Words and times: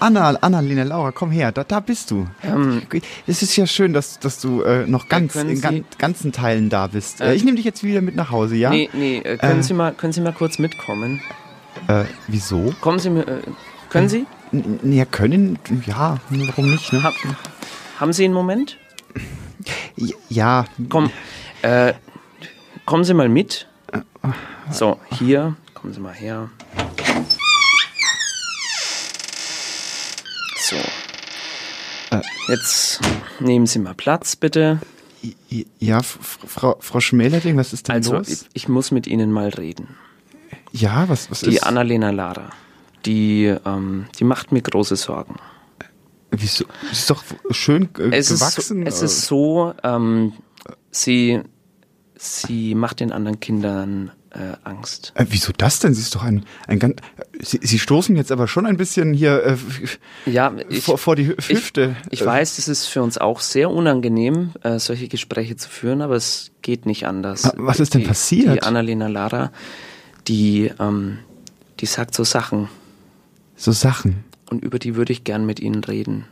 Anna, 0.00 0.30
Annalena, 0.40 0.82
Laura, 0.82 1.12
komm 1.12 1.30
her, 1.30 1.52
da, 1.52 1.62
da 1.62 1.78
bist 1.78 2.10
du. 2.10 2.26
Ähm, 2.42 2.82
es 3.26 3.42
ist 3.42 3.54
ja 3.56 3.66
schön, 3.68 3.92
dass, 3.92 4.18
dass 4.18 4.40
du 4.40 4.62
äh, 4.62 4.84
noch 4.86 5.08
ganz 5.08 5.32
können 5.32 5.50
in 5.50 5.60
gan 5.60 5.84
ganzen 5.98 6.32
Teilen 6.32 6.70
da 6.70 6.88
bist. 6.88 7.20
Äh, 7.20 7.30
Äh, 7.30 7.34
ich 7.36 7.44
nehme 7.44 7.56
dich 7.56 7.64
jetzt 7.64 7.84
wieder 7.84 8.00
mit 8.00 8.16
nach 8.16 8.30
Hause, 8.32 8.56
ja? 8.56 8.70
Nee, 8.70 8.90
nee, 8.92 9.18
äh, 9.18 9.36
können, 9.38 9.60
Äh. 9.60 9.62
Sie 9.62 9.74
mal, 9.74 9.92
können 9.92 10.12
Sie 10.12 10.20
mal 10.20 10.32
kurz 10.32 10.58
mitkommen? 10.58 11.20
Äh, 11.86 12.04
wieso? 12.26 12.74
Kommen 12.80 12.98
Sie 12.98 13.10
mir, 13.10 13.28
äh, 13.28 13.42
können 13.90 14.08
Sie? 14.08 14.26
Ja, 14.82 15.04
können, 15.04 15.58
ja, 15.86 16.18
warum 16.30 16.70
nicht, 16.70 16.92
ne? 16.92 17.02
Ha 17.02 17.12
haben 18.00 18.12
Sie 18.12 18.24
einen 18.24 18.34
Moment? 18.34 18.76
Ja, 20.28 20.64
Komm, 20.88 21.10
äh, 21.62 21.92
kommen 22.84 23.04
Sie 23.04 23.14
mal 23.14 23.28
mit. 23.28 23.68
So, 24.70 24.98
hier, 25.18 25.54
kommen 25.74 25.92
Sie 25.94 26.00
mal 26.00 26.12
her. 26.12 26.48
So. 30.72 32.20
Jetzt 32.48 33.00
nehmen 33.40 33.66
Sie 33.66 33.78
mal 33.78 33.94
Platz, 33.94 34.36
bitte. 34.36 34.80
ja, 35.78 36.02
Frau, 36.02 36.76
Frau 36.80 37.00
Schmälerding, 37.00 37.56
was 37.56 37.72
ist 37.72 37.88
denn 37.88 37.96
Also, 37.96 38.14
los? 38.14 38.28
ich, 38.28 38.40
ich 38.54 38.68
muss 38.68 38.90
mit 38.90 39.06
Ihnen 39.06 39.30
mal 39.32 39.48
reden. 39.48 39.96
ja, 40.72 41.08
was, 41.08 41.30
was 41.30 41.40
Die 41.40 41.54
ist? 41.56 41.62
Annalena 41.66 42.10
Lara, 42.10 42.50
die, 43.06 43.54
ähm, 43.64 44.06
die 44.18 44.24
macht 44.24 44.52
mir 44.52 44.60
große 44.62 44.96
Sorgen. 44.96 45.36
Wieso? 46.30 46.64
Ist 46.90 47.08
doch 47.10 47.22
schön 47.50 47.88
äh, 47.98 48.16
Es 48.16 48.30
ist, 48.30 48.38
so, 48.40 48.44
gewachsen. 48.46 48.86
es 48.86 49.02
äh, 49.02 49.04
ist 49.04 49.26
so, 49.26 49.74
ähm, 49.82 50.32
sie, 50.90 51.40
sie 52.16 52.74
macht 52.74 53.00
den 53.00 53.12
anderen 53.12 53.38
Kindern 53.38 54.10
äh, 54.34 54.56
Angst. 54.64 55.12
Äh, 55.14 55.26
wieso 55.28 55.52
das 55.56 55.78
denn? 55.78 55.94
Sie 55.94 56.00
ist 56.00 56.14
doch 56.14 56.22
ein, 56.22 56.44
ein 56.66 56.78
ganz. 56.78 56.96
Sie, 57.40 57.60
Sie 57.62 57.78
stoßen 57.78 58.16
jetzt 58.16 58.32
aber 58.32 58.48
schon 58.48 58.66
ein 58.66 58.76
bisschen 58.76 59.12
hier 59.14 59.44
äh, 59.44 60.30
Ja, 60.30 60.52
ich, 60.68 60.84
vor, 60.84 60.98
vor 60.98 61.16
die 61.16 61.28
Hü- 61.30 61.48
Hüfte. 61.48 61.96
ich 62.10 62.22
Äh, 62.22 62.26
weiß, 62.26 62.58
es 62.58 62.68
ist 62.68 62.86
für 62.86 63.02
uns 63.02 63.18
auch 63.18 63.40
sehr 63.40 63.70
unangenehm, 63.70 64.52
äh, 64.62 64.78
solche 64.78 65.08
Gespräche 65.08 65.56
zu 65.56 65.68
führen, 65.68 66.00
aber 66.02 66.16
es 66.16 66.50
geht 66.62 66.86
nicht 66.86 67.06
anders. 67.06 67.50
Was 67.56 67.80
ist 67.80 67.94
denn 67.94 68.02
die, 68.02 68.06
passiert? 68.06 68.54
Die 68.56 68.62
Annalena 68.62 69.08
Lara, 69.08 69.52
die, 70.28 70.70
ähm, 70.80 71.18
die 71.80 71.86
sagt 71.86 72.14
so 72.14 72.24
Sachen 72.24 72.68
So 73.56 73.72
Sachen. 73.72 74.24
und 74.50 74.64
über 74.64 74.78
die 74.78 74.94
würde 74.96 75.12
ich 75.12 75.24
gern 75.24 75.44
mit 75.46 75.60
Ihnen 75.60 75.82
reden. 75.84 76.24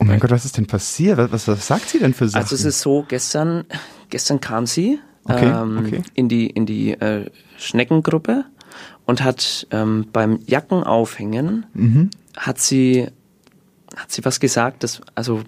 Oh 0.00 0.04
mein 0.04 0.20
Gott, 0.20 0.30
was 0.30 0.44
ist 0.44 0.56
denn 0.56 0.66
passiert? 0.66 1.18
Was, 1.18 1.32
was, 1.32 1.48
was 1.48 1.66
sagt 1.66 1.88
sie 1.88 1.98
denn 1.98 2.14
für 2.14 2.28
Sachen? 2.28 2.42
Also 2.42 2.54
es 2.54 2.64
ist 2.64 2.80
so, 2.80 3.04
gestern, 3.08 3.64
gestern 4.10 4.40
kam 4.40 4.64
sie 4.66 5.00
Okay, 5.28 5.46
ähm, 5.46 5.84
okay. 5.84 6.02
in 6.14 6.28
die, 6.28 6.46
in 6.48 6.66
die 6.66 6.92
äh, 6.92 7.26
Schneckengruppe 7.58 8.44
und 9.06 9.22
hat 9.22 9.66
ähm, 9.70 10.06
beim 10.12 10.40
Jackenaufhängen 10.46 11.66
Mhm. 11.74 12.10
hat 12.36 12.58
sie 12.58 13.08
hat 13.96 14.12
sie 14.12 14.24
was 14.24 14.38
gesagt, 14.40 14.84
das 14.84 15.00
also 15.14 15.42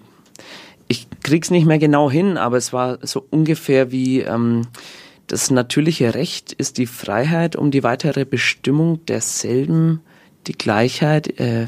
ich 0.87 1.07
krieg's 1.23 1.51
nicht 1.51 1.65
mehr 1.65 1.79
genau 1.79 2.11
hin, 2.11 2.37
aber 2.37 2.57
es 2.57 2.73
war 2.73 2.99
so 3.05 3.25
ungefähr 3.29 3.91
wie 3.91 4.19
ähm, 4.21 4.63
das 5.27 5.49
natürliche 5.49 6.13
Recht 6.13 6.51
ist 6.51 6.77
die 6.77 6.87
Freiheit 6.87 7.55
um 7.55 7.71
die 7.71 7.83
weitere 7.83 8.25
Bestimmung 8.25 9.05
derselben 9.05 10.01
die 10.47 10.53
Gleichheit 10.53 11.39
äh, 11.39 11.67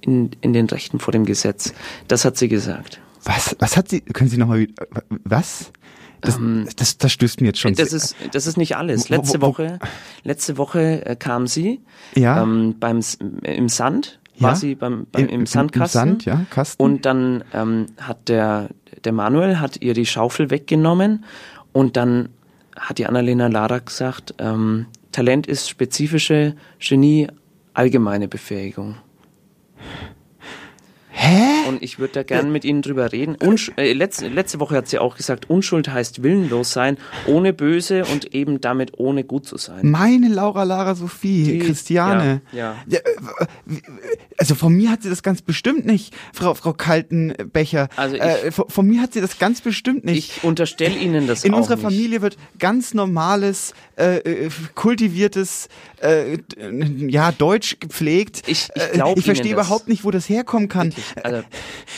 in, 0.00 0.30
in 0.40 0.52
den 0.52 0.66
Rechten 0.66 1.00
vor 1.00 1.12
dem 1.12 1.24
Gesetz. 1.24 1.74
Das 2.06 2.24
hat 2.24 2.36
sie 2.36 2.48
gesagt. 2.48 3.00
was, 3.24 3.56
was 3.58 3.76
hat 3.76 3.88
sie? 3.88 4.00
Können 4.02 4.30
Sie 4.30 4.36
nochmal 4.36 4.60
wieder. 4.60 4.86
Was? 5.24 5.72
Das, 6.20 6.38
das, 6.76 6.98
das 6.98 7.12
stößt 7.12 7.40
mir 7.40 7.48
jetzt 7.48 7.58
schon. 7.60 7.70
Ähm, 7.70 7.76
Das 7.76 7.92
ist, 7.92 8.16
das 8.32 8.46
ist 8.46 8.56
nicht 8.56 8.76
alles. 8.76 9.10
Wo- 9.10 9.14
wo- 9.14 9.16
Letzte 9.20 9.40
wo- 9.42 9.46
Woche, 9.46 9.78
letzte 10.24 10.56
Woche 10.58 11.06
äh, 11.06 11.16
kam 11.16 11.46
sie 11.46 11.80
Ja. 12.14 12.42
ähm, 12.42 12.76
beim, 12.78 13.00
äh, 13.42 13.54
im 13.56 13.68
Sand, 13.68 14.20
war 14.38 14.50
Ja. 14.50 14.56
sie 14.56 14.74
beim, 14.74 15.06
beim, 15.12 15.24
Im- 15.24 15.28
im 15.28 15.40
im- 15.40 15.46
Sandkasten. 15.46 16.02
im 16.02 16.08
Sand, 16.08 16.24
ja, 16.24 16.44
Kasten. 16.50 16.82
Und 16.82 17.04
dann 17.06 17.44
ähm, 17.54 17.86
hat 18.00 18.28
der, 18.28 18.68
der 19.04 19.12
Manuel 19.12 19.60
hat 19.60 19.80
ihr 19.82 19.94
die 19.94 20.06
Schaufel 20.06 20.50
weggenommen 20.50 21.24
und 21.72 21.96
dann 21.96 22.28
hat 22.78 22.98
die 22.98 23.06
Annalena 23.06 23.48
Lara 23.48 23.78
gesagt, 23.78 24.34
ähm, 24.38 24.86
Talent 25.12 25.46
ist 25.46 25.68
spezifische 25.68 26.54
Genie, 26.78 27.28
allgemeine 27.74 28.28
Befähigung. 28.28 28.96
Hä? 31.10 31.59
Und 31.70 31.82
ich 31.82 31.98
würde 31.98 32.12
da 32.14 32.22
gern 32.22 32.50
mit 32.52 32.64
Ihnen 32.64 32.82
drüber 32.82 33.12
reden. 33.12 33.36
Unsch 33.36 33.70
äh, 33.76 33.92
letzte, 33.92 34.28
letzte 34.28 34.58
Woche 34.60 34.74
hat 34.76 34.88
sie 34.88 34.98
auch 34.98 35.16
gesagt, 35.16 35.48
Unschuld 35.48 35.88
heißt 35.88 36.22
willenlos 36.22 36.72
sein, 36.72 36.98
ohne 37.26 37.52
böse 37.52 38.04
und 38.06 38.34
eben 38.34 38.60
damit 38.60 38.98
ohne 38.98 39.24
gut 39.24 39.46
zu 39.46 39.56
sein. 39.56 39.88
Meine 39.90 40.28
Laura 40.28 40.64
Lara 40.64 40.94
Sophie, 40.94 41.44
Die- 41.44 41.58
Christiane. 41.60 42.42
ja, 42.52 42.76
ja. 42.88 42.98
äh, 42.98 43.00
Also 44.36 44.54
von 44.54 44.72
mir 44.74 44.90
hat 44.90 45.02
sie 45.02 45.10
das 45.10 45.22
ganz 45.22 45.42
bestimmt 45.42 45.84
nicht, 45.86 46.14
Frau, 46.32 46.54
Frau 46.54 46.72
Kaltenbecher. 46.72 47.88
Also 47.96 48.16
ich- 48.16 48.22
äh, 48.22 48.50
von, 48.50 48.68
von 48.68 48.86
mir 48.86 49.02
hat 49.02 49.12
sie 49.12 49.20
das 49.20 49.38
ganz 49.38 49.60
bestimmt 49.60 50.04
nicht. 50.04 50.18
Ich 50.38 50.44
unterstelle 50.44 50.96
Ihnen 50.96 51.26
das 51.26 51.44
In 51.44 51.52
auch 51.54 51.58
unserer 51.58 51.76
nicht. 51.76 51.84
Familie 51.84 52.22
wird 52.22 52.36
ganz 52.58 52.94
normales, 52.94 53.74
äh, 53.96 54.16
äh, 54.18 54.50
kultiviertes, 54.74 55.68
äh, 56.02 56.38
ja, 57.08 57.32
Deutsch 57.32 57.76
gepflegt. 57.80 58.42
Ich- 58.46 58.68
ich 58.74 58.82
Äh, 59.00 59.12
ich 59.16 59.24
verstehe 59.24 59.52
überhaupt 59.52 59.88
nicht, 59.88 60.04
wo 60.04 60.10
das 60.10 60.28
herkommen 60.28 60.68
kann. 60.68 60.92
Also, 61.22 61.42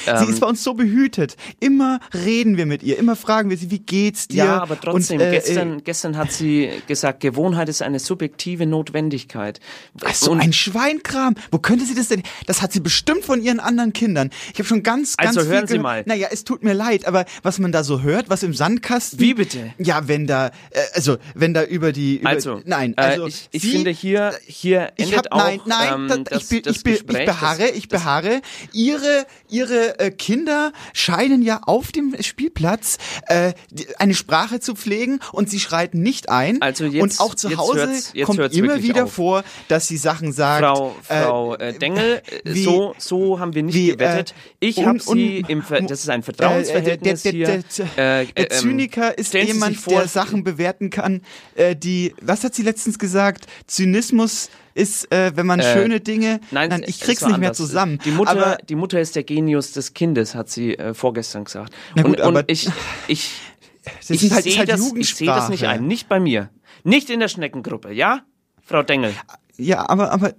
Sie 0.04 0.10
ähm, 0.10 0.28
ist 0.30 0.40
bei 0.40 0.46
uns 0.46 0.62
so 0.64 0.74
behütet. 0.74 1.36
Immer 1.60 2.00
reden 2.12 2.56
wir 2.56 2.66
mit 2.66 2.82
ihr, 2.82 2.98
immer 2.98 3.16
fragen 3.16 3.50
wir 3.50 3.56
sie, 3.56 3.70
wie 3.70 3.78
geht's 3.78 4.28
dir? 4.28 4.44
Ja, 4.44 4.62
aber 4.62 4.80
trotzdem, 4.80 5.20
Und, 5.20 5.26
äh, 5.26 5.30
gestern, 5.32 5.84
gestern 5.84 6.16
hat 6.16 6.32
sie 6.32 6.70
gesagt, 6.86 7.20
Gewohnheit 7.20 7.68
ist 7.68 7.82
eine 7.82 7.98
subjektive 7.98 8.66
Notwendigkeit. 8.66 9.60
Ach 10.04 10.14
so 10.14 10.32
Und- 10.32 10.40
ein 10.40 10.52
Schweinkram. 10.52 11.34
Wo 11.50 11.58
könnte 11.58 11.84
sie 11.84 11.94
das 11.94 12.08
denn? 12.08 12.22
Das 12.46 12.62
hat 12.62 12.72
sie 12.72 12.80
bestimmt 12.80 13.24
von 13.24 13.40
ihren 13.42 13.60
anderen 13.60 13.92
Kindern. 13.92 14.30
Ich 14.52 14.58
habe 14.58 14.64
schon 14.68 14.82
ganz, 14.82 15.16
ganz 15.16 15.36
Also 15.36 15.50
hören 15.50 15.66
Sie 15.66 15.78
mal. 15.78 16.02
Naja, 16.06 16.28
es 16.30 16.44
tut 16.44 16.62
mir 16.64 16.72
leid, 16.74 17.06
aber 17.06 17.24
was 17.42 17.58
man 17.58 17.72
da 17.72 17.84
so 17.84 18.02
hört, 18.02 18.28
was 18.30 18.42
im 18.42 18.54
Sandkasten. 18.54 19.18
Wie 19.20 19.34
bitte? 19.34 19.72
Ja, 19.78 20.08
wenn 20.08 20.26
da, 20.26 20.48
äh, 20.70 20.80
also 20.94 21.18
wenn 21.34 21.54
da 21.54 21.64
über 21.64 21.92
die. 21.92 22.18
Über, 22.18 22.30
Also, 22.30 22.60
nein, 22.64 22.94
äh, 22.96 23.00
also 23.02 23.26
ich, 23.26 23.48
ich 23.52 23.62
sie, 23.62 23.70
finde 23.72 23.90
hier, 23.90 24.34
hier 24.46 24.92
ich 24.96 25.12
endet 25.12 25.30
hab, 25.30 25.38
nein, 25.38 25.60
auch 25.60 25.66
nein, 25.66 25.92
ähm, 25.94 26.08
das, 26.08 26.18
das, 26.24 26.52
ich, 26.52 26.62
das 26.62 26.76
ich, 26.76 26.84
Gespräch, 26.84 27.20
ich 27.20 27.26
beharre, 27.26 27.68
ich 27.70 27.88
beharre. 27.88 28.40
Ihre, 28.72 29.26
ihre 29.52 29.98
äh, 30.00 30.10
Kinder 30.10 30.72
scheinen 30.94 31.42
ja 31.42 31.60
auf 31.66 31.92
dem 31.92 32.16
Spielplatz 32.20 32.98
äh, 33.26 33.52
eine 33.98 34.14
Sprache 34.14 34.58
zu 34.60 34.74
pflegen 34.74 35.20
und 35.32 35.50
sie 35.50 35.60
schreiten 35.60 36.02
nicht 36.02 36.28
ein. 36.30 36.60
Also 36.62 36.84
jetzt- 36.86 37.02
und 37.02 37.20
auch 37.20 37.34
zu 37.34 37.56
Hause 37.56 37.86
hört's- 37.88 38.12
kommt 38.24 38.38
hört's 38.38 38.56
immer 38.56 38.82
wieder 38.82 39.04
auf. 39.04 39.12
vor, 39.12 39.44
dass 39.68 39.86
sie 39.88 39.96
Sachen 39.96 40.32
sagt. 40.32 40.64
Frau, 40.64 40.94
Frau 41.02 41.54
äh, 41.56 41.72
Dengel, 41.78 42.22
äh, 42.26 42.40
wie- 42.54 42.64
so, 42.64 42.94
so 42.98 43.38
haben 43.38 43.54
wir 43.54 43.62
nicht 43.62 43.74
wie, 43.74 43.88
gewettet. 43.88 44.34
äh, 44.60 44.66
ich 44.66 44.84
habe 44.84 44.98
sie 44.98 45.44
im 45.46 45.62
Ver 45.62 45.82
das 45.82 46.00
ist 46.00 46.08
ein 46.08 46.20
Äh, 46.20 46.24
Vertrauensverhältnis 46.24 47.22
der, 47.22 47.32
der, 47.32 47.46
der, 47.46 47.62
hier. 47.76 47.86
der, 47.96 48.20
Äh, 48.22 48.26
ähm, 48.36 48.46
Zyniker 48.50 49.16
ist 49.18 49.34
jemand, 49.34 49.86
der 49.90 50.08
Sachen 50.08 50.44
bewerten 50.44 50.90
kann, 50.90 51.20
äh, 51.54 51.76
die, 51.76 52.14
was 52.22 52.42
hat 52.44 52.54
sie 52.54 52.62
letztens 52.62 52.98
gesagt? 52.98 53.46
Zynismus 53.66 54.48
ist, 54.74 55.10
äh, 55.12 55.32
wenn 55.34 55.46
man 55.46 55.60
Äh, 55.60 55.72
schöne 55.72 56.00
Dinge, 56.00 56.40
Nein, 56.50 56.70
nein, 56.70 56.82
ich 56.86 57.00
es 57.00 57.06
krieg's 57.06 57.20
nicht 57.22 57.38
mehr 57.38 57.48
anders. 57.48 57.56
zusammen. 57.56 57.98
Die 58.04 58.10
Mutter, 58.10 58.30
aber, 58.30 58.58
die 58.68 58.74
Mutter 58.74 59.00
ist 59.00 59.16
der 59.16 59.24
Genius 59.24 59.72
des 59.72 59.94
Kindes, 59.94 60.34
hat 60.34 60.48
sie 60.50 60.76
äh, 60.78 60.94
vorgestern 60.94 61.44
gesagt. 61.44 61.72
Na 61.94 62.02
gut, 62.02 62.20
und, 62.20 62.26
und 62.26 62.36
aber- 62.38 62.48
ich, 62.48 62.68
ich, 63.08 63.32
das 63.98 64.10
ich 64.10 64.30
halt, 64.32 64.44
sehe 64.44 64.58
halt 64.58 64.68
das, 64.68 64.92
ich 64.96 65.14
sehe 65.14 65.26
das 65.26 65.48
nicht 65.48 65.64
ein. 65.66 65.86
Nicht 65.86 66.08
bei 66.08 66.20
mir. 66.20 66.50
Nicht 66.84 67.10
in 67.10 67.20
der 67.20 67.28
Schneckengruppe, 67.28 67.92
ja? 67.92 68.22
Frau 68.64 68.82
Dengel. 68.82 69.14
Ja, 69.58 69.88
aber, 69.90 70.12
aber 70.12 70.30
äh, 70.30 70.34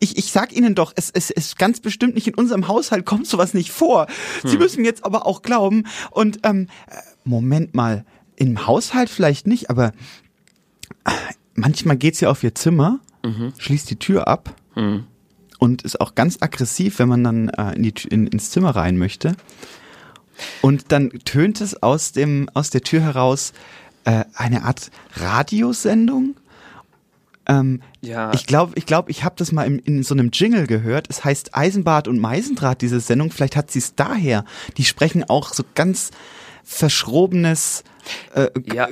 ich, 0.00 0.16
ich 0.16 0.32
sag 0.32 0.52
Ihnen 0.52 0.74
doch, 0.74 0.92
es 0.96 1.10
es 1.10 1.30
ist 1.30 1.58
ganz 1.58 1.80
bestimmt 1.80 2.14
nicht 2.14 2.26
in 2.26 2.34
unserem 2.34 2.66
Haushalt 2.66 3.04
kommt 3.04 3.26
sowas 3.26 3.52
nicht 3.52 3.70
vor. 3.70 4.06
Hm. 4.40 4.50
Sie 4.50 4.56
müssen 4.56 4.84
jetzt 4.84 5.04
aber 5.04 5.26
auch 5.26 5.42
glauben. 5.42 5.84
Und 6.10 6.40
ähm, 6.44 6.68
äh, 6.88 6.96
Moment 7.24 7.74
mal, 7.74 8.04
im 8.36 8.66
Haushalt 8.66 9.10
vielleicht 9.10 9.46
nicht, 9.46 9.68
aber 9.70 9.92
äh, 11.04 11.10
manchmal 11.54 11.96
geht 11.96 12.16
sie 12.16 12.26
auf 12.26 12.42
ihr 12.42 12.54
Zimmer, 12.54 13.00
Mhm. 13.22 13.52
schließt 13.58 13.88
die 13.90 13.98
Tür 13.98 14.26
ab 14.28 14.54
und 15.58 15.82
ist 15.82 16.00
auch 16.00 16.14
ganz 16.14 16.38
aggressiv, 16.40 16.98
wenn 16.98 17.08
man 17.08 17.22
dann 17.22 17.48
äh, 17.50 17.72
in 17.74 17.82
die, 17.82 17.94
in, 18.08 18.26
ins 18.26 18.50
Zimmer 18.50 18.70
rein 18.74 18.96
möchte. 18.98 19.34
Und 20.60 20.90
dann 20.90 21.10
tönt 21.24 21.60
es 21.60 21.82
aus 21.82 22.12
dem 22.12 22.48
aus 22.54 22.70
der 22.70 22.80
Tür 22.80 23.00
heraus 23.02 23.52
äh, 24.04 24.24
eine 24.34 24.64
Art 24.64 24.90
Radiosendung. 25.14 26.36
Ähm, 27.46 27.82
Ja. 28.00 28.32
Ich 28.34 28.46
glaube, 28.46 28.72
ich, 28.76 28.86
glaub, 28.86 29.08
ich 29.08 29.24
habe 29.24 29.34
das 29.36 29.52
mal 29.52 29.64
in, 29.66 29.78
in 29.80 30.02
so 30.02 30.14
einem 30.14 30.30
Jingle 30.32 30.66
gehört. 30.66 31.06
Es 31.10 31.24
heißt 31.24 31.54
Eisenbart 31.54 32.08
und 32.08 32.18
Meisendraht, 32.18 32.80
diese 32.82 33.00
Sendung. 33.00 33.30
Vielleicht 33.30 33.56
hat 33.56 33.70
sie 33.70 33.80
es 33.80 33.94
daher. 33.94 34.44
Die 34.76 34.84
sprechen 34.84 35.22
auch 35.24 35.52
so 35.52 35.64
ganz 35.74 36.10
verschrobenes. 36.64 37.84
Äh, 38.34 38.48
Ja. 38.74 38.88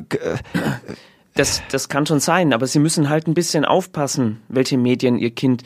Das, 1.34 1.62
das 1.70 1.88
kann 1.88 2.06
schon 2.06 2.20
sein, 2.20 2.52
aber 2.52 2.66
Sie 2.66 2.78
müssen 2.80 3.08
halt 3.08 3.26
ein 3.26 3.34
bisschen 3.34 3.64
aufpassen, 3.64 4.40
welche 4.48 4.76
Medien 4.78 5.18
Ihr 5.18 5.30
Kind 5.30 5.62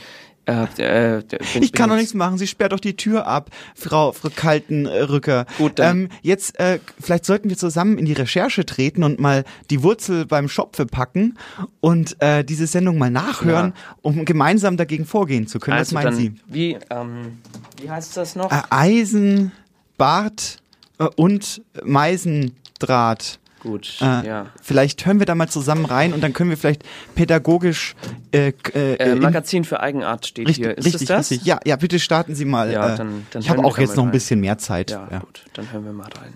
Äh, 0.47 0.67
äh, 0.77 1.23
ich 1.59 1.73
kann 1.73 1.89
doch 1.89 1.97
nichts 1.97 2.13
machen. 2.13 2.37
Sie 2.37 2.47
sperrt 2.47 2.73
doch 2.73 2.81
die 2.81 2.97
Tür 2.97 3.27
ab, 3.27 3.49
Frau, 3.75 4.13
Frau 4.13 4.29
Kaltenrücker. 4.29 5.47
Gut, 5.57 5.79
dann. 5.79 6.01
Ähm, 6.03 6.09
jetzt, 6.21 6.61
äh, 6.61 6.81
vielleicht 7.01 7.25
sollten 7.25 7.49
wir 7.49 7.57
zusammen 7.57 7.97
in 7.97 8.05
die 8.05 8.13
Recherche 8.13 8.67
treten 8.67 9.05
und 9.05 9.19
mal 9.19 9.45
die 9.71 9.83
Wurzel 9.83 10.27
beim 10.27 10.51
Schopfe 10.51 10.85
packen 10.85 11.39
und 11.81 12.21
äh, 12.21 12.45
diese 12.45 12.67
Sendung 12.67 12.99
mal 12.99 13.09
nachhören, 13.11 13.73
Ja. 13.75 13.97
um 14.03 14.27
gemeinsam 14.27 14.77
dagegen 14.77 15.07
vorgehen 15.07 15.47
zu 15.47 15.59
können. 15.61 15.79
Also 15.79 15.97
Was 15.97 16.05
meinen 16.05 16.15
Sie? 16.15 16.35
Wie, 16.47 16.77
ähm, 16.91 17.39
wie 17.81 17.89
heißt 17.89 18.15
das 18.15 18.37
noch? 18.37 18.53
Äh, 18.53 18.61
Eisen, 18.69 19.51
Bart 19.97 20.59
äh, 20.99 21.05
und 21.17 21.63
Meisendraht. 21.83 23.39
Gut, 23.65 23.97
Äh, 24.03 24.27
ja. 24.27 24.47
Vielleicht 24.63 25.07
hören 25.07 25.19
wir 25.19 25.27
da 25.27 25.35
mal 25.35 25.49
zusammen 25.49 25.87
rein 25.87 26.13
und 26.13 26.21
dann 26.23 26.35
können 26.35 26.51
wir 26.51 26.57
vielleicht 26.59 26.85
pädagogisch 27.15 27.97
äh, 28.31 28.49
äh, 28.75 28.95
Äh, 28.97 29.13
in- 29.13 29.21
Magazin 29.21 29.65
für 29.65 29.81
Eigenart 29.81 30.27
steht 30.27 30.47
Richtig, 30.47 30.65
hier. 30.67 30.77
Ist 30.79 30.85
richtig, 30.85 31.09
das? 31.09 31.31
richtig. 31.31 31.47
Ja, 31.47 31.59
ja, 31.65 31.77
bitte 31.77 31.99
starten 31.99 32.35
Sie 32.35 32.45
mal. 32.45 32.71
Ja, 32.71 32.93
äh, 32.93 32.97
dann- 32.99 33.27
dann 33.31 33.41
ich 33.43 33.49
habe 33.49 33.65
auch 33.65 33.79
jetzt 33.79 33.97
noch 33.97 34.03
ein 34.05 34.09
rein. 34.09 34.13
bisschen 34.13 34.41
mehr 34.41 34.59
Zeit. 34.59 34.91
Ja, 34.91 35.09
gut, 35.19 35.45
dann 35.55 35.73
hören 35.73 35.85
wir 35.87 35.93
mal 35.95 36.09
rein. 36.21 36.35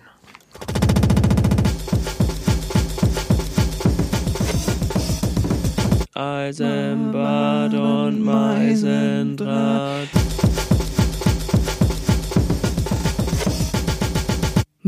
Eisenbad 6.14 7.74
und 7.74 8.20
Meisendraht. 8.24 10.08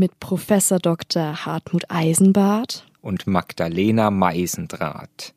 Mit 0.01 0.19
Professor 0.19 0.79
Dr. 0.79 1.45
Hartmut 1.45 1.83
Eisenbart 1.89 2.87
und 3.01 3.27
Magdalena 3.27 4.09
Meisendraht. 4.09 5.35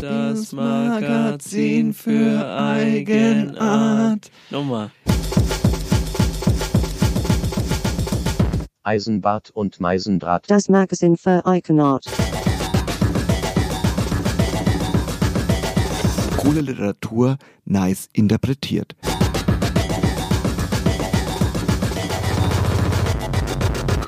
Das 0.00 0.52
Magazin 0.52 1.92
für 1.92 2.56
Eigenart. 2.56 4.30
Nochmal. 4.48 4.90
Eisenbart 8.82 9.50
und 9.50 9.78
Meisendraht. 9.78 10.50
Das 10.50 10.70
Magazin 10.70 11.18
für 11.18 11.44
Eigenart. 11.44 12.06
Coole 16.38 16.62
Literatur 16.62 17.36
nice 17.66 18.08
interpretiert. 18.14 18.96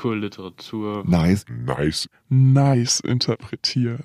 Cool 0.03 0.19
Literatur. 0.19 1.03
Nice, 1.07 1.45
nice, 1.49 2.07
nice 2.29 2.99
interpretiert. 2.99 4.03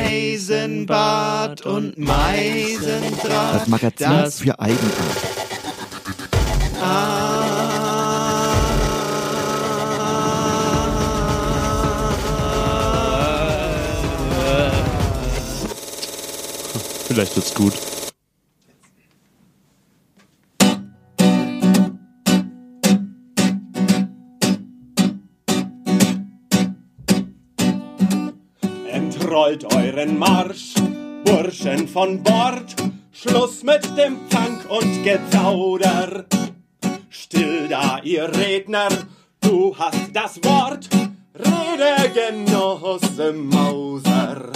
Eisenbad 0.00 1.64
und 1.64 1.96
Meisendraht. 1.96 3.54
Das 3.54 3.68
Magazin 3.68 4.08
Das- 4.10 4.40
für 4.40 4.58
Eigenart. 4.58 5.34
Vielleicht 17.06 17.36
wird's 17.36 17.54
gut. 17.54 17.74
Entrollt 29.34 29.74
euren 29.74 30.16
Marsch, 30.16 30.74
Burschen 31.24 31.88
von 31.88 32.22
Bord, 32.22 32.76
Schluss 33.10 33.64
mit 33.64 33.82
dem 33.98 34.16
Zank 34.30 34.64
und 34.70 35.02
Gezauder. 35.02 36.24
Still 37.10 37.66
da, 37.66 37.98
ihr 38.04 38.30
Redner, 38.32 38.90
du 39.40 39.76
hast 39.76 40.12
das 40.12 40.36
Wort, 40.44 40.88
Rede, 41.34 42.12
Genosse 42.14 43.32
Mauser. 43.32 44.52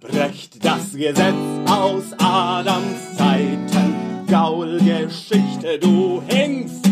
Brecht 0.00 0.64
das 0.64 0.92
Gesetz 0.92 1.34
aus 1.66 2.14
Adams 2.16 3.18
Zeiten, 3.18 4.24
Gaulgeschichte, 4.26 5.78
du 5.78 6.22
Hengst 6.28 6.82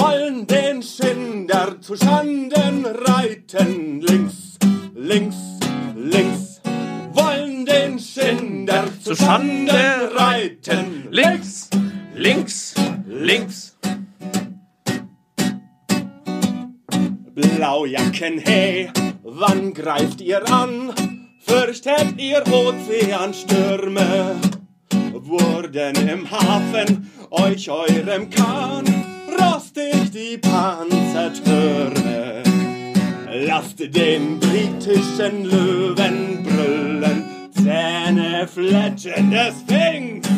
wollen 0.00 0.46
den 0.46 0.82
Schinder 0.82 1.80
zu 1.80 1.96
Schanden 1.96 2.86
reiten. 2.86 4.00
Links, 4.00 4.39
links, 5.10 5.36
links, 5.96 6.60
wollen 7.12 7.66
den 7.66 7.98
Schinder 7.98 8.84
zu 9.02 9.16
Schanden 9.16 9.74
reiten. 10.16 11.08
Links, 11.10 11.68
links, 12.14 12.74
links. 13.08 13.76
Blaujacken, 17.34 18.38
hey, 18.38 18.88
wann 19.24 19.74
greift 19.74 20.20
ihr 20.20 20.48
an? 20.48 20.92
Fürchtet 21.40 22.14
ihr 22.16 22.44
Ozeanstürme? 22.46 24.36
Wurden 25.12 26.08
im 26.08 26.30
Hafen 26.30 27.10
euch 27.30 27.68
eurem 27.68 28.30
Kahn 28.30 28.84
rostig 29.40 30.12
die 30.12 30.38
Panzertürme? 30.38 32.49
Lasst 33.32 33.78
den 33.78 34.40
britischen 34.40 35.44
Löwen 35.44 36.42
brüllen, 36.42 37.24
Zähne 37.52 38.48
fletschen 38.48 39.30
des 39.30 39.54
Sphinx. 39.60 40.28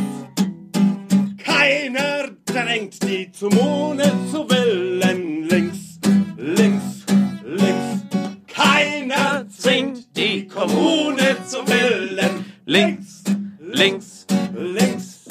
Keiner 1.39 2.29
drängt 2.45 3.03
die 3.03 3.33
zu 3.33 3.49
Mone 3.49 4.13
zu 4.31 4.49
willen. 4.51 5.49
Links, 5.49 5.99
links, 6.37 7.07
links. 7.47 8.05
Keiner 8.47 9.47
zwingt 9.49 10.15
die 10.15 10.47
Kommune 10.47 11.39
zu 11.47 11.67
willen. 11.67 12.45
Links, 12.67 13.25
links, 13.59 14.27
links. 14.55 15.25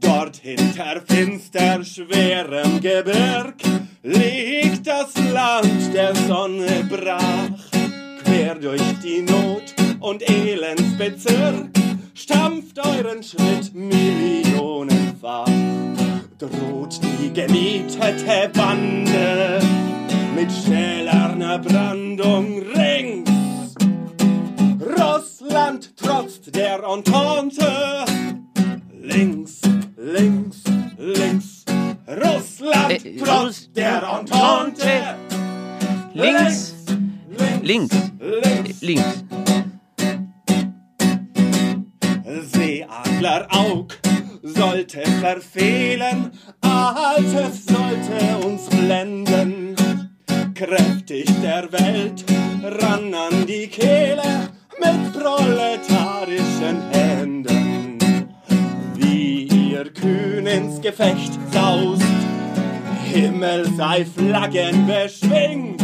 Dort 0.00 0.36
hinter 0.36 1.02
finster 1.04 1.82
schwerem 1.82 2.80
Gebirg 2.80 3.56
liegt 4.04 4.86
das 4.86 5.14
Land 5.32 5.94
der 5.94 6.14
Sonne 6.14 6.86
brach. 6.88 7.50
Quer 8.22 8.54
durch 8.54 8.82
die 9.02 9.22
Not 9.22 9.74
und 10.00 10.22
Elendsbezirk 10.28 11.70
stampft 12.14 12.78
euren 12.78 13.22
Schritt 13.22 13.74
millionenfach. 13.74 15.48
Droht 16.38 17.00
die 17.02 17.32
gemietete 17.32 18.50
Bande 18.52 19.60
mit 20.36 20.52
stählerner 20.52 21.58
Brandung 21.58 22.62
rings. 22.76 23.74
Russland 24.80 25.96
trotzt 25.96 26.54
der 26.54 26.82
Entente. 26.84 28.04
Links, 29.00 29.62
links, 29.96 30.62
links. 30.98 31.53
Russland 32.06 33.04
Äh, 33.04 33.16
trotzt 33.16 33.70
der 33.76 34.02
Entente. 34.02 35.16
Links, 36.12 36.74
links, 37.62 37.96
links. 38.20 38.80
links. 38.82 39.24
Seeadleraug 42.52 43.98
sollte 44.42 45.02
verfehlen, 45.20 46.30
Altes 46.60 47.64
sollte 47.66 48.46
uns 48.46 48.66
blenden. 48.68 49.74
Kräftig 50.54 51.26
der 51.42 51.70
Welt 51.72 52.24
ran 52.62 53.12
an 53.14 53.46
die 53.46 53.66
Kehle 53.66 54.50
mit 54.78 55.12
proletarischen 55.12 56.82
Händen. 56.90 56.93
Kühn 60.04 60.46
ins 60.46 60.80
Gefecht 60.82 61.32
saust, 61.50 62.02
Himmel 63.04 63.66
sei 63.74 64.04
Flaggen 64.04 64.86
beschwingt. 64.86 65.82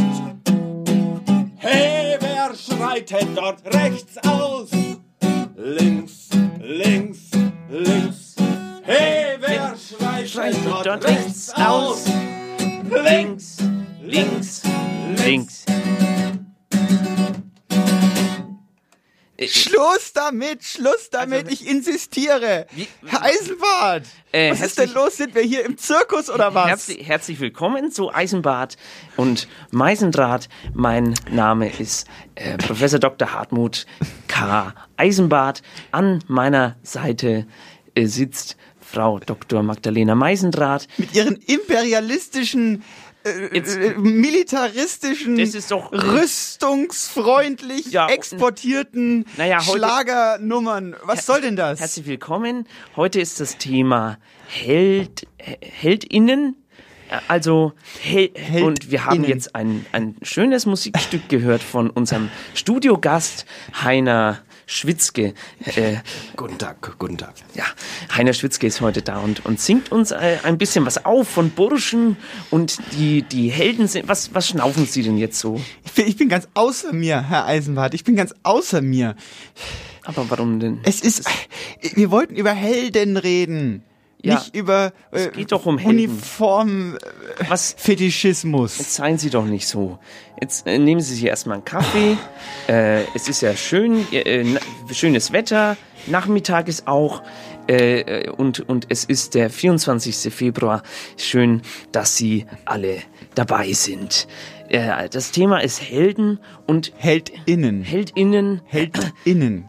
Hey, 1.56 2.18
wer 2.20 2.54
schreitet 2.54 3.28
dort 3.34 3.62
rechts 3.74 4.18
aus? 4.26 4.70
Links, 5.56 6.28
links, 6.60 7.30
links. 7.70 8.36
Hey, 8.82 9.38
wer 9.40 9.74
schreitet 10.26 10.66
dort 10.66 11.04
rechts 11.04 11.52
aus? 11.54 12.04
Links, 12.90 13.56
links, 14.02 14.62
Links. 15.16 15.64
Schluss 19.48 20.12
damit, 20.12 20.62
Schluss 20.64 21.08
damit, 21.10 21.46
Also, 21.46 21.52
ich 21.52 21.66
insistiere. 21.68 22.66
Wie- 22.72 22.88
Herr 23.06 23.22
Eisenbart, 23.22 24.04
Äh, 24.32 24.52
was 24.52 24.60
ist 24.60 24.78
denn 24.78 24.92
los? 24.92 25.16
Sind 25.16 25.34
wir 25.34 25.42
hier 25.42 25.64
im 25.64 25.76
Zirkus 25.78 26.28
oder 26.30 26.54
was? 26.54 26.68
Herzlich, 26.68 27.06
herzlich 27.08 27.40
willkommen 27.40 27.90
zu 27.90 28.12
Eisenbad 28.12 28.76
und 29.16 29.48
Meisendraht. 29.70 30.48
Mein 30.74 31.14
Name 31.30 31.70
ist 31.70 32.06
äh, 32.34 32.58
Professor 32.58 32.98
Dr. 32.98 33.32
Hartmut 33.32 33.86
K. 34.28 34.74
Eisenbart. 34.96 35.62
An 35.90 36.22
meiner 36.28 36.76
Seite 36.82 37.46
äh, 37.94 38.06
sitzt 38.06 38.56
Frau 38.80 39.20
Dr. 39.20 39.62
Magdalena 39.62 40.14
Meisendraht. 40.14 40.86
Mit 40.98 41.14
ihren 41.14 41.36
imperialistischen, 41.36 42.82
Jetzt- 43.52 43.76
äh, 43.76 43.94
militaristischen, 43.98 45.36
Das 45.36 45.54
ist 45.54 45.70
doch- 45.70 45.92
rüstungsfreundlich 45.92 47.86
Ja, 47.92 48.08
exportierten 48.08 49.26
Naja, 49.36 49.60
Schlagernummern. 49.60 50.96
Was 51.02 51.26
soll 51.26 51.42
denn 51.42 51.56
das? 51.56 51.80
Herzlich 51.80 52.06
willkommen. 52.06 52.66
Heute 52.96 53.20
ist 53.20 53.38
das 53.40 53.58
Thema 53.58 54.18
Held, 54.48 55.26
He- 55.38 55.56
Heldinnen. 55.60 56.56
Äh, 57.10 57.18
Also, 57.28 57.72
Hel 58.00 58.30
Heldinnen. 58.34 58.64
und 58.64 58.90
wir 58.90 59.04
haben 59.04 59.24
jetzt 59.24 59.54
ein, 59.54 59.84
ein 59.92 60.16
schönes 60.22 60.64
Musikstück 60.64 61.28
gehört 61.28 61.62
von 61.62 61.90
unserem 61.90 62.30
Studiogast 62.54 63.44
Heiner 63.82 64.38
Schwitzke. 64.70 65.34
Äh, 65.64 65.96
Guten 66.36 66.56
Tag, 66.56 66.96
guten 66.98 67.18
Tag. 67.18 67.34
ja, 67.54 67.64
Heiner 68.16 68.32
Schwitzke 68.32 68.68
ist 68.68 68.80
heute 68.80 69.02
da 69.02 69.18
und, 69.18 69.44
und 69.44 69.60
singt 69.60 69.90
uns 69.90 70.12
äh, 70.12 70.38
ein 70.44 70.58
bisschen 70.58 70.86
was 70.86 71.04
auf 71.04 71.28
von 71.28 71.50
Burschen 71.50 72.16
und 72.50 72.78
die, 72.92 73.22
die 73.22 73.50
Helden 73.50 73.88
sind. 73.88 74.08
Was, 74.08 74.32
was 74.32 74.48
schnaufen 74.48 74.86
Sie 74.86 75.02
denn 75.02 75.18
jetzt 75.18 75.40
so? 75.40 75.60
Ich 75.84 75.92
bin, 75.92 76.06
ich 76.06 76.16
bin 76.16 76.28
ganz 76.28 76.46
außer 76.54 76.92
mir, 76.92 77.28
Herr 77.28 77.46
Eisenbart. 77.46 77.94
Ich 77.94 78.04
bin 78.04 78.14
ganz 78.14 78.32
außer 78.44 78.80
mir. 78.80 79.16
Aber 80.04 80.30
warum 80.30 80.60
denn? 80.60 80.78
Es 80.84 81.00
ist, 81.00 81.28
wir 81.94 82.10
wollten 82.12 82.36
über 82.36 82.52
Helden 82.52 83.16
reden. 83.16 83.82
Ja, 84.22 84.34
nicht 84.34 84.54
über 84.54 84.92
äh, 85.12 85.16
es 85.18 85.32
geht 85.32 85.52
doch 85.52 85.66
um. 85.66 85.76
Uniform 85.76 86.96
Was, 87.48 87.74
Fetischismus. 87.78 88.78
Jetzt 88.78 88.94
seien 88.94 89.18
Sie 89.18 89.30
doch 89.30 89.44
nicht 89.46 89.66
so. 89.66 89.98
Jetzt 90.40 90.66
äh, 90.66 90.78
nehmen 90.78 91.00
Sie 91.00 91.14
sich 91.14 91.24
erstmal 91.24 91.54
einen 91.56 91.64
Kaffee. 91.64 92.16
äh, 92.68 93.02
es 93.14 93.28
ist 93.28 93.40
ja 93.42 93.54
schön, 93.56 94.06
äh, 94.12 94.44
na- 94.44 94.60
schönes 94.92 95.32
Wetter. 95.32 95.76
Nachmittag 96.06 96.68
ist 96.68 96.86
auch. 96.86 97.22
Äh, 97.68 98.00
äh, 98.00 98.30
und, 98.30 98.60
und 98.68 98.86
es 98.88 99.04
ist 99.04 99.34
der 99.34 99.48
24. 99.50 100.32
Februar. 100.34 100.82
Schön, 101.16 101.62
dass 101.92 102.16
Sie 102.16 102.46
alle 102.64 102.98
dabei 103.34 103.72
sind. 103.72 104.26
Äh, 104.68 105.08
das 105.08 105.30
Thema 105.30 105.58
ist 105.58 105.80
Helden 105.80 106.40
und 106.66 106.92
Heldinnen. 106.96 107.82
Heldinnen. 107.82 108.62
Heldinnen. 108.66 109.66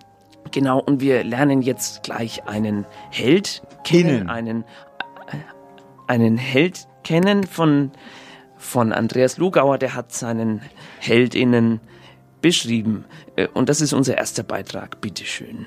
Genau, 0.51 0.79
und 0.79 1.01
wir 1.01 1.23
lernen 1.23 1.61
jetzt 1.61 2.03
gleich 2.03 2.43
einen 2.45 2.85
Held 3.09 3.61
kennen, 3.83 4.09
Innen. 4.09 4.29
einen, 4.29 4.63
einen 6.07 6.37
Held 6.37 6.87
kennen 7.03 7.45
von, 7.45 7.91
von 8.57 8.91
Andreas 8.91 9.37
Lugauer, 9.37 9.77
der 9.77 9.95
hat 9.95 10.13
seinen 10.13 10.61
Heldinnen 10.99 11.79
beschrieben. 12.41 13.05
Äh, 13.35 13.47
Und 13.53 13.69
das 13.69 13.81
ist 13.81 13.93
unser 13.93 14.17
erster 14.17 14.43
Beitrag, 14.43 14.99
bitteschön. 15.01 15.65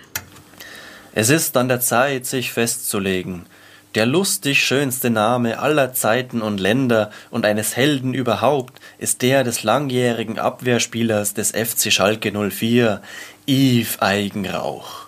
Es 1.12 1.30
ist 1.30 1.56
an 1.56 1.68
der 1.68 1.80
Zeit, 1.80 2.26
sich 2.26 2.52
festzulegen. 2.52 3.46
Der 3.94 4.06
lustig 4.06 4.64
schönste 4.64 5.08
Name 5.08 5.60
aller 5.60 5.92
Zeiten 5.92 6.42
und 6.42 6.58
Länder 6.58 7.10
und 7.30 7.46
eines 7.46 7.76
Helden 7.76 8.12
überhaupt 8.12 8.80
ist 8.98 9.22
der 9.22 9.44
des 9.44 9.62
langjährigen 9.62 10.40
Abwehrspielers 10.40 11.34
des 11.34 11.52
FC 11.52 11.92
Schalke 11.92 12.32
04, 12.32 13.00
Yves 13.46 14.00
Eigenrauch. 14.00 15.06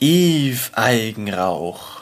Yves 0.00 0.74
Eigenrauch. 0.74 2.00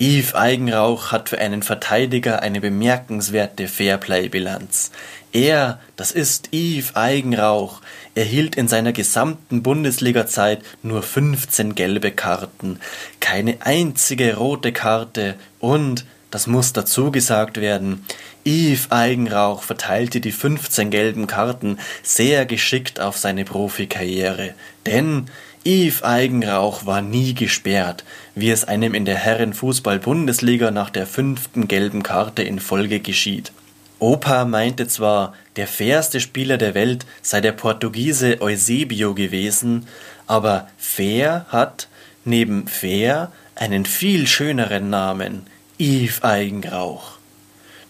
Yves 0.00 0.34
Eigenrauch 0.34 1.12
hat 1.12 1.28
für 1.28 1.36
einen 1.36 1.62
Verteidiger 1.62 2.40
eine 2.40 2.62
bemerkenswerte 2.62 3.68
Fairplay-Bilanz. 3.68 4.90
Er, 5.30 5.78
das 5.96 6.10
ist 6.10 6.54
Yves 6.54 6.96
Eigenrauch, 6.96 7.82
erhielt 8.14 8.56
in 8.56 8.66
seiner 8.66 8.94
gesamten 8.94 9.62
Bundesliga-Zeit 9.62 10.62
nur 10.82 11.02
15 11.02 11.74
gelbe 11.74 12.10
Karten, 12.10 12.80
keine 13.20 13.58
einzige 13.60 14.36
rote 14.36 14.72
Karte 14.72 15.34
und, 15.60 16.06
das 16.30 16.46
muss 16.46 16.72
dazu 16.72 17.10
gesagt 17.10 17.60
werden, 17.60 18.06
Yves 18.44 18.90
Eigenrauch 18.90 19.62
verteilte 19.62 20.20
die 20.20 20.32
15 20.32 20.90
gelben 20.90 21.28
Karten 21.28 21.78
sehr 22.02 22.44
geschickt 22.44 22.98
auf 22.98 23.16
seine 23.16 23.44
Profikarriere, 23.44 24.54
denn 24.84 25.26
Yves 25.64 26.02
Eigenrauch 26.02 26.84
war 26.84 27.02
nie 27.02 27.34
gesperrt, 27.34 28.04
wie 28.34 28.50
es 28.50 28.64
einem 28.64 28.94
in 28.94 29.04
der 29.04 29.14
Herrenfußball-Bundesliga 29.14 30.72
nach 30.72 30.90
der 30.90 31.06
fünften 31.06 31.68
gelben 31.68 32.02
Karte 32.02 32.42
in 32.42 32.58
Folge 32.58 32.98
geschieht. 32.98 33.52
Opa 34.00 34.44
meinte 34.44 34.88
zwar, 34.88 35.34
der 35.54 35.68
fairste 35.68 36.18
Spieler 36.18 36.58
der 36.58 36.74
Welt 36.74 37.06
sei 37.22 37.40
der 37.40 37.52
Portugiese 37.52 38.40
Eusebio 38.40 39.14
gewesen, 39.14 39.86
aber 40.26 40.68
fair 40.76 41.46
hat, 41.50 41.86
neben 42.24 42.66
fair, 42.66 43.30
einen 43.54 43.84
viel 43.84 44.26
schöneren 44.26 44.90
Namen, 44.90 45.46
Yves 45.78 46.24
Eigenrauch. 46.24 47.21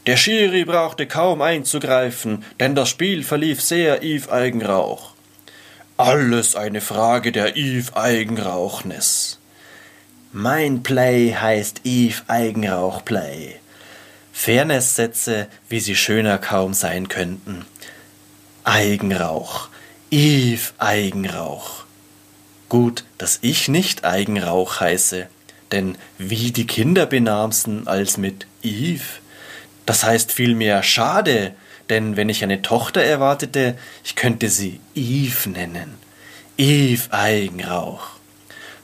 Der 0.06 0.16
Schiri 0.16 0.64
brauchte 0.64 1.06
kaum 1.06 1.42
einzugreifen, 1.42 2.44
denn 2.58 2.74
das 2.74 2.88
Spiel 2.88 3.22
verlief 3.22 3.62
sehr 3.62 4.02
Yves 4.02 4.28
Eigenrauch. 4.28 5.12
Alles 5.96 6.56
eine 6.56 6.80
Frage 6.80 7.30
der 7.30 7.56
Yves 7.56 7.94
Eigenrauchness. 7.94 9.38
Mein 10.32 10.82
Play 10.82 11.34
heißt 11.34 11.82
Yves 11.84 12.24
Eigenrauch 12.26 13.04
Play. 13.04 13.56
Fairness-Sätze, 14.32 15.46
wie 15.68 15.78
sie 15.78 15.94
schöner 15.94 16.38
kaum 16.38 16.74
sein 16.74 17.06
könnten. 17.08 17.64
Eigenrauch. 18.64 19.68
Yves 20.10 20.74
Eigenrauch. 20.78 21.84
Gut, 22.68 23.04
dass 23.18 23.38
ich 23.42 23.68
nicht 23.68 24.04
Eigenrauch 24.04 24.80
heiße, 24.80 25.28
denn 25.70 25.96
wie 26.18 26.50
die 26.50 26.66
Kinder 26.66 27.06
benamsen 27.06 27.86
als 27.86 28.16
mit 28.16 28.46
Yves. 28.64 29.21
Das 29.86 30.04
heißt 30.04 30.32
vielmehr 30.32 30.82
schade, 30.82 31.54
denn 31.90 32.16
wenn 32.16 32.28
ich 32.28 32.42
eine 32.42 32.62
Tochter 32.62 33.02
erwartete, 33.02 33.76
ich 34.04 34.16
könnte 34.16 34.48
sie 34.48 34.80
Yves 34.94 35.46
nennen. 35.46 35.94
Yves 36.58 37.10
Eigenrauch. 37.10 38.08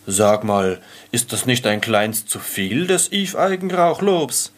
Sag 0.06 0.42
mal, 0.42 0.80
ist 1.12 1.32
das 1.32 1.46
nicht 1.46 1.66
ein 1.66 1.80
kleins 1.80 2.26
zu 2.26 2.38
viel 2.38 2.86
des 2.86 3.12
Yves 3.12 3.36
Eigenrauchlobs? 3.36 4.52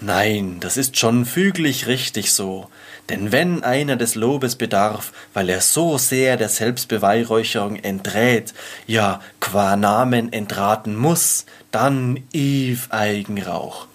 Nein, 0.00 0.58
das 0.58 0.76
ist 0.76 0.98
schon 0.98 1.24
füglich 1.24 1.86
richtig 1.86 2.32
so. 2.32 2.68
Denn 3.08 3.30
wenn 3.30 3.62
einer 3.62 3.96
des 3.96 4.16
Lobes 4.16 4.56
bedarf, 4.56 5.12
weil 5.34 5.48
er 5.48 5.60
so 5.60 5.98
sehr 5.98 6.36
der 6.36 6.48
Selbstbeweihräucherung 6.48 7.76
enträt, 7.76 8.46
ja 8.86 9.20
qua 9.38 9.76
Namen 9.76 10.32
entraten 10.32 10.96
muss, 10.96 11.46
dann 11.70 12.22
Yves 12.32 12.90
Eigenrauch. 12.90 13.86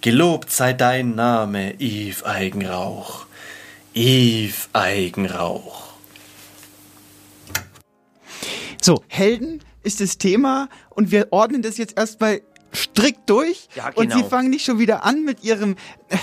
Gelobt 0.00 0.50
sei 0.52 0.72
dein 0.74 1.14
Name, 1.14 1.74
Yves 1.80 2.22
Eigenrauch. 2.22 3.26
Yves 3.94 4.68
Eigenrauch. 4.72 5.88
So, 8.80 9.02
Helden 9.08 9.60
ist 9.82 10.00
das 10.00 10.18
Thema 10.18 10.68
und 10.90 11.10
wir 11.10 11.28
ordnen 11.32 11.62
das 11.62 11.78
jetzt 11.78 11.98
erstmal 11.98 12.42
strikt 12.74 13.28
durch 13.30 13.66
Ja, 13.74 13.88
und 13.94 14.12
Sie 14.12 14.18
genau. 14.18 14.28
fangen 14.28 14.50
nicht 14.50 14.64
schon 14.64 14.78
wieder 14.78 15.02
an 15.04 15.24
mit 15.24 15.42
Ihrem 15.42 15.76
äh, 16.10 16.16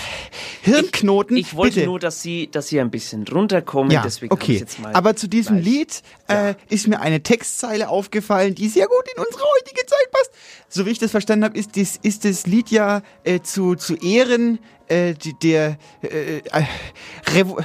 Hirnknoten. 0.62 1.36
Ich 1.36 1.54
wollte 1.56 1.74
Bitte. 1.76 1.86
nur, 1.86 1.98
dass 1.98 2.22
Sie, 2.22 2.48
dass 2.50 2.68
Sie 2.68 2.80
ein 2.80 2.90
bisschen 2.90 3.26
runterkommen, 3.26 3.90
ja, 3.90 4.00
deswegen 4.02 4.32
ich 4.34 4.40
okay. 4.40 4.56
jetzt 4.58 4.78
mal. 4.78 4.94
Aber 4.94 5.16
zu 5.16 5.28
diesem 5.28 5.56
gleich- 5.56 5.64
Lied 5.66 6.02
äh, 6.28 6.54
ist 6.68 6.86
mir 6.86 7.00
eine 7.00 7.22
Textzeile 7.22 7.88
aufgefallen, 7.88 8.54
die 8.54 8.68
sehr 8.68 8.86
gut 8.86 9.04
in 9.16 9.22
unsere 9.22 9.42
heutige 9.58 9.84
Zeit 9.86 10.10
passt. 10.12 10.30
So 10.76 10.84
wie 10.84 10.90
ich 10.90 10.98
das 10.98 11.10
verstanden 11.10 11.46
habe, 11.46 11.56
ist, 11.56 11.74
dies, 11.74 11.98
ist 12.02 12.26
das 12.26 12.46
Lied 12.46 12.70
ja 12.70 13.00
äh, 13.24 13.40
zu, 13.40 13.76
zu 13.76 13.94
Ehren 13.96 14.58
äh, 14.88 15.14
die, 15.14 15.32
der, 15.32 15.78
äh, 16.02 16.36
äh, 16.40 16.42
Revo 17.34 17.58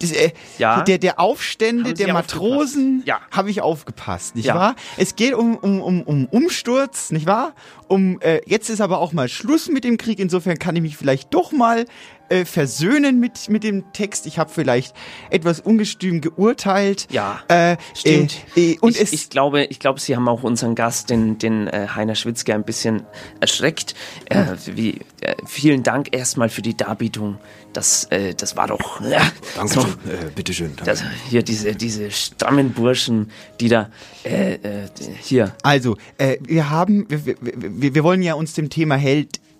das, 0.00 0.12
äh, 0.12 0.30
Ja. 0.58 0.82
der, 0.82 0.98
der 0.98 1.18
Aufstände 1.18 1.94
der? 1.94 2.12
Matrosen 2.12 3.02
Ja. 3.06 3.20
habe 3.32 3.50
ich 3.50 3.60
aufgepasst, 3.60 4.36
nicht 4.36 4.44
Ja. 4.46 4.54
wahr? 4.54 4.76
Es 4.96 5.16
geht 5.16 5.34
um, 5.34 5.56
um, 5.56 5.82
um, 5.82 6.02
um 6.02 6.26
Umsturz, 6.26 7.10
nicht 7.10 7.26
wahr? 7.26 7.54
Um, 7.94 8.20
äh, 8.22 8.40
jetzt 8.44 8.70
ist 8.70 8.80
aber 8.80 8.98
auch 8.98 9.12
mal 9.12 9.28
Schluss 9.28 9.68
mit 9.68 9.84
dem 9.84 9.98
Krieg, 9.98 10.18
insofern 10.18 10.58
kann 10.58 10.74
ich 10.74 10.82
mich 10.82 10.96
vielleicht 10.96 11.32
doch 11.32 11.52
mal 11.52 11.84
äh, 12.28 12.44
versöhnen 12.44 13.20
mit, 13.20 13.48
mit 13.48 13.62
dem 13.62 13.92
Text. 13.92 14.26
Ich 14.26 14.36
habe 14.36 14.50
vielleicht 14.50 14.96
etwas 15.30 15.60
ungestüm 15.60 16.20
geurteilt. 16.20 17.06
Ja, 17.12 17.44
äh, 17.46 17.76
Stimmt. 17.94 18.34
Äh, 18.56 18.72
äh, 18.72 18.78
und 18.80 18.96
ich, 18.96 19.02
es, 19.02 19.12
ich 19.12 19.30
glaube, 19.30 19.66
ich 19.66 19.78
glaube, 19.78 20.00
Sie 20.00 20.16
haben 20.16 20.26
auch 20.28 20.42
unseren 20.42 20.74
Gast, 20.74 21.08
den, 21.08 21.38
den 21.38 21.68
äh, 21.68 21.86
Heiner 21.94 22.16
Schwitzke 22.16 22.52
ein 22.52 22.64
bisschen 22.64 23.04
erschreckt. 23.38 23.94
Äh, 24.24 24.56
wie, 24.66 24.98
äh, 25.20 25.36
vielen 25.46 25.84
Dank 25.84 26.08
erstmal 26.16 26.48
für 26.48 26.62
die 26.62 26.76
Darbietung. 26.76 27.38
Das, 27.74 28.04
äh, 28.10 28.34
das 28.34 28.56
war 28.56 28.68
doch. 28.68 29.00
Ja, 29.02 29.20
Danke 29.56 29.74
so, 29.74 29.80
schön. 29.82 29.90
Äh, 29.90 30.30
bitteschön. 30.34 30.72
Danke. 30.76 30.84
das, 30.84 31.02
hier 31.28 31.42
diese, 31.42 31.74
diese 31.74 32.10
strammen 32.10 32.72
Burschen, 32.72 33.30
die 33.60 33.68
da 33.68 33.90
äh, 34.24 34.54
äh, 34.54 34.88
hier. 35.20 35.54
Also, 35.62 35.96
äh, 36.16 36.38
wir 36.40 36.70
haben, 36.70 37.06
wir, 37.08 37.26
wir, 37.26 37.36
wir, 37.42 37.94
wir 37.94 38.04
wollen 38.04 38.22
ja 38.22 38.34
uns 38.34 38.54
dem 38.54 38.70
Thema 38.70 38.96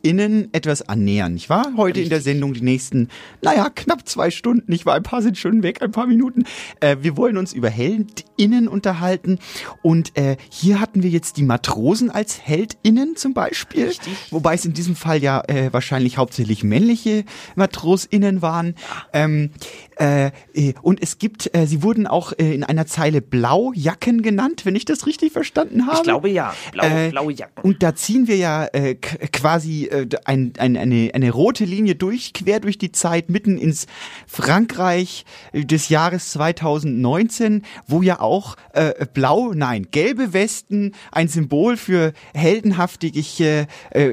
HeldInnen 0.04 0.50
etwas 0.52 0.82
annähern, 0.82 1.32
nicht 1.32 1.48
wahr? 1.48 1.72
Heute 1.78 2.00
in 2.00 2.10
der 2.10 2.20
Sendung 2.20 2.52
die 2.52 2.60
nächsten, 2.60 3.08
naja, 3.40 3.70
knapp 3.74 4.06
zwei 4.06 4.30
Stunden, 4.30 4.70
nicht 4.70 4.84
wahr? 4.84 4.96
Ein 4.96 5.02
paar 5.02 5.22
sind 5.22 5.38
schon 5.38 5.62
weg, 5.62 5.82
ein 5.82 5.92
paar 5.92 6.06
Minuten. 6.06 6.44
Äh, 6.80 6.98
wir 7.00 7.16
wollen 7.16 7.38
uns 7.38 7.54
über 7.54 7.70
HeldInnen 7.70 8.68
unterhalten 8.68 9.38
und 9.82 10.16
äh, 10.18 10.36
hier 10.50 10.78
hatten 10.80 11.02
wir 11.02 11.08
jetzt 11.08 11.38
die 11.38 11.42
Matrosen 11.42 12.10
als 12.10 12.46
HeldInnen 12.46 13.16
zum 13.16 13.32
Beispiel, 13.32 13.92
wobei 14.30 14.54
es 14.54 14.66
in 14.66 14.74
diesem 14.74 14.94
Fall 14.94 15.22
ja 15.22 15.42
äh, 15.48 15.72
wahrscheinlich 15.72 16.18
hauptsächlich 16.18 16.62
männliche 16.64 17.24
MatrosInnen 17.54 18.42
waren. 18.42 18.74
Ähm, 19.14 19.50
äh, 19.96 20.30
äh, 20.54 20.74
und 20.82 21.02
es 21.02 21.18
gibt, 21.18 21.54
äh, 21.54 21.66
sie 21.66 21.82
wurden 21.82 22.06
auch 22.06 22.32
äh, 22.32 22.54
in 22.54 22.64
einer 22.64 22.86
Zeile 22.86 23.20
Blaujacken 23.20 24.22
genannt, 24.22 24.64
wenn 24.64 24.76
ich 24.76 24.84
das 24.84 25.06
richtig 25.06 25.32
verstanden 25.32 25.86
habe. 25.86 25.96
Ich 25.96 26.02
glaube 26.02 26.30
ja, 26.30 26.54
blau, 26.72 26.84
Äh, 26.84 27.10
blaue 27.10 27.32
Jacken. 27.32 27.62
Und 27.62 27.82
da 27.82 27.94
ziehen 27.94 28.26
wir 28.26 28.36
ja 28.36 28.66
äh, 28.72 28.94
quasi 28.94 29.88
ein, 30.24 30.52
ein, 30.58 30.76
eine, 30.76 31.10
eine 31.14 31.30
rote 31.30 31.64
Linie 31.64 31.94
durch, 31.94 32.32
quer 32.32 32.60
durch 32.60 32.78
die 32.78 32.92
Zeit, 32.92 33.30
mitten 33.30 33.58
ins 33.58 33.86
Frankreich 34.26 35.24
des 35.52 35.88
Jahres 35.88 36.30
2019, 36.30 37.62
wo 37.86 38.02
ja 38.02 38.20
auch 38.20 38.56
blau, 39.12 39.52
nein, 39.54 39.88
gelbe 39.90 40.32
Westen 40.32 40.92
ein 41.12 41.28
Symbol 41.28 41.76
für 41.76 42.12
heldenhaftige 42.34 43.66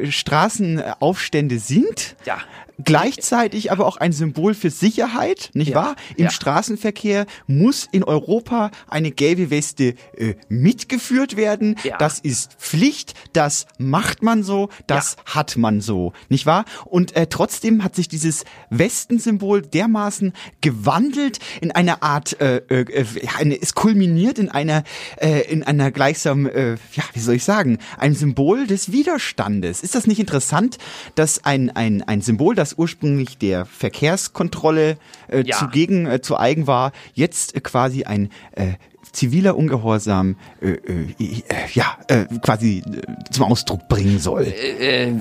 Straßenaufstände 0.09 1.59
sind. 1.59 2.15
Ja. 2.25 2.39
Gleichzeitig 2.83 3.71
aber 3.71 3.85
auch 3.85 3.97
ein 3.97 4.13
Symbol 4.13 4.53
für 4.53 4.69
Sicherheit, 4.69 5.49
nicht 5.53 5.69
Ja, 5.69 5.75
wahr? 5.75 5.95
Im 6.15 6.25
ja. 6.25 6.31
Straßenverkehr 6.31 7.25
muss 7.47 7.87
in 7.91 8.03
Europa 8.03 8.71
eine 8.87 9.11
gelbe 9.11 9.49
Weste 9.49 9.95
äh, 10.15 10.35
mitgeführt 10.49 11.35
werden. 11.35 11.75
Ja. 11.83 11.97
Das 11.97 12.19
ist 12.19 12.53
Pflicht, 12.53 13.13
das 13.33 13.65
macht 13.77 14.23
man 14.23 14.43
so, 14.43 14.69
das 14.87 15.17
hat 15.25 15.57
man 15.57 15.81
so, 15.81 16.13
nicht 16.29 16.45
wahr? 16.45 16.65
Und 16.85 17.15
äh, 17.15 17.27
trotzdem 17.27 17.83
hat 17.83 17.95
sich 17.95 18.07
dieses 18.07 18.43
Westensymbol 18.69 19.61
dermaßen 19.61 20.33
gewandelt 20.61 21.39
in 21.61 21.71
eine 21.71 22.01
Art, 22.01 22.39
äh, 22.39 22.57
äh, 22.69 23.05
ja, 23.21 23.31
eine, 23.39 23.61
es 23.61 23.73
kulminiert 23.73 24.39
in 24.39 24.49
einer, 24.49 24.83
äh, 25.17 25.41
in 25.51 25.63
einer 25.63 25.91
gleichsam, 25.91 26.45
äh, 26.45 26.71
ja, 26.71 27.03
wie 27.13 27.19
soll 27.19 27.35
ich 27.35 27.43
sagen, 27.43 27.77
ein 27.97 28.13
Symbol 28.13 28.67
des 28.67 28.91
Widerstandes. 28.91 29.81
Ist 29.81 29.95
das 29.95 30.07
nicht 30.07 30.19
interessant, 30.19 30.77
dass 31.15 31.43
ein, 31.43 31.69
ein, 31.69 32.01
ein 32.03 32.21
Symbol, 32.21 32.55
das 32.55 32.70
ursprünglich 32.77 33.37
der 33.37 33.65
Verkehrskontrolle 33.65 34.97
äh, 35.27 35.43
Ja. 35.45 35.57
zugegen, 35.57 36.05
äh, 36.05 36.21
zu 36.21 36.37
eigen 36.37 36.67
war, 36.67 36.91
jetzt 37.13 37.55
äh, 37.55 37.61
quasi 37.61 38.03
ein 38.03 38.29
äh, 38.53 38.73
ziviler 39.11 39.55
Ungehorsam 39.57 40.37
äh, 40.61 40.71
äh, 40.71 41.07
äh, 41.19 41.35
ja 41.73 41.97
äh, 42.07 42.25
quasi 42.41 42.79
äh, 42.85 43.31
zum 43.31 43.45
Ausdruck 43.45 43.87
bringen 43.89 44.19
soll. 44.19 44.43
Äh, 44.43 45.09
äh, 45.09 45.13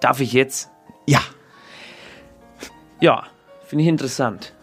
darf 0.00 0.20
ich 0.20 0.32
jetzt? 0.32 0.70
Ja, 1.06 1.20
Ja, 3.00 3.24
finde 3.66 3.82
ich 3.82 3.88
interessant. 3.88 4.54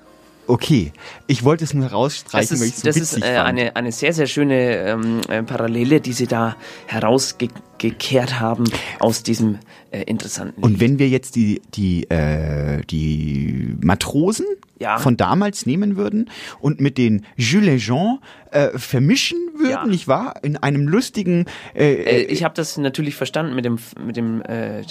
Okay. 0.50 0.92
Ich 1.28 1.44
wollte 1.44 1.64
es 1.64 1.74
nur 1.74 1.86
Das 1.86 1.94
rausstreichen, 1.94 2.60
weil 2.60 2.68
ich 2.68 2.74
es 2.74 2.82
so 2.82 2.88
das 2.88 2.98
ist 2.98 3.18
äh, 3.22 3.38
eine, 3.38 3.76
eine 3.76 3.92
sehr, 3.92 4.14
sehr 4.14 4.28
schöne 4.28 4.78
ähm, 4.78 5.22
äh, 5.30 5.44
Parallele, 5.44 6.02
die 6.02 6.14
Sie 6.14 6.28
da 6.28 6.56
herausgekehrt 6.88 8.40
haben 8.40 8.66
aus 9.00 9.24
diesem 9.24 9.60
äh, 9.92 10.04
interessanten 10.04 10.62
Und 10.62 10.80
wenn 10.80 11.00
wir 11.00 11.08
jetzt 11.10 11.36
die 11.36 11.62
die 11.74 12.10
äh, 12.10 12.82
die 12.90 13.76
Matrosen 13.82 14.46
Ja. 14.80 14.98
von 14.98 15.18
damals 15.18 15.66
nehmen 15.66 15.98
würden 15.98 16.30
und 16.62 16.80
mit 16.80 16.98
den 16.98 17.26
Gilets 17.38 17.86
jaunes 17.88 18.20
äh, 18.52 18.70
vermischen 18.78 19.38
würden, 19.58 19.72
Ja. 19.72 19.86
nicht 19.86 20.08
wahr? 20.08 20.36
In 20.44 20.56
einem 20.58 20.88
lustigen 20.88 21.46
äh, 21.76 21.94
äh, 21.94 22.22
ich 22.26 22.44
habe 22.44 22.56
das 22.56 22.78
natürlich 22.78 23.16
verstanden 23.16 23.56
mit 23.56 23.66
dem 23.66 23.78
mit 24.06 24.16
dem 24.16 24.42
äh, 24.42 24.82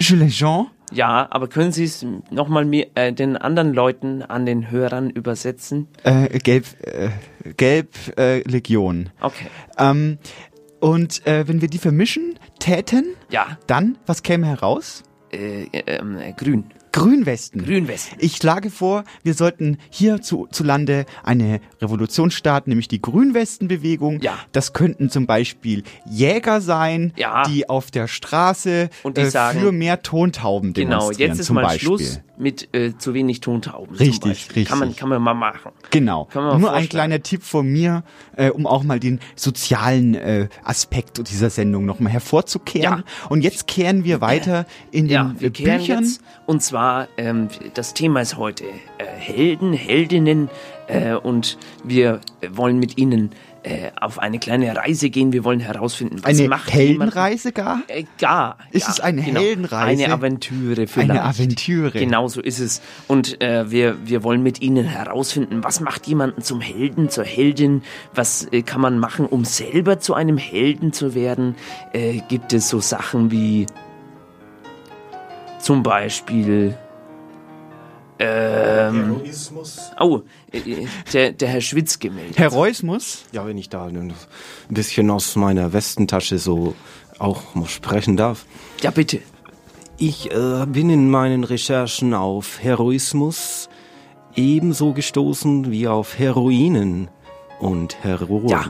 Jaunes. 0.00 0.40
ja, 0.92 1.26
aber 1.30 1.48
können 1.48 1.72
Sie 1.72 1.84
es 1.84 2.04
nochmal 2.30 2.72
äh, 2.94 3.12
den 3.12 3.36
anderen 3.36 3.72
Leuten 3.74 4.22
an 4.22 4.46
den 4.46 4.70
Hörern 4.70 5.10
übersetzen? 5.10 5.88
Äh, 6.02 6.38
Gelb, 6.38 6.66
äh, 6.82 7.10
Gelb 7.56 7.94
äh, 8.18 8.40
Legion. 8.48 9.10
Okay. 9.20 9.46
Ähm, 9.78 10.18
und 10.80 11.26
äh, 11.26 11.48
wenn 11.48 11.60
wir 11.60 11.68
die 11.68 11.78
vermischen 11.78 12.38
täten, 12.58 13.06
Ja, 13.30 13.58
dann, 13.66 13.96
was 14.06 14.22
käme 14.22 14.46
heraus? 14.46 15.02
äh, 15.32 15.64
äh, 15.64 15.96
ähm, 15.98 16.18
äh, 16.18 16.32
grün. 16.32 16.64
Grünwesten. 16.94 17.64
Grünwesten. 17.64 18.16
Ich 18.20 18.36
schlage 18.36 18.70
vor, 18.70 19.02
wir 19.24 19.34
sollten 19.34 19.78
hier 19.90 20.22
zu, 20.22 20.46
zu 20.52 20.62
Lande 20.62 21.06
eine 21.24 21.60
Revolution 21.82 22.30
starten, 22.30 22.70
nämlich 22.70 22.86
die 22.86 23.02
Grünwestenbewegung. 23.02 24.20
Ja. 24.20 24.34
Das 24.52 24.72
könnten 24.72 25.10
zum 25.10 25.26
Beispiel 25.26 25.82
Jäger 26.08 26.60
sein, 26.60 27.12
Ja. 27.16 27.42
die 27.48 27.68
auf 27.68 27.90
der 27.90 28.06
Straße 28.06 28.90
Und 29.02 29.16
die 29.16 29.22
äh, 29.22 29.30
sagen- 29.30 29.58
für 29.60 29.72
mehr 29.72 30.02
Tontauben 30.02 30.72
Genau, 30.72 30.98
demonstrieren. 31.00 31.30
jetzt 31.32 31.40
ist 31.40 31.50
mal 31.50 31.62
Beispiel. 31.62 31.86
Schluss 31.88 32.20
mit 32.36 32.68
äh, 32.74 32.96
zu 32.98 33.14
wenig 33.14 33.40
Tontauben. 33.40 33.94
Richtig, 33.96 34.30
richtig. 34.30 34.68
Kann 34.68 34.78
man, 34.80 34.96
kann 34.96 35.08
man 35.08 35.22
mal 35.22 35.34
machen. 35.34 35.70
Genau. 35.90 36.24
Kann 36.26 36.42
man 36.42 36.52
mal 36.54 36.58
Nur 36.58 36.68
ein 36.70 36.82
vorschlagen. 36.82 36.88
kleiner 36.88 37.22
Tipp 37.22 37.42
von 37.44 37.66
mir, 37.68 38.02
äh, 38.36 38.50
um 38.50 38.66
auch 38.66 38.82
mal 38.82 38.98
den 38.98 39.20
sozialen 39.36 40.14
äh, 40.14 40.48
Aspekt 40.64 41.28
dieser 41.28 41.50
Sendung 41.50 41.84
nochmal 41.86 42.12
hervorzukehren. 42.12 43.04
Ja. 43.06 43.28
Und 43.28 43.42
jetzt 43.42 43.68
kehren 43.68 44.02
wir 44.04 44.20
weiter 44.20 44.66
in 44.90 45.06
den 45.06 45.12
Ja, 45.14 45.34
wir 45.38 45.48
äh, 45.48 45.50
kehren 45.50 45.78
Büchern. 45.78 46.02
jetzt. 46.04 46.20
Und 46.46 46.60
zwar, 46.62 46.83
ähm, 47.16 47.48
das 47.74 47.94
Thema 47.94 48.20
ist 48.20 48.36
heute 48.36 48.64
äh, 48.64 49.04
Helden, 49.04 49.72
Heldinnen. 49.72 50.48
Äh, 50.86 51.14
und 51.14 51.58
wir 51.82 52.20
wollen 52.50 52.78
mit 52.78 52.98
ihnen 52.98 53.30
äh, 53.64 53.90
auf 53.98 54.18
eine 54.18 54.38
kleine 54.38 54.76
Reise 54.76 55.08
gehen. 55.08 55.32
Wir 55.32 55.44
wollen 55.44 55.60
herausfinden, 55.60 56.18
was 56.22 56.38
Eine 56.38 56.48
macht 56.48 56.72
Heldenreise 56.72 57.52
gar? 57.52 57.80
Äh, 57.88 58.04
gar. 58.18 58.58
Ist 58.70 58.86
ja, 58.86 58.92
es 58.92 59.00
eine 59.00 59.22
genau. 59.22 59.40
Heldenreise? 59.40 60.04
Eine 60.04 60.12
Aventüre 60.12 60.86
vielleicht. 60.86 61.10
Eine 61.10 61.24
Aventüre. 61.24 61.98
Genau 61.98 62.28
so 62.28 62.42
ist 62.42 62.58
es. 62.58 62.82
Und 63.08 63.40
äh, 63.40 63.70
wir, 63.70 63.96
wir 64.06 64.22
wollen 64.22 64.42
mit 64.42 64.60
ihnen 64.60 64.84
herausfinden, 64.84 65.64
was 65.64 65.80
macht 65.80 66.06
jemanden 66.06 66.42
zum 66.42 66.60
Helden, 66.60 67.08
zur 67.08 67.24
Heldin, 67.24 67.82
was 68.14 68.46
äh, 68.52 68.60
kann 68.60 68.82
man 68.82 68.98
machen, 68.98 69.24
um 69.24 69.46
selber 69.46 69.98
zu 69.98 70.12
einem 70.12 70.36
Helden 70.36 70.92
zu 70.92 71.14
werden. 71.14 71.54
Äh, 71.94 72.20
gibt 72.28 72.52
es 72.52 72.68
so 72.68 72.80
Sachen 72.80 73.30
wie 73.30 73.64
zum 75.64 75.82
Beispiel 75.82 76.76
ähm, 78.18 79.16
Heroismus. 79.16 79.80
oh, 79.98 80.20
äh, 80.52 80.86
der, 81.12 81.32
der 81.32 81.48
Herr 81.48 81.60
Schwitz 81.62 81.98
gemeldet. 81.98 82.38
Heroismus? 82.38 83.24
Ja, 83.32 83.46
wenn 83.46 83.56
ich 83.56 83.70
da 83.70 83.86
ein 83.86 84.12
bisschen 84.68 85.10
aus 85.10 85.36
meiner 85.36 85.72
Westentasche 85.72 86.38
so 86.38 86.74
auch 87.18 87.54
mal 87.54 87.66
sprechen 87.66 88.16
darf. 88.16 88.44
Ja, 88.82 88.90
bitte. 88.90 89.20
Ich 89.96 90.30
äh, 90.30 90.66
bin 90.66 90.90
in 90.90 91.10
meinen 91.10 91.44
Recherchen 91.44 92.12
auf 92.12 92.62
Heroismus 92.62 93.68
ebenso 94.36 94.92
gestoßen 94.92 95.70
wie 95.70 95.88
auf 95.88 96.18
Heroinen 96.18 97.08
und 97.58 98.04
Heroen. 98.04 98.48
Ja, 98.48 98.64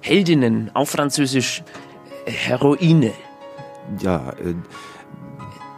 Heldinnen, 0.00 0.70
auf 0.74 0.90
Französisch 0.90 1.62
äh, 2.26 2.32
Heroine. 2.32 3.12
Ja, 4.00 4.30
äh, 4.30 4.54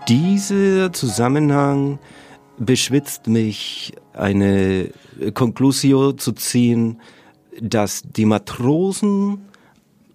dieser 0.09 0.93
Zusammenhang 0.93 1.99
beschwitzt 2.59 3.27
mich, 3.27 3.93
eine 4.13 4.91
Conclusio 5.35 6.13
zu 6.13 6.33
ziehen, 6.33 7.01
dass 7.61 8.03
die 8.03 8.25
Matrosen 8.25 9.47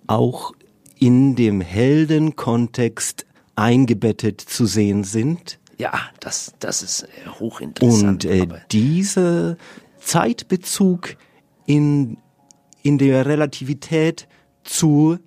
auch 0.08 0.54
in 1.00 1.36
dem 1.36 1.62
Heldenkontext 1.62 3.26
eingebettet 3.56 4.41
zu 4.41 4.65
sehen 4.65 5.04
sind. 5.04 5.60
Ja, 5.78 5.93
das, 6.19 6.54
das 6.60 6.82
ist 6.82 7.04
äh, 7.04 7.08
hochinteressant. 7.39 8.26
Und 8.26 8.32
äh, 8.32 8.47
dieser 8.71 9.58
Zeitbezug 10.00 11.17
in, 11.65 12.17
in 12.82 12.97
der 12.97 13.26
Relativität 13.26 14.28
zur 14.63 15.19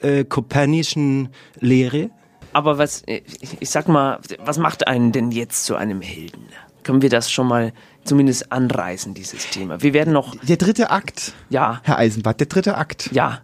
äh, 0.00 0.24
kopernischen 0.24 1.30
Lehre 1.60 2.10
Aber 2.56 2.78
was, 2.78 3.02
äh, 3.02 3.20
ich 3.42 3.58
ich 3.60 3.68
sag 3.68 3.86
mal, 3.86 4.18
was 4.42 4.56
macht 4.56 4.86
einen 4.88 5.12
denn 5.12 5.30
jetzt 5.30 5.66
zu 5.66 5.76
einem 5.76 6.00
Helden? 6.00 6.46
Können 6.84 7.02
wir 7.02 7.10
das 7.10 7.30
schon 7.30 7.46
mal 7.48 7.74
zumindest 8.04 8.50
anreißen, 8.50 9.12
dieses 9.12 9.50
Thema? 9.50 9.82
Wir 9.82 9.92
werden 9.92 10.14
noch, 10.14 10.34
Der 10.36 10.56
dritte 10.56 10.88
Akt, 10.90 11.34
ja, 11.50 11.80
Herr 11.82 11.98
Eisenbart, 11.98 12.40
der 12.40 12.46
dritte 12.46 12.78
Akt. 12.78 13.10
ja. 13.12 13.42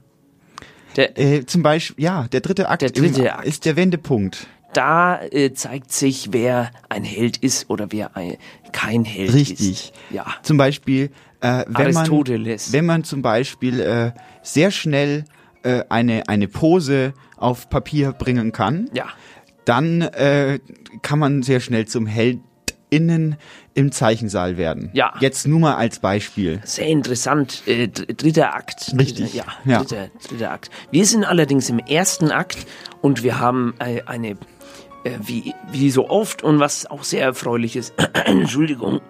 Der, 0.97 1.19
Äh, 1.19 1.45
zum 1.47 1.63
Beispiel, 1.63 2.03
ja, 2.05 2.27
der 2.33 2.41
dritte 2.41 2.69
Akt, 2.71 2.81
Der 2.83 2.91
dritte 2.91 3.35
Akt. 3.35 3.45
ist 3.47 3.65
der 3.67 3.77
Wendepunkt. 3.77 4.47
da 4.73 5.21
äh, 5.23 5.53
zeigt 5.53 5.93
sich, 5.93 6.29
wer 6.33 6.71
ein 6.89 7.05
Held 7.05 7.37
ist 7.37 7.69
oder 7.69 7.89
wer 7.93 8.17
ein, 8.17 8.37
kein 8.73 9.05
Held 9.05 9.35
Richtig. 9.35 9.61
ist. 9.71 9.93
Ja. 10.11 10.25
Zum 10.43 10.57
Beispiel, 10.57 11.11
äh, 11.41 11.65
wenn 11.69 11.93
man, 11.93 12.09
wenn 12.11 12.87
man 12.87 13.05
zum 13.05 13.21
Beispiel 13.21 13.81
äh, 13.81 14.13
sehr 14.43 14.71
schnell 14.71 15.25
äh, 15.65 15.83
eine, 15.91 16.29
eine 16.29 16.49
Pose 16.49 17.13
auf 17.43 17.69
Papier 17.69 18.13
bringen 18.13 18.53
kann, 18.53 18.89
Ja. 18.95 19.07
dann 19.65 20.01
äh, 20.03 20.59
kann 21.03 21.19
man 21.19 21.43
sehr 21.43 21.61
schnell 21.61 21.87
zum 21.87 22.07
HeldInnen 22.07 23.37
im 23.75 23.91
Zeichensaal 23.93 24.57
werden. 24.59 24.91
Ja. 24.93 25.15
Jetzt 25.21 25.47
nur 25.47 25.59
mal 25.61 25.75
als 25.77 25.99
Beispiel. 25.99 26.61
Sehr 26.65 26.87
interessant. 26.89 27.63
Äh, 27.67 27.89
dr- 27.89 28.07
dritter 28.15 28.55
Akt. 28.55 28.95
Richtig. 28.99 29.35
Ja, 29.35 29.45
Ja. 29.65 29.79
Dritter, 29.81 30.09
dritter 30.29 30.51
Akt. 30.51 30.71
Wir 30.91 31.07
sind 31.07 31.25
allerdings 31.25 31.71
im 31.71 31.79
ersten 31.79 32.31
Akt 32.31 32.59
und 33.01 33.23
wir 33.23 33.39
haben 33.41 33.75
äh, 33.79 34.03
eine, 34.07 34.31
äh, 35.05 35.19
wie, 35.23 35.55
wie 35.71 35.91
so 35.91 36.11
oft 36.11 36.43
und 36.43 36.61
was 36.61 36.85
auch 36.87 37.03
sehr 37.05 37.23
erfreulich 37.25 37.77
ist, 37.77 37.95
Entschuldigung. 38.27 39.01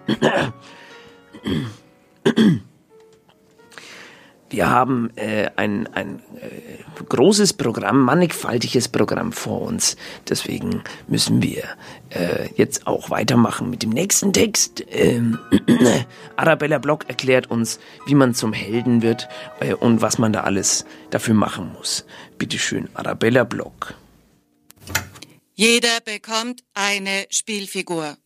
Wir 4.53 4.69
haben 4.69 5.09
äh, 5.15 5.49
ein, 5.55 5.87
ein 5.95 6.19
äh, 6.39 7.03
großes 7.09 7.53
Programm, 7.53 8.01
mannigfaltiges 8.01 8.87
Programm 8.87 9.31
vor 9.31 9.61
uns. 9.61 9.97
Deswegen 10.29 10.83
müssen 11.07 11.41
wir 11.41 11.63
äh, 12.11 12.49
jetzt 12.55 12.85
auch 12.85 13.09
weitermachen 13.09 13.71
mit 13.71 13.81
dem 13.81 13.89
nächsten 13.89 14.31
Text. 14.31 14.85
Ähm, 14.91 15.39
Arabella 16.35 16.77
Block 16.77 17.09
erklärt 17.09 17.49
uns, 17.49 17.79
wie 18.05 18.13
man 18.13 18.35
zum 18.35 18.53
Helden 18.53 19.01
wird 19.01 19.27
äh, 19.59 19.73
und 19.73 20.03
was 20.03 20.19
man 20.19 20.31
da 20.31 20.41
alles 20.41 20.85
dafür 21.09 21.33
machen 21.33 21.73
muss. 21.73 22.05
Bitte 22.37 22.59
schön, 22.59 22.89
Arabella 22.93 23.45
Block. 23.45 23.95
Jeder 25.55 25.99
bekommt 26.05 26.63
eine 26.75 27.25
Spielfigur. 27.31 28.17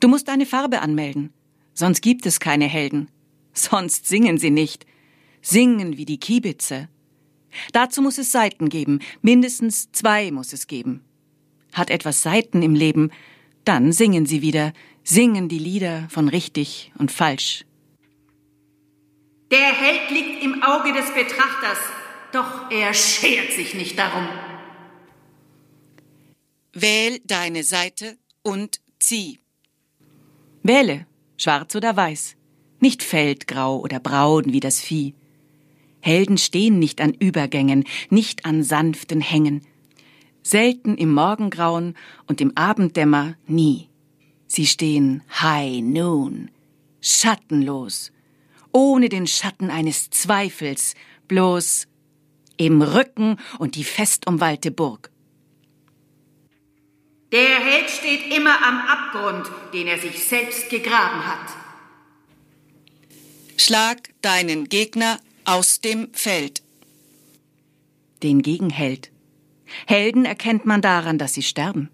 Du 0.00 0.08
musst 0.08 0.28
eine 0.28 0.46
Farbe 0.46 0.80
anmelden, 0.80 1.32
sonst 1.74 2.02
gibt 2.02 2.26
es 2.26 2.40
keine 2.40 2.64
Helden. 2.64 3.08
Sonst 3.52 4.08
singen 4.08 4.38
sie 4.38 4.50
nicht. 4.50 4.84
Singen 5.42 5.96
wie 5.96 6.04
die 6.04 6.18
Kiebitze. 6.18 6.88
Dazu 7.72 8.00
muss 8.00 8.16
es 8.16 8.32
Seiten 8.32 8.68
geben, 8.68 9.00
mindestens 9.20 9.90
zwei 9.92 10.30
muss 10.30 10.52
es 10.52 10.66
geben. 10.66 11.04
Hat 11.72 11.90
etwas 11.90 12.22
Seiten 12.22 12.62
im 12.62 12.74
Leben, 12.74 13.10
dann 13.64 13.92
singen 13.92 14.24
sie 14.24 14.40
wieder, 14.40 14.72
singen 15.04 15.48
die 15.48 15.58
Lieder 15.58 16.08
von 16.08 16.28
richtig 16.28 16.92
und 16.98 17.10
falsch. 17.10 17.64
Der 19.50 19.74
Held 19.74 20.10
liegt 20.10 20.42
im 20.42 20.62
Auge 20.62 20.92
des 20.92 21.12
Betrachters, 21.12 21.78
doch 22.32 22.70
er 22.70 22.94
schert 22.94 23.52
sich 23.52 23.74
nicht 23.74 23.98
darum. 23.98 24.26
Wähl 26.72 27.20
deine 27.24 27.64
Seite 27.64 28.16
und 28.42 28.80
zieh. 28.98 29.40
Wähle, 30.62 31.06
schwarz 31.36 31.74
oder 31.74 31.94
weiß, 31.96 32.36
nicht 32.80 33.02
feldgrau 33.02 33.78
oder 33.80 34.00
braun 34.00 34.52
wie 34.52 34.60
das 34.60 34.80
Vieh. 34.80 35.14
Helden 36.02 36.36
stehen 36.36 36.80
nicht 36.80 37.00
an 37.00 37.14
Übergängen, 37.14 37.84
nicht 38.10 38.44
an 38.44 38.64
sanften 38.64 39.20
Hängen. 39.20 39.64
Selten 40.42 40.96
im 40.96 41.14
Morgengrauen 41.14 41.94
und 42.26 42.40
im 42.40 42.56
Abenddämmer 42.56 43.36
nie. 43.46 43.88
Sie 44.48 44.66
stehen 44.66 45.22
high 45.40 45.80
noon, 45.80 46.50
schattenlos, 47.00 48.10
ohne 48.72 49.08
den 49.08 49.28
Schatten 49.28 49.70
eines 49.70 50.10
Zweifels, 50.10 50.94
bloß 51.28 51.86
im 52.56 52.82
Rücken 52.82 53.38
und 53.60 53.76
die 53.76 53.84
fest 53.84 54.26
umwallte 54.26 54.72
Burg. 54.72 55.10
Der 57.30 57.60
Held 57.60 57.88
steht 57.88 58.34
immer 58.36 58.58
am 58.62 58.80
Abgrund, 58.80 59.46
den 59.72 59.86
er 59.86 59.98
sich 59.98 60.22
selbst 60.24 60.68
gegraben 60.68 61.24
hat. 61.24 61.48
Schlag 63.56 64.10
deinen 64.20 64.68
Gegner 64.68 65.18
aus 65.44 65.80
dem 65.80 66.08
Feld. 66.12 66.62
Den 68.22 68.42
Gegenheld. 68.42 69.10
Helden 69.86 70.24
erkennt 70.24 70.66
man 70.66 70.82
daran, 70.82 71.18
dass 71.18 71.34
sie 71.34 71.42
sterben. 71.42 71.90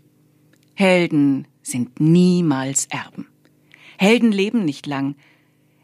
Helden 0.74 1.46
sind 1.62 2.00
niemals 2.00 2.86
Erben. 2.86 3.26
Helden 3.98 4.32
leben 4.32 4.64
nicht 4.64 4.86
lang. 4.86 5.16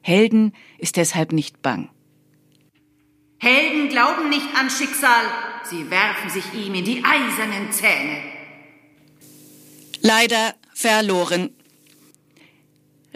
Helden 0.03 0.53
ist 0.79 0.96
deshalb 0.96 1.33
nicht 1.33 1.62
bang. 1.62 1.90
Helden 3.38 3.88
glauben 3.88 4.29
nicht 4.29 4.55
an 4.55 4.70
Schicksal, 4.70 5.24
sie 5.64 5.90
werfen 5.90 6.31
sich 6.31 6.44
ihm 6.55 6.74
in 6.74 6.85
die 6.85 7.03
eisernen 7.05 7.72
Zähne. 7.72 8.22
Leider 10.00 10.55
verloren. 10.72 11.50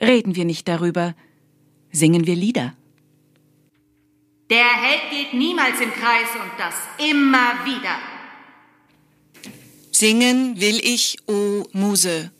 Reden 0.00 0.36
wir 0.36 0.44
nicht 0.44 0.68
darüber, 0.68 1.14
singen 1.92 2.26
wir 2.26 2.36
Lieder. 2.36 2.77
Der 4.50 4.64
Held 4.82 5.10
geht 5.10 5.38
niemals 5.38 5.78
im 5.80 5.90
Kreis 5.90 6.28
und 6.34 6.52
das 6.58 6.74
immer 6.98 7.66
wieder. 7.66 7.98
Singen 9.92 10.58
will 10.58 10.80
ich, 10.82 11.18
o 11.26 11.64
Muse. 11.72 12.30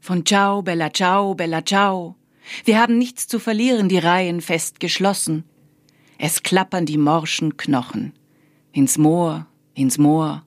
Von 0.00 0.26
Ciao, 0.26 0.62
Bella 0.62 0.92
Ciao, 0.92 1.34
Bella 1.34 1.64
Ciao. 1.64 2.16
Wir 2.64 2.80
haben 2.80 2.98
nichts 2.98 3.28
zu 3.28 3.38
verlieren, 3.38 3.88
die 3.88 3.98
Reihen 3.98 4.40
fest 4.40 4.80
geschlossen. 4.80 5.44
Es 6.18 6.42
klappern 6.42 6.86
die 6.86 6.98
morschen 6.98 7.56
Knochen. 7.56 8.12
Ins 8.72 8.98
Moor, 8.98 9.46
ins 9.74 9.98
Moor. 9.98 10.44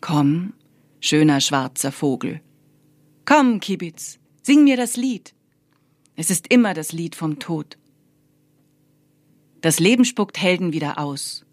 Komm, 0.00 0.54
schöner 1.00 1.42
schwarzer 1.42 1.92
Vogel. 1.92 2.40
Komm, 3.26 3.60
Kibitz, 3.60 4.18
sing 4.42 4.64
mir 4.64 4.78
das 4.78 4.96
Lied. 4.96 5.34
Es 6.16 6.30
ist 6.30 6.46
immer 6.48 6.72
das 6.72 6.92
Lied 6.92 7.14
vom 7.14 7.38
Tod. 7.38 7.76
Das 9.60 9.80
Leben 9.80 10.04
spuckt 10.04 10.40
Helden 10.40 10.72
wieder 10.72 10.98
aus. 10.98 11.44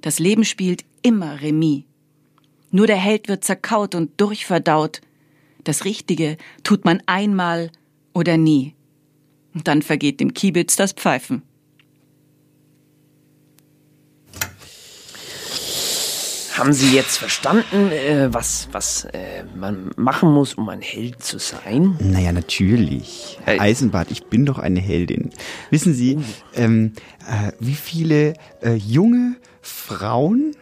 Das 0.00 0.18
Leben 0.18 0.44
spielt 0.44 0.84
immer 1.02 1.40
Remis. 1.40 1.84
Nur 2.70 2.86
der 2.86 2.96
Held 2.96 3.28
wird 3.28 3.44
zerkaut 3.44 3.94
und 3.94 4.20
durchverdaut. 4.20 5.00
Das 5.62 5.84
Richtige 5.84 6.36
tut 6.64 6.84
man 6.84 7.02
einmal 7.06 7.70
oder 8.12 8.36
nie. 8.36 8.74
Und 9.54 9.68
dann 9.68 9.82
vergeht 9.82 10.18
dem 10.18 10.34
Kiebitz 10.34 10.74
das 10.74 10.92
Pfeifen. 10.92 11.42
Haben 16.56 16.72
Sie 16.72 16.94
jetzt 16.94 17.16
verstanden, 17.18 17.90
äh, 17.90 18.32
was, 18.32 18.68
was 18.70 19.06
äh, 19.06 19.42
man 19.56 19.90
machen 19.96 20.30
muss, 20.32 20.54
um 20.54 20.68
ein 20.68 20.80
Held 20.82 21.20
zu 21.22 21.38
sein? 21.38 21.96
Naja, 22.00 22.30
natürlich. 22.30 23.38
Herr 23.44 23.60
Eisenbart, 23.60 24.12
ich 24.12 24.26
bin 24.26 24.46
doch 24.46 24.58
eine 24.60 24.78
Heldin. 24.80 25.30
Wissen 25.70 25.94
Sie, 25.94 26.18
ähm, 26.54 26.92
äh, 27.28 27.50
wie 27.58 27.74
viele 27.74 28.34
äh, 28.62 28.74
junge 28.74 29.34
Frauen 29.62 30.54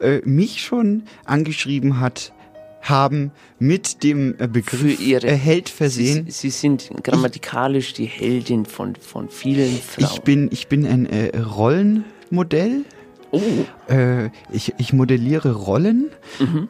äh, 0.00 0.20
mich 0.24 0.62
schon 0.62 1.02
angeschrieben 1.26 2.00
hat, 2.00 2.32
haben 2.80 3.30
mit 3.58 4.02
dem 4.04 4.36
äh, 4.38 4.48
Begriff 4.48 4.98
ihre- 5.00 5.30
Held 5.34 5.68
versehen? 5.68 6.24
Sie, 6.30 6.30
Sie 6.30 6.50
sind 6.50 6.90
grammatikalisch 7.02 7.92
die 7.92 8.06
Heldin 8.06 8.64
von, 8.64 8.96
von 8.96 9.28
vielen 9.28 9.76
Frauen. 9.82 10.08
Ich 10.14 10.22
bin, 10.22 10.48
ich 10.50 10.68
bin 10.68 10.86
ein 10.86 11.06
Rollenmodell. 11.44 12.84
Oh. 13.32 13.42
Äh, 13.88 14.30
ich, 14.50 14.74
ich 14.78 14.92
modelliere 14.92 15.52
Rollen 15.52 16.10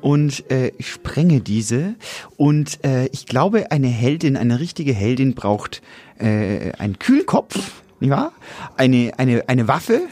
und 0.01 0.51
äh, 0.51 0.73
ich 0.79 0.91
sprenge 0.91 1.41
diese. 1.41 1.95
Und 2.37 2.85
äh, 2.85 3.07
ich 3.07 3.27
glaube, 3.27 3.71
eine 3.71 3.89
Heldin, 3.89 4.37
eine 4.37 4.59
richtige 4.61 4.93
Heldin 4.93 5.35
braucht 5.35 5.83
äh, 6.19 6.73
einen 6.79 6.99
kühlen 6.99 7.27
Kopf, 7.27 7.83
nicht 8.01 8.11
wahr? 8.11 8.33
Eine, 8.77 9.13
eine, 9.19 9.49
eine 9.49 9.69
Waffe. 9.69 10.03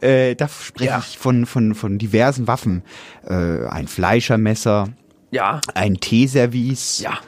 Äh, 0.00 0.34
da 0.34 0.48
spreche 0.48 0.98
ich 0.98 1.18
von, 1.18 1.46
von, 1.46 1.74
von 1.74 1.98
diversen 1.98 2.46
Waffen. 2.46 2.82
Äh, 3.26 3.66
ein 3.66 3.88
Fleischermesser. 3.88 4.88
Ja. 5.30 5.60
Ein 5.74 5.96
Teeservice. 5.96 7.00
Ja. 7.00 7.18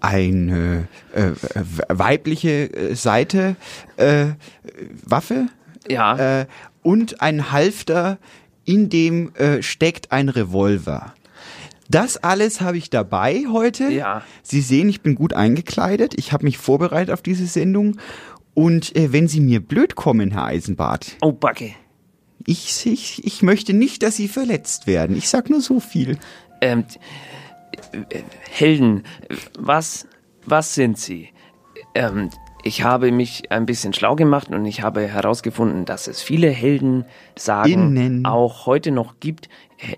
Eine 0.00 0.88
äh, 1.14 1.28
äh, 1.28 1.34
weibliche 1.88 2.72
äh, 2.72 2.94
Seite 2.94 3.56
äh, 3.96 4.26
Waffe. 5.06 5.46
Ja. 5.88 6.40
Äh, 6.40 6.46
und 6.84 7.20
ein 7.20 7.50
Halfter, 7.50 8.18
in 8.64 8.88
dem 8.88 9.34
äh, 9.34 9.62
steckt 9.62 10.12
ein 10.12 10.28
Revolver. 10.28 11.14
Das 11.88 12.16
alles 12.16 12.60
habe 12.60 12.78
ich 12.78 12.90
dabei 12.90 13.44
heute. 13.50 13.90
Ja. 13.90 14.22
Sie 14.42 14.60
sehen, 14.60 14.88
ich 14.88 15.02
bin 15.02 15.16
gut 15.16 15.32
eingekleidet. 15.32 16.14
Ich 16.16 16.32
habe 16.32 16.44
mich 16.44 16.58
vorbereitet 16.58 17.12
auf 17.12 17.22
diese 17.22 17.46
Sendung. 17.46 17.98
Und 18.54 18.96
äh, 18.96 19.12
wenn 19.12 19.28
Sie 19.28 19.40
mir 19.40 19.60
blöd 19.60 19.96
kommen, 19.96 20.30
Herr 20.30 20.44
Eisenbart. 20.44 21.16
Oh, 21.20 21.32
Backe. 21.32 21.72
Ich, 22.46 22.86
ich, 22.86 23.24
ich 23.24 23.42
möchte 23.42 23.74
nicht, 23.74 24.02
dass 24.02 24.16
Sie 24.16 24.28
verletzt 24.28 24.86
werden. 24.86 25.16
Ich 25.16 25.28
sag 25.28 25.50
nur 25.50 25.60
so 25.60 25.80
viel. 25.80 26.18
Ähm, 26.60 26.84
äh, 27.92 28.22
Helden, 28.50 29.02
was, 29.58 30.06
was 30.46 30.74
sind 30.74 30.98
Sie? 30.98 31.30
Ähm, 31.94 32.30
ich 32.64 32.82
habe 32.82 33.12
mich 33.12 33.52
ein 33.52 33.66
bisschen 33.66 33.92
schlau 33.92 34.16
gemacht 34.16 34.48
und 34.48 34.64
ich 34.64 34.82
habe 34.82 35.06
herausgefunden, 35.06 35.84
dass 35.84 36.08
es 36.08 36.22
viele 36.22 36.48
Helden 36.48 37.04
sagen 37.36 37.94
Innen. 37.96 38.26
auch 38.26 38.64
heute 38.66 38.90
noch 38.90 39.20
gibt, 39.20 39.48
äh, 39.78 39.96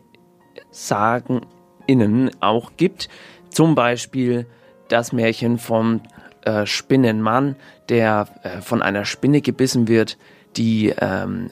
sagen 0.71 1.43
innen 1.87 2.31
auch 2.41 2.73
gibt. 2.77 3.09
Zum 3.51 3.77
Beispiel 3.77 4.47
das 4.89 5.13
Märchen 5.13 5.59
vom 5.59 6.01
äh, 6.45 6.67
Spinnenmann, 6.67 7.55
der 7.89 8.27
äh, 8.43 8.61
von 8.61 8.83
einer 8.83 9.05
Spinne 9.05 9.43
gebissen 9.43 9.87
wird, 9.87 10.19
die 10.57 10.93
ähm, 10.99 11.51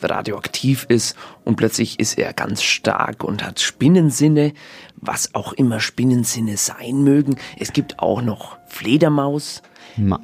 radioaktiv 0.00 0.86
ist 0.88 1.16
und 1.44 1.56
plötzlich 1.56 1.98
ist 1.98 2.16
er 2.16 2.32
ganz 2.32 2.62
stark 2.62 3.24
und 3.24 3.44
hat 3.44 3.58
Spinnensinne, 3.58 4.52
was 4.94 5.34
auch 5.34 5.52
immer 5.52 5.80
Spinnensinne 5.80 6.56
sein 6.56 7.02
mögen. 7.02 7.36
Es 7.58 7.72
gibt 7.72 7.98
auch 7.98 8.22
noch 8.22 8.56
Fledermaus, 8.68 9.62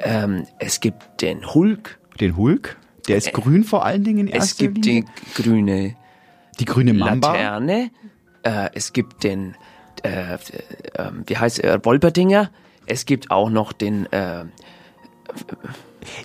ähm, 0.00 0.44
es 0.58 0.80
gibt 0.80 1.20
den 1.22 1.54
Hulk. 1.54 1.98
Den 2.20 2.37
Hulk? 2.37 2.76
Der 3.08 3.16
ist 3.16 3.28
Äh, 3.28 3.32
grün 3.32 3.64
vor 3.64 3.84
allen 3.84 4.04
Dingen 4.04 4.20
in 4.20 4.28
Es 4.28 4.34
erster 4.34 4.64
gibt 4.68 4.84
Linie. 4.84 5.04
die 5.37 5.42
grüne 5.42 5.96
Die 6.60 6.64
grüne 6.64 6.92
Mamba. 6.94 7.32
Laterne, 7.32 7.90
äh, 8.44 8.70
es 8.74 8.92
gibt 8.92 9.24
den, 9.24 9.56
äh, 10.02 10.34
äh, 10.34 10.38
wie 11.26 11.37
heißt 11.37 11.58
er, 11.60 11.84
Wolperdinger, 11.84 12.50
es 12.87 13.04
gibt 13.06 13.30
auch 13.30 13.50
noch 13.50 13.72
den, 13.72 14.06
äh, 14.12 14.44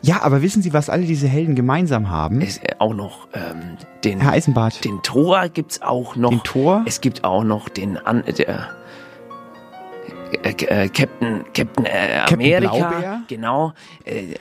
Ja, 0.02 0.22
aber 0.24 0.42
wissen 0.42 0.62
Sie, 0.62 0.74
was 0.74 0.90
alle 0.90 1.04
diese 1.06 1.28
Helden 1.28 1.56
gemeinsam 1.56 2.10
haben? 2.10 2.42
es, 2.42 2.58
äh, 2.58 2.76
auch 2.80 2.94
noch 2.94 3.28
ähm, 3.34 3.78
den, 4.04 4.20
Herr 4.20 4.34
Eisenbart. 4.34 4.84
den 4.84 5.02
Thor 5.04 5.48
gibt's 5.50 5.82
auch 5.82 6.16
noch. 6.16 6.30
Den 6.32 6.44
Thor? 6.44 6.84
Es 6.86 7.00
gibt 7.02 7.24
auch 7.24 7.44
noch 7.44 7.70
den, 7.70 7.98
An 7.98 8.24
der, 8.38 8.68
äh, 10.44 10.50
äh, 10.50 10.90
Captain, 10.90 11.44
Captain, 11.54 11.86
äh, 11.86 12.20
Captain 12.20 12.34
Amerika. 12.40 12.90
Blaubeer? 12.90 13.24
Genau. 13.28 13.74
Äh, 14.06 14.36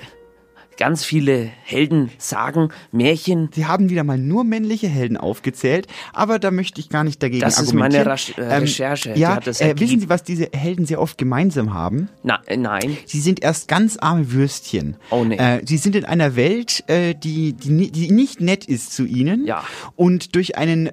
ganz 0.77 1.05
viele 1.05 1.51
Helden, 1.64 2.11
Sagen, 2.18 2.68
Märchen. 2.92 3.51
Sie 3.53 3.66
haben 3.66 3.90
wieder 3.90 4.05
mal 4.05 4.16
nur 4.16 4.44
männliche 4.44 4.87
Helden 4.87 5.16
aufgezählt, 5.16 5.88
aber 6.12 6.38
da 6.38 6.53
möchte 6.53 6.81
ich 6.81 6.88
gar 6.88 7.03
nicht 7.03 7.20
dagegen 7.20 7.40
Das 7.40 7.59
ist 7.61 7.72
meine 7.72 7.98
argumentieren. 7.98 8.37
Ähm, 8.38 8.44
Rasch- 8.44 8.55
äh, 8.55 8.59
Recherche, 8.59 9.12
die 9.14 9.20
Ja, 9.20 9.40
das 9.40 9.61
äh, 9.61 9.74
wissen 9.77 9.98
Sie, 9.98 10.09
was 10.09 10.22
diese 10.22 10.48
Helden 10.53 10.87
sehr 10.87 11.01
oft 11.01 11.18
gemeinsam 11.18 11.74
haben? 11.74 12.09
Na, 12.22 12.40
äh, 12.46 12.57
nein. 12.57 12.96
Sie 13.07 13.18
sind 13.18 13.42
erst 13.42 13.66
ganz 13.66 13.96
arme 13.96 14.31
Würstchen. 14.31 14.96
Oh, 15.11 15.24
nee. 15.24 15.35
Äh, 15.37 15.62
sie 15.66 15.79
sind 15.79 15.96
in 15.96 16.05
einer 16.05 16.37
Welt, 16.37 16.85
äh, 16.87 17.12
die, 17.16 17.55
die, 17.55 17.90
die 17.90 18.12
nicht 18.12 18.40
nett 18.40 18.64
ist 18.64 18.92
zu 18.92 19.05
ihnen. 19.05 19.46
Ja. 19.46 19.64
Und 19.96 20.37
durch 20.37 20.57
einen 20.57 20.87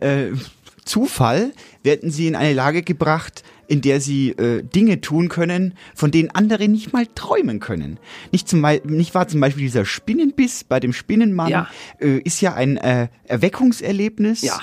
Zufall 0.85 1.51
werden 1.83 2.11
sie 2.11 2.27
in 2.27 2.35
eine 2.35 2.53
Lage 2.53 2.81
gebracht, 2.83 3.43
in 3.67 3.81
der 3.81 3.99
sie 3.99 4.29
äh, 4.29 4.61
Dinge 4.61 5.01
tun 5.01 5.27
können, 5.27 5.73
von 5.95 6.11
denen 6.11 6.29
andere 6.29 6.67
nicht 6.67 6.93
mal 6.93 7.07
träumen 7.15 7.59
können. 7.59 7.99
Nicht, 8.31 8.47
zum, 8.47 8.61
nicht 8.83 9.15
wahr 9.15 9.27
zum 9.27 9.41
Beispiel 9.41 9.63
dieser 9.63 9.85
Spinnenbiss 9.85 10.63
bei 10.63 10.79
dem 10.79 10.93
Spinnenmann 10.93 11.49
Ja. 11.49 11.67
äh, 11.99 12.19
ist 12.19 12.41
ja 12.41 12.53
ein 12.53 12.77
äh, 12.77 13.07
Erweckungserlebnis 13.23 14.41
Ja. 14.43 14.59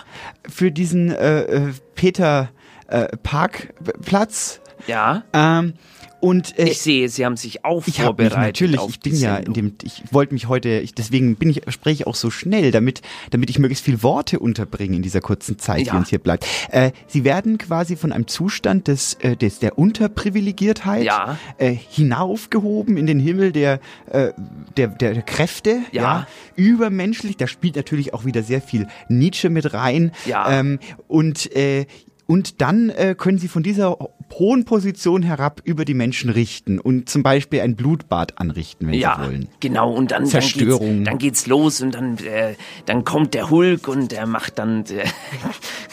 für 0.48 0.70
diesen 0.70 1.11
äh, 1.11 1.42
äh, 1.42 1.72
Peter 1.96 2.50
äh, 2.87 3.08
Parkplatz. 3.16 4.61
Ja. 4.87 5.24
Ähm, 5.32 5.74
und 6.22 6.58
äh, 6.58 6.68
Ich 6.70 6.80
sehe, 6.80 7.08
Sie 7.08 7.26
haben 7.26 7.37
sich 7.37 7.64
auch 7.64 7.87
ich 7.87 8.00
habe 8.00 8.22
mich 8.22 8.30
vorbereitet. 8.32 8.61
natürlich, 8.61 8.78
auf 8.80 8.88
ich 8.90 9.00
bin 9.00 9.12
die 9.12 9.20
ja 9.20 9.37
in 9.37 9.52
dem, 9.52 9.74
ich 9.82 10.02
wollte 10.12 10.32
mich 10.32 10.48
heute, 10.48 10.78
ich, 10.78 10.94
deswegen 10.94 11.35
bin 11.37 11.50
ich, 11.50 11.62
spreche 11.68 12.02
ich 12.02 12.06
auch 12.06 12.14
so 12.14 12.30
schnell, 12.30 12.70
damit, 12.70 13.02
damit 13.30 13.50
ich 13.50 13.58
möglichst 13.58 13.85
viel 13.85 14.02
Worte 14.02 14.38
unterbringe 14.38 14.96
in 14.96 15.02
dieser 15.02 15.20
kurzen 15.20 15.58
Zeit, 15.58 15.87
Ja. 15.87 15.92
die 15.92 15.98
uns 15.98 16.08
hier 16.11 16.20
bleibt. 16.20 16.46
Äh, 16.70 16.92
Sie 17.08 17.24
werden 17.24 17.58
quasi 17.58 17.96
von 17.96 18.12
einem 18.12 18.28
Zustand 18.28 18.87
des, 18.88 19.14
äh, 19.14 19.37
des 19.37 19.58
der 19.58 19.76
Unterprivilegiertheit 19.78 21.04
Ja. 21.04 21.38
äh, 21.58 21.72
hinaufgehoben 21.72 22.96
in 22.96 23.06
den 23.06 23.18
Himmel 23.18 23.52
der, 23.52 23.80
äh, 24.11 24.32
der, 24.76 24.88
der, 24.88 25.14
der 25.14 25.22
Kräfte, 25.22 25.80
Ja. 25.90 26.26
übermenschlich. 26.56 27.37
Da 27.37 27.46
spielt 27.46 27.76
natürlich 27.76 28.14
auch 28.14 28.24
wieder 28.24 28.42
sehr 28.42 28.62
viel 28.62 28.87
Nietzsche 29.08 29.50
mit 29.50 29.74
rein. 29.74 30.12
Ja. 30.26 30.50
Ähm, 30.61 30.78
und 31.08 31.54
äh, 31.56 31.87
und 32.28 32.61
dann 32.62 32.88
äh, 32.90 33.14
können 33.18 33.37
sie 33.38 33.48
von 33.48 33.62
dieser 33.62 33.98
hohen 34.38 34.64
Position 34.64 35.23
herab 35.23 35.61
über 35.64 35.85
die 35.85 35.95
Menschen 35.95 36.31
richten 36.31 36.79
und 36.79 37.09
zum 37.09 37.23
Beispiel 37.23 37.61
ein 37.61 37.77
Blutbad 37.77 38.38
anrichten, 38.38 38.88
wenn 38.88 38.95
ja, 38.95 39.16
sie 39.16 39.27
wollen. 39.27 39.49
genau. 39.61 39.92
Und 39.92 40.12
dann, 40.12 40.27
Zerstörung. 40.27 41.05
Dann 41.05 41.18
geht's, 41.18 41.45
dann 41.45 41.47
geht's 41.47 41.47
los 41.47 41.83
und 41.83 41.95
dann, 41.95 42.18
äh, 42.18 42.55
dann 42.87 43.05
kommt 43.05 43.35
der 43.35 43.51
Hulk 43.51 43.88
und 43.88 44.12
der 44.12 44.27
macht 44.27 44.59
dann 44.59 44.85
äh, 44.87 45.05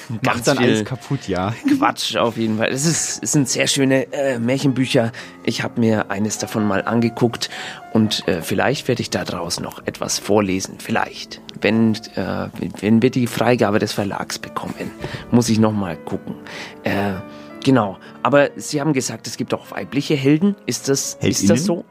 Macht 0.23 0.47
dann 0.47 0.57
alles 0.57 0.85
kaputt, 0.85 1.27
ja. 1.27 1.53
Quatsch 1.77 2.15
auf 2.15 2.37
jeden 2.37 2.57
Fall. 2.57 2.69
Es, 2.69 2.85
ist, 2.85 3.23
es 3.23 3.31
sind 3.31 3.47
sehr 3.47 3.67
schöne 3.67 4.11
äh, 4.11 4.39
Märchenbücher. 4.39 5.11
Ich 5.43 5.63
habe 5.63 5.79
mir 5.79 6.09
eines 6.09 6.39
davon 6.39 6.67
mal 6.67 6.83
angeguckt 6.83 7.49
und 7.93 8.27
äh, 8.27 8.41
vielleicht 8.41 8.87
werde 8.87 9.01
ich 9.01 9.11
daraus 9.11 9.59
noch 9.59 9.85
etwas 9.85 10.17
vorlesen. 10.17 10.75
Vielleicht. 10.79 11.41
Wenn, 11.61 11.93
äh, 12.15 12.47
wenn 12.79 13.01
wir 13.01 13.11
die 13.11 13.27
Freigabe 13.27 13.79
des 13.79 13.93
Verlags 13.93 14.39
bekommen, 14.39 14.91
muss 15.31 15.49
ich 15.49 15.59
noch 15.59 15.73
mal 15.73 15.95
gucken. 15.95 16.35
Äh, 16.83 17.13
genau. 17.63 17.97
Aber 18.23 18.49
Sie 18.55 18.81
haben 18.81 18.93
gesagt, 18.93 19.27
es 19.27 19.37
gibt 19.37 19.53
auch 19.53 19.71
weibliche 19.71 20.15
Helden. 20.15 20.55
Ist 20.65 20.89
das, 20.89 21.17
ist 21.21 21.49
das 21.49 21.65
so? 21.65 21.85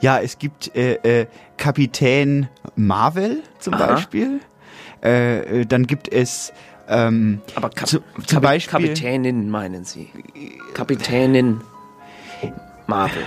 Ja, 0.00 0.18
es 0.18 0.38
gibt 0.38 0.74
äh, 0.76 0.94
äh, 1.20 1.26
Kapitän 1.56 2.48
Marvel 2.74 3.42
zum 3.58 3.74
Aha. 3.74 3.86
Beispiel. 3.86 4.40
Äh, 5.02 5.60
äh, 5.60 5.66
dann 5.66 5.86
gibt 5.86 6.12
es 6.12 6.52
ähm, 6.88 7.40
Aber 7.54 7.70
Kap 7.70 7.88
zu, 7.88 8.00
zum 8.14 8.26
Kap 8.26 8.42
Beispiel 8.42 8.88
Kapitänin 8.88 9.50
meinen 9.50 9.84
Sie? 9.84 10.08
Kapitänin 10.74 11.60
Marvel. 12.86 13.22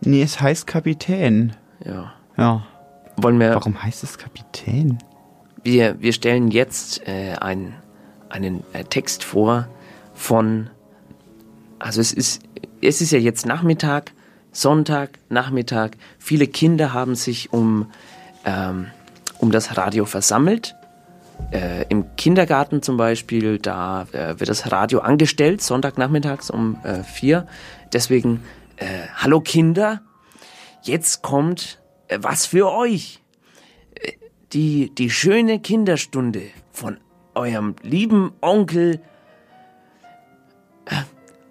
Nee, 0.00 0.22
es 0.22 0.40
heißt 0.40 0.66
Kapitän. 0.66 1.54
Ja. 1.84 2.12
Ja. 2.36 2.66
Wollen 3.16 3.40
wir 3.40 3.54
Warum 3.54 3.82
heißt 3.82 4.04
es 4.04 4.18
Kapitän? 4.18 4.98
Wir, 5.62 6.00
wir 6.00 6.12
stellen 6.12 6.48
jetzt 6.48 7.06
äh, 7.08 7.34
ein, 7.40 7.74
einen 8.28 8.62
äh, 8.72 8.84
Text 8.84 9.24
vor 9.24 9.68
von, 10.16 10.70
also 11.78 12.00
es 12.00 12.12
ist, 12.12 12.42
es 12.82 13.00
ist 13.00 13.12
ja 13.12 13.18
jetzt 13.18 13.46
Nachmittag, 13.46 14.12
Sonntag, 14.50 15.18
Nachmittag. 15.28 15.96
Viele 16.18 16.46
Kinder 16.46 16.92
haben 16.92 17.14
sich 17.14 17.52
um, 17.52 17.92
ähm, 18.44 18.86
um 19.38 19.52
das 19.52 19.76
Radio 19.76 20.06
versammelt. 20.06 20.74
Äh, 21.52 21.84
Im 21.90 22.16
Kindergarten 22.16 22.80
zum 22.80 22.96
Beispiel, 22.96 23.58
da 23.58 24.06
äh, 24.12 24.40
wird 24.40 24.48
das 24.48 24.72
Radio 24.72 25.00
angestellt, 25.00 25.60
Sonntagnachmittags 25.60 26.50
um 26.50 26.78
äh, 26.82 27.02
vier. 27.04 27.46
Deswegen, 27.92 28.42
äh, 28.76 28.86
hallo 29.16 29.40
Kinder, 29.40 30.00
jetzt 30.82 31.22
kommt 31.22 31.78
äh, 32.08 32.18
was 32.22 32.46
für 32.46 32.72
euch 32.72 33.20
die, 34.54 34.94
die 34.94 35.10
schöne 35.10 35.60
Kinderstunde 35.60 36.42
von 36.72 36.98
eurem 37.34 37.74
lieben 37.82 38.32
Onkel 38.40 38.94
äh, 38.94 38.98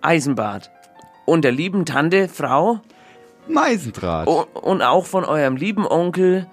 Eisenbart 0.01 0.69
und 1.25 1.43
der 1.43 1.51
lieben 1.51 1.85
Tante 1.85 2.27
Frau 2.29 2.79
Meisendraht. 3.47 4.27
und, 4.27 4.45
und 4.55 4.81
auch 4.81 5.05
von 5.05 5.23
eurem 5.25 5.55
lieben 5.55 5.85
Onkel 5.87 6.47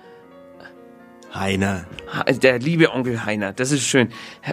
Heiner. 1.35 1.87
Ha- 2.13 2.25
der 2.25 2.59
liebe 2.59 2.93
Onkel 2.93 3.25
Heiner. 3.25 3.55
Das 3.55 3.73
ist 3.73 3.85
schön. 3.85 4.11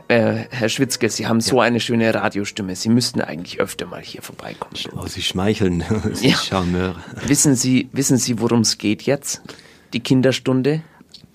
Äh, 0.08 0.46
Herr 0.50 0.70
Schwitzke, 0.70 1.10
Sie 1.10 1.28
haben 1.28 1.42
so 1.42 1.60
eine 1.60 1.82
schöne 1.82 2.14
Radiostimme. 2.14 2.74
Sie 2.78 2.88
müssten 2.88 3.20
eigentlich 3.20 3.60
öfter 3.60 3.86
mal 3.86 4.02
hier 4.02 4.22
vorbeikommen. 4.22 4.74
Oh, 4.96 5.06
Sie 5.06 5.22
schmeicheln. 5.22 5.84
Sie 6.14 6.30
Ja. 6.30 6.38
Charmeur. 6.38 6.96
Wissen 7.26 7.56
Sie, 7.56 7.90
wissen 7.92 8.18
Sie, 8.18 8.40
worum 8.40 8.62
es 8.62 8.78
geht 8.78 9.02
jetzt? 9.02 9.42
Die 9.92 10.00
Kinderstunde? 10.00 10.82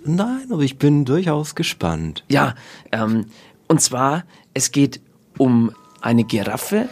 Nein, 0.03 0.49
aber 0.51 0.63
ich 0.63 0.79
bin 0.79 1.05
durchaus 1.05 1.55
gespannt. 1.55 2.25
Ja, 2.29 2.55
ähm, 2.93 3.27
und 3.69 3.83
zwar, 3.83 4.25
es 4.55 4.71
geht 4.73 5.01
um 5.37 5.73
eine 6.05 6.25
Giraffe 6.25 6.89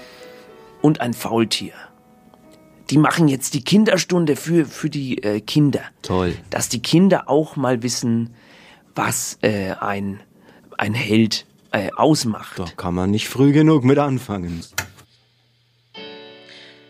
und 0.81 1.01
ein 1.01 1.13
Faultier. 1.13 1.75
Die 2.91 2.99
machen 2.99 3.29
jetzt 3.29 3.55
die 3.55 3.63
Kinderstunde 3.63 4.37
für, 4.37 4.65
für 4.67 4.91
die 4.91 5.23
äh, 5.23 5.41
Kinder. 5.41 5.83
Toll. 6.03 6.37
Dass 6.51 6.69
die 6.69 6.83
Kinder 6.83 7.29
auch 7.29 7.57
mal 7.57 7.83
wissen, 7.83 8.35
was 8.95 9.39
äh, 9.43 9.73
ein, 9.73 10.21
ein 10.79 10.95
Held 10.95 11.47
äh, 11.73 11.91
ausmacht. 11.97 12.59
Da 12.59 12.67
kann 12.77 12.95
man 12.95 13.11
nicht 13.11 13.29
früh 13.29 13.53
genug 13.53 13.85
mit 13.85 13.99
anfangen. 13.99 14.65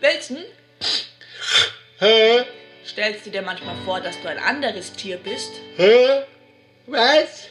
Wilson? 0.01 0.37
Hä? 1.99 2.43
Stellst 2.85 3.25
du 3.25 3.29
dir 3.29 3.41
manchmal 3.41 3.75
vor, 3.85 4.01
dass 4.01 4.19
du 4.21 4.29
ein 4.29 4.39
anderes 4.39 4.91
Tier 4.93 5.17
bist? 5.17 5.51
Hä? 5.77 6.23
Was? 6.87 7.47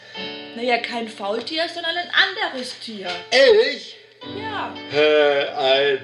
Naja, 0.57 0.79
kein 0.79 1.09
Faultier, 1.09 1.65
sondern 1.73 1.97
ein 1.97 2.11
anderes 2.11 2.79
Tier. 2.81 3.09
Ehrlich? 3.31 3.97
Ja. 4.39 4.75
Hä, 4.91 5.47
ein, 5.57 5.99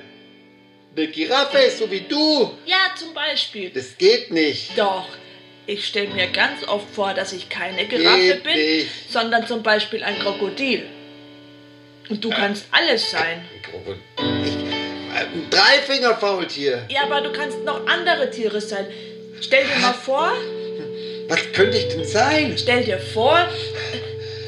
eine 0.97 1.07
Giraffe, 1.09 1.71
so 1.71 1.91
wie 1.91 2.01
du? 2.01 2.53
Ja, 2.67 2.93
zum 2.97 3.15
Beispiel. 3.15 3.71
Das 3.71 3.97
geht 3.97 4.31
nicht. 4.31 4.77
Doch. 4.77 5.09
Ich 5.67 5.87
stelle 5.87 6.09
mir 6.09 6.29
ganz 6.29 6.67
oft 6.67 6.87
vor, 6.95 7.13
dass 7.13 7.33
ich 7.33 7.49
keine 7.51 7.85
Giraffe 7.87 8.19
Geht 8.19 8.43
bin, 8.43 8.55
nicht. 8.55 8.89
sondern 9.11 9.47
zum 9.47 9.63
Beispiel 9.63 10.03
ein 10.03 10.19
Krokodil. 10.19 10.87
Und 12.09 12.25
du 12.25 12.31
kannst 12.31 12.65
alles 12.71 13.11
sein. 13.11 13.45
Ein 15.15 15.51
Dreifingerfaultier. 15.51 16.87
Ja, 16.89 17.03
aber 17.03 17.21
du 17.21 17.33
kannst 17.33 17.63
noch 17.65 17.87
andere 17.87 18.31
Tiere 18.31 18.61
sein. 18.63 18.87
Stell 19.43 19.67
dir 19.67 19.79
mal 19.81 19.93
vor. 19.93 20.33
Was 21.29 21.53
könnte 21.53 21.77
ich 21.77 21.89
denn 21.89 22.05
sein? 22.05 22.57
Stell 22.57 22.85
dir 22.85 22.99
vor. 22.99 23.47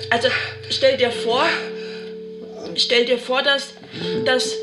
Also, 0.09 0.29
stell 0.71 0.97
dir 0.97 1.11
vor. 1.11 1.47
Stell 2.77 3.05
dir 3.05 3.19
vor, 3.19 3.43
dass. 3.43 3.75
dass 4.25 4.55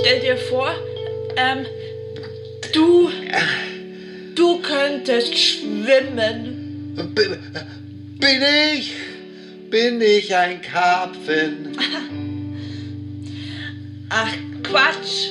stell 0.00 0.20
dir 0.20 0.36
vor, 0.36 0.74
ähm. 1.36 1.66
Du. 2.72 3.10
Du 4.34 4.60
könntest 4.60 5.36
schwimmen. 5.38 6.94
Bin 8.18 8.42
ich, 8.74 8.92
bin 9.70 10.00
ich 10.00 10.34
ein 10.34 10.60
Karpfen? 10.60 11.76
Ach 14.08 14.32
Quatsch, 14.62 15.30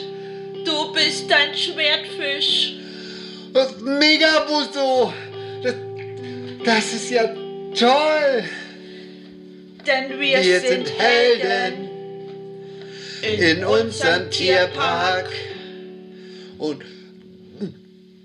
du 0.66 0.94
bist 0.94 1.32
ein 1.32 1.56
Schwertfisch. 1.56 2.76
Das 3.54 3.80
Megabusso! 3.82 5.14
Das, 5.62 5.76
das 6.64 6.94
ist 6.94 7.10
ja 7.12 7.26
toll! 7.78 8.44
Denn 9.86 10.20
wir, 10.20 10.44
Wir 10.44 10.60
sind, 10.62 10.88
sind 10.88 11.00
Helden 11.00 11.90
in 13.22 13.66
unserem 13.66 14.30
Tierpark. 14.30 15.30
Und 16.58 16.84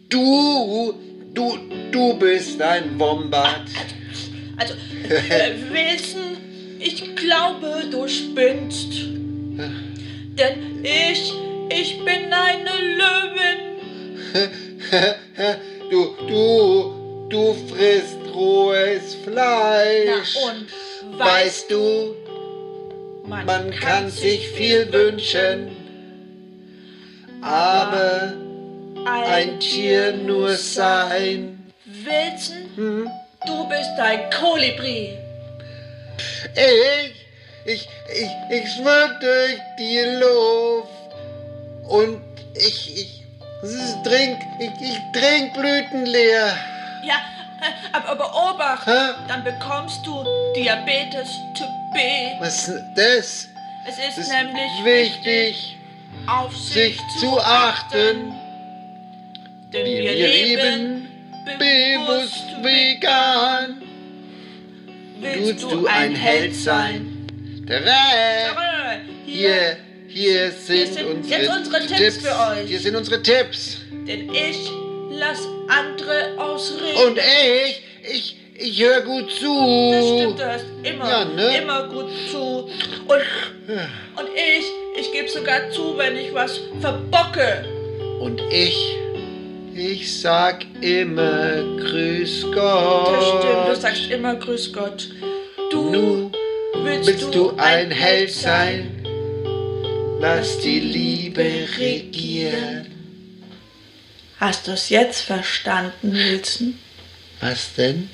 du, 0.09 0.95
du, 1.35 1.59
du 1.91 2.15
bist 2.19 2.61
ein 2.63 2.99
Wombat. 2.99 3.63
Also, 4.57 4.75
äh, 5.09 5.55
Wilson, 5.71 6.37
ich 6.79 7.17
glaube, 7.17 7.85
du 7.91 8.07
spinnst. 8.09 8.93
Denn 10.39 10.85
ich, 10.85 11.33
ich 11.71 11.99
bin 12.05 12.33
eine 12.33 12.71
Löwin. 12.97 13.59
Du, 15.91 16.15
du, 16.27 17.27
du 17.31 17.55
frisst 17.67 18.19
rohes 18.35 19.15
Fleisch. 19.25 20.37
Na 20.37 20.51
und 20.51 20.67
Weißt 21.19 21.71
du, 21.71 22.15
man 23.27 23.71
kann 23.73 24.09
sich 24.09 24.49
viel 24.51 24.93
wünschen, 24.93 25.77
aber 27.43 28.35
ein 29.05 29.59
Tier 29.59 30.13
nur 30.13 30.55
sein. 30.55 31.73
Wilson, 31.85 33.11
du 33.47 33.69
bist 33.69 33.99
ein 33.99 34.31
Kolibri. 34.31 35.19
Ich, 36.55 37.27
ich, 37.65 37.89
ich, 38.15 38.31
ich 38.51 38.73
schwimm 38.73 39.17
durch 39.21 39.59
die 39.79 40.01
Luft 40.21 40.89
und 41.89 42.21
ich, 42.55 42.97
ich 42.97 43.25
trink, 44.05 44.39
ich, 44.61 44.71
ich 44.81 44.99
trink 45.13 45.55
Blüten 45.55 46.07
leer. 46.07 46.57
Ja, 47.05 47.17
aber, 47.93 48.09
aber 48.09 48.51
Obacht, 48.51 48.87
dann 48.87 49.45
bekommst 49.45 50.07
du 50.07 50.25
Diabetes 50.55 51.29
Typ 51.55 51.69
B. 51.93 52.01
Was 52.41 52.69
ist 52.69 52.83
das? 52.95 53.49
Es 53.89 53.99
ist, 53.99 54.19
ist 54.19 54.31
nämlich 54.31 54.85
wichtig, 54.85 55.77
auf 56.27 56.55
sich, 56.57 56.75
sich 56.75 57.01
zu 57.21 57.41
achten. 57.41 58.35
Denn 59.73 59.87
Wir, 59.87 60.03
wir, 60.03 60.13
leben 60.13 61.09
bewusst 61.59 62.45
vegan. 62.63 63.83
Willst 65.21 65.63
du 65.63 65.87
ein 65.87 66.15
Held 66.15 66.55
sein? 66.55 67.27
Tada! 67.67 69.01
Hier, 69.27 69.77
hier 70.09 70.53
sind, 70.53 70.95
sind 70.95 71.07
unsere, 71.07 71.59
unsere 71.59 71.87
Tipps 71.87 72.17
für 72.19 72.29
euch. 72.29 72.69
Hier 72.69 72.81
sind 72.81 72.97
unsere 72.97 73.23
Tipps. 73.23 73.79
Denn 73.91 74.33
ich 74.33 74.71
lass 75.11 75.47
andere 75.69 76.39
ausreden. 76.39 77.07
Und 77.07 77.19
ich, 77.19 77.83
ich, 78.11 78.37
ich 78.55 78.83
höre 78.83 79.03
gut 79.03 79.31
zu. 79.31 79.91
Das 79.93 80.05
stimmt, 80.07 80.39
du 80.39 80.45
hörst 80.45 80.65
immer, 80.83 81.09
Ja, 81.11 81.25
ne? 81.25 81.59
immer 81.59 81.89
gut 81.89 82.11
zu. 82.31 82.39
Und, 82.39 83.23
und 84.17 84.29
ich, 84.35 84.65
ich 85.01 85.13
gebe 85.13 85.29
sogar 85.29 85.71
zu, 85.71 85.97
wenn 85.97 86.17
ich 86.17 86.33
was 86.35 86.61
verbocke. 86.81 87.65
Und 88.21 88.41
ich, 88.51 88.97
ich 89.75 90.21
sag 90.21 90.65
immer 90.81 91.63
Grüß 91.79 92.47
Gott. 92.53 93.15
Das 93.15 93.29
stimmt, 93.29 93.69
du 93.69 93.77
sagst 93.77 94.11
immer 94.11 94.35
Grüß 94.35 94.73
Gott. 94.73 95.09
Du 95.71 96.31
willst, 96.83 97.09
Willst 97.09 97.35
du 97.35 97.53
ein 97.57 97.91
Held 97.91 98.31
sein? 98.33 98.95
Lass 100.21 100.59
die 100.59 100.81
Liebe 100.81 101.45
regieren. 101.79 102.88
Hast 104.41 104.69
du 104.69 104.73
es 104.73 104.89
jetzt 104.89 105.23
verstanden, 105.23 106.13
Wilson? 106.13 106.79
Was 107.41 107.75
denn? 107.75 108.09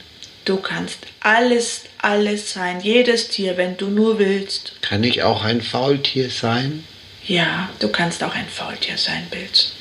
Du 0.47 0.57
kannst 0.57 0.99
alles, 1.21 1.83
alles 1.99 2.53
sein, 2.53 2.81
jedes 2.81 3.29
Tier, 3.29 3.59
wenn 3.59 3.77
du 3.77 3.89
nur 3.89 4.19
willst. 4.19 4.81
Kann 4.81 5.05
ich 5.05 5.23
auch 5.23 5.45
ein 5.45 5.61
Faultier 5.61 6.31
sein? 6.31 6.85
Ja, 7.27 7.69
du 7.79 7.89
kannst 7.89 8.25
auch 8.25 8.35
ein 8.35 8.49
Faultier 8.49 8.97
sein, 8.97 9.27
Wilson. 9.31 9.73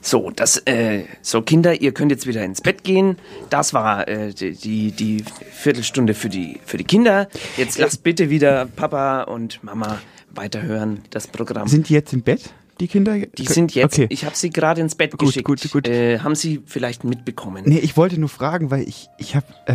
So, 0.00 0.30
das, 0.30 0.56
äh, 0.66 1.04
so 1.20 1.42
Kinder, 1.42 1.80
ihr 1.80 1.92
könnt 1.92 2.12
jetzt 2.12 2.26
wieder 2.26 2.42
ins 2.42 2.60
Bett 2.60 2.84
gehen. 2.84 3.18
Das 3.50 3.72
war 3.74 4.08
äh, 4.08 4.32
die, 4.32 4.52
die, 4.52 4.92
die 4.92 5.24
Viertelstunde 5.52 6.14
für 6.14 6.28
die, 6.30 6.60
für 6.64 6.78
die 6.78 6.84
Kinder. 6.84 7.28
Jetzt 7.58 7.78
lasst 7.78 8.02
bitte 8.02 8.30
wieder 8.30 8.66
Papa 8.66 9.22
und 9.22 9.62
Mama 9.62 10.00
weiterhören, 10.30 11.02
das 11.10 11.26
Programm. 11.26 11.68
Sind 11.68 11.88
die 11.88 11.94
jetzt 11.94 12.12
im 12.12 12.22
Bett, 12.22 12.52
die 12.80 12.88
Kinder? 12.88 13.18
die 13.18 13.46
sind 13.46 13.74
jetzt, 13.74 13.94
Okay. 13.98 14.06
ich 14.10 14.24
habe 14.24 14.36
sie 14.36 14.50
gerade 14.50 14.80
ins 14.80 14.94
Bett 14.94 15.12
Gut, 15.12 15.20
geschickt. 15.28 15.46
gut, 15.46 15.70
gut. 15.70 15.88
Äh, 15.88 16.18
haben 16.20 16.34
sie 16.34 16.62
vielleicht 16.66 17.04
mitbekommen? 17.04 17.64
Nee, 17.66 17.78
ich 17.78 17.96
wollte 17.96 18.18
nur 18.18 18.28
fragen, 18.28 18.70
weil 18.70 18.88
ich, 18.88 19.08
ich 19.18 19.36
habe, 19.36 19.46
äh, 19.66 19.74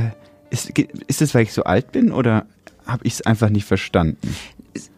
ist, 0.50 0.72
ist 1.08 1.22
das, 1.22 1.34
weil 1.36 1.44
ich 1.44 1.54
so 1.54 1.64
alt 1.64 1.92
bin 1.92 2.12
oder 2.12 2.46
habe 2.86 3.06
ich 3.06 3.14
es 3.14 3.22
einfach 3.22 3.50
nicht 3.50 3.66
verstanden? 3.66 4.18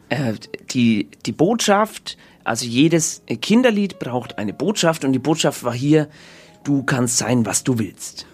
äh, 0.09 0.33
die, 0.71 1.07
die 1.25 1.31
Botschaft, 1.31 2.17
also 2.43 2.65
jedes 2.65 3.21
Kinderlied 3.41 3.99
braucht 3.99 4.37
eine 4.39 4.53
Botschaft 4.53 5.05
und 5.05 5.13
die 5.13 5.19
Botschaft 5.19 5.63
war 5.63 5.73
hier, 5.73 6.07
du 6.63 6.83
kannst 6.83 7.17
sein, 7.17 7.45
was 7.45 7.63
du 7.63 7.77
willst. 7.79 8.25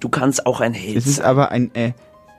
Du 0.00 0.08
kannst 0.08 0.46
auch 0.46 0.60
ein 0.60 0.72
Held 0.74 0.96
Es 0.96 1.06
ist 1.06 1.16
sein. 1.16 1.26
aber 1.26 1.50
ein, 1.50 1.74
äh, 1.74 1.92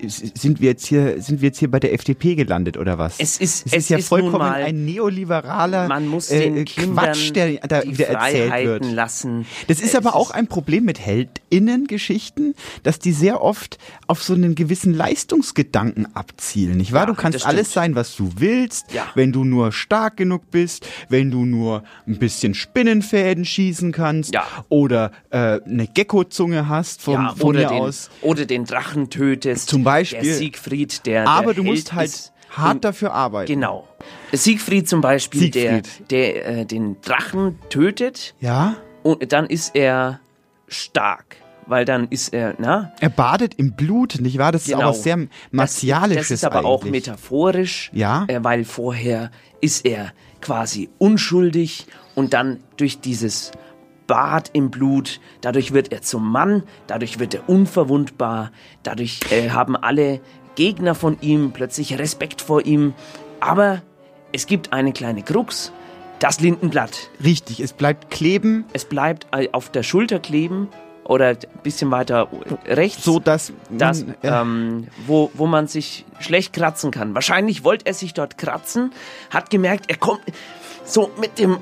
sind 0.06 0.62
wir 0.62 0.70
jetzt 0.70 0.86
hier, 0.86 1.22
sind 1.22 1.42
wir 1.42 1.48
jetzt 1.48 1.60
hier 1.60 1.72
bei 1.72 1.80
der 1.80 1.94
FDP 1.94 2.36
gelandet 2.36 2.78
oder 2.78 2.98
was? 2.98 3.16
Es 3.20 3.38
ist- 3.38 3.66
es 3.66 3.74
es 3.74 3.74
ist 3.84 3.90
ja 3.90 3.98
ist 3.98 4.08
vollkommen 4.10 4.38
mal- 4.40 4.64
ein 4.64 4.86
neoliberaler 4.86 5.88
Man 5.88 6.08
muss 6.08 6.30
äh, 6.30 6.40
den 6.52 6.66
Kindern 6.66 7.06
Quatsch, 7.06 7.32
der 7.36 7.54
da 7.68 7.84
wieder 7.84 8.08
erzählt 8.08 8.50
Freiheiten 8.50 8.68
wird. 8.84 8.86
lassen. 8.94 9.46
Das 9.68 9.80
ist 9.82 9.96
aber 9.96 10.16
auch 10.16 10.32
ein 10.32 10.48
Problem 10.48 10.86
mit 10.86 11.00
Heldinnen-Geschichten, 11.00 12.54
dass 12.84 13.00
die 13.00 13.12
sehr 13.12 13.42
oft 13.42 13.78
auf 14.08 14.24
so 14.24 14.34
einen 14.34 14.56
gewissen 14.56 14.94
Leistungsgedanken 14.94 16.16
abzielen, 16.16 16.78
nicht 16.78 16.92
wahr? 16.94 17.02
Ja, 17.02 17.06
du 17.08 17.14
kannst 17.16 17.46
alles 17.46 17.74
sein, 17.74 17.96
was 17.96 18.16
du 18.16 18.30
willst, 18.38 18.94
Ja. 18.94 19.08
wenn 19.16 19.32
du 19.32 19.44
nur 19.44 19.72
stark 19.72 20.18
genug 20.18 20.50
bist, 20.52 20.86
wenn 21.10 21.32
du 21.32 21.46
nur 21.46 21.84
ein 22.08 22.18
bisschen 22.18 22.54
Spinnenfäden 22.54 23.46
schießen 23.46 23.92
kannst 23.92 24.34
Ja. 24.34 24.46
oder 24.70 25.12
äh, 25.30 25.60
eine 25.66 25.88
Geckozunge 25.94 26.68
hast 26.70 27.02
vom, 27.02 27.14
ja, 27.16 27.36
von 27.36 27.50
oder, 27.50 27.60
den, 27.68 27.70
aus. 27.70 28.10
oder 28.22 28.46
den 28.46 28.66
Drachen 28.66 29.10
tötest. 29.10 29.70
Zum 29.70 29.84
Beispiel. 29.88 30.22
Der 30.24 30.34
Siegfried, 30.36 31.06
der. 31.06 31.28
Aber 31.28 31.54
der 31.54 31.56
du 31.56 31.64
Held 31.64 31.76
musst 31.76 31.94
halt 31.94 32.32
hart 32.52 32.84
dafür 32.86 33.14
arbeiten. 33.14 33.52
Genau. 33.52 33.88
Siegfried 34.32 34.88
zum 34.88 35.02
Beispiel, 35.02 35.42
Siegfried. 35.42 35.88
der, 36.12 36.34
der 36.34 36.46
äh, 36.60 36.66
den 36.66 37.00
Drachen 37.02 37.60
tötet 37.70 38.36
Ja? 38.40 38.76
und 39.04 39.32
dann 39.34 39.48
ist 39.48 39.76
er 39.76 40.20
stark. 40.68 41.38
Weil 41.70 41.84
dann 41.84 42.08
ist 42.10 42.34
er, 42.34 42.56
na, 42.60 42.94
Er 43.02 43.10
badet 43.10 43.56
im 43.56 43.74
Blut, 43.74 44.22
nicht 44.22 44.38
wahr? 44.38 44.54
Das 44.54 44.68
ist 44.70 44.74
auch 44.74 44.84
was 44.86 45.04
sehr 45.04 45.28
martialisches 45.52 46.16
Das, 46.16 46.28
das 46.30 46.40
ist 46.40 46.44
aber 46.46 46.66
auch 46.66 46.82
eigentlich. 46.84 47.06
metaphorisch, 47.06 47.90
Ja. 47.94 48.24
äh, 48.30 48.42
weil 48.42 48.64
vorher 48.64 49.32
ist 49.60 49.86
er 49.86 50.14
quasi 50.40 50.88
unschuldig 50.98 51.86
und 52.16 52.34
dann 52.34 52.62
durch 52.78 53.02
dieses 53.02 53.52
Bad 54.08 54.50
im 54.54 54.72
Blut, 54.72 55.20
dadurch 55.42 55.74
wird 55.74 55.92
er 55.92 56.02
zum 56.02 56.32
Mann, 56.32 56.64
dadurch 56.88 57.20
wird 57.20 57.34
er 57.34 57.48
unverwundbar, 57.48 58.52
dadurch 58.84 59.20
äh, 59.32 59.50
haben 59.50 59.76
alle 59.76 60.22
Gegner 60.56 60.96
von 60.96 61.18
ihm 61.22 61.52
plötzlich 61.52 62.00
Respekt 62.00 62.42
vor 62.42 62.66
ihm. 62.66 62.94
Aber 63.40 63.82
es 64.32 64.48
gibt 64.48 64.74
eine 64.74 64.94
kleine 64.94 65.22
Krux, 65.22 65.72
das 66.20 66.40
Lindenblatt. 66.40 67.10
Richtig, 67.24 67.60
es 67.60 67.74
bleibt 67.74 68.10
kleben. 68.10 68.66
Es 68.74 68.86
bleibt 68.86 69.28
äh, 69.32 69.50
auf 69.52 69.70
der 69.70 69.84
Schulter 69.84 70.20
kleben 70.20 70.70
oder 71.04 71.30
ein 71.30 71.38
bisschen 71.64 71.92
weiter 71.92 72.28
rechts. 72.66 73.04
So 73.04 73.20
dass 73.20 73.54
das, 73.70 74.06
man, 74.06 74.16
äh, 74.22 74.28
ähm, 74.28 74.88
wo, 75.06 75.32
wo 75.34 75.48
man 75.48 75.68
sich 75.68 76.06
schlecht 76.20 76.54
kratzen 76.54 76.92
kann. 76.92 77.14
Wahrscheinlich 77.16 77.64
wollte 77.64 77.86
er 77.86 77.94
sich 77.94 78.14
dort 78.14 78.38
kratzen, 78.38 78.92
hat 79.30 79.50
gemerkt, 79.50 79.90
er 79.90 79.98
kommt 79.98 80.22
so 80.84 81.12
mit 81.20 81.40
dem, 81.40 81.58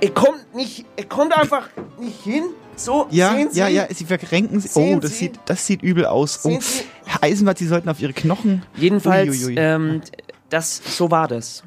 er 0.00 0.10
kommt 0.10 0.54
nicht, 0.54 0.84
er 0.96 1.04
kommt 1.04 1.36
einfach 1.36 1.68
nicht 1.98 2.22
hin. 2.22 2.44
So, 2.76 3.06
Ja, 3.10 3.34
sehen 3.34 3.48
Sie? 3.52 3.60
ja, 3.60 3.68
ja, 3.68 3.86
sie 3.92 4.04
verrenken 4.04 4.58
sich. 4.60 4.74
Oh, 4.74 4.98
das 4.98 5.12
Sie? 5.12 5.16
sieht, 5.26 5.38
das 5.46 5.64
sieht 5.66 5.82
übel 5.82 6.06
aus. 6.06 6.40
Oh? 6.44 6.58
Herr 7.06 7.22
Eisenbart, 7.22 7.58
Sie 7.58 7.66
sollten 7.68 7.88
auf 7.88 8.00
Ihre 8.00 8.12
Knochen. 8.12 8.62
Jedenfalls, 8.76 9.28
Uiuiui. 9.44 9.54
ähm, 9.56 10.00
das, 10.50 10.82
so 10.96 11.10
war 11.12 11.28
das. 11.28 11.62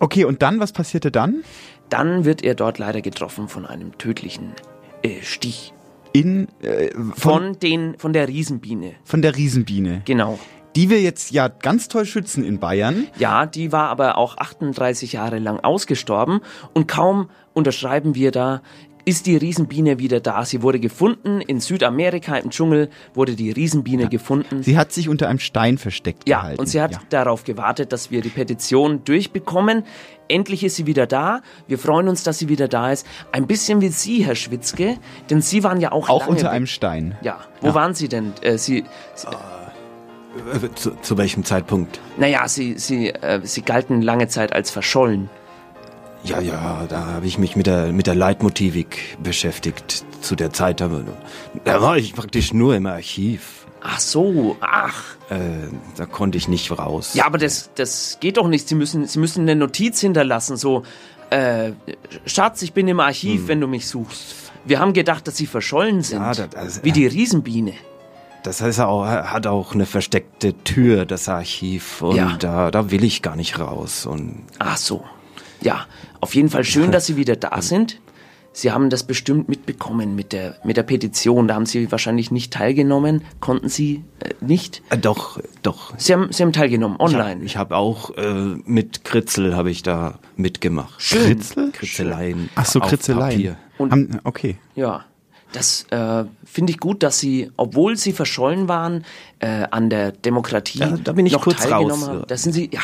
Okay, 0.00 0.24
und 0.24 0.42
dann, 0.42 0.60
was 0.60 0.72
passierte 0.72 1.10
dann? 1.10 1.42
Dann 1.88 2.26
wird 2.26 2.42
er 2.42 2.54
dort 2.54 2.78
leider 2.78 3.00
getroffen 3.00 3.48
von 3.48 3.64
einem 3.64 3.96
tödlichen 3.96 4.52
äh, 5.02 5.22
Stich. 5.22 5.72
In, 6.12 6.48
äh, 6.62 6.90
von, 6.92 7.12
Von, 7.14 7.58
den, 7.60 7.98
von 7.98 8.12
der 8.12 8.28
Riesenbiene. 8.28 8.94
von 9.04 9.22
der 9.22 9.34
Riesenbiene. 9.36 10.02
Genau. 10.04 10.38
Die 10.78 10.90
wir 10.90 11.00
jetzt 11.02 11.32
ja 11.32 11.48
ganz 11.48 11.88
toll 11.88 12.06
schützen 12.06 12.44
in 12.44 12.60
Bayern. 12.60 13.08
Ja, 13.18 13.46
die 13.46 13.72
war 13.72 13.88
aber 13.88 14.16
auch 14.16 14.36
38 14.36 15.12
Jahre 15.12 15.40
lang 15.40 15.58
ausgestorben 15.58 16.38
und 16.72 16.86
kaum 16.86 17.30
unterschreiben 17.52 18.14
wir 18.14 18.30
da 18.30 18.62
ist 19.04 19.26
die 19.26 19.36
Riesenbiene 19.36 19.98
wieder 19.98 20.20
da. 20.20 20.44
Sie 20.44 20.62
wurde 20.62 20.78
gefunden 20.78 21.40
in 21.40 21.58
Südamerika 21.60 22.36
im 22.36 22.50
Dschungel 22.50 22.90
wurde 23.14 23.34
die 23.34 23.50
Riesenbiene 23.50 24.08
gefunden. 24.08 24.62
Sie 24.62 24.76
hat 24.78 24.92
sich 24.92 25.08
unter 25.08 25.28
einem 25.28 25.40
Stein 25.40 25.78
versteckt 25.78 26.28
Ja, 26.28 26.40
gehalten. 26.42 26.60
und 26.60 26.66
sie 26.66 26.80
hat 26.80 26.92
darauf 27.08 27.42
gewartet, 27.42 27.90
dass 27.92 28.12
wir 28.12 28.20
die 28.20 28.28
Petition 28.28 29.02
durchbekommen. 29.04 29.82
Endlich 30.28 30.62
ist 30.62 30.76
sie 30.76 30.86
wieder 30.86 31.06
da. 31.08 31.40
Wir 31.66 31.78
freuen 31.78 32.06
uns, 32.08 32.22
dass 32.22 32.38
sie 32.38 32.48
wieder 32.48 32.68
da 32.68 32.92
ist. 32.92 33.04
Ein 33.32 33.48
bisschen 33.48 33.80
wie 33.80 33.88
Sie, 33.88 34.24
Herr 34.24 34.36
Schwitzke, 34.36 34.98
denn 35.30 35.40
Sie 35.40 35.64
waren 35.64 35.80
ja 35.80 35.90
auch 35.90 36.08
Auch 36.08 36.20
lange 36.20 36.32
unter 36.32 36.50
einem 36.52 36.66
Stein. 36.66 37.16
Ja, 37.22 37.38
wo 37.62 37.74
waren 37.74 37.94
Sie 37.94 38.08
denn? 38.08 38.34
Äh, 38.42 38.58
Sie, 38.58 38.84
Sie 39.16 39.26
Äh, 39.26 39.30
Zu, 40.74 40.92
zu 41.02 41.16
welchem 41.18 41.44
Zeitpunkt? 41.44 42.00
naja, 42.16 42.46
Sie, 42.48 42.78
Sie, 42.78 43.08
äh, 43.10 43.40
Sie 43.44 43.62
galten 43.62 44.02
lange 44.02 44.28
Zeit 44.28 44.52
als 44.52 44.70
verschollen. 44.70 45.28
Ja, 46.24 46.40
ja, 46.40 46.84
da 46.88 47.06
habe 47.06 47.26
ich 47.26 47.38
mich 47.38 47.54
mit 47.54 47.66
der, 47.66 47.92
mit 47.92 48.06
der 48.06 48.14
Leitmotivik 48.16 49.18
beschäftigt. 49.22 50.04
Zu 50.20 50.34
der 50.34 50.52
Zeit, 50.52 50.80
da, 50.80 50.90
da 51.64 51.80
war 51.80 51.96
ich 51.96 52.14
praktisch 52.14 52.52
nur 52.52 52.74
im 52.74 52.86
Archiv. 52.86 53.66
Ach 53.80 54.00
so, 54.00 54.56
ach. 54.60 55.04
Äh, 55.30 55.36
da 55.96 56.06
konnte 56.06 56.36
ich 56.36 56.48
nicht 56.48 56.76
raus. 56.76 57.14
Ja, 57.14 57.24
aber 57.26 57.38
das, 57.38 57.70
das 57.76 58.18
geht 58.20 58.36
doch 58.36 58.48
nicht. 58.48 58.68
Sie 58.68 58.74
müssen, 58.74 59.06
Sie 59.06 59.20
müssen 59.20 59.42
eine 59.42 59.54
Notiz 59.54 60.00
hinterlassen, 60.00 60.56
so, 60.56 60.82
äh, 61.30 61.70
Schatz, 62.26 62.62
ich 62.62 62.72
bin 62.72 62.88
im 62.88 62.98
Archiv, 62.98 63.46
wenn 63.46 63.60
du 63.60 63.68
mich 63.68 63.86
suchst. 63.86 64.34
Wir 64.64 64.80
haben 64.80 64.92
gedacht, 64.94 65.28
dass 65.28 65.36
Sie 65.36 65.46
verschollen 65.46 66.02
sind. 66.02 66.20
Ja, 66.20 66.34
das- 66.34 66.48
das- 66.50 66.84
wie 66.84 66.90
die 66.92 67.06
Riesenbiene. 67.06 67.74
Das 68.48 68.62
heißt, 68.62 68.78
er 68.78 68.88
auch, 68.88 69.04
hat 69.06 69.46
auch 69.46 69.74
eine 69.74 69.84
versteckte 69.84 70.54
Tür, 70.64 71.04
das 71.04 71.28
Archiv. 71.28 72.00
Und 72.00 72.16
Ja. 72.16 72.36
da, 72.38 72.70
da 72.70 72.90
will 72.90 73.04
ich 73.04 73.20
gar 73.20 73.36
nicht 73.36 73.58
raus. 73.58 74.06
Und 74.06 74.44
Ach 74.58 74.78
so. 74.78 75.04
Ja, 75.60 75.84
auf 76.22 76.34
jeden 76.34 76.48
Fall 76.48 76.64
schön, 76.64 76.90
dass 76.90 77.04
Sie 77.04 77.16
wieder 77.16 77.36
da 77.36 77.60
sind. 77.62 78.00
Sie 78.54 78.72
haben 78.72 78.88
das 78.88 79.04
bestimmt 79.04 79.50
mitbekommen 79.50 80.16
mit 80.16 80.32
der, 80.32 80.56
mit 80.64 80.78
der 80.78 80.82
Petition. 80.82 81.46
Da 81.46 81.54
haben 81.56 81.66
Sie 81.66 81.92
wahrscheinlich 81.92 82.30
nicht 82.30 82.52
teilgenommen. 82.54 83.22
Konnten 83.38 83.68
Sie 83.68 84.02
äh, 84.20 84.30
nicht? 84.40 84.82
äh, 84.88 84.96
doch, 84.96 85.38
doch. 85.62 85.92
Sie 85.98 86.14
haben, 86.14 86.32
Sie 86.32 86.42
haben 86.42 86.54
teilgenommen, 86.54 86.98
online. 86.98 87.44
Ich 87.44 87.58
habe 87.58 87.76
auch 87.76 88.16
äh, 88.16 88.56
mit 88.64 89.04
Kritzel 89.04 89.54
habe 89.54 89.70
ich 89.70 89.82
da 89.82 90.18
mitgemacht. 90.36 90.94
Schön. 91.02 91.36
Kritzel? 91.36 91.70
Kritzeleien. 91.72 92.48
Ach 92.54 92.64
so, 92.64 92.80
Kritzeleien. 92.80 93.30
Papier. 93.36 93.56
Und- 93.76 93.92
Haben, 93.92 94.20
okay. 94.24 94.56
Ja, 94.74 95.04
das 95.52 95.84
äh, 95.90 96.24
finde 96.44 96.72
ich 96.72 96.78
gut, 96.78 97.02
dass 97.02 97.18
Sie, 97.18 97.50
obwohl 97.56 97.96
Sie 97.96 98.12
verschollen 98.12 98.68
waren, 98.68 99.04
äh, 99.40 99.64
an 99.70 99.88
der 99.90 100.12
Demokratie 100.12 100.78
Da- 100.78 100.96
da 101.02 101.12
bin 101.12 101.26
ich 101.26 101.32
noch 101.32 101.42
kurz 101.42 101.62
teilgenommen 101.62 102.04
raus. 102.04 102.08
haben. 102.08 102.24
Da 102.26 102.36
sind 102.36 102.52
Sie, 102.52 102.70
ja. 102.72 102.80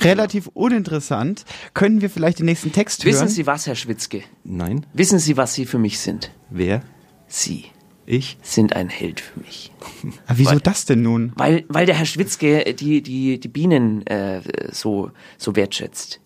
Relativ 0.00 0.46
uninteressant. 0.54 1.44
Können 1.74 2.00
wir 2.00 2.08
vielleicht 2.10 2.38
den 2.38 2.46
nächsten 2.46 2.70
Text 2.72 3.04
hören? 3.04 3.14
Wissen 3.14 3.28
Sie 3.28 3.46
was, 3.46 3.66
Herr 3.66 3.74
Schwitzke? 3.74 4.22
Nein? 4.44 4.86
Wissen 4.92 5.18
Sie, 5.18 5.36
was 5.36 5.54
Sie 5.54 5.66
für 5.66 5.78
mich 5.78 5.98
sind? 5.98 6.30
Wer? 6.50 6.82
Sie 7.26 7.64
Ich? 8.06 8.38
sind 8.42 8.74
ein 8.76 8.88
Held 8.88 9.20
für 9.20 9.40
mich. 9.40 9.72
Ah, 10.26 10.34
Wieso 10.36 10.58
das 10.58 10.84
denn 10.84 11.02
nun? 11.02 11.32
Weil, 11.36 11.64
weil 11.68 11.86
der 11.86 11.96
Herr 11.96 12.06
Schwitzke 12.06 12.74
die, 12.74 13.02
die, 13.02 13.40
die 13.40 13.48
Bienen 13.48 14.06
äh, 14.06 14.40
so, 14.70 15.10
so 15.38 15.56
wertschätzt. 15.56 16.20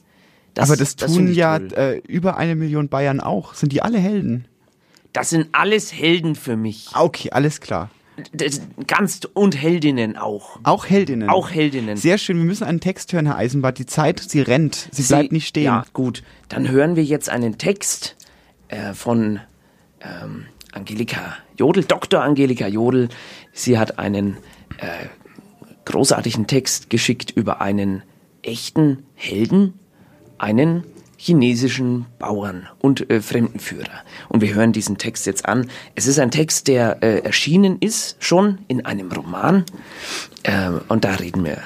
Aber 0.58 0.76
das, 0.76 0.96
tun 0.96 1.28
ich 1.28 1.36
ja 1.36 1.56
äh, 1.56 1.98
über 2.08 2.36
eine 2.38 2.56
Million 2.56 2.88
Bayern 2.88 3.20
auch. 3.20 3.52
Sind 3.54 3.72
die 3.72 3.82
alle 3.82 3.98
Helden? 3.98 4.46
Das 5.16 5.30
sind 5.30 5.48
alles 5.52 5.94
Helden 5.94 6.34
für 6.34 6.58
mich. 6.58 6.88
Ah, 6.92 7.04
Okay, 7.04 7.30
alles 7.30 7.62
klar. 7.62 7.88
Das, 8.32 8.60
ganz 8.86 9.20
und 9.32 9.56
Heldinnen 9.56 10.18
auch. 10.18 10.60
Auch 10.62 10.84
Heldinnen. 10.84 11.30
Auch 11.30 11.50
Heldinnen. 11.50 11.96
Sehr 11.96 12.18
schön. 12.18 12.36
Wir 12.36 12.44
müssen 12.44 12.64
einen 12.64 12.80
Text 12.80 13.14
hören, 13.14 13.24
Herr 13.24 13.36
Eisenbart. 13.36 13.78
Die 13.78 13.86
Zeit, 13.86 14.20
sie 14.20 14.42
rennt. 14.42 14.90
Sie, 14.92 15.02
bleibt 15.04 15.32
nicht 15.32 15.48
stehen. 15.48 15.64
Ja, 15.64 15.86
gut. 15.94 16.22
Dann 16.50 16.68
hören 16.68 16.96
wir 16.96 17.02
jetzt 17.04 17.30
einen 17.30 17.56
Text 17.56 18.16
äh, 18.68 18.92
von 18.92 19.40
ähm, 20.02 20.44
Angelika 20.72 21.38
Jodl, 21.58 21.84
Dr. 21.84 22.22
Angelika 22.22 22.66
Jodl. 22.66 23.08
Sie 23.52 23.78
hat 23.78 23.98
einen 23.98 24.36
äh, 24.76 24.86
großartigen 25.86 26.46
Text 26.46 26.90
geschickt 26.90 27.30
über 27.30 27.62
einen 27.62 28.02
echten 28.42 29.04
Helden, 29.14 29.78
einen 30.36 30.84
chinesischen 31.26 32.06
Bauern 32.20 32.68
und 32.78 33.10
äh, 33.10 33.20
Fremdenführer. 33.20 34.04
Und 34.28 34.42
wir 34.42 34.54
hören 34.54 34.72
diesen 34.72 34.96
Text 34.96 35.26
jetzt 35.26 35.46
an. 35.46 35.68
Es 35.96 36.06
ist 36.06 36.20
ein 36.20 36.30
Text, 36.30 36.68
der 36.68 37.02
äh, 37.02 37.18
erschienen 37.18 37.78
ist, 37.80 38.16
schon 38.22 38.58
in 38.68 38.86
einem 38.86 39.10
Roman. 39.10 39.64
Äh, 40.44 40.70
und 40.88 41.04
da 41.04 41.16
reden 41.16 41.44
wir 41.44 41.58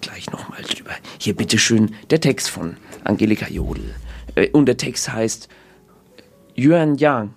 gleich 0.00 0.30
nochmal 0.30 0.62
drüber. 0.62 0.92
Hier 1.18 1.34
bitteschön 1.34 1.96
der 2.10 2.20
Text 2.20 2.48
von 2.48 2.76
Angelika 3.02 3.48
Jodl. 3.48 3.92
Äh, 4.36 4.50
und 4.50 4.66
der 4.66 4.76
Text 4.76 5.12
heißt 5.12 5.48
Yuan 6.56 6.96
Yang. 6.96 7.34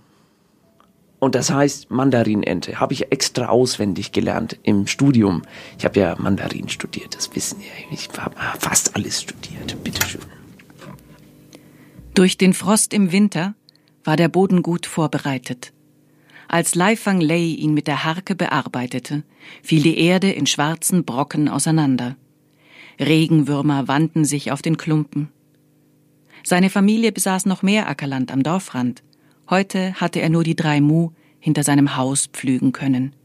Und 1.17 1.33
das 1.33 1.51
heißt 1.51 1.89
Mandarinente. 1.89 2.79
Habe 2.79 2.93
ich 2.93 3.11
extra 3.11 3.47
auswendig 3.47 4.11
gelernt 4.11 4.59
im 4.61 4.85
Studium. 4.85 5.41
Ich 5.79 5.85
habe 5.85 5.99
ja 5.99 6.15
Mandarin 6.19 6.69
studiert, 6.69 7.15
das 7.15 7.35
wissen 7.35 7.59
Sie. 7.59 7.65
Ich 7.91 8.09
habe 8.17 8.35
fast 8.59 8.95
alles 8.95 9.21
studiert. 9.21 9.83
Bitteschön. 9.83 10.40
Durch 12.13 12.37
den 12.37 12.53
Frost 12.53 12.93
im 12.93 13.13
Winter 13.13 13.55
war 14.03 14.17
der 14.17 14.27
Boden 14.27 14.63
gut 14.63 14.85
vorbereitet. 14.85 15.71
Als 16.49 16.75
Lai 16.75 16.97
Fang 16.97 17.21
Lei 17.21 17.39
ihn 17.39 17.73
mit 17.73 17.87
der 17.87 18.03
Harke 18.03 18.35
bearbeitete, 18.35 19.23
fiel 19.63 19.81
die 19.81 19.97
Erde 19.97 20.29
in 20.29 20.45
schwarzen 20.45 21.05
Brocken 21.05 21.47
auseinander. 21.47 22.17
Regenwürmer 22.99 23.87
wandten 23.87 24.25
sich 24.25 24.51
auf 24.51 24.61
den 24.61 24.75
Klumpen. 24.75 25.29
Seine 26.43 26.69
Familie 26.69 27.13
besaß 27.13 27.45
noch 27.45 27.63
mehr 27.63 27.87
Ackerland 27.87 28.31
am 28.31 28.43
Dorfrand. 28.43 29.03
Heute 29.49 29.93
hatte 29.93 30.19
er 30.19 30.29
nur 30.29 30.43
die 30.43 30.55
drei 30.55 30.81
Mu 30.81 31.11
hinter 31.39 31.63
seinem 31.63 31.95
Haus 31.95 32.27
pflügen 32.27 32.73
können. 32.73 33.15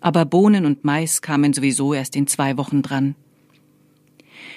Aber 0.00 0.24
Bohnen 0.24 0.66
und 0.66 0.84
Mais 0.84 1.22
kamen 1.22 1.52
sowieso 1.52 1.94
erst 1.94 2.16
in 2.16 2.26
zwei 2.26 2.56
Wochen 2.56 2.82
dran. 2.82 3.14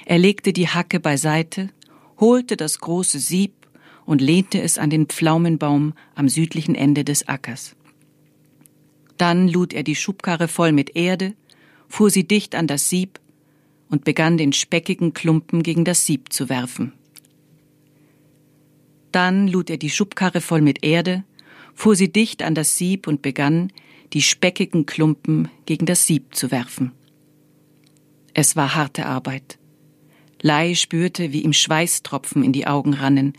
Er 0.06 0.18
legte 0.18 0.54
die 0.54 0.68
Hacke 0.68 1.00
beiseite, 1.00 1.70
holte 2.22 2.56
das 2.56 2.80
große 2.80 3.20
Sieb 3.20 3.54
und 4.06 4.22
lehnte 4.22 4.62
es 4.62 4.78
an 4.78 4.90
den 4.90 5.08
Pflaumenbaum 5.08 5.94
am 6.16 6.30
südlichen 6.30 6.76
Ende 6.76 7.04
des 7.04 7.28
Ackers. 7.28 7.76
Dann 9.18 9.48
lud 9.48 9.74
er 9.74 9.84
die 9.84 9.96
Schubkarre 9.96 10.48
voll 10.48 10.72
mit 10.72 10.96
Erde, 10.96 11.34
fuhr 11.90 12.10
sie 12.10 12.26
dicht 12.26 12.56
an 12.56 12.68
das 12.68 12.88
Sieb 12.90 13.20
und 13.90 14.06
begann 14.06 14.38
den 14.38 14.54
speckigen 14.54 15.14
Klumpen 15.14 15.64
gegen 15.64 15.84
das 15.84 16.06
Sieb 16.06 16.32
zu 16.32 16.48
werfen. 16.48 16.94
Dann 19.12 19.48
lud 19.48 19.70
er 19.70 19.78
die 19.78 19.90
Schubkarre 19.90 20.40
voll 20.40 20.62
mit 20.62 20.84
Erde, 20.84 21.26
fuhr 21.74 21.96
sie 21.96 22.12
dicht 22.12 22.44
an 22.44 22.56
das 22.56 22.78
Sieb 22.78 23.08
und 23.08 23.22
begann, 23.22 23.74
die 24.14 24.22
speckigen 24.22 24.86
Klumpen 24.86 25.50
gegen 25.66 25.86
das 25.86 26.06
Sieb 26.06 26.36
zu 26.36 26.52
werfen. 26.52 26.92
Es 28.34 28.56
war 28.56 28.76
harte 28.76 29.06
Arbeit. 29.06 29.58
Lai 30.42 30.74
spürte, 30.74 31.32
wie 31.32 31.44
ihm 31.44 31.54
Schweißtropfen 31.54 32.44
in 32.44 32.52
die 32.52 32.66
Augen 32.66 32.94
rannen 32.94 33.34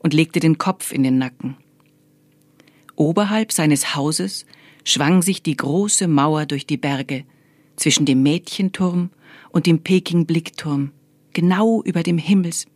und 0.00 0.12
legte 0.12 0.40
den 0.40 0.58
Kopf 0.58 0.92
in 0.92 1.04
den 1.04 1.18
Nacken. 1.18 1.56
Oberhalb 2.96 3.52
seines 3.52 3.94
Hauses 3.94 4.44
schwang 4.84 5.22
sich 5.22 5.42
die 5.42 5.56
große 5.56 6.08
Mauer 6.08 6.46
durch 6.46 6.66
die 6.66 6.76
Berge 6.76 7.24
zwischen 7.76 8.06
dem 8.06 8.22
Mädchenturm 8.22 9.10
und 9.50 9.66
dem 9.66 9.82
Peking-Blickturm, 9.82 10.90
genau 11.32 11.82
über 11.82 12.02
dem 12.02 12.18
Himmels. 12.18 12.66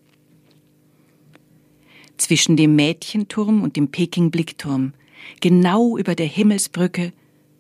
Zwischen 2.16 2.57
dem 2.57 2.76
Mädchenturm 2.76 3.62
und 3.62 3.76
dem 3.76 3.89
Peking-Blickturm, 3.89 4.95
genau 5.41 5.99
über 5.99 6.14
der 6.14 6.26
Himmelsbrücke, 6.26 7.12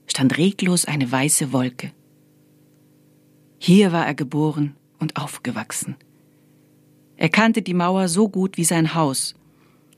stand 0.06 0.38
reglos 0.38 0.84
eine 0.84 1.10
weiße 1.10 1.52
Wolke. 1.52 1.90
Hier 3.58 3.90
war 3.90 4.06
er 4.06 4.14
geboren 4.14 4.76
und 5.04 5.16
aufgewachsen. 5.16 5.96
Er 7.16 7.28
kannte 7.28 7.60
die 7.60 7.74
Mauer 7.74 8.08
so 8.08 8.30
gut 8.30 8.56
wie 8.56 8.64
sein 8.64 8.94
Haus, 8.94 9.34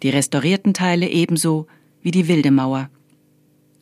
die 0.02 0.10
restaurierten 0.10 0.74
Teile 0.74 1.08
ebenso 1.08 1.68
wie 2.02 2.10
die 2.10 2.26
wilde 2.26 2.50
Mauer. 2.50 2.90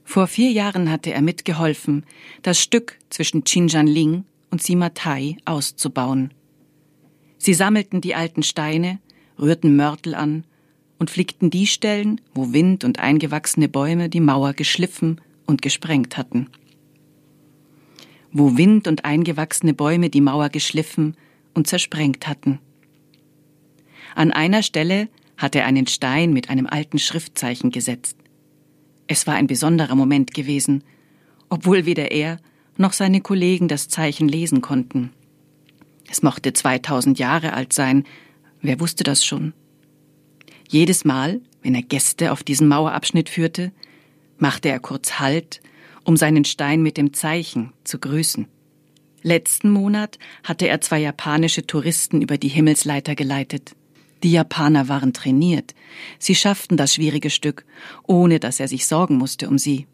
Vor 0.05 0.27
vier 0.27 0.51
Jahren 0.53 0.91
hatte 0.91 1.15
er 1.15 1.23
mitgeholfen, 1.23 2.05
das 2.43 2.61
Stück 2.61 2.99
zwischen 3.09 3.43
Xinjianling 3.43 4.25
und 4.51 4.63
Simatai 4.63 5.39
auszubauen. 5.47 6.35
Sie 7.39 7.55
sammelten 7.55 8.03
die 8.03 8.15
alten 8.15 8.43
Steine, 8.43 8.99
rührten 9.39 9.77
Mörtel 9.77 10.15
an 10.15 10.45
und 10.99 11.09
flickten 11.09 11.49
die 11.49 11.67
Stellen, 11.67 12.21
wo 12.35 12.53
Wind 12.53 12.85
und 12.85 12.99
eingewachsene 12.99 13.71
Bäume 13.71 14.11
die 14.11 14.21
Mauer 14.21 14.53
geschliffen 14.53 15.23
und 15.47 15.63
gesprengt 15.63 16.19
hatten. 16.19 16.51
Wo 18.35 18.59
Wind 18.59 18.87
und 18.87 19.07
eingewachsene 19.07 19.73
Bäume 19.73 20.11
die 20.11 20.21
Mauer 20.21 20.51
geschliffen 20.51 21.17
und 21.55 21.67
zersprengt 21.67 22.29
hatten. 22.29 22.59
An 24.15 24.33
einer 24.33 24.63
Stelle 24.63 25.09
hatte 25.39 25.61
er 25.61 25.67
einen 25.67 25.87
Stein 25.87 26.35
mit 26.35 26.51
einem 26.51 26.67
alten 26.67 26.99
Schriftzeichen 26.99 27.71
gesetzt. 27.71 28.19
Es 29.07 29.27
war 29.27 29.35
ein 29.35 29.47
besonderer 29.47 29.95
Moment 29.95 30.35
gewesen, 30.35 30.85
obwohl 31.49 31.87
weder 31.87 32.11
er 32.11 32.39
noch 32.77 32.93
seine 32.93 33.21
Kollegen 33.21 33.69
das 33.69 33.89
Zeichen 33.89 34.29
lesen 34.29 34.61
konnten. 34.61 35.11
Es 36.11 36.23
mochte 36.23 36.53
2000 36.53 37.19
Jahre 37.19 37.53
alt 37.53 37.73
sein, 37.73 38.05
wer 38.61 38.81
wusste 38.81 39.05
das 39.05 39.25
schon? 39.25 39.55
Jedes 40.69 41.05
Mal, 41.05 41.41
Wenn 41.65 41.75
er 41.75 41.83
Gäste 41.83 42.31
auf 42.31 42.43
diesen 42.43 42.69
Mauerabschnitt 42.69 43.31
führte, 43.31 43.73
machte 44.37 44.69
er 44.69 44.81
kurz 44.81 45.19
Halt, 45.19 45.63
um 46.05 46.17
seinen 46.17 46.45
Stein 46.45 46.83
mit 46.83 46.97
dem 46.97 47.13
Zeichen 47.13 47.73
zu 47.85 47.99
grüßen. 47.99 48.47
Letzten 49.23 49.71
Monat 49.71 50.19
hatte 50.43 50.69
er 50.69 50.81
zwei 50.81 51.01
japanische 51.01 51.67
Touristen 51.67 52.21
über 52.21 52.37
die 52.37 52.49
Himmelsleiter 52.49 53.15
geleitet. 53.15 53.75
Die 54.23 54.33
Japaner 54.33 54.89
waren 54.89 55.13
trainiert. 55.13 55.75
Sie 56.19 56.35
schafften 56.35 56.77
das 56.77 56.95
schwierige 56.95 57.31
Stück, 57.31 57.65
ohne 58.07 58.39
dass 58.39 58.61
er 58.61 58.69
sich 58.69 58.87
sorgen 58.87 59.17
musste 59.17 59.49
um 59.49 59.59
sie. 59.59 59.87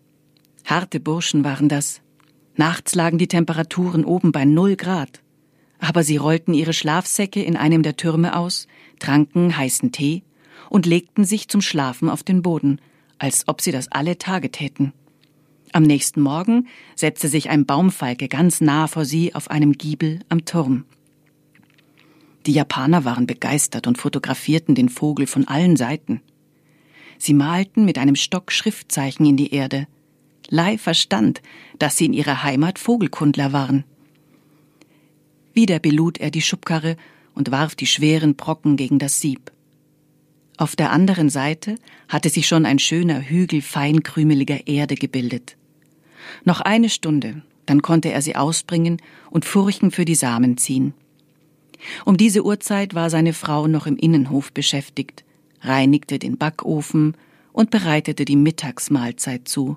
Harte 0.65 1.01
Burschen 1.01 1.45
waren 1.45 1.69
das. 1.69 2.01
Nachts 2.57 2.95
lagen 2.95 3.19
die 3.19 3.29
Temperaturen 3.29 4.05
oben 4.05 4.33
bei 4.33 4.45
null 4.45 4.77
Grad. 4.77 5.21
Aber 5.79 6.05
sie 6.05 6.17
rollten 6.17 6.53
ihre 6.53 6.73
Schlafsäcke 6.73 7.43
in 7.43 7.57
einem 7.57 7.83
der 7.83 7.97
Türme 7.97 8.37
aus, 8.37 8.67
tranken 8.99 9.57
heißen 9.57 9.93
Tee 9.93 10.23
und 10.69 10.87
legten 10.87 11.25
sich 11.25 11.49
zum 11.49 11.63
Schlafen 11.63 12.11
auf 12.11 12.23
den 12.23 12.43
Boden, 12.43 12.81
als 13.19 13.49
ob 13.49 13.61
sie 13.61 13.73
das 13.73 13.91
alle 13.91 14.19
Tage 14.19 14.51
täten. 14.51 14.93
Am 15.73 15.85
nächsten 15.85 16.21
Morgen 16.21 16.67
setzte 16.97 17.29
sich 17.29 17.49
ein 17.49 17.65
Baumfalke 17.65 18.29
ganz 18.29 18.61
nah 18.61 18.89
vor 18.89 19.05
sie 19.05 19.35
auf 19.35 19.51
einem 19.51 19.73
Giebel 19.73 20.21
am 20.29 20.45
Turm. 20.45 20.85
Die 22.47 22.53
Japaner 22.53 23.05
waren 23.05 23.27
begeistert 23.27 23.87
und 23.87 23.99
fotografierten 23.99 24.75
den 24.75 24.89
Vogel 24.89 25.27
von 25.27 25.47
allen 25.47 25.77
Seiten. 25.77 26.23
Sie 27.19 27.35
malten 27.35 27.85
mit 27.85 27.99
einem 27.99 28.17
Stock 28.17 28.51
Schriftzeichen 28.51 29.27
in 29.27 29.37
die 29.37 29.53
Erde. 29.53 29.87
Lai 30.49 30.79
verstand, 30.79 31.43
dass 31.79 31.97
sie 31.97 32.07
in 32.07 32.15
ihrer 32.15 32.43
Heimat 32.43 32.79
Vogelkundler 32.79 33.53
waren. 33.53 33.85
Wieder 35.53 35.79
belud 35.79 36.19
er 36.19 36.31
die 36.31 36.43
Schubkarre 36.43 36.97
und 37.35 37.51
warf 37.53 37.75
die 37.77 37.87
schweren 37.87 38.35
Brocken 38.35 38.77
gegen 38.77 38.99
das 38.99 39.21
Sieb. 39.21 39.53
Auf 40.57 40.75
der 40.77 40.91
anderen 40.91 41.31
Seite 41.31 41.77
hatte 42.09 42.29
sich 42.29 42.49
schon 42.49 42.67
ein 42.67 42.79
schöner 42.79 43.21
Hügel 43.21 43.63
feinkrümeliger 43.63 44.67
Erde 44.67 44.95
gebildet. 44.95 45.57
Noch 46.45 46.61
eine 46.61 46.89
Stunde, 46.89 47.43
dann 47.67 47.83
konnte 47.83 48.11
er 48.11 48.23
sie 48.23 48.37
ausbringen 48.37 49.01
und 49.31 49.45
Furchen 49.45 49.91
für 49.91 50.05
die 50.05 50.15
Samen 50.15 50.57
ziehen. 50.57 50.95
Um 52.05 52.17
diese 52.17 52.45
Uhrzeit 52.45 52.95
war 52.95 53.11
seine 53.11 53.33
Frau 53.33 53.67
noch 53.67 53.87
im 53.87 53.97
Innenhof 53.97 54.53
beschäftigt, 54.53 55.25
reinigte 55.63 56.19
den 56.19 56.37
Backofen 56.37 57.17
und 57.53 57.71
bereitete 57.71 58.25
die 58.25 58.37
Mittagsmahlzeit 58.37 59.49
zu. 59.49 59.77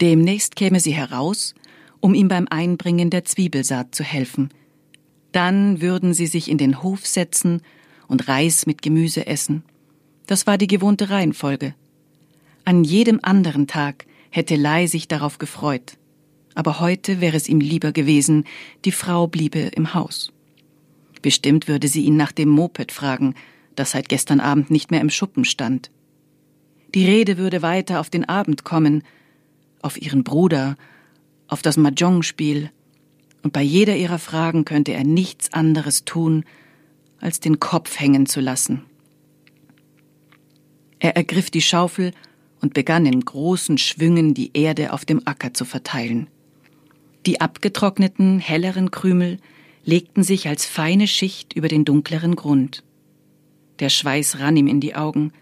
Demnächst 0.00 0.56
käme 0.56 0.80
sie 0.80 0.92
heraus, 0.92 1.54
um 2.00 2.14
ihm 2.14 2.28
beim 2.28 2.46
Einbringen 2.50 3.10
der 3.10 3.24
Zwiebelsaat 3.24 3.94
zu 3.94 4.02
helfen. 4.02 4.50
Dann 5.30 5.80
würden 5.80 6.14
sie 6.14 6.26
sich 6.26 6.50
in 6.50 6.58
den 6.58 6.82
Hof 6.82 7.06
setzen 7.06 7.62
und 8.08 8.28
Reis 8.28 8.66
mit 8.66 8.82
Gemüse 8.82 9.26
essen. 9.26 9.62
Das 10.26 10.46
war 10.46 10.58
die 10.58 10.66
gewohnte 10.66 11.10
Reihenfolge. 11.10 11.74
An 12.64 12.84
jedem 12.84 13.20
anderen 13.22 13.66
Tag 13.66 14.06
hätte 14.32 14.56
Lai 14.56 14.86
sich 14.86 15.06
darauf 15.06 15.38
gefreut. 15.38 15.98
Aber 16.54 16.80
heute 16.80 17.20
wäre 17.20 17.36
es 17.36 17.48
ihm 17.48 17.60
lieber 17.60 17.92
gewesen, 17.92 18.44
die 18.84 18.92
Frau 18.92 19.28
bliebe 19.28 19.60
im 19.60 19.94
Haus. 19.94 20.32
Bestimmt 21.20 21.68
würde 21.68 21.86
sie 21.86 22.04
ihn 22.04 22.16
nach 22.16 22.32
dem 22.32 22.48
Moped 22.48 22.90
fragen, 22.90 23.34
das 23.76 23.92
seit 23.92 24.08
gestern 24.08 24.40
Abend 24.40 24.70
nicht 24.70 24.90
mehr 24.90 25.00
im 25.00 25.10
Schuppen 25.10 25.44
stand. 25.44 25.90
Die 26.94 27.06
Rede 27.06 27.38
würde 27.38 27.62
weiter 27.62 28.00
auf 28.00 28.10
den 28.10 28.28
Abend 28.28 28.64
kommen, 28.64 29.04
auf 29.80 30.00
ihren 30.00 30.24
Bruder, 30.24 30.76
auf 31.46 31.62
das 31.62 31.76
Mahjong-Spiel, 31.76 32.70
und 33.42 33.52
bei 33.52 33.62
jeder 33.62 33.96
ihrer 33.96 34.18
Fragen 34.18 34.64
könnte 34.64 34.92
er 34.92 35.04
nichts 35.04 35.52
anderes 35.52 36.04
tun, 36.04 36.44
als 37.20 37.40
den 37.40 37.58
Kopf 37.60 37.98
hängen 37.98 38.26
zu 38.26 38.40
lassen. 38.40 38.84
Er 41.00 41.16
ergriff 41.16 41.50
die 41.50 41.60
Schaufel 41.60 42.12
und 42.62 42.74
begann 42.74 43.04
in 43.04 43.20
großen 43.20 43.76
Schwüngen 43.76 44.34
die 44.34 44.52
Erde 44.54 44.92
auf 44.92 45.04
dem 45.04 45.20
Acker 45.26 45.52
zu 45.52 45.64
verteilen. 45.64 46.28
Die 47.26 47.40
abgetrockneten, 47.40 48.38
helleren 48.38 48.90
Krümel 48.90 49.38
legten 49.84 50.22
sich 50.22 50.48
als 50.48 50.64
feine 50.64 51.08
Schicht 51.08 51.52
über 51.52 51.68
den 51.68 51.84
dunkleren 51.84 52.36
Grund. 52.36 52.84
Der 53.80 53.88
Schweiß 53.88 54.38
rann 54.38 54.56
ihm 54.56 54.68
in 54.68 54.80
die 54.80 54.94
Augen. 54.94 55.32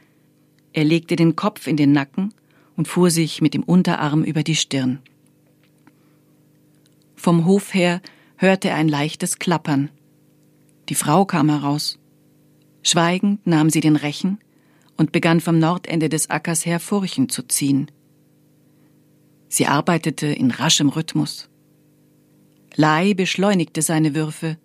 Er 0.73 0.85
legte 0.85 1.15
den 1.15 1.37
Kopf 1.37 1.67
in 1.67 1.77
den 1.77 1.93
Nacken 1.93 2.33
und 2.77 2.89
fuhr 2.89 3.11
sich 3.11 3.43
mit 3.43 3.53
dem 3.53 3.63
Unterarm 3.63 4.25
über 4.25 4.43
die 4.43 4.57
Stirn. 4.57 5.01
Vom 7.17 7.45
Hof 7.45 7.75
her 7.75 8.01
hörte 8.37 8.71
er 8.71 8.77
ein 8.77 8.89
leichtes 8.89 9.39
Klappern. 9.39 9.91
Die 10.89 10.95
Frau 10.95 11.27
kam 11.27 11.51
heraus. 11.51 11.99
Schweigend 12.83 13.47
nahm 13.47 13.69
sie 13.69 13.81
den 13.81 13.97
Rechen 13.97 14.39
und 15.01 15.13
begann 15.13 15.41
vom 15.41 15.59
Nordende 15.59 16.11
des 16.11 16.29
Ackers 16.29 16.67
her 16.67 16.79
Furchen 16.79 17.31
zu 17.31 17.43
ziehen. 17.45 17.91
Sie 19.49 19.67
arbeitete 19.67 20.27
in 20.27 20.51
raschem 20.51 20.91
Rhythmus. 20.91 21.49
Lai 22.75 23.15
beschleunigte 23.15 23.81
seine 23.81 24.15
Würfe. 24.15 24.59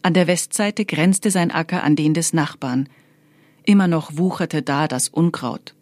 An 0.00 0.14
der 0.14 0.28
Westseite 0.28 0.86
grenzte 0.86 1.30
sein 1.30 1.50
Acker 1.50 1.82
an 1.82 1.94
den 1.94 2.14
des 2.14 2.32
Nachbarn. 2.32 2.88
Immer 3.64 3.86
noch 3.86 4.16
wucherte 4.16 4.62
da 4.62 4.88
das 4.88 5.10
Unkraut. 5.10 5.74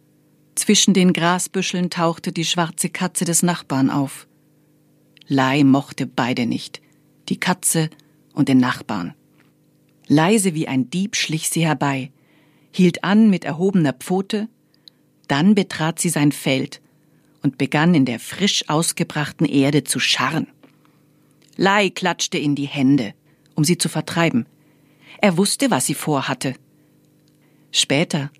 Zwischen 0.56 0.92
den 0.92 1.12
Grasbüscheln 1.12 1.88
tauchte 1.88 2.32
die 2.32 2.44
schwarze 2.44 2.88
Katze 2.88 3.24
des 3.24 3.44
Nachbarn 3.44 3.90
auf. 3.90 4.26
Lai 5.28 5.62
mochte 5.62 6.08
beide 6.08 6.46
nicht, 6.46 6.82
die 7.28 7.38
Katze 7.38 7.90
und 8.34 8.48
den 8.48 8.58
Nachbarn. 8.58 9.14
Leise 10.08 10.52
wie 10.52 10.66
ein 10.66 10.90
Dieb 10.90 11.14
schlich 11.14 11.48
sie 11.48 11.64
herbei, 11.64 12.10
hielt 12.72 13.04
an 13.04 13.30
mit 13.30 13.44
erhobener 13.44 13.92
Pfote, 13.92 14.48
dann 15.28 15.54
betrat 15.54 15.98
sie 15.98 16.08
sein 16.08 16.32
Feld 16.32 16.80
und 17.42 17.58
begann 17.58 17.94
in 17.94 18.04
der 18.04 18.18
frisch 18.18 18.68
ausgebrachten 18.68 19.46
Erde 19.46 19.84
zu 19.84 20.00
scharren. 20.00 20.46
Lai 21.56 21.90
klatschte 21.90 22.38
in 22.38 22.54
die 22.54 22.66
Hände, 22.66 23.14
um 23.54 23.64
sie 23.64 23.78
zu 23.78 23.88
vertreiben. 23.88 24.46
Er 25.20 25.36
wusste, 25.36 25.70
was 25.70 25.86
sie 25.86 25.94
vorhatte. 25.94 26.54
Später, 27.70 28.30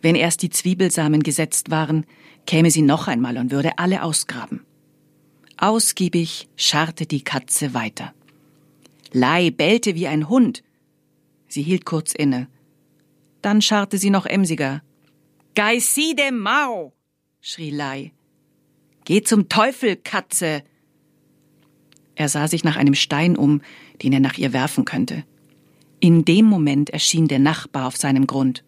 wenn 0.00 0.14
erst 0.14 0.42
die 0.42 0.50
Zwiebelsamen 0.50 1.22
gesetzt 1.22 1.70
waren, 1.70 2.06
käme 2.46 2.70
sie 2.70 2.82
noch 2.82 3.08
einmal 3.08 3.36
und 3.36 3.50
würde 3.50 3.78
alle 3.78 4.02
ausgraben. 4.02 4.64
Ausgiebig 5.56 6.48
scharrte 6.56 7.06
die 7.06 7.22
Katze 7.22 7.74
weiter. 7.74 8.12
Lai 9.12 9.50
bellte 9.50 9.94
wie 9.94 10.08
ein 10.08 10.28
Hund. 10.28 10.62
Sie 11.48 11.62
hielt 11.62 11.84
kurz 11.84 12.14
inne 12.14 12.48
dann 13.42 13.60
scharrte 13.62 13.98
sie 13.98 14.10
noch 14.10 14.26
emsiger. 14.26 14.82
Geiside 15.54 16.32
Mao! 16.32 16.92
schrie 17.40 17.70
Lai. 17.70 18.12
Geh 19.04 19.22
zum 19.22 19.48
Teufel, 19.48 19.96
Katze! 19.96 20.62
Er 22.14 22.28
sah 22.28 22.46
sich 22.48 22.64
nach 22.64 22.76
einem 22.76 22.94
Stein 22.94 23.36
um, 23.36 23.60
den 24.02 24.12
er 24.12 24.20
nach 24.20 24.38
ihr 24.38 24.52
werfen 24.52 24.84
könnte. 24.84 25.24
In 26.00 26.24
dem 26.24 26.46
Moment 26.46 26.90
erschien 26.90 27.28
der 27.28 27.38
Nachbar 27.38 27.86
auf 27.86 27.96
seinem 27.96 28.26
Grund. 28.26 28.64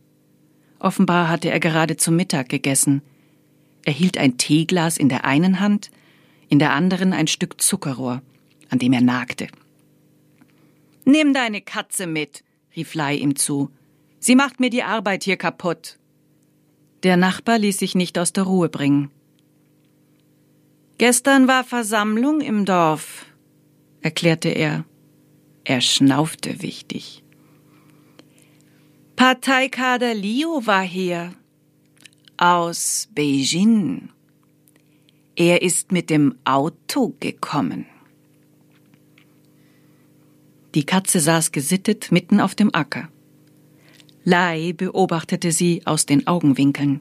Offenbar 0.79 1.29
hatte 1.29 1.51
er 1.51 1.61
gerade 1.61 1.97
zum 1.97 2.17
Mittag 2.17 2.49
gegessen. 2.49 3.03
Er 3.85 3.93
hielt 3.93 4.19
ein 4.19 4.39
Teeglas 4.39 4.99
in 4.99 5.09
der 5.09 5.25
einen 5.25 5.61
Hand, 5.61 5.91
in 6.49 6.59
der 6.59 6.73
anderen 6.73 7.13
ein 7.13 7.27
Stück 7.27 7.61
Zuckerrohr, 7.61 8.23
an 8.71 8.79
dem 8.79 8.93
er 8.93 9.01
nagte. 9.01 9.49
Nimm 11.05 11.35
deine 11.35 11.61
Katze 11.61 12.07
mit, 12.07 12.45
rief 12.77 12.95
Lai 12.95 13.17
ihm 13.17 13.37
zu. 13.37 13.71
Sie 14.27 14.37
macht 14.37 14.59
mir 14.59 14.71
die 14.71 14.83
Arbeit 14.83 15.25
hier 15.25 15.37
kaputt. 15.37 15.99
Der 17.03 17.19
Nachbar 17.19 17.59
ließ 17.59 17.77
sich 17.77 17.95
nicht 17.95 18.19
aus 18.19 18.33
der 18.33 18.45
Ruhe 18.45 18.71
bringen. 18.71 19.11
Gestern 20.97 21.47
war 21.47 21.63
Versammlung 21.63 22.41
im 22.41 22.65
Dorf, 22.65 23.27
erklärte 24.01 24.49
er. 24.49 24.87
Er 25.65 25.83
schnaufte 25.83 26.63
wichtig. 26.63 27.23
Parteikader 29.15 30.15
Liu 30.15 30.65
war 30.65 30.85
hier. 30.85 31.35
Aus 32.39 33.11
Beijing. 33.15 34.09
Er 35.37 35.61
ist 35.61 35.93
mit 35.93 36.09
dem 36.09 36.39
Auto 36.45 37.15
gekommen. 37.21 37.85
Die 40.75 40.87
Katze 40.87 41.21
saß 41.21 41.53
gesittet 41.53 42.11
mitten 42.11 42.41
auf 42.41 42.55
dem 42.55 42.75
Acker. 42.75 43.11
Lai 44.25 44.73
beobachtete 44.73 45.53
sie 45.53 45.83
aus 45.85 46.07
den 46.07 46.27
Augenwinkeln. 46.27 47.01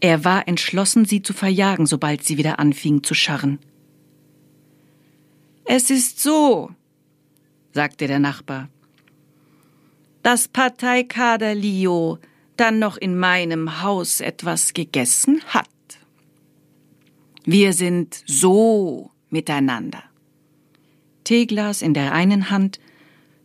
Er 0.00 0.24
war 0.24 0.48
entschlossen, 0.48 1.04
sie 1.04 1.22
zu 1.22 1.32
verjagen, 1.32 1.86
sobald 1.86 2.24
sie 2.24 2.36
wieder 2.36 2.58
anfing 2.58 3.04
zu 3.04 3.14
scharren. 3.14 3.60
Es 5.64 5.90
ist 5.90 6.20
so, 6.20 6.70
sagte 7.72 8.08
der 8.08 8.18
Nachbar, 8.18 8.68
dass 10.24 10.48
Parteikader 10.48 11.54
Lio 11.54 12.18
dann 12.56 12.80
noch 12.80 12.96
in 12.96 13.16
meinem 13.16 13.82
Haus 13.82 14.20
etwas 14.20 14.74
gegessen 14.74 15.40
hat. 15.46 15.68
Wir 17.44 17.72
sind 17.72 18.22
so 18.26 19.10
miteinander. 19.30 20.02
Teeglas 21.24 21.82
in 21.82 21.94
der 21.94 22.12
einen 22.12 22.50
Hand, 22.50 22.80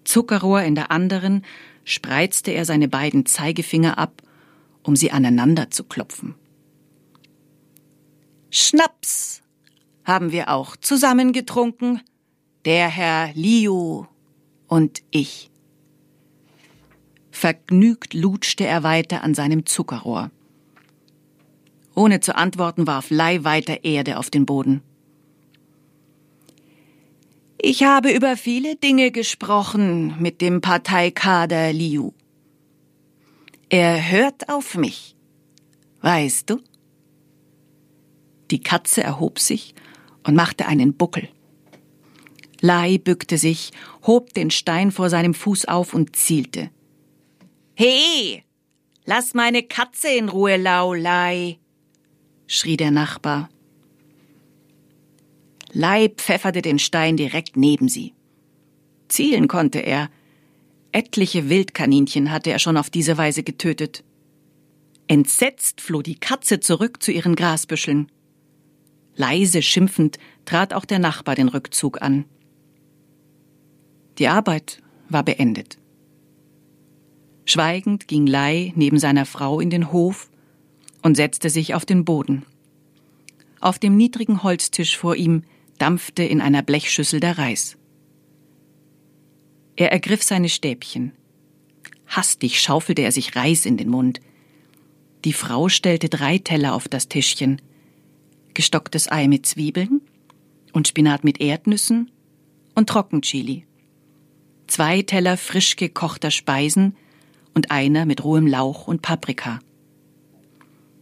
Zuckerrohr 0.04 0.64
in 0.64 0.76
der 0.76 0.91
anderen, 0.91 1.43
spreizte 1.88 2.52
er 2.52 2.66
seine 2.66 2.88
beiden 2.88 3.26
Zeigefinger 3.26 3.98
ab 3.98 4.22
um 4.88 4.96
sie 4.96 5.12
aneinander 5.12 5.70
zu 5.70 5.84
klopfen. 5.84 6.36
Schnaps 8.50 9.44
haben 10.06 10.32
wir 10.32 10.50
auch 10.50 10.78
zusammen 10.78 11.34
getrunken, 11.34 12.00
der 12.64 12.88
Herr 12.88 13.32
Liu 13.34 14.06
und 14.68 15.04
ich. 15.12 15.52
Vergnügt 17.32 18.14
lutschte 18.14 18.66
er 18.66 18.84
weiter 18.84 19.24
an 19.24 19.36
seinem 19.36 19.66
Zuckerrohr. 19.66 20.32
Ohne 21.94 22.22
zu 22.22 22.36
antworten 22.36 22.88
warf 22.88 23.10
Lei 23.10 23.44
weiter 23.44 23.84
Erde 23.84 24.18
auf 24.18 24.30
den 24.30 24.46
Boden. 24.46 24.82
Ich 27.60 27.84
habe 27.84 28.12
über 28.12 28.38
viele 28.38 28.76
Dinge 28.76 29.12
gesprochen 29.12 30.16
mit 30.22 30.41
dem 30.41 30.62
Parteikader 30.62 31.74
Liu. 31.74 32.12
Er 33.70 34.12
hört 34.12 34.49
auf 34.49 34.76
mich. 34.76 35.16
Weißt 36.01 36.49
du? 36.49 36.62
Die 38.51 38.62
Katze 38.62 39.03
erhob 39.03 39.39
sich 39.39 39.74
und 40.24 40.36
machte 40.36 40.68
einen 40.68 40.93
Buckel. 40.93 41.30
Lai 42.62 42.97
bückte 42.99 43.38
sich, 43.38 43.72
hob 44.05 44.34
den 44.34 44.51
Stein 44.51 44.91
vor 44.91 45.10
seinem 45.10 45.34
Fuß 45.34 45.66
auf 45.66 45.93
und 45.93 46.16
zielte. 46.16 46.70
He! 47.76 48.43
Lass 49.05 49.34
meine 49.34 49.64
Katze 49.64 50.10
in 50.10 50.30
Ruhe, 50.30 50.58
Lau, 50.58 50.93
Lai! 50.93 51.60
schrie 52.45 52.78
der 52.78 52.91
Nachbar. 52.91 53.49
Lai 55.78 56.09
pfefferte 56.09 56.63
den 56.63 56.80
Stein 56.80 57.17
direkt 57.17 57.55
neben 57.55 57.88
sie. 57.88 58.15
Zielen 59.09 59.47
konnte 59.47 59.78
er. 59.78 60.09
Etliche 60.91 61.49
Wildkaninchen 61.49 62.32
hatte 62.32 62.49
er 62.49 62.57
schon 62.57 62.78
auf 62.78 62.89
diese 62.89 63.19
Weise 63.19 63.43
getötet. 63.43 64.03
Entsetzt 65.05 65.80
floh 65.82 66.01
die 66.01 66.19
Katze 66.19 66.59
zurück 66.59 67.03
zu 67.03 67.11
ihren 67.11 67.36
Grasbüscheln. 67.36 68.11
Leise 69.15 69.61
schimpfend 69.61 70.17
trat 70.45 70.73
auch 70.73 70.84
der 70.84 70.97
Nachbar 70.97 71.36
den 71.36 71.47
Rückzug 71.47 72.01
an. 72.01 72.25
Die 74.17 74.30
Arbeit 74.30 74.82
war 75.09 75.21
beendet. 75.21 75.78
Schweigend 77.45 78.07
ging 78.07 78.25
Lei 78.25 78.73
neben 78.75 78.97
seiner 78.97 79.28
Frau 79.28 79.59
in 79.59 79.69
den 79.69 79.91
Hof 79.91 80.32
und 81.03 81.17
setzte 81.17 81.51
sich 81.51 81.75
auf 81.75 81.86
den 81.86 82.03
Boden. 82.03 82.47
Auf 83.59 83.78
dem 83.78 83.95
niedrigen 83.95 84.41
Holztisch 84.41 84.97
vor 84.97 85.15
ihm 85.15 85.43
dampfte 85.78 86.23
in 86.23 86.41
einer 86.41 86.61
Blechschüssel 86.61 87.19
der 87.19 87.38
Reis. 87.38 87.78
Er 89.75 89.91
ergriff 89.91 90.23
seine 90.23 90.49
Stäbchen. 90.49 91.13
Hastig 92.07 92.59
schaufelte 92.59 93.03
er 93.03 93.11
sich 93.11 93.36
Reis 93.36 93.65
in 93.65 93.78
den 93.78 93.89
Mund. 93.89 94.21
Die 95.23 95.34
Frau 95.34 95.69
stellte 95.69 96.09
drei 96.09 96.38
Teller 96.38 96.73
auf 96.73 96.88
das 96.88 97.09
Tischchen. 97.09 97.61
Gestocktes 98.53 99.11
Ei 99.11 99.28
mit 99.28 99.45
Zwiebeln 99.45 100.01
und 100.73 100.88
Spinat 100.88 101.23
mit 101.23 101.39
Erdnüssen 101.39 102.11
und 102.75 102.89
Trockenchili. 102.89 103.65
Zwei 104.67 105.01
Teller 105.01 105.38
frisch 105.38 105.75
gekochter 105.75 106.32
Speisen 106.32 106.95
und 107.53 107.71
einer 107.71 108.05
mit 108.05 108.23
rohem 108.23 108.47
Lauch 108.47 108.88
und 108.88 109.01
Paprika. 109.01 109.59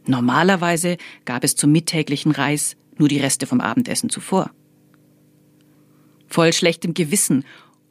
Normalerweise 0.06 0.98
gab 1.26 1.44
es 1.44 1.56
zum 1.56 1.72
mittäglichen 1.72 2.32
Reis 2.32 2.76
nur 2.98 3.08
die 3.08 3.20
Reste 3.20 3.48
vom 3.48 3.62
Abendessen 3.62 4.10
zuvor. 4.10 4.52
Voll 6.36 6.52
schlechtem 6.52 6.94
Gewissen 6.94 7.46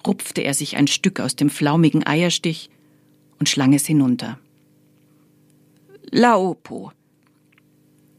rupfte 0.07 0.43
er 0.43 0.53
sich 0.53 0.77
ein 0.77 0.87
Stück 0.87 1.19
aus 1.19 1.35
dem 1.35 1.49
flaumigen 1.49 2.07
Eierstich 2.07 2.69
und 3.39 3.49
schlang 3.49 3.73
es 3.73 3.87
hinunter. 3.87 4.39
Laopo, 6.11 6.93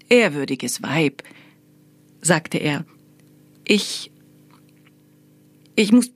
ehrwürdiges 0.10 0.82
Weib, 0.82 1.22
sagte 2.22 2.58
er, 2.58 2.86
ich, 3.66 4.10
ich 5.76 5.92
muss, 5.92 6.10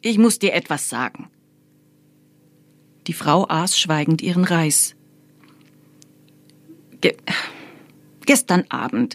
ich 0.00 0.18
muss 0.18 0.40
dir 0.40 0.52
etwas 0.52 0.88
sagen. 0.88 1.30
Die 3.06 3.12
Frau 3.12 3.46
aß 3.48 3.78
schweigend 3.78 4.20
ihren 4.20 4.42
Reis. 4.42 4.96
Ge 7.00 7.16
gestern 8.26 8.64
Abend 8.68 9.14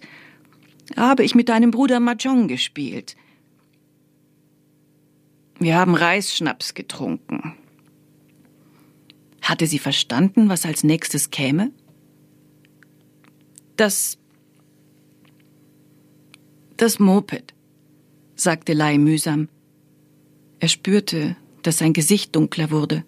habe 0.96 1.26
ich 1.26 1.36
mit 1.36 1.50
deinem 1.50 1.72
Bruder 1.72 2.00
Mahjong 2.00 2.48
gespielt. 2.48 3.18
Wir 5.64 5.78
haben 5.78 5.96
Reisschnaps 5.96 6.74
getrunken. 6.74 7.56
Hatte 9.42 9.66
sie 9.66 9.80
verstanden, 9.80 10.50
was 10.50 10.66
als 10.66 10.84
nächstes 10.84 11.32
käme? 11.32 11.72
Das. 13.78 14.18
Das 16.76 17.00
Moped, 17.00 17.54
sagte 18.36 18.74
Lai 18.74 18.98
mühsam. 18.98 19.48
Er 20.60 20.68
spürte, 20.68 21.38
dass 21.62 21.78
sein 21.78 21.94
Gesicht 21.94 22.36
dunkler 22.36 22.70
wurde. 22.70 23.06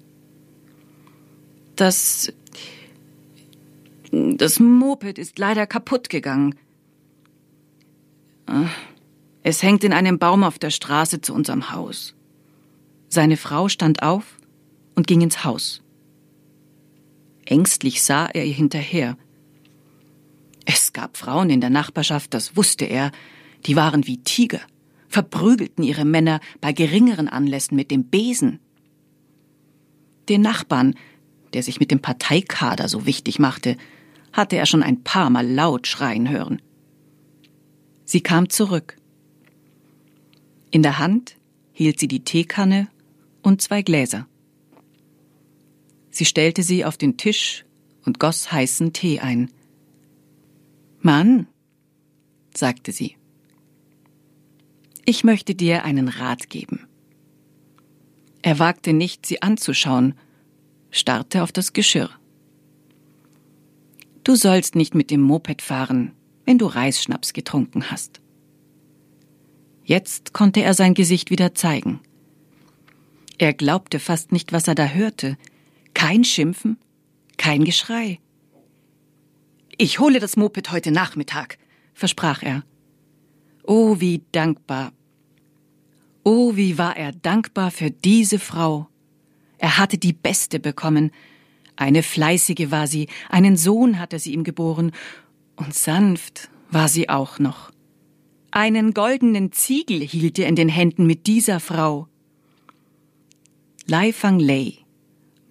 Das. 1.76 2.32
Das 4.12 4.62
Moped 4.62 5.18
ist 5.18 5.40
leider 5.40 5.68
kaputt 5.68 6.10
gegangen. 6.10 6.56
Es 9.44 9.62
hängt 9.62 9.84
in 9.84 9.92
einem 9.92 10.20
Baum 10.20 10.46
auf 10.46 10.58
der 10.58 10.70
Straße 10.70 11.20
zu 11.20 11.34
unserem 11.34 11.74
Haus. 11.74 12.15
Seine 13.10 13.38
Frau 13.38 13.70
stand 13.70 14.04
auf 14.04 14.38
und 14.96 15.08
ging 15.08 15.22
ins 15.22 15.44
Haus. 15.44 15.82
Ängstlich 17.46 18.02
sah 18.04 18.26
er 18.26 18.46
ihr 18.46 18.54
hinterher. 18.54 19.18
Es 20.66 20.94
gab 20.94 21.16
Frauen 21.16 21.50
in 21.50 21.62
der 21.62 21.70
Nachbarschaft, 21.70 22.34
das 22.34 22.58
wusste 22.58 22.86
er, 22.86 23.12
die 23.66 23.76
waren 23.76 24.08
wie 24.08 24.18
Tiger, 24.24 24.62
verprügelten 25.08 25.84
ihre 25.84 26.06
Männer 26.06 26.40
bei 26.60 26.74
geringeren 26.74 27.28
Anlässen 27.28 27.76
mit 27.76 27.92
dem 27.92 28.06
Besen. 28.06 28.60
Den 30.28 30.42
Nachbarn, 30.42 30.96
der 31.54 31.62
sich 31.62 31.80
mit 31.80 31.92
dem 31.92 32.02
Parteikader 32.02 32.90
so 32.90 33.06
wichtig 33.06 33.38
machte, 33.38 33.78
hatte 34.34 34.58
er 34.58 34.66
schon 34.66 34.84
ein 34.84 35.04
paar 35.04 35.30
Mal 35.30 35.48
laut 35.48 35.88
schreien 35.88 36.30
hören. 36.30 36.62
Sie 38.06 38.22
kam 38.22 38.50
zurück. 38.50 38.98
In 40.72 40.84
der 40.84 41.00
Hand 41.00 41.38
hielt 41.72 42.00
sie 42.00 42.08
die 42.08 42.24
Teekanne 42.24 42.88
und 43.46 43.62
zwei 43.62 43.82
Gläser. 43.82 44.28
Sie 46.10 46.26
stellte 46.26 46.64
sie 46.64 46.86
auf 46.86 46.98
den 46.98 47.18
Tisch 47.18 47.66
und 48.06 48.20
goss 48.20 48.52
heißen 48.52 48.94
Tee 48.94 49.20
ein. 49.20 49.52
Mann, 51.00 51.48
sagte 52.56 52.92
sie, 52.92 53.18
ich 55.06 55.24
möchte 55.24 55.54
dir 55.54 55.84
einen 55.84 56.08
Rat 56.08 56.50
geben. 56.50 56.88
Er 58.42 58.60
wagte 58.60 58.94
nicht, 58.94 59.26
sie 59.26 59.42
anzuschauen, 59.42 60.16
starrte 60.90 61.44
auf 61.44 61.52
das 61.52 61.74
Geschirr. 61.74 62.10
Du 64.24 64.36
sollst 64.36 64.76
nicht 64.76 64.96
mit 64.96 65.12
dem 65.12 65.22
Moped 65.22 65.62
fahren, 65.62 66.14
wenn 66.46 66.58
du 66.58 66.66
Reisschnaps 66.66 67.34
getrunken 67.34 67.92
hast. 67.92 68.22
Jetzt 69.84 70.34
konnte 70.34 70.62
er 70.64 70.74
sein 70.74 70.96
Gesicht 70.96 71.30
wieder 71.30 71.54
zeigen. 71.54 72.00
Er 73.38 73.54
glaubte 73.54 74.00
fast 74.00 74.32
nicht, 74.32 74.54
was 74.54 74.68
er 74.68 74.76
da 74.76 74.88
hörte. 74.88 75.38
Kein 75.94 76.24
Schimpfen, 76.24 76.78
kein 77.38 77.66
Geschrei. 77.66 78.20
Ich 79.78 80.00
hole 80.00 80.20
das 80.20 80.38
Moped 80.38 80.72
heute 80.72 80.92
Nachmittag, 80.92 81.58
versprach 81.94 82.44
er. 82.44 82.64
Oh, 83.64 84.00
wie 84.00 84.24
dankbar. 84.32 84.94
Oh, 86.24 86.56
wie 86.56 86.78
war 86.78 86.96
er 86.96 87.12
dankbar 87.12 87.72
für 87.72 87.92
diese 87.92 88.40
Frau. 88.40 88.88
Er 89.58 89.78
hatte 89.78 89.98
die 89.98 90.14
Beste 90.14 90.60
bekommen. 90.60 91.12
Eine 91.76 92.04
fleißige 92.04 92.72
war 92.72 92.88
sie, 92.88 93.08
einen 93.30 93.58
Sohn 93.58 94.00
hatte 94.00 94.20
sie 94.20 94.34
ihm 94.34 94.44
geboren, 94.44 94.92
und 95.58 95.74
sanft 95.74 96.50
war 96.70 96.88
sie 96.88 97.10
auch 97.10 97.40
noch. 97.40 97.72
Einen 98.52 98.94
goldenen 98.94 99.52
Ziegel 99.52 100.00
hielt 100.02 100.40
er 100.40 100.48
in 100.48 100.56
den 100.56 100.70
Händen 100.70 101.06
mit 101.06 101.28
dieser 101.28 101.60
Frau. 101.60 102.08
Lai 103.88 104.12
Fang 104.14 104.40
Lei, 104.40 104.80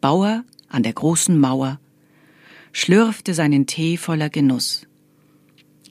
Bauer 0.01 0.43
an 0.69 0.83
der 0.83 0.93
großen 0.93 1.39
Mauer, 1.39 1.79
schlürfte 2.73 3.33
seinen 3.33 3.69
Tee 3.69 3.97
voller 3.97 4.29
Genuss. 4.29 4.89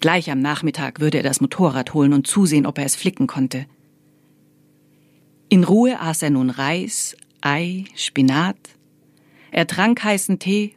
Gleich 0.02 0.30
am 0.30 0.42
Nachmittag 0.42 1.00
würde 1.00 1.20
er 1.20 1.24
das 1.24 1.40
Motorrad 1.40 1.94
holen 1.94 2.12
und 2.12 2.28
zusehen, 2.28 2.66
ob 2.66 2.80
er 2.80 2.84
es 2.84 2.98
flicken 2.98 3.28
konnte. 3.28 3.66
In 5.48 5.64
Ruhe 5.64 6.02
aß 6.02 6.22
er 6.24 6.32
nun 6.32 6.50
Reis, 6.50 7.16
Ei, 7.40 7.86
Spinat. 7.96 8.58
Er 9.52 9.66
trank 9.66 10.04
heißen 10.04 10.38
Tee 10.40 10.76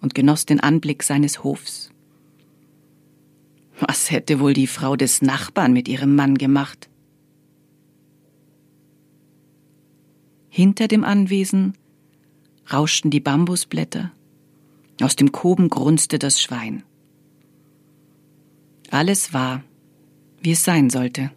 und 0.00 0.14
genoss 0.14 0.46
den 0.46 0.60
Anblick 0.60 1.02
seines 1.02 1.44
Hofs. 1.44 1.90
Was 3.78 4.10
hätte 4.10 4.40
wohl 4.40 4.54
die 4.54 4.66
Frau 4.66 4.96
des 4.96 5.20
Nachbarn 5.20 5.74
mit 5.74 5.88
ihrem 5.88 6.16
Mann 6.16 6.38
gemacht? 6.38 6.88
Hinter 10.54 10.86
dem 10.86 11.02
Anwesen 11.02 11.78
rauschten 12.70 13.10
die 13.10 13.20
Bambusblätter 13.20 14.12
Aus 15.00 15.16
dem 15.16 15.32
Koben 15.32 15.70
grunzte 15.70 16.18
das 16.18 16.42
Schwein. 16.42 16.82
Alles 18.90 19.32
war, 19.32 19.64
wie 20.42 20.52
es 20.52 20.62
sein 20.62 20.90
sollte. 20.90 21.30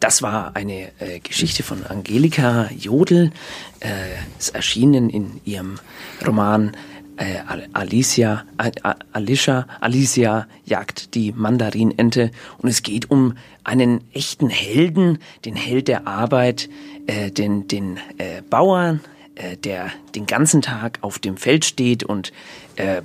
Das 0.00 0.22
war 0.22 0.56
eine 0.56 0.90
äh, 0.98 1.20
Geschichte 1.20 1.62
von 1.62 1.84
Angelika 1.84 2.68
Jodl. 2.76 3.30
Äh, 3.78 4.16
ist 4.40 4.56
erschienen 4.56 5.08
in 5.08 5.40
ihrem 5.44 5.78
Roman 6.26 6.76
äh, 7.16 7.38
Alicia, 7.72 8.44
äh, 8.58 8.72
Alicia, 9.12 9.66
Alicia 9.80 10.46
jagt 10.64 11.14
die 11.14 11.32
Mandarinente 11.32 12.30
und 12.58 12.68
es 12.68 12.82
geht 12.82 13.10
um 13.10 13.34
einen 13.62 14.00
echten 14.12 14.48
Helden, 14.48 15.18
den 15.44 15.56
Held 15.56 15.88
der 15.88 16.06
Arbeit, 16.06 16.68
äh, 17.06 17.30
den, 17.30 17.68
den 17.68 17.98
äh, 18.18 18.42
Bauern, 18.48 19.00
äh, 19.34 19.56
der 19.56 19.90
den 20.14 20.26
ganzen 20.26 20.62
Tag 20.62 20.98
auf 21.00 21.18
dem 21.18 21.36
Feld 21.36 21.64
steht 21.64 22.04
und 22.04 22.32
äh, 22.76 23.02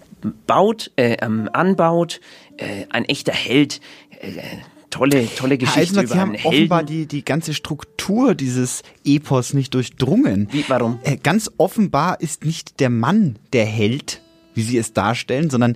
baut, 0.47 0.91
äh, 0.95 1.17
ähm, 1.21 1.49
anbaut, 1.53 2.19
äh, 2.57 2.85
ein 2.89 3.05
echter 3.05 3.33
Held, 3.33 3.79
äh, 4.19 4.41
tolle, 4.89 5.27
tolle 5.35 5.57
Geschichte 5.57 5.81
Eisenbach, 5.81 6.03
über 6.03 6.13
Sie 6.13 6.19
haben 6.19 6.31
einen 6.35 6.45
offenbar 6.45 6.79
Helden. 6.79 6.93
die, 6.93 7.05
die 7.07 7.25
ganze 7.25 7.53
Struktur 7.53 8.35
dieses 8.35 8.83
Epos 9.05 9.53
nicht 9.53 9.73
durchdrungen. 9.73 10.47
Wie, 10.51 10.65
warum? 10.67 10.99
Äh, 11.03 11.17
ganz 11.17 11.49
offenbar 11.57 12.21
ist 12.21 12.45
nicht 12.45 12.79
der 12.79 12.89
Mann 12.89 13.37
der 13.53 13.65
Held, 13.65 14.21
wie 14.53 14.63
Sie 14.63 14.77
es 14.77 14.93
darstellen, 14.93 15.49
sondern 15.49 15.75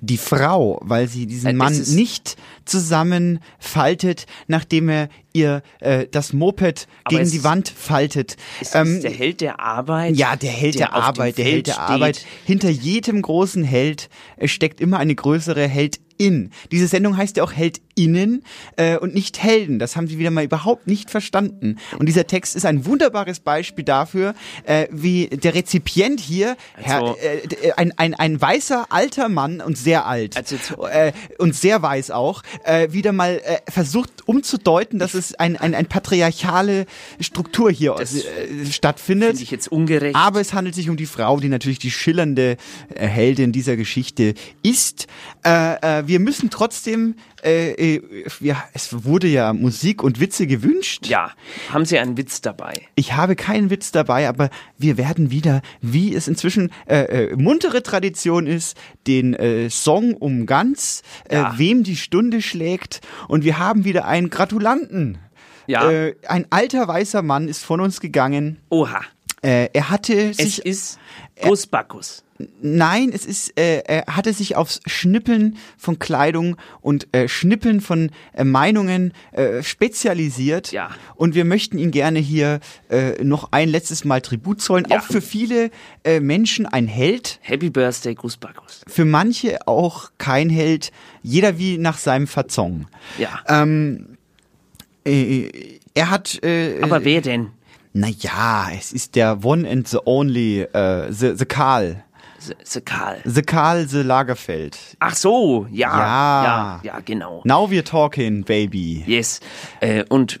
die 0.00 0.18
Frau, 0.18 0.80
weil 0.82 1.08
sie 1.08 1.26
diesen 1.26 1.48
Äh, 1.48 1.52
das 1.52 1.58
Mann 1.88 1.96
nicht 1.96 2.36
zusammenfaltet, 2.64 4.26
nachdem 4.46 4.88
er 4.88 5.08
ihr 5.32 5.62
äh, 5.80 6.06
das 6.10 6.32
Moped 6.32 6.86
Aber 7.04 7.16
gegen 7.16 7.30
die 7.30 7.44
Wand 7.44 7.68
faltet. 7.68 8.36
Ist 8.60 8.74
der 8.74 8.84
Held 9.10 9.40
der 9.40 9.60
Arbeit. 9.60 10.16
Ja, 10.16 10.36
der 10.36 10.50
Held 10.50 10.78
der, 10.78 10.88
dem 10.88 10.94
Arbeit, 10.94 11.38
der 11.38 11.44
Feld 11.44 11.54
Held 11.54 11.66
der 11.68 11.72
steht. 11.72 11.84
Arbeit. 11.84 12.26
Hinter 12.44 12.70
jedem 12.70 13.22
großen 13.22 13.64
Held 13.64 14.08
äh, 14.36 14.48
steckt 14.48 14.80
immer 14.80 14.98
eine 14.98 15.14
größere 15.14 15.66
Heldin. 16.18 16.50
Diese 16.70 16.86
Sendung 16.86 17.16
heißt 17.16 17.36
ja 17.36 17.42
auch 17.44 17.52
Heldinnen 17.52 18.44
äh, 18.76 18.96
und 18.98 19.14
nicht 19.14 19.42
Helden. 19.42 19.78
Das 19.78 19.96
haben 19.96 20.06
sie 20.08 20.18
wieder 20.18 20.30
mal 20.30 20.44
überhaupt 20.44 20.86
nicht 20.86 21.10
verstanden. 21.10 21.76
Und 21.98 22.06
dieser 22.06 22.26
Text 22.26 22.56
ist 22.56 22.66
ein 22.66 22.86
wunderbares 22.86 23.40
Beispiel 23.40 23.84
dafür, 23.84 24.34
äh, 24.64 24.86
wie 24.90 25.26
der 25.28 25.54
Rezipient 25.54 26.20
hier, 26.20 26.56
Also- 26.76 27.16
Herr, 27.18 27.34
äh, 27.62 27.68
äh, 27.68 27.72
ein, 27.76 27.92
ein, 27.98 28.14
ein 28.14 28.40
weißer 28.40 28.86
alter 28.90 29.28
Mann 29.28 29.60
und 29.60 29.76
sehr 29.76 30.06
alt 30.06 30.36
Also 30.36 30.56
äh, 30.86 31.12
und 31.38 31.54
sehr 31.54 31.82
weiß 31.82 32.10
auch, 32.10 32.42
äh, 32.64 32.92
wieder 32.92 33.12
mal 33.12 33.40
äh, 33.44 33.70
versucht 33.70 34.26
umzudeuten, 34.26 34.98
dass 34.98 35.14
es 35.14 35.34
ein, 35.34 35.56
ein, 35.56 35.74
ein 35.74 35.86
patriarchale 35.86 36.86
Struktur 37.20 37.70
hier 37.70 37.94
Das 37.98 38.14
äh, 38.14 38.66
stattfindet. 38.70 39.30
Finde 39.30 39.42
ich 39.42 39.50
jetzt 39.50 39.70
ungerecht. 39.70 40.16
Aber 40.16 40.40
es 40.40 40.52
handelt 40.52 40.74
sich 40.74 40.88
um 40.88 40.96
die 40.96 41.06
Frau, 41.06 41.38
die 41.40 41.48
natürlich 41.48 41.78
die 41.78 41.90
schillernde 41.90 42.56
äh, 42.94 43.06
Heldin 43.06 43.52
dieser 43.52 43.76
Geschichte 43.76 44.34
ist. 44.62 45.06
Äh, 45.44 46.00
äh, 46.00 46.03
wir 46.08 46.20
müssen 46.20 46.50
trotzdem, 46.50 47.16
äh, 47.42 47.96
äh, 47.96 48.24
wir, 48.40 48.56
es 48.72 49.04
wurde 49.04 49.26
ja 49.28 49.52
Musik 49.52 50.02
und 50.02 50.20
Witze 50.20 50.46
gewünscht. 50.46 51.06
ja, 51.06 51.30
haben 51.70 51.84
Sie 51.84 51.98
einen 51.98 52.16
Witz 52.16 52.40
dabei? 52.40 52.74
Ich 52.94 53.12
habe 53.14 53.36
keinen 53.36 53.70
Witz 53.70 53.92
dabei, 53.92 54.28
aber 54.28 54.50
wir 54.78 54.96
werden 54.96 55.30
wieder, 55.30 55.62
wie 55.80 56.14
es 56.14 56.28
inzwischen 56.28 56.70
äh, 56.86 57.28
äh, 57.32 57.36
muntere 57.36 57.82
Tradition 57.82 58.46
ist, 58.46 58.76
den 59.06 59.34
äh, 59.34 59.70
Song 59.70 60.14
um 60.14 60.46
ganz, 60.46 61.02
äh, 61.28 61.36
Ja. 61.36 61.54
wem 61.58 61.84
die 61.84 61.96
Stunde 61.96 62.42
schlägt. 62.42 63.00
Und 63.28 63.44
wir 63.44 63.58
haben 63.58 63.84
wieder 63.84 64.06
einen 64.06 64.30
Gratulanten. 64.30 65.18
Ja. 65.66 65.90
Äh, 65.90 66.14
ein 66.28 66.46
alter 66.50 66.88
weißer 66.88 67.22
Mann 67.22 67.48
ist 67.48 67.64
von 67.64 67.80
uns 67.80 68.00
gegangen. 68.00 68.58
Oha. 68.70 69.00
Äh, 69.42 69.68
er 69.74 69.90
hatte 69.90 70.14
Es 70.30 70.36
sich 70.38 70.64
ist 70.64 70.98
Gus 71.40 71.66
Bacchus. 71.66 72.23
Nein, 72.60 73.12
es 73.14 73.26
ist, 73.26 73.58
äh, 73.58 73.82
er 73.86 74.04
hatte 74.08 74.32
sich 74.32 74.56
aufs 74.56 74.80
Schnippeln 74.86 75.56
von 75.78 76.00
Kleidung 76.00 76.56
und 76.80 77.06
äh, 77.14 77.28
Schnippeln 77.28 77.80
von 77.80 78.10
äh, 78.32 78.42
Meinungen 78.42 79.12
äh, 79.32 79.62
spezialisiert. 79.62 80.72
Ja. 80.72 80.90
Und 81.14 81.36
wir 81.36 81.44
möchten 81.44 81.78
ihn 81.78 81.92
gerne 81.92 82.18
hier 82.18 82.58
äh, 82.90 83.22
noch 83.22 83.52
ein 83.52 83.68
letztes 83.68 84.04
Mal 84.04 84.20
Tribut 84.20 84.60
zollen. 84.60 84.84
Ja. 84.90 84.98
Auch 84.98 85.04
für 85.04 85.20
viele 85.20 85.70
äh, 86.02 86.18
Menschen 86.18 86.66
ein 86.66 86.88
Held, 86.88 87.38
Happy 87.42 87.70
Birthday, 87.70 88.14
Gus 88.14 88.36
Bacchus. 88.36 88.80
für 88.88 89.04
manche 89.04 89.68
auch 89.68 90.10
kein 90.18 90.50
Held. 90.50 90.90
Jeder 91.22 91.56
wie 91.58 91.78
nach 91.78 91.98
seinem 91.98 92.26
Fazon. 92.26 92.86
Ja. 93.16 93.40
Ähm, 93.48 94.18
äh, 95.06 95.78
er 95.94 96.10
hat. 96.10 96.42
Äh, 96.42 96.80
Aber 96.82 97.04
wer 97.04 97.20
denn? 97.20 97.50
Naja, 97.92 98.70
es 98.76 98.92
ist 98.92 99.14
der 99.14 99.44
One 99.44 99.70
and 99.70 99.86
the 99.86 99.98
Only, 100.04 100.62
äh, 100.62 101.12
the, 101.12 101.34
the 101.36 101.44
Karl. 101.44 102.02
Se 102.62 102.80
Karl. 102.80 103.18
The 103.24 103.42
Karl, 103.42 103.86
the 103.86 104.02
Lagerfeld. 104.02 104.76
Ach 104.98 105.14
so, 105.14 105.66
ja. 105.70 105.88
Ja. 105.98 106.44
Ja, 106.44 106.80
ja, 106.82 107.00
genau. 107.04 107.42
Now 107.44 107.70
we're 107.70 107.84
talking, 107.84 108.44
baby. 108.44 109.04
Yes. 109.06 109.40
Äh, 109.80 110.04
und 110.08 110.40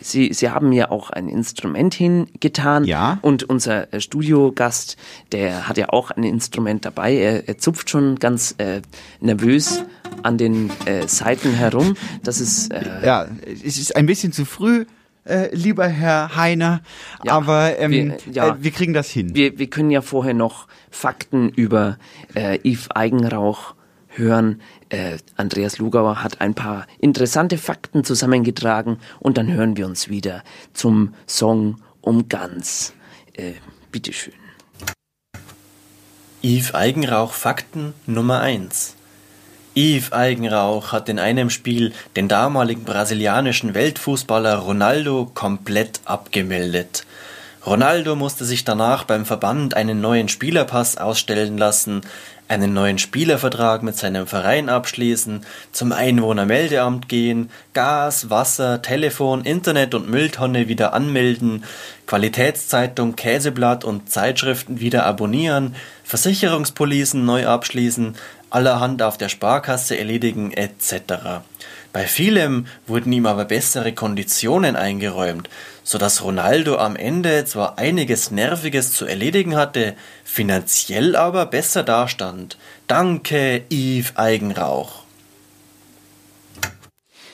Sie, 0.00 0.32
Sie 0.32 0.50
haben 0.50 0.68
mir 0.68 0.90
auch 0.90 1.10
ein 1.10 1.28
Instrument 1.28 1.94
hingetan. 1.94 2.84
Ja. 2.84 3.18
Und 3.22 3.44
unser 3.44 3.92
äh, 3.92 4.00
Studiogast, 4.00 4.96
der 5.32 5.68
hat 5.68 5.76
ja 5.78 5.88
auch 5.90 6.10
ein 6.10 6.22
Instrument 6.22 6.84
dabei. 6.84 7.14
Er, 7.14 7.48
er 7.48 7.58
zupft 7.58 7.90
schon 7.90 8.16
ganz 8.16 8.54
äh, 8.58 8.82
nervös 9.20 9.84
an 10.22 10.38
den 10.38 10.70
äh, 10.86 11.06
Seiten 11.06 11.52
herum. 11.52 11.96
Das 12.22 12.40
ist 12.40 12.72
äh, 12.72 12.82
Ja, 13.04 13.26
es 13.44 13.78
ist 13.78 13.94
ein 13.96 14.06
bisschen 14.06 14.32
zu 14.32 14.44
früh, 14.44 14.86
äh, 15.28 15.54
lieber 15.54 15.86
Herr 15.88 16.34
Heiner, 16.36 16.80
Ja, 17.24 17.32
aber 17.32 17.78
ähm, 17.78 17.90
wir- 17.90 18.16
ja. 18.32 18.48
äh, 18.48 18.62
wir 18.62 18.70
kriegen 18.70 18.92
das 18.94 19.08
hin. 19.10 19.34
wir, 19.34 19.58
wir 19.58 19.68
können 19.68 19.90
ja 19.90 20.00
vorher 20.02 20.34
noch 20.34 20.66
Fakten 20.90 21.48
über 21.50 21.98
äh, 22.34 22.58
Yves 22.68 22.90
Eigenrauch 22.90 23.74
hören. 24.08 24.60
Äh, 24.88 25.18
Andreas 25.36 25.78
Lugauer 25.78 26.22
hat 26.22 26.40
ein 26.40 26.54
paar 26.54 26.86
interessante 26.98 27.58
Fakten 27.58 28.04
zusammengetragen 28.04 28.98
und 29.20 29.36
dann 29.38 29.52
hören 29.52 29.76
wir 29.76 29.86
uns 29.86 30.08
wieder 30.08 30.42
zum 30.72 31.14
Song 31.26 31.76
um 32.00 32.28
ganz. 32.28 32.94
Äh, 33.34 33.52
bitteschön. 33.92 34.32
Yves 36.42 36.74
Eigenrauch 36.74 37.32
Fakten 37.32 37.94
Nummer 38.06 38.40
1 38.40 38.94
Yves 39.78 40.10
Eigenrauch 40.10 40.90
hat 40.90 41.08
in 41.08 41.20
einem 41.20 41.50
Spiel 41.50 41.92
den 42.16 42.26
damaligen 42.26 42.82
brasilianischen 42.82 43.74
Weltfußballer 43.74 44.56
Ronaldo 44.56 45.30
komplett 45.32 46.00
abgemeldet. 46.04 47.06
Ronaldo 47.64 48.16
musste 48.16 48.44
sich 48.44 48.64
danach 48.64 49.04
beim 49.04 49.24
Verband 49.24 49.74
einen 49.74 50.00
neuen 50.00 50.28
Spielerpass 50.28 50.96
ausstellen 50.96 51.56
lassen, 51.58 52.00
einen 52.48 52.72
neuen 52.72 52.98
Spielervertrag 52.98 53.82
mit 53.84 53.96
seinem 53.96 54.26
Verein 54.26 54.68
abschließen, 54.68 55.44
zum 55.70 55.92
Einwohnermeldeamt 55.92 57.08
gehen, 57.08 57.50
Gas, 57.74 58.30
Wasser, 58.30 58.82
Telefon, 58.82 59.44
Internet 59.44 59.94
und 59.94 60.08
Mülltonne 60.08 60.66
wieder 60.66 60.92
anmelden, 60.92 61.62
Qualitätszeitung, 62.06 63.16
Käseblatt 63.16 63.84
und 63.84 64.10
Zeitschriften 64.10 64.80
wieder 64.80 65.04
abonnieren, 65.04 65.76
Versicherungspolicen 66.04 67.26
neu 67.26 67.46
abschließen, 67.46 68.16
allerhand 68.50 69.02
auf 69.02 69.18
der 69.18 69.28
Sparkasse 69.28 69.98
erledigen 69.98 70.52
etc. 70.52 71.42
Bei 71.92 72.06
vielem 72.06 72.66
wurden 72.86 73.12
ihm 73.12 73.26
aber 73.26 73.46
bessere 73.46 73.92
Konditionen 73.92 74.76
eingeräumt, 74.76 75.48
so 75.82 75.98
dass 75.98 76.22
Ronaldo 76.22 76.76
am 76.76 76.96
Ende 76.96 77.44
zwar 77.44 77.78
einiges 77.78 78.30
Nerviges 78.30 78.92
zu 78.92 79.06
erledigen 79.06 79.56
hatte, 79.56 79.94
finanziell 80.24 81.16
aber 81.16 81.46
besser 81.46 81.82
dastand. 81.82 82.58
Danke, 82.86 83.62
Yves 83.70 84.16
Eigenrauch. 84.16 85.07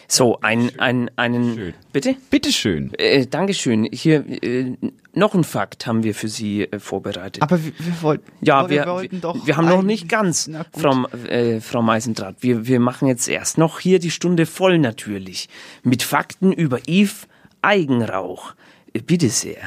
So, 0.09 0.39
ein, 0.41 0.79
ein, 0.79 1.11
einen. 1.17 1.75
Bitte? 1.93 2.17
Bitteschön. 2.31 2.93
Äh, 2.99 3.27
Dankeschön. 3.27 3.89
Hier, 3.93 4.25
äh, 4.43 4.77
noch 5.13 5.35
ein 5.35 5.45
Fakt 5.45 5.87
haben 5.87 6.03
wir 6.03 6.15
für 6.15 6.29
Sie 6.29 6.63
äh, 6.63 6.79
vorbereitet. 6.79 7.43
Aber 7.43 7.63
wir, 7.65 7.73
wir 7.79 8.03
wollten, 8.03 8.33
Ja, 8.41 8.69
wir, 8.69 8.85
wir, 8.85 8.93
wollten 8.93 9.21
doch. 9.21 9.47
wir 9.47 9.57
haben 9.57 9.69
noch 9.69 9.83
nicht 9.83 10.09
ganz. 10.09 10.51
Frau, 10.77 11.07
äh, 11.29 11.61
Frau 11.61 11.83
Meisendrath. 11.83 12.37
Wir, 12.41 12.67
wir 12.67 12.81
machen 12.81 13.09
jetzt 13.09 13.29
erst 13.29 13.59
noch 13.59 13.81
hier 13.81 13.99
die 13.99 14.11
Stunde 14.11 14.47
voll 14.47 14.79
natürlich. 14.79 15.49
Mit 15.83 16.03
Fakten 16.03 16.53
über 16.53 16.81
Yves 16.89 17.27
Eigenrauch. 17.63 18.55
Äh, 18.93 19.01
Bitte 19.01 19.29
sehr. 19.29 19.59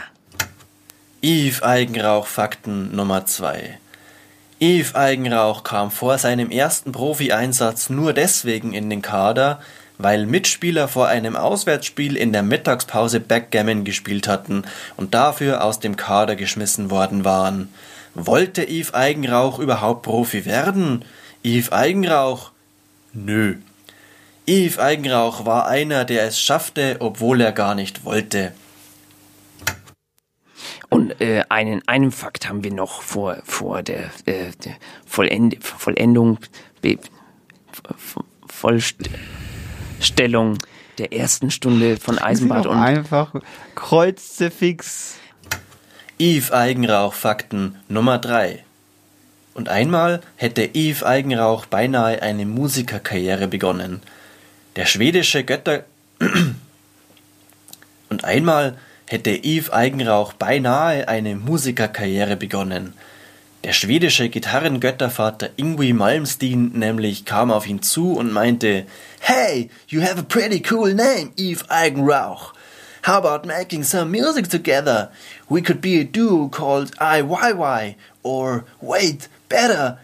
Yves 1.23 1.63
Eigenrauch 1.63 2.27
Fakten 2.27 2.95
Nummer 2.95 3.25
2 3.25 3.79
Yves 4.59 4.95
Eigenrauch 4.95 5.63
kam 5.63 5.91
vor 5.91 6.17
seinem 6.17 6.49
ersten 6.49 6.91
Profi-Einsatz 6.91 7.89
nur 7.89 8.13
deswegen 8.13 8.73
in 8.73 8.89
den 8.89 9.03
Kader, 9.03 9.59
weil 9.97 10.25
Mitspieler 10.25 10.87
vor 10.87 11.07
einem 11.07 11.35
Auswärtsspiel 11.35 12.15
in 12.15 12.31
der 12.33 12.43
Mittagspause 12.43 13.19
Backgammon 13.19 13.83
gespielt 13.83 14.27
hatten 14.27 14.63
und 14.95 15.13
dafür 15.13 15.63
aus 15.63 15.79
dem 15.79 15.95
Kader 15.95 16.35
geschmissen 16.35 16.89
worden 16.91 17.25
waren. 17.25 17.73
Wollte 18.13 18.63
Yves 18.63 18.93
Eigenrauch 18.93 19.59
überhaupt 19.59 20.03
Profi 20.03 20.45
werden? 20.45 21.05
Yves 21.43 21.71
Eigenrauch? 21.71 22.51
Nö. 23.13 23.57
Yves 24.47 24.79
Eigenrauch 24.79 25.45
war 25.45 25.67
einer, 25.67 26.05
der 26.05 26.23
es 26.23 26.39
schaffte, 26.39 26.97
obwohl 26.99 27.41
er 27.41 27.51
gar 27.51 27.75
nicht 27.75 28.05
wollte. 28.05 28.53
Und 30.89 31.19
äh, 31.19 31.43
einen, 31.49 31.85
einen 31.87 32.11
Fakt 32.11 32.47
haben 32.47 32.63
wir 32.63 32.71
noch 32.71 33.01
vor, 33.01 33.37
vor 33.43 33.83
der, 33.83 34.05
äh, 34.25 34.51
der 34.63 34.75
Vollend 35.05 35.61
Vollendung, 35.61 36.39
Be 36.81 36.97
Vo- 37.73 38.23
Vollstellung 39.97 40.59
der 40.99 41.11
ersten 41.11 41.49
Stunde 41.49 41.97
von 41.97 42.19
Eisenbad 42.19 42.67
und 42.67 42.77
einfach 42.77 43.33
Kreuzzifix. 43.73 45.15
Eve 46.19 46.53
Eigenrauch 46.53 47.13
Fakten 47.13 47.75
Nummer 47.87 48.19
3. 48.19 48.63
Und 49.55 49.69
einmal 49.69 50.21
hätte 50.35 50.69
Eve 50.75 51.03
Eigenrauch 51.05 51.65
beinahe 51.65 52.21
eine 52.21 52.45
Musikerkarriere 52.45 53.47
begonnen. 53.47 54.01
Der 54.75 54.85
schwedische 54.85 55.43
Götter 55.43 55.83
Und 58.09 58.23
einmal 58.23 58.77
hätte 59.07 59.31
Eve 59.31 59.73
Eigenrauch 59.73 60.33
beinahe 60.33 61.07
eine 61.07 61.35
Musikerkarriere 61.35 62.35
begonnen. 62.35 62.93
Der 63.63 63.73
schwedische 63.73 64.29
Gitarrengöttervater 64.29 65.49
Ingwie 65.57 65.93
Malmsteen 65.93 66.71
nämlich 66.73 67.25
kam 67.25 67.51
auf 67.51 67.67
ihn 67.67 67.81
zu 67.81 68.13
und 68.13 68.31
meinte, 68.31 68.85
Hey, 69.19 69.69
you 69.87 70.01
have 70.01 70.19
a 70.19 70.23
pretty 70.23 70.61
cool 70.71 70.93
name, 70.93 71.31
Eve 71.37 71.63
Eigenrauch. 71.69 72.53
How 73.05 73.23
about 73.23 73.47
making 73.47 73.83
some 73.83 74.11
music 74.11 74.49
together? 74.49 75.11
We 75.49 75.61
could 75.61 75.81
be 75.81 75.99
a 75.99 76.03
duo 76.03 76.49
called 76.49 76.91
IYY, 76.99 77.95
or 78.21 78.65
wait, 78.79 79.27
better, 79.49 79.97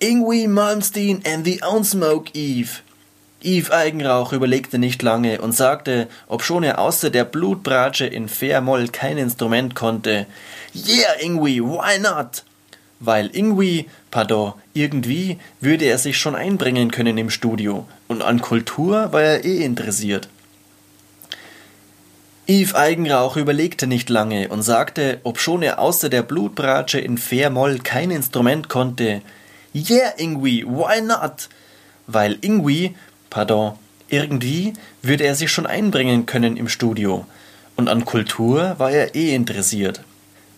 Ingwie 0.00 0.46
Malmsteen 0.46 1.22
and 1.24 1.44
the 1.44 1.60
Unsmoke 1.62 2.30
Eve. 2.34 2.82
Eve 3.40 3.72
Eigenrauch 3.72 4.32
überlegte 4.32 4.78
nicht 4.78 5.02
lange 5.02 5.40
und 5.40 5.52
sagte, 5.52 6.08
obschon 6.28 6.62
er 6.62 6.78
außer 6.78 7.10
der 7.10 7.24
Blutbratsche 7.24 8.06
in 8.06 8.28
Fairmoll 8.28 8.88
kein 8.88 9.18
Instrument 9.18 9.74
konnte, 9.74 10.26
Yeah, 10.74 11.14
Ingwie, 11.20 11.60
why 11.60 11.98
not? 11.98 12.44
Weil 13.04 13.34
Ingwie, 13.34 13.86
pardon, 14.12 14.52
irgendwie 14.74 15.38
würde 15.60 15.86
er 15.86 15.98
sich 15.98 16.18
schon 16.18 16.36
einbringen 16.36 16.92
können 16.92 17.18
im 17.18 17.30
Studio 17.30 17.84
und 18.06 18.22
an 18.22 18.40
Kultur 18.40 19.12
war 19.12 19.22
er 19.22 19.44
eh 19.44 19.64
interessiert. 19.64 20.28
Eve 22.46 22.76
Eigenrauch 22.76 23.36
überlegte 23.36 23.88
nicht 23.88 24.08
lange 24.08 24.48
und 24.50 24.62
sagte, 24.62 25.20
obschon 25.24 25.62
er 25.62 25.80
außer 25.80 26.10
der 26.10 26.22
Blutbratsche 26.22 27.00
in 27.00 27.18
Fairmoll 27.18 27.80
kein 27.80 28.12
Instrument 28.12 28.68
konnte, 28.68 29.22
Yeah, 29.74 30.12
Ingwie, 30.16 30.64
why 30.64 31.00
not? 31.00 31.48
Weil 32.06 32.38
Ingwie, 32.40 32.94
pardon, 33.30 33.72
irgendwie 34.08 34.74
würde 35.02 35.24
er 35.24 35.34
sich 35.34 35.50
schon 35.50 35.66
einbringen 35.66 36.24
können 36.26 36.56
im 36.56 36.68
Studio 36.68 37.26
und 37.74 37.88
an 37.88 38.04
Kultur 38.04 38.76
war 38.78 38.92
er 38.92 39.16
eh 39.16 39.34
interessiert. 39.34 40.02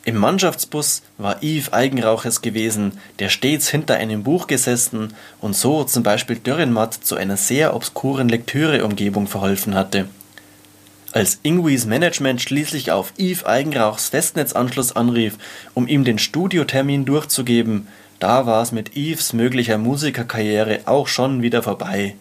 Im 0.07 0.17
Mannschaftsbus 0.17 1.03
war 1.17 1.43
Yves 1.43 1.73
Eigenrauch 1.73 2.27
es 2.27 2.43
gewesen, 2.43 2.93
der 3.21 3.31
stets 3.31 3.71
hinter 3.71 3.95
einem 3.95 4.23
Buch 4.23 4.47
gesessen 4.47 5.15
und 5.41 5.57
so 5.57 5.85
zum 5.85 6.03
Beispiel 6.03 6.37
Dürrenmatt 6.37 6.93
zu 6.93 7.17
einer 7.17 7.39
sehr 7.39 7.75
obskuren 7.75 8.29
Lektüreumgebung 8.29 9.27
verholfen 9.27 9.75
hatte. 9.75 10.07
Als 11.13 11.39
Ingwies 11.43 11.87
Management 11.87 12.43
schließlich 12.43 12.91
auf 12.93 13.15
Yves 13.17 13.47
Eigenrauchs 13.47 14.11
Festnetzanschluss 14.11 14.95
anrief, 14.95 15.39
um 15.73 15.89
ihm 15.89 16.05
den 16.05 16.19
Studiotermin 16.19 17.07
durchzugeben, 17.07 17.89
da 18.19 18.45
war 18.45 18.63
es 18.63 18.73
mit 18.73 18.97
Yves 18.97 19.33
möglicher 19.33 19.79
Musikerkarriere 19.79 20.81
auch 20.85 21.09
schon 21.09 21.41
wieder 21.41 21.63
vorbei. 21.63 22.17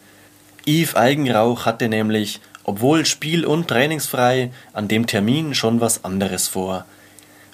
Yves 0.65 0.95
Eigenrauch 0.95 1.65
hatte 1.65 1.89
nämlich, 1.89 2.39
obwohl 2.63 3.05
spiel- 3.05 3.45
und 3.45 3.67
trainingsfrei, 3.67 4.51
an 4.71 4.87
dem 4.87 5.05
Termin 5.05 5.53
schon 5.53 5.81
was 5.81 6.05
anderes 6.05 6.47
vor. 6.47 6.85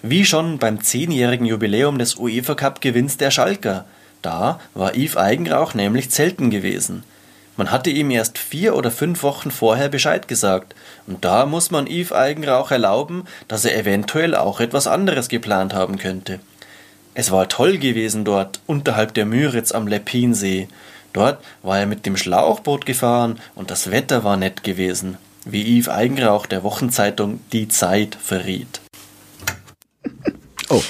Wie 0.01 0.23
schon 0.23 0.59
beim 0.59 0.81
zehnjährigen 0.81 1.45
Jubiläum 1.45 1.99
des 1.99 2.15
UEFA 2.15 2.55
Cup 2.55 2.79
Gewinns 2.79 3.17
der 3.17 3.31
Schalker. 3.31 3.83
Da 4.21 4.59
war 4.73 4.95
Yves 4.95 5.17
Eigenrauch 5.17 5.73
nämlich 5.73 6.09
zelten 6.09 6.49
gewesen. 6.49 7.03
Man 7.57 7.69
hatte 7.69 7.89
ihm 7.89 8.09
erst 8.09 8.37
vier 8.37 8.77
oder 8.77 8.91
fünf 8.91 9.23
Wochen 9.23 9.51
vorher 9.51 9.89
Bescheid 9.89 10.29
gesagt. 10.29 10.73
Und 11.05 11.25
da 11.25 11.45
muss 11.45 11.69
man 11.69 11.85
Yves 11.85 12.13
Eigenrauch 12.13 12.71
erlauben, 12.71 13.25
dass 13.49 13.65
er 13.65 13.77
eventuell 13.77 14.35
auch 14.35 14.61
etwas 14.61 14.87
anderes 14.87 15.27
geplant 15.27 15.73
haben 15.73 15.97
könnte. 15.97 16.39
Es 17.13 17.31
war 17.31 17.49
toll 17.49 17.77
gewesen 17.77 18.23
dort, 18.23 18.61
unterhalb 18.67 19.13
der 19.13 19.25
Müritz 19.25 19.73
am 19.73 19.87
Leppinsee. 19.87 20.69
Dort 21.11 21.43
war 21.61 21.77
er 21.77 21.87
mit 21.87 22.05
dem 22.05 22.15
Schlauchboot 22.15 22.85
gefahren 22.85 23.41
und 23.55 23.69
das 23.69 23.91
Wetter 23.91 24.23
war 24.23 24.37
nett 24.37 24.63
gewesen, 24.63 25.17
wie 25.43 25.77
Yves 25.77 25.89
Eigenrauch 25.89 26.45
der 26.45 26.63
Wochenzeitung 26.63 27.41
Die 27.51 27.67
Zeit 27.67 28.15
verriet. 28.15 28.79
Oh. 30.69 30.81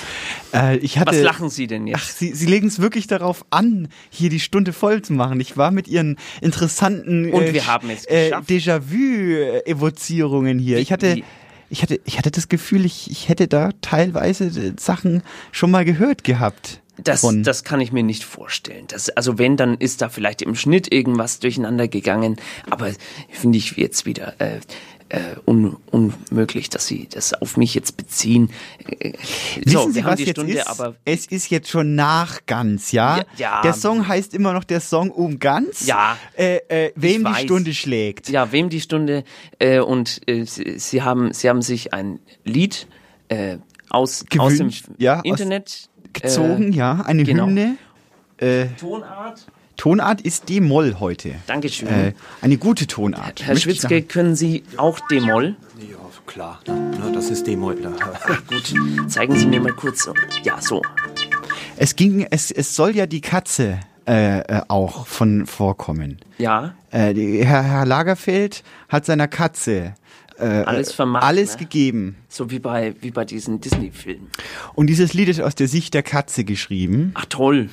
Äh, 0.54 0.78
ich 0.78 0.98
hatte, 0.98 1.12
Was 1.12 1.22
lachen 1.22 1.50
Sie 1.50 1.68
denn 1.68 1.88
jetzt? 1.88 2.00
Ach, 2.02 2.10
Sie, 2.10 2.34
Sie 2.34 2.46
legen 2.48 2.68
es 2.68 2.80
wirklich 2.82 3.08
darauf 3.08 3.46
an, 3.50 3.88
hier 4.10 4.30
die 4.30 4.40
Stunde 4.40 4.74
voll 4.74 5.02
zu 5.02 5.14
machen. 5.14 5.40
Ich 5.40 5.58
war 5.58 5.72
mit 5.72 5.88
Ihren 5.88 6.18
interessanten 6.42 7.32
Und 7.32 7.44
äh, 7.44 7.54
wir 7.54 7.68
haben 7.68 7.90
es 7.90 8.06
äh. 8.06 8.32
Déjà-vu-Evozierungen 8.48 10.60
hier. 10.60 10.78
Wie- 10.78 10.82
ich 10.82 10.92
hatte, 10.92 11.18
wie- 11.18 11.24
ich 11.70 11.82
hatte, 11.84 12.00
ich 12.06 12.18
hatte 12.18 12.32
das 12.32 12.50
Gefühl, 12.50 12.86
ich, 12.86 13.12
ich 13.12 13.30
hätte 13.30 13.48
da 13.48 13.72
teilweise 13.82 14.46
äh, 14.46 14.74
Sachen 14.80 15.22
schon 15.52 15.70
mal 15.72 15.86
gehört 15.86 16.24
gehabt. 16.24 16.82
Das, 16.98 17.22
von- 17.22 17.44
das 17.44 17.64
kann 17.64 17.80
ich 17.80 17.92
mir 17.94 18.04
nicht 18.04 18.24
vorstellen. 18.24 18.86
Das, 18.88 19.10
also 19.10 19.38
wenn, 19.38 19.56
dann 19.56 19.78
ist 19.78 20.02
da 20.02 20.10
vielleicht 20.10 20.42
im 20.42 20.56
Schnitt 20.56 20.92
irgendwas 20.92 21.40
durcheinander 21.40 21.88
gegangen. 21.88 22.38
Aber 22.70 22.92
finde 23.30 23.58
ich 23.60 23.78
jetzt 23.78 24.06
wieder 24.06 24.34
äh, 24.42 24.60
äh, 25.10 25.36
un, 25.46 25.78
unmöglich, 25.92 26.70
dass 26.70 26.88
Sie 26.88 27.08
das 27.12 27.34
auf 27.34 27.58
mich 27.58 27.74
jetzt 27.76 27.98
beziehen. 27.98 28.50
Äh, 28.88 29.14
Wissen 29.58 29.70
so, 29.72 29.90
Sie, 29.90 29.96
wir 29.96 30.04
haben 30.04 30.12
was 30.12 30.18
die 30.18 30.24
jetzt 30.26 30.36
Stunde, 30.38 30.54
ist? 30.54 30.68
aber 30.68 30.96
es 31.06 31.26
ist 31.26 31.50
jetzt 31.50 31.70
schon 31.70 31.96
nach 31.96 32.46
ganz, 32.46 32.92
ja? 32.92 33.18
Ja, 33.18 33.24
ja. 33.38 33.62
Der 33.64 33.74
Song 33.74 34.08
heißt 34.08 34.34
immer 34.34 34.54
noch 34.54 34.64
der 34.64 34.80
Song 34.82 35.10
um 35.12 35.40
ganz. 35.40 35.86
Ja. 35.88 36.18
Äh, 36.38 36.58
äh, 36.70 36.92
wem 36.96 37.20
die 37.24 37.32
weiß. 37.32 37.42
Stunde 37.42 37.74
schlägt. 37.74 38.30
ja, 38.30 38.52
wem 38.52 38.70
die 38.70 38.82
Stunde 38.82 39.24
äh, 39.60 39.80
und 39.80 40.22
äh, 40.28 40.46
Sie, 40.46 40.78
Sie 40.80 41.02
haben 41.02 41.34
Sie 41.34 41.50
haben 41.50 41.62
sich 41.62 41.94
ein 41.94 42.20
Lied 42.44 42.88
äh, 43.30 43.58
aus 43.90 44.26
aus 44.38 44.54
dem 44.54 44.58
Gewünscht, 44.58 44.86
ja, 44.98 45.18
aus- 45.18 45.26
Internet 45.26 45.90
Gezogen, 46.14 46.74
äh, 46.74 46.76
ja, 46.76 47.02
eine 47.06 47.24
genau. 47.24 47.46
Hymne. 47.48 47.78
Äh, 48.38 48.68
Tonart. 48.80 49.46
Tonart 49.80 50.20
ist 50.20 50.50
D-Moll 50.50 50.98
heute. 51.00 51.36
Dankeschön. 51.48 51.88
Äh, 51.88 52.14
eine 52.42 52.58
gute 52.58 52.86
Tonart. 52.86 53.42
Herr 53.42 53.54
Möchte 53.54 53.70
Schwitzke, 53.70 54.02
können 54.02 54.36
Sie 54.36 54.64
auch 54.76 55.00
D-Moll? 55.10 55.56
Ja, 55.80 55.96
klar. 56.28 56.60
Na, 56.68 57.10
das 57.14 57.30
ist 57.30 57.48
D-Moll. 57.48 57.78
Gut, 58.50 58.74
zeigen 59.10 59.38
Sie 59.38 59.46
mir 59.46 59.62
mal 59.62 59.72
kurz. 59.72 60.10
Ja, 60.44 60.62
so. 60.62 60.82
Es 61.78 61.96
ging, 61.96 62.28
es, 62.30 62.52
es 62.52 62.76
soll 62.76 62.94
ja 62.94 63.06
die 63.06 63.22
Katze 63.22 63.80
äh, 64.06 64.40
äh, 64.40 64.62
auch 64.68 65.08
von 65.08 65.46
vorkommen. 65.46 66.20
Ja, 66.40 66.74
Äh, 66.92 67.14
die, 67.14 67.46
Herr, 67.46 67.64
Herr 67.64 67.86
Lagerfeld 67.86 68.64
hat 68.90 69.06
seiner 69.06 69.30
Katze 69.30 69.94
äh, 70.40 70.44
Alles 70.44 70.92
vermacht, 70.92 71.24
alles 71.24 71.54
ne? 71.54 71.60
gegeben. 71.60 72.16
so 72.28 72.52
wie 72.52 72.60
bei, 72.60 72.96
wie 73.02 73.12
bei 73.12 73.24
diesen 73.24 73.62
Disney-Filmen. 73.62 74.28
Und 74.74 74.88
dieses 74.88 75.14
Lied 75.14 75.30
ist 75.30 75.40
aus 75.42 75.56
der 75.56 75.68
Sicht 75.70 75.94
der 75.94 76.04
Katze 76.04 76.44
geschrieben. 76.44 77.12
Ach 77.14 77.26
toll. 77.26 77.70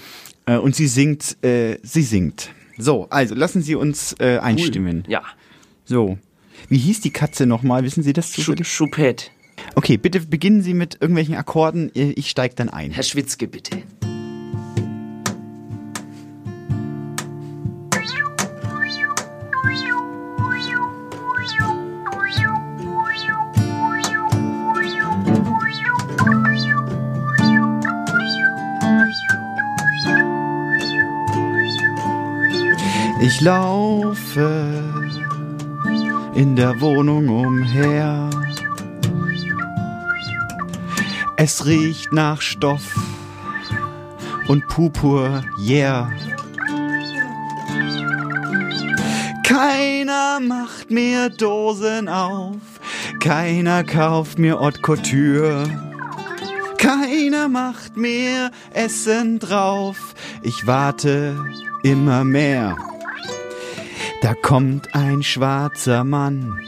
Äh, 0.46 0.56
und 0.56 0.74
sie 0.74 0.86
singt, 0.86 1.36
äh, 1.44 1.78
sie 1.82 2.02
singt. 2.02 2.50
So, 2.78 3.08
also 3.10 3.34
lassen 3.34 3.62
Sie 3.62 3.74
uns 3.74 4.14
äh, 4.18 4.38
einstimmen. 4.38 5.04
Ja. 5.08 5.22
So. 5.84 6.18
Wie 6.68 6.78
hieß 6.78 7.00
die 7.00 7.10
Katze 7.10 7.46
nochmal? 7.46 7.84
Wissen 7.84 8.02
Sie 8.02 8.12
das 8.12 8.32
zufällig? 8.32 8.66
Choupette. 8.76 9.26
Okay, 9.74 9.96
bitte 9.96 10.20
beginnen 10.20 10.62
Sie 10.62 10.74
mit 10.74 10.98
irgendwelchen 11.00 11.34
Akkorden. 11.34 11.90
Ich 11.94 12.30
steig 12.30 12.56
dann 12.56 12.68
ein. 12.68 12.90
Herr 12.90 13.02
Schwitzke, 13.02 13.48
bitte. 13.48 13.82
Ich 33.26 33.40
laufe 33.40 34.84
in 36.36 36.54
der 36.54 36.80
Wohnung 36.80 37.28
umher. 37.28 38.30
Es 41.36 41.66
riecht 41.66 42.12
nach 42.12 42.40
Stoff 42.40 42.94
und 44.46 44.68
Purpur, 44.68 45.42
yeah. 45.58 46.08
Keiner 49.42 50.38
macht 50.38 50.92
mir 50.92 51.28
Dosen 51.28 52.08
auf, 52.08 52.60
keiner 53.18 53.82
kauft 53.82 54.38
mir 54.38 54.60
Haute 54.60 54.80
Couture. 54.82 55.64
Keiner 56.78 57.48
macht 57.48 57.96
mir 57.96 58.52
Essen 58.72 59.40
drauf, 59.40 60.14
ich 60.42 60.64
warte 60.68 61.36
immer 61.82 62.22
mehr. 62.22 62.76
Da 64.22 64.34
kommt 64.34 64.94
ein 64.94 65.22
schwarzer 65.22 66.04
Mann 66.04 66.58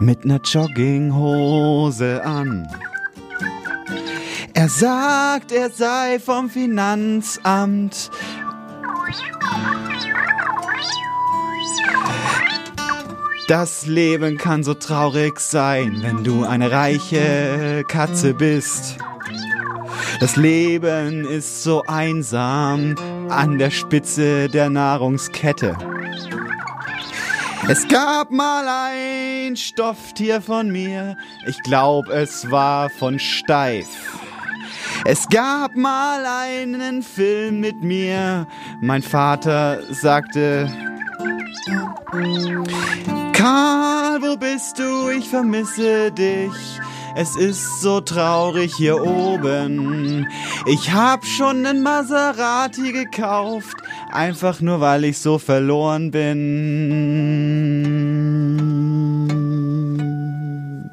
mit 0.00 0.24
ner 0.24 0.40
Jogginghose 0.42 2.24
an. 2.24 2.66
Er 4.54 4.68
sagt, 4.68 5.52
er 5.52 5.70
sei 5.70 6.18
vom 6.18 6.48
Finanzamt. 6.48 8.10
Das 13.48 13.86
Leben 13.86 14.38
kann 14.38 14.62
so 14.62 14.74
traurig 14.74 15.40
sein, 15.40 15.98
wenn 16.02 16.24
du 16.24 16.44
eine 16.44 16.70
reiche 16.70 17.84
Katze 17.86 18.32
bist. 18.32 18.96
Das 20.20 20.36
Leben 20.36 21.24
ist 21.24 21.62
so 21.62 21.82
einsam 21.86 22.94
an 23.28 23.58
der 23.58 23.70
Spitze 23.70 24.48
der 24.48 24.70
Nahrungskette. 24.70 25.76
Es 27.72 27.86
gab 27.86 28.32
mal 28.32 28.66
ein 28.66 29.54
Stofftier 29.54 30.42
von 30.42 30.72
mir, 30.72 31.16
ich 31.46 31.56
glaub 31.62 32.08
es 32.08 32.50
war 32.50 32.90
von 32.90 33.20
Steif. 33.20 33.86
Es 35.04 35.28
gab 35.28 35.76
mal 35.76 36.26
einen 36.26 37.04
Film 37.04 37.60
mit 37.60 37.80
mir, 37.80 38.48
mein 38.80 39.02
Vater 39.02 39.84
sagte, 39.88 40.68
Karl, 43.34 44.20
wo 44.20 44.36
bist 44.36 44.80
du? 44.80 45.10
Ich 45.10 45.28
vermisse 45.28 46.10
dich. 46.10 46.80
Es 47.14 47.36
ist 47.36 47.82
so 47.82 48.00
traurig 48.00 48.74
hier 48.74 49.00
oben. 49.00 50.28
Ich 50.66 50.92
hab 50.92 51.24
schon 51.24 51.64
einen 51.64 51.82
Maserati 51.84 52.90
gekauft, 52.90 53.76
einfach 54.12 54.60
nur 54.60 54.80
weil 54.80 55.04
ich 55.04 55.18
so 55.18 55.38
verloren 55.38 56.10
bin. 60.80 60.90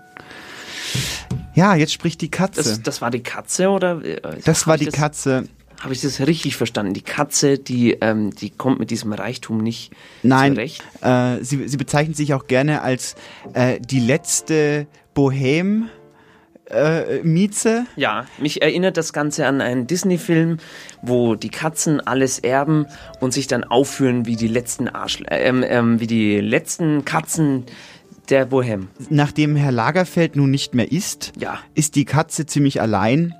Ja, 1.53 1.76
jetzt 1.76 1.91
spricht 1.93 2.22
die 2.22 2.30
Katze. 2.30 2.63
Das, 2.63 2.82
das 2.84 3.01
war 3.01 3.09
die 3.11 3.24
Katze 3.24 3.70
oder? 3.70 4.03
äh, 4.03 4.20
Das 4.45 4.68
war 4.68 4.78
die 4.78 4.86
das, 4.86 4.93
Katze. 4.93 5.45
Habe 5.80 5.93
ich 5.93 6.01
das 6.01 6.20
richtig 6.22 6.55
verstanden? 6.55 6.93
Die 6.93 7.01
Katze, 7.01 7.57
die, 7.57 7.93
ähm, 7.93 8.32
die 8.32 8.49
kommt 8.51 8.80
mit 8.80 8.89
diesem 8.91 9.11
Reichtum 9.13 9.57
nicht 9.59 9.91
Nein, 10.24 10.53
zurecht. 10.53 10.84
äh, 11.01 11.43
sie, 11.43 11.68
sie 11.68 11.78
bezeichnet 11.78 12.15
sich 12.18 12.34
auch 12.34 12.47
gerne 12.47 12.82
als 12.82 13.15
äh, 13.53 13.80
die 13.80 13.99
letzte 13.99 14.88
Bohem. 15.13 15.89
Äh, 16.70 17.22
Mieze. 17.24 17.86
Ja, 17.95 18.26
mich 18.39 18.61
erinnert 18.61 18.97
das 18.97 19.13
Ganze 19.13 19.45
an 19.47 19.61
einen 19.61 19.88
Disney-Film, 19.88 20.57
wo 21.01 21.36
die 21.36 21.49
Katzen 21.49 22.01
alles 22.05 22.39
erben 22.39 22.86
und 23.22 23.34
sich 23.34 23.47
dann 23.47 23.63
aufführen 23.63 24.26
wie 24.26 24.36
die 24.36 24.49
letzten 24.49 24.89
Arschl 24.89 25.26
ähm, 25.30 25.63
ähm, 25.65 25.99
wie 26.01 26.07
die 26.07 26.41
letzten 26.41 27.05
Katzen 27.05 27.65
der 28.30 28.45
Bohem. 28.47 28.89
Nachdem 29.09 29.55
Herr 29.55 29.72
Lagerfeld 29.72 30.36
nun 30.36 30.51
nicht 30.51 30.76
mehr 30.76 30.91
ist, 30.91 31.32
Ja. 31.39 31.59
ist 31.74 31.95
die 31.95 32.03
Katze 32.03 32.45
ziemlich 32.45 32.82
allein 32.82 33.34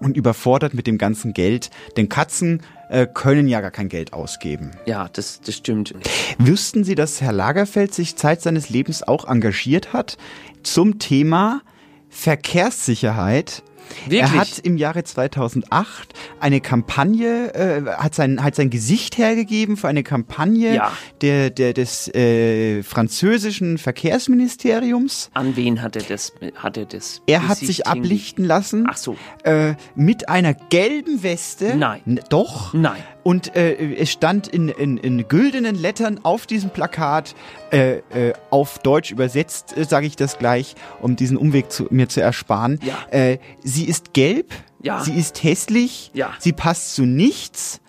und 0.00 0.16
überfordert 0.18 0.74
mit 0.74 0.86
dem 0.86 0.98
ganzen 0.98 1.32
Geld, 1.32 1.70
denn 1.96 2.10
Katzen 2.10 2.62
äh, 2.90 3.06
können 3.06 3.48
ja 3.48 3.62
gar 3.62 3.70
kein 3.70 3.88
Geld 3.88 4.12
ausgeben. 4.12 4.72
Ja, 4.84 5.08
das, 5.10 5.40
das 5.40 5.54
stimmt. 5.56 5.94
Wüssten 6.38 6.84
Sie, 6.84 6.94
dass 6.94 7.22
Herr 7.22 7.32
Lagerfeld 7.32 7.94
sich 7.94 8.16
Zeit 8.16 8.42
seines 8.42 8.68
Lebens 8.68 9.02
auch 9.02 9.26
engagiert 9.26 9.94
hat 9.94 10.18
zum 10.62 10.98
Thema 10.98 11.62
Verkehrssicherheit? 12.08 13.62
Wirklich? 14.04 14.20
Er 14.20 14.32
hat 14.34 14.58
im 14.58 14.76
Jahre 14.76 15.02
2008 15.02 16.12
eine 16.40 16.60
Kampagne, 16.60 17.54
äh, 17.54 17.82
hat 17.96 18.14
sein, 18.14 18.44
hat 18.44 18.54
sein 18.54 18.68
Gesicht 18.68 19.16
hergegeben 19.16 19.78
für 19.78 19.88
eine 19.88 20.02
Kampagne 20.02 20.74
Ja. 20.74 20.92
der, 21.22 21.48
der, 21.48 21.72
des 21.72 22.06
äh, 22.14 22.82
französischen 22.82 23.78
Verkehrsministeriums. 23.78 25.30
An 25.32 25.56
wen 25.56 25.80
hat 25.80 25.96
er 25.96 26.02
das? 26.02 26.32
Hat 26.56 26.76
er 26.76 26.84
das? 26.84 27.22
Er 27.26 27.48
hat 27.48 27.56
sich 27.58 27.86
ablichten 27.86 28.44
lassen. 28.44 28.86
Ach 28.90 28.96
so. 28.98 29.16
Äh, 29.44 29.74
mit 29.94 30.28
einer 30.28 30.52
gelben 30.52 31.22
Weste. 31.22 31.74
Nein. 31.76 32.20
Doch. 32.28 32.74
Nein. 32.74 33.02
Und 33.28 33.54
äh, 33.56 33.74
es 33.96 34.10
stand 34.10 34.48
in, 34.48 34.70
in, 34.70 34.96
in 34.96 35.28
güldenen 35.28 35.76
Lettern 35.76 36.18
auf 36.22 36.46
diesem 36.46 36.70
Plakat, 36.70 37.34
äh, 37.70 37.98
äh, 38.08 38.32
auf 38.48 38.78
Deutsch 38.78 39.10
übersetzt, 39.10 39.76
äh, 39.76 39.84
sage 39.84 40.06
ich 40.06 40.16
das 40.16 40.38
gleich, 40.38 40.74
um 41.02 41.14
diesen 41.14 41.36
Umweg 41.36 41.70
zu, 41.70 41.88
mir 41.90 42.08
zu 42.08 42.22
ersparen. 42.22 42.80
Ja. 42.82 42.96
Äh, 43.10 43.36
sie 43.62 43.84
ist 43.84 44.14
gelb, 44.14 44.54
Ja. 44.82 45.04
sie 45.04 45.12
ist 45.12 45.42
hässlich, 45.42 46.10
Ja. 46.14 46.32
sie 46.38 46.54
passt 46.54 46.94
zu 46.94 47.02
nichts, 47.04 47.82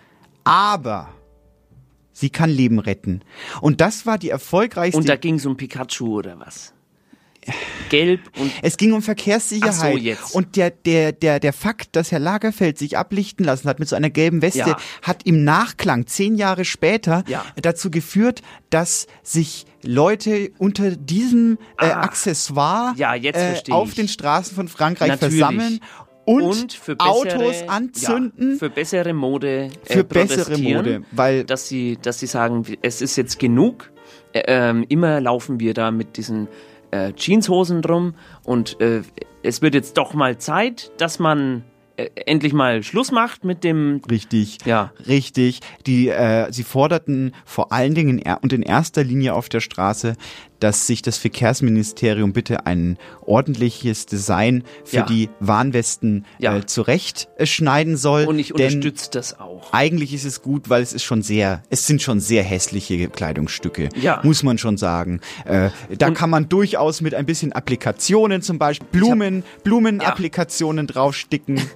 aber 0.44 1.08
sie 2.12 2.28
kann 2.28 2.50
Leben 2.50 2.78
retten. 2.78 3.22
Und 3.62 3.80
das 3.80 4.04
war 4.04 4.18
die 4.18 4.28
erfolgreichste 4.28 4.98
Und 4.98 5.08
da 5.08 5.16
ging 5.16 5.36
es 5.36 5.46
um 5.46 5.56
Pikachu 5.56 6.18
oder 6.18 6.38
was? 6.38 6.74
Gelb 7.88 8.20
und 8.38 8.52
Es 8.62 8.76
ging 8.76 8.92
um 8.92 9.02
Verkehrssicherheit. 9.02 9.74
Ach 9.74 9.92
so, 9.92 9.96
jetzt. 9.98 10.34
Und 10.34 10.56
der, 10.56 10.70
der, 10.70 11.12
der, 11.12 11.40
der 11.40 11.52
Fakt, 11.52 11.96
dass 11.96 12.12
Herr 12.12 12.18
Lagerfeld 12.18 12.78
sich 12.78 12.96
ablichten 12.98 13.44
lassen 13.44 13.68
hat 13.68 13.78
mit 13.80 13.88
so 13.88 13.96
einer 13.96 14.10
gelben 14.10 14.42
Weste, 14.42 14.58
Ja. 14.60 14.76
hat 15.02 15.22
im 15.26 15.42
Nachklang 15.44 16.06
zehn 16.06 16.36
Jahre 16.36 16.64
später 16.64 17.24
Ja. 17.26 17.44
dazu 17.60 17.90
geführt, 17.90 18.42
dass 18.68 19.06
sich 19.22 19.64
Leute 19.82 20.50
unter 20.58 20.90
diesem 20.96 21.58
äh, 21.78 21.86
Ah. 21.86 22.02
Accessoire 22.02 22.92
Ja, 22.96 23.14
jetzt 23.14 23.68
äh, 23.68 23.72
auf 23.72 23.94
den 23.94 24.08
Straßen 24.08 24.54
von 24.54 24.68
Frankreich 24.68 25.08
Natürlich. 25.08 25.38
versammeln 25.38 25.80
und, 26.26 26.42
und 26.42 26.72
für 26.74 26.94
bessere, 26.94 27.10
Autos 27.10 27.68
anzünden. 27.68 28.52
ja, 28.52 28.58
für 28.58 28.70
bessere 28.70 29.12
Mode 29.14 29.70
äh, 29.86 29.92
Für 29.94 30.04
bessere 30.04 30.58
Mode, 30.58 31.02
weil- 31.12 31.44
dass 31.44 31.66
sie 31.68 31.98
dass 32.00 32.20
sie 32.20 32.26
sagen 32.26 32.64
es 32.82 33.00
ist 33.00 33.16
jetzt 33.16 33.38
genug 33.38 33.90
Ä- 34.34 34.44
ähm, 34.46 34.84
immer 34.88 35.20
laufen 35.20 35.58
wir 35.58 35.74
da 35.74 35.90
mit 35.90 36.16
diesen 36.18 36.46
äh, 36.90 37.12
Jeanshosen 37.16 37.82
drum 37.82 38.14
und 38.44 38.80
äh, 38.80 39.02
es 39.42 39.62
wird 39.62 39.74
jetzt 39.74 39.96
doch 39.96 40.14
mal 40.14 40.38
Zeit 40.38 40.92
dass 40.98 41.18
man 41.18 41.64
äh, 42.00 42.08
endlich 42.26 42.52
mal 42.52 42.82
Schluss 42.82 43.12
macht 43.12 43.44
mit 43.44 43.62
dem 43.62 44.00
Richtig. 44.10 44.58
Ja. 44.64 44.92
Richtig. 45.06 45.60
Die, 45.86 46.08
äh, 46.08 46.50
sie 46.50 46.62
forderten 46.62 47.34
vor 47.44 47.72
allen 47.72 47.94
Dingen 47.94 48.18
in 48.18 48.34
und 48.40 48.52
in 48.52 48.62
erster 48.62 49.04
Linie 49.04 49.34
auf 49.34 49.48
der 49.48 49.60
Straße, 49.60 50.14
dass 50.60 50.86
sich 50.86 51.02
das 51.02 51.18
Verkehrsministerium 51.18 52.32
bitte 52.32 52.66
ein 52.66 52.96
ordentliches 53.22 54.06
Design 54.06 54.64
für 54.84 54.96
Ja. 54.98 55.06
die 55.06 55.28
Warnwesten 55.40 56.26
Ja. 56.38 56.56
äh, 56.56 56.66
zurechtschneiden 56.66 57.96
soll. 57.96 58.26
und 58.26 58.38
ich 58.38 58.54
unterstütze 58.54 59.10
das 59.10 59.38
auch 59.40 59.72
eigentlich 59.72 60.14
ist 60.14 60.24
es 60.24 60.42
gut, 60.42 60.68
weil 60.70 60.82
es 60.82 60.92
ist 60.92 61.02
schon 61.02 61.22
sehr, 61.22 61.62
es 61.70 61.86
sind 61.86 62.02
schon 62.02 62.20
sehr 62.20 62.42
hässliche 62.42 63.08
Kleidungsstücke, 63.08 63.88
Ja. 64.00 64.20
muss 64.22 64.42
man 64.42 64.58
schon 64.58 64.76
sagen. 64.76 65.20
Äh, 65.44 65.70
da 65.98 66.08
Und- 66.08 66.14
kann 66.14 66.30
man 66.30 66.48
durchaus 66.48 67.00
mit 67.00 67.14
ein 67.14 67.26
bisschen 67.26 67.52
Applikationen 67.52 68.42
zum 68.42 68.58
Beispiel 68.58 68.88
Blumen, 68.92 69.42
Blumenapplikationen 69.64 70.86
draufsticken. 70.86 71.60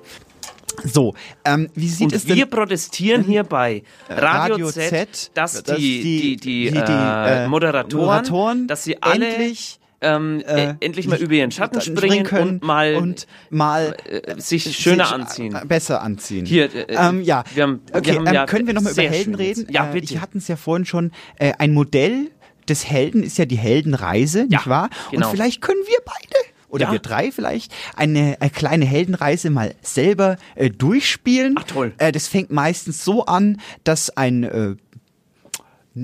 So, 0.83 1.15
ähm, 1.45 1.69
wie 1.75 1.89
sieht 1.89 2.07
und 2.07 2.13
es 2.15 2.25
denn 2.27 2.37
wir 2.37 2.47
protestieren 2.47 3.23
hier 3.23 3.45
bei 3.45 3.83
Radio, 4.09 4.67
Radio 4.67 4.71
Z, 4.71 4.89
Z, 4.91 5.31
dass, 5.35 5.63
dass 5.63 5.77
die, 5.77 6.03
die, 6.03 6.37
die- 6.37 6.71
die, 6.71 6.77
äh, 6.77 7.45
äh, 7.45 7.49
Moderatoren, 7.49 8.07
Moderatoren 8.07 8.67
dass 8.67 8.85
sie 8.85 9.01
alle 9.03 9.29
endlich, 9.29 9.79
ähm, 10.01 10.43
äh, 10.47 10.65
äh, 10.71 10.75
endlich 10.81 11.07
mal 11.07 11.19
über 11.19 11.33
ihren 11.35 11.51
Schatten 11.51 11.81
springen 11.81 12.25
können 12.25 12.51
und 12.57 12.63
mal, 12.65 12.97
und 12.97 13.27
mal 13.51 13.97
äh, 14.05 14.39
sich 14.41 14.77
schöner 14.77 15.05
sich, 15.07 15.15
anziehen. 15.15 15.55
äh, 15.55 15.65
Besser 15.65 16.03
anziehen. 16.03 16.45
Hier, 16.45 16.65
äh, 16.75 16.87
ähm, 16.95 17.23
ja. 17.23 17.45
wir 17.55 17.63
haben- 17.63 17.81
wir 17.87 17.97
okay, 17.97 18.17
haben 18.17 18.27
ähm, 18.27 18.35
ja 18.35 18.47
können 18.47 18.67
wir 18.67 18.75
nochmal 18.75 18.93
über 18.93 19.03
Helden 19.03 19.35
reden? 19.35 19.67
Ja, 19.71 19.89
Äh, 19.89 19.93
bitte. 19.95 20.13
Ich 20.15 20.21
hatten 20.21 20.39
es 20.39 20.49
ja 20.49 20.57
vorhin 20.57 20.85
schon. 20.85 21.13
Äh, 21.39 21.53
ein 21.59 21.73
Modell 21.73 22.31
des 22.69 22.89
Helden 22.89 23.23
ist 23.23 23.39
ja 23.39 23.45
die 23.47 23.57
Heldenreise, 23.59 24.45
nicht 24.45 24.67
wahr? 24.69 24.91
genau. 25.11 25.27
Und 25.29 25.33
vielleicht 25.35 25.61
können 25.63 25.81
wir 25.87 25.99
beide 26.05 26.54
oder 26.75 26.87
Ja. 26.87 26.93
wir 26.93 26.99
drei 26.99 27.31
vielleicht 27.33 27.73
eine, 27.97 28.37
eine 28.41 28.51
kleine 28.51 28.85
Heldenreise 28.85 29.49
mal 29.51 29.75
selber 29.83 30.37
äh, 30.57 30.69
durchspielen. 30.71 31.55
Ach, 31.59 31.65
toll. 31.65 31.93
Äh, 31.99 32.13
das 32.13 32.27
fängt 32.29 32.51
meistens 32.51 33.05
so 33.05 33.25
an, 33.27 33.61
dass 33.85 34.11
ein 34.17 34.43
äh, 34.45 34.75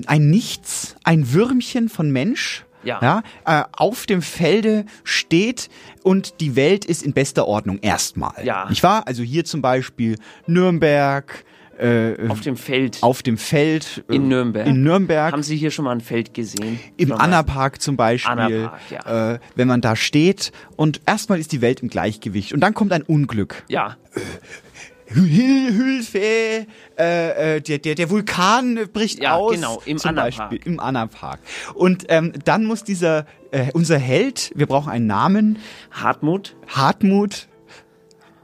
ein 0.05 0.29
Nichts, 0.29 0.95
ein 1.03 1.33
Würmchen 1.33 1.89
von 1.89 2.11
Mensch, 2.11 2.63
Ja. 2.83 3.21
äh, 3.45 3.63
auf 3.73 4.05
dem 4.05 4.21
Felde 4.21 4.85
steht 5.03 5.69
und 6.01 6.39
die 6.39 6.55
Welt 6.55 6.85
ist 6.85 7.03
in 7.03 7.11
bester 7.13 7.45
Ordnung 7.45 7.77
erstmal. 7.79 8.33
Ja. 8.45 8.69
Nicht 8.69 8.83
wahr? 8.83 9.05
Also 9.05 9.21
hier 9.21 9.43
zum 9.43 9.61
Beispiel 9.61 10.17
Nürnberg. 10.47 11.43
Äh, 11.81 12.27
Auf 12.29 12.41
dem 12.41 12.57
Feld 12.57 12.99
auf 13.01 13.23
dem 13.23 13.37
Feld 13.39 14.03
äh, 14.07 14.15
in 14.15 14.27
Nürnberg. 14.27 14.67
In 14.67 14.83
Nürnberg. 14.83 15.31
Haben 15.33 15.41
Sie 15.41 15.57
hier 15.57 15.71
schon 15.71 15.85
mal 15.85 15.91
ein 15.93 16.01
Feld 16.01 16.33
gesehen? 16.33 16.79
Im? 16.97 17.11
Annapark 17.11 17.81
zum 17.81 17.97
Beispiel, 17.97 18.31
Annapark, 18.31 18.79
ja. 18.91 19.33
äh, 19.33 19.39
wenn 19.55 19.67
man 19.67 19.81
da 19.81 19.95
steht 19.95 20.51
und 20.75 21.01
erstmal 21.07 21.39
ist 21.39 21.51
die 21.51 21.61
Welt 21.61 21.81
im 21.81 21.89
Gleichgewicht 21.89 22.53
und 22.53 22.59
dann 22.59 22.75
kommt 22.75 22.93
ein 22.93 23.01
Unglück. 23.01 23.63
Ja. 23.67 23.97
Hil 25.07 25.73
Hilfe, 25.73 26.19
äh, 26.97 27.55
äh, 27.57 27.61
der, 27.61 27.79
der, 27.79 27.95
der 27.95 28.09
Vulkan 28.09 28.79
bricht 28.93 29.21
Ja, 29.21 29.35
aus. 29.35 29.55
genau, 29.55 29.81
im 29.85 29.97
zum 29.97 30.09
Annapark. 30.09 30.49
Beispiel, 30.51 30.71
Im 30.71 30.79
Annapark. 30.79 31.39
Und 31.73 32.05
ähm, 32.09 32.31
dann 32.45 32.63
muss 32.63 32.83
dieser, 32.83 33.25
äh, 33.51 33.71
unser 33.73 33.97
Held, 33.97 34.51
wir 34.55 34.67
brauchen 34.67 34.89
einen 34.91 35.07
Namen, 35.07 35.57
Hartmut. 35.91 36.55
Hartmut, 36.67 37.47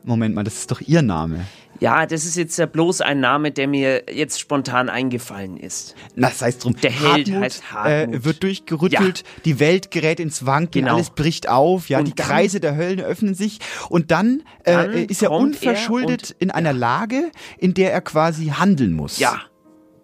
Moment 0.03 0.35
mal, 0.35 0.43
das 0.43 0.55
ist 0.55 0.71
doch 0.71 0.81
Ihr 0.81 1.01
Name. 1.03 1.45
Ja, 1.79 2.05
das 2.05 2.25
ist 2.25 2.35
jetzt 2.35 2.57
ja 2.57 2.65
bloß 2.65 3.01
ein 3.01 3.19
Name, 3.19 3.51
der 3.51 3.67
mir 3.67 4.03
jetzt 4.11 4.39
spontan 4.39 4.89
eingefallen 4.89 5.57
ist. 5.57 5.95
Na, 6.15 6.29
sei 6.31 6.49
es 6.49 6.57
drum. 6.57 6.75
Der 6.81 6.91
Held 6.91 7.27
Hartmut, 7.27 7.43
heißt 7.43 7.71
Hartmut. 7.73 8.15
Äh, 8.15 8.25
wird 8.25 8.43
durchgerüttelt, 8.43 9.23
die 9.45 9.59
Welt 9.59 9.91
gerät 9.91 10.19
ins 10.19 10.45
Wanken, 10.45 10.81
Genau. 10.81 10.95
alles 10.95 11.11
bricht 11.11 11.47
auf, 11.49 11.89
ja, 11.89 11.99
Und 11.99 12.07
die 12.07 12.15
dann- 12.15 12.27
Kreise 12.27 12.59
der 12.59 12.75
Höllen 12.75 12.99
öffnen 13.01 13.35
sich 13.35 13.59
und 13.89 14.11
dann, 14.11 14.43
Dann 14.63 14.91
äh, 14.93 15.03
ist 15.03 15.21
er 15.21 15.29
kommt 15.29 15.41
er 15.63 15.69
unverschuldet 15.71 16.35
in 16.39 16.51
einer 16.51 16.73
Lage, 16.73 17.31
in 17.57 17.73
der 17.73 17.93
er 17.93 18.01
quasi 18.01 18.47
handeln 18.47 18.93
muss. 18.93 19.19
Ja. 19.19 19.41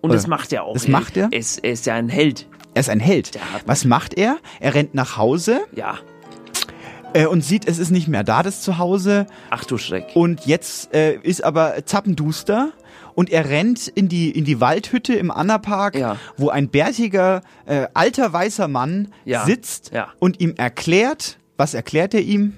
Und 0.01 0.09
Oder? 0.09 0.15
das 0.15 0.27
macht 0.27 0.51
er 0.53 0.63
auch. 0.65 0.73
Das 0.73 0.87
macht 0.87 1.17
er? 1.17 1.29
Er 1.31 1.39
ist, 1.39 1.63
er 1.63 1.71
ist 1.71 1.85
ja 1.85 1.95
ein 1.95 2.09
Held. 2.09 2.47
Er 2.75 2.81
ist 2.81 2.89
ein 2.89 2.99
Held. 2.99 3.31
Was 3.65 3.85
macht 3.85 4.15
er? 4.15 4.37
Er 4.59 4.73
rennt 4.73 4.93
nach 4.95 5.17
Hause 5.17 5.61
Ja. 5.75 5.97
Äh, 7.13 7.25
und 7.25 7.43
sieht, 7.43 7.67
es 7.67 7.79
ist 7.79 7.91
nicht 7.91 8.07
mehr 8.07 8.23
da, 8.23 8.43
das 8.43 8.61
Zuhause. 8.61 9.27
Ach 9.49 9.63
du 9.65 9.77
Schreck. 9.77 10.07
Und 10.15 10.45
jetzt 10.45 10.93
äh, 10.93 11.15
ist 11.15 11.43
aber 11.43 11.85
zappenduster 11.85 12.71
und 13.15 13.29
er 13.31 13.49
rennt 13.49 13.87
in 13.87 14.09
die, 14.09 14.31
in 14.31 14.43
die 14.45 14.59
Waldhütte 14.59 15.13
im 15.13 15.29
Annapark, 15.31 15.95
Ja. 15.95 16.17
wo 16.37 16.49
ein 16.49 16.69
bärtiger, 16.69 17.41
äh, 17.65 17.87
alter 17.93 18.33
weißer 18.33 18.67
Mann 18.67 19.09
Ja. 19.25 19.45
sitzt 19.45 19.91
Ja. 19.93 20.07
und 20.19 20.39
ihm 20.39 20.55
erklärt, 20.57 21.37
was 21.57 21.73
erklärt 21.73 22.13
er 22.13 22.21
ihm? 22.21 22.57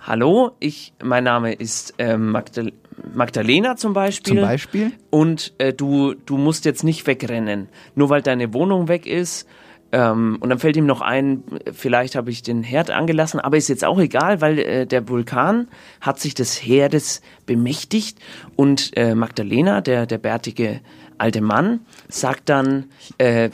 Hallo, 0.00 0.52
ich, 0.58 0.92
mein 1.02 1.24
Name 1.24 1.52
ist 1.52 1.94
ähm, 1.98 2.30
Magdal 2.30 2.72
Magdalena 3.14 3.76
zum 3.76 3.92
Beispiel. 3.92 4.34
Zum 4.34 4.42
Beispiel? 4.42 4.92
Und 5.10 5.54
äh, 5.58 5.72
du, 5.72 6.14
du 6.14 6.36
musst 6.36 6.64
jetzt 6.64 6.82
nicht 6.82 7.06
wegrennen, 7.06 7.68
nur 7.94 8.10
weil 8.10 8.22
deine 8.22 8.52
Wohnung 8.54 8.88
weg 8.88 9.06
ist. 9.06 9.46
Ähm, 9.90 10.36
und 10.40 10.50
dann 10.50 10.58
fällt 10.58 10.76
ihm 10.76 10.86
noch 10.86 11.00
ein, 11.00 11.42
vielleicht 11.72 12.14
habe 12.14 12.30
ich 12.30 12.42
den 12.42 12.62
Herd 12.62 12.90
angelassen, 12.90 13.40
aber 13.40 13.56
ist 13.56 13.68
jetzt 13.68 13.84
auch 13.84 13.98
egal, 13.98 14.40
weil 14.40 14.58
äh, 14.58 14.86
der 14.86 15.08
Vulkan 15.08 15.68
hat 16.00 16.20
sich 16.20 16.34
des 16.34 16.56
Herdes 16.56 17.22
bemächtigt 17.46 18.18
und 18.56 18.96
äh, 18.96 19.14
Magdalena, 19.14 19.80
der, 19.80 20.06
der 20.06 20.18
bärtige 20.18 20.80
alte 21.16 21.40
Mann, 21.40 21.80
sagt 22.08 22.48
dann, 22.48 22.86
äh, 23.16 23.50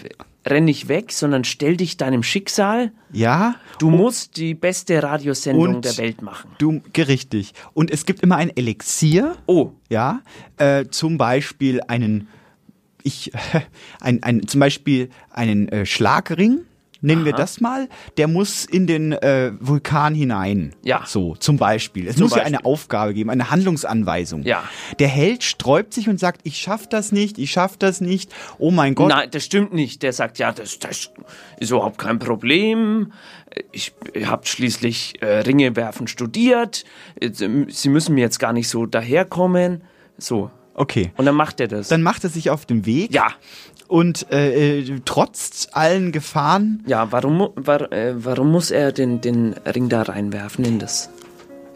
renn 0.47 0.65
nicht 0.65 0.89
weg, 0.89 1.13
sondern 1.13 1.45
stell 1.45 1.77
dich 1.77 1.97
deinem 1.97 2.23
Schicksal. 2.23 2.93
Ja. 3.13 3.55
Du 3.79 3.91
musst 3.91 4.37
die 4.37 4.55
beste 4.55 5.03
Radiosendung 5.03 5.81
der 5.81 5.97
Welt 5.99 6.23
machen. 6.23 6.51
Du, 6.59 6.81
richtig. 6.97 7.55
Und 7.73 7.91
es 7.91 8.07
gibt 8.07 8.21
immer 8.21 8.37
ein 8.37 8.55
Elixier. 8.55 9.37
Oh. 9.47 9.71
Ja. 9.89 10.21
Äh, 10.57 10.87
zum 10.91 11.17
Beispiel 11.17 11.81
einen, 11.89 12.29
ich, 13.05 13.31
ein, 14.01 14.23
ein, 14.25 14.49
zum 14.49 14.59
Beispiel 14.59 15.11
einen 15.31 15.69
äh, 15.69 15.87
Schlagring. 15.87 16.63
Nennen 17.01 17.27
wir 17.27 17.35
Aha. 17.35 17.43
das 17.43 17.61
mal. 17.61 17.91
Der 18.17 18.29
muss 18.29 18.65
in 18.65 18.87
den 18.87 19.13
äh, 19.13 19.53
Vulkan 19.61 20.15
hinein. 20.15 20.75
Ja. 20.83 21.03
So, 21.05 21.37
zum 21.37 21.59
Beispiel. 21.59 22.09
Es 22.09 22.17
Zum 22.17 22.23
muss 22.23 22.31
ja 22.31 22.39
Beispiel. 22.39 22.57
eine 22.57 22.65
Aufgabe 22.65 23.13
geben, 23.13 23.29
eine 23.29 23.51
Handlungsanweisung. 23.51 24.43
Ja. 24.45 24.65
Der 24.99 25.09
Held 25.09 25.43
sträubt 25.43 25.93
sich 25.93 26.09
und 26.09 26.19
sagt, 26.19 26.41
ich 26.45 26.57
schaff 26.57 26.89
das 26.89 27.13
nicht, 27.13 27.37
ich 27.37 27.51
schaff 27.51 27.77
das 27.77 28.01
nicht. 28.01 28.35
Oh 28.57 28.71
mein 28.71 28.95
Gott. 28.95 29.11
Nein, 29.11 29.29
das 29.31 29.45
stimmt 29.45 29.75
nicht. 29.75 30.03
Der 30.03 30.15
sagt, 30.15 30.39
ja, 30.39 30.51
das, 30.51 30.79
das 30.79 31.11
ist 31.61 31.71
überhaupt 31.71 31.99
kein 31.99 32.19
Problem. 32.19 33.13
Ich 33.71 33.93
habe 34.25 34.47
schließlich 34.47 35.21
äh, 35.21 35.41
Ringe 35.41 35.77
werfen 35.77 36.07
studiert. 36.07 36.87
Ähm, 37.21 37.67
Sie 37.69 37.91
müssen 37.91 38.15
mir 38.15 38.23
jetzt 38.23 38.39
gar 38.39 38.55
nicht 38.55 38.71
so 38.71 38.87
daherkommen. 38.87 39.83
So. 40.17 40.51
Okay. 40.75 41.13
Und 41.17 41.25
dann 41.27 41.35
macht 41.37 41.61
er 41.61 41.69
das. 41.69 41.89
Dann 41.89 42.03
macht 42.03 42.25
er 42.25 42.31
sich 42.31 42.51
auf 42.51 42.67
den 42.67 42.85
Weg. 42.87 43.13
Ja. 43.15 43.29
Und 43.87 44.31
äh, 44.33 44.81
äh, 44.81 45.01
trotz 45.05 45.69
allen 45.73 46.11
Gefahren 46.11 46.83
Ja, 46.87 47.13
warum, 47.13 47.51
war, 47.55 47.93
äh, 47.93 48.15
warum 48.25 48.51
muss 48.51 48.71
er 48.71 48.93
den, 48.93 49.21
den 49.21 49.53
Ring 49.67 49.89
da 49.89 50.03
reinwerfen 50.03 50.65
in 50.65 50.79
das, 50.79 51.11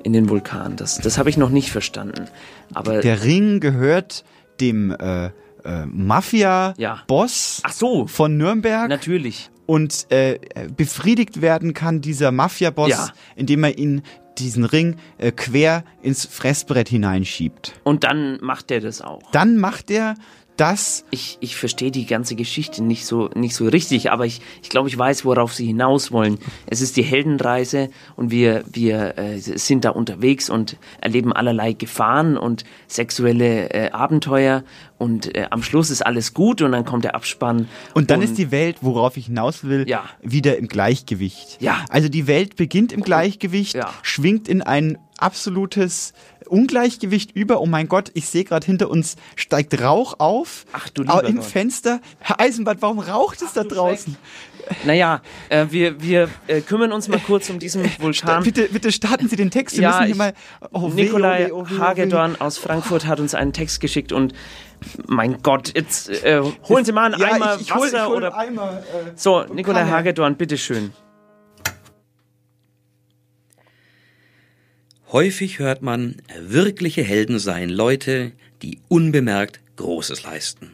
in 0.02 0.12
den 0.14 0.28
Vulkan? 0.28 0.76
Das, 0.76 0.98
das 0.98 1.18
habe 1.18 1.30
ich 1.30 1.36
noch 1.36 1.50
nicht 1.50 1.70
verstanden. 1.70 2.26
Aber 2.74 3.00
Der 3.00 3.22
Ring 3.24 3.60
gehört 3.60 4.24
dem 4.60 4.90
äh, 4.90 5.26
äh, 5.26 5.86
Mafia-Boss 5.86 7.60
Ach 7.64 7.72
so. 7.72 8.06
von 8.06 8.36
Nürnberg. 8.36 8.88
Natürlich. 8.88 9.50
Und 9.66 10.06
äh, 10.10 10.38
befriedigt 10.76 11.42
werden 11.42 11.74
kann 11.74 12.00
dieser 12.00 12.32
Mafia-Boss, 12.32 12.88
Ja. 12.90 13.08
indem 13.36 13.64
er 13.64 13.76
ihn 13.78 14.02
diesen 14.38 14.64
Ring 14.64 14.96
äh, 15.18 15.32
quer 15.32 15.84
ins 16.02 16.26
Fressbrett 16.26 16.88
hineinschiebt. 16.88 17.72
und 17.84 18.04
dann 18.04 18.38
macht 18.40 18.70
er 18.70 18.80
das 18.80 19.00
auch. 19.02 19.30
Dann 19.32 19.56
macht 19.56 19.90
er 19.90 20.14
das. 20.60 21.04
Ich, 21.10 21.38
ich 21.40 21.56
verstehe 21.56 21.90
die 21.90 22.06
ganze 22.06 22.36
Geschichte 22.36 22.82
nicht 22.82 23.06
so, 23.06 23.30
nicht 23.34 23.54
so 23.54 23.66
richtig, 23.66 24.10
aber 24.12 24.26
ich, 24.26 24.40
ich 24.62 24.68
glaube, 24.68 24.88
ich 24.88 24.98
weiß, 24.98 25.24
worauf 25.24 25.54
Sie 25.54 25.66
hinaus 25.66 26.12
wollen. 26.12 26.38
Es 26.66 26.80
ist 26.80 26.96
die 26.96 27.02
Heldenreise 27.02 27.88
und 28.16 28.30
wir, 28.30 28.64
wir 28.70 29.16
äh, 29.18 29.38
sind 29.38 29.84
da 29.84 29.90
unterwegs 29.90 30.50
und 30.50 30.76
erleben 31.00 31.32
allerlei 31.32 31.72
Gefahren 31.72 32.36
und 32.36 32.64
sexuelle 32.86 33.70
äh, 33.70 33.90
Abenteuer 33.90 34.64
und 34.98 35.34
äh, 35.36 35.46
am 35.50 35.62
Schluss 35.62 35.90
ist 35.90 36.04
alles 36.04 36.34
gut 36.34 36.60
und 36.60 36.72
dann 36.72 36.84
kommt 36.84 37.04
der 37.04 37.14
Abspann. 37.14 37.68
Und 37.94 38.10
dann 38.10 38.20
ist 38.20 38.36
die 38.36 38.50
Welt, 38.50 38.78
worauf 38.80 39.16
ich 39.16 39.26
hinaus 39.26 39.64
will, 39.64 39.88
Ja. 39.88 40.04
wieder 40.22 40.56
im 40.58 40.66
Gleichgewicht. 40.68 41.58
Ja. 41.60 41.84
Also 41.88 42.08
die 42.08 42.26
Welt 42.26 42.56
beginnt 42.56 42.92
im 42.92 43.02
Gleichgewicht, 43.02 43.74
Ja. 43.74 43.92
schwingt 44.02 44.48
in 44.48 44.60
ein 44.62 44.98
absolutes 45.18 46.12
Ungleichgewicht 46.48 47.32
über. 47.34 47.60
Oh 47.60 47.66
mein 47.66 47.88
Gott, 47.88 48.10
ich 48.14 48.28
sehe 48.28 48.44
gerade 48.44 48.66
hinter 48.66 48.90
uns 48.90 49.16
steigt 49.36 49.80
Rauch 49.80 50.16
auf. 50.18 50.64
Ach 50.72 50.88
du 50.88 51.02
lieber 51.02 51.24
Im 51.24 51.36
Gott. 51.36 51.44
Fenster. 51.44 52.00
Herr 52.18 52.40
Eisenbart, 52.40 52.82
warum 52.82 52.98
raucht 52.98 53.42
es 53.42 53.52
da 53.52 53.64
draußen? 53.64 54.16
Naja, 54.84 55.22
äh, 55.48 55.66
wir, 55.70 56.02
wir 56.02 56.28
äh, 56.46 56.60
kümmern 56.60 56.92
uns 56.92 57.08
mal 57.08 57.20
kurz 57.20 57.48
um 57.50 57.58
diesen 57.58 57.84
Vulkan. 58.00 58.42
Bitte, 58.42 58.68
bitte 58.70 58.92
starten 58.92 59.28
Sie 59.28 59.36
den 59.36 59.50
Text. 59.50 59.76
Sie 59.76 59.82
müssen 59.82 60.04
hier 60.04 60.16
mal. 60.16 60.34
Oh, 60.72 60.94
weh, 60.94 61.04
Nikolai 61.04 61.50
oh, 61.52 61.60
oh, 61.60 61.66
oh. 61.70 61.78
Hagedorn 61.78 62.36
aus 62.40 62.58
Frankfurt 62.58 63.06
hat 63.06 63.20
uns 63.20 63.34
einen 63.34 63.52
Text 63.52 63.80
geschickt 63.80 64.12
und 64.12 64.34
mein 65.06 65.42
Gott, 65.42 65.72
jetzt 65.74 66.10
äh, 66.10 66.42
holen 66.68 66.84
Sie 66.84 66.92
mal 66.92 67.12
einen 67.12 67.20
Ja, 67.20 67.32
Eimer 67.32 67.54
ich, 67.56 67.62
ich 67.62 67.74
hol, 67.74 67.86
Wasser 67.86 68.04
ich 68.04 68.08
hol 68.08 68.16
oder 68.16 68.36
Eimer. 68.36 68.78
Äh, 68.78 69.10
so. 69.14 69.44
Nikolai. 69.44 69.84
Hagedorn, 69.86 70.36
bitteschön. 70.36 70.92
Häufig 75.10 75.58
hört 75.58 75.80
man, 75.80 76.16
wirkliche 76.38 77.02
Helden 77.02 77.38
seien 77.38 77.70
Leute, 77.70 78.32
die 78.60 78.78
unbemerkt 78.88 79.58
Großes 79.76 80.22
leisten. 80.22 80.72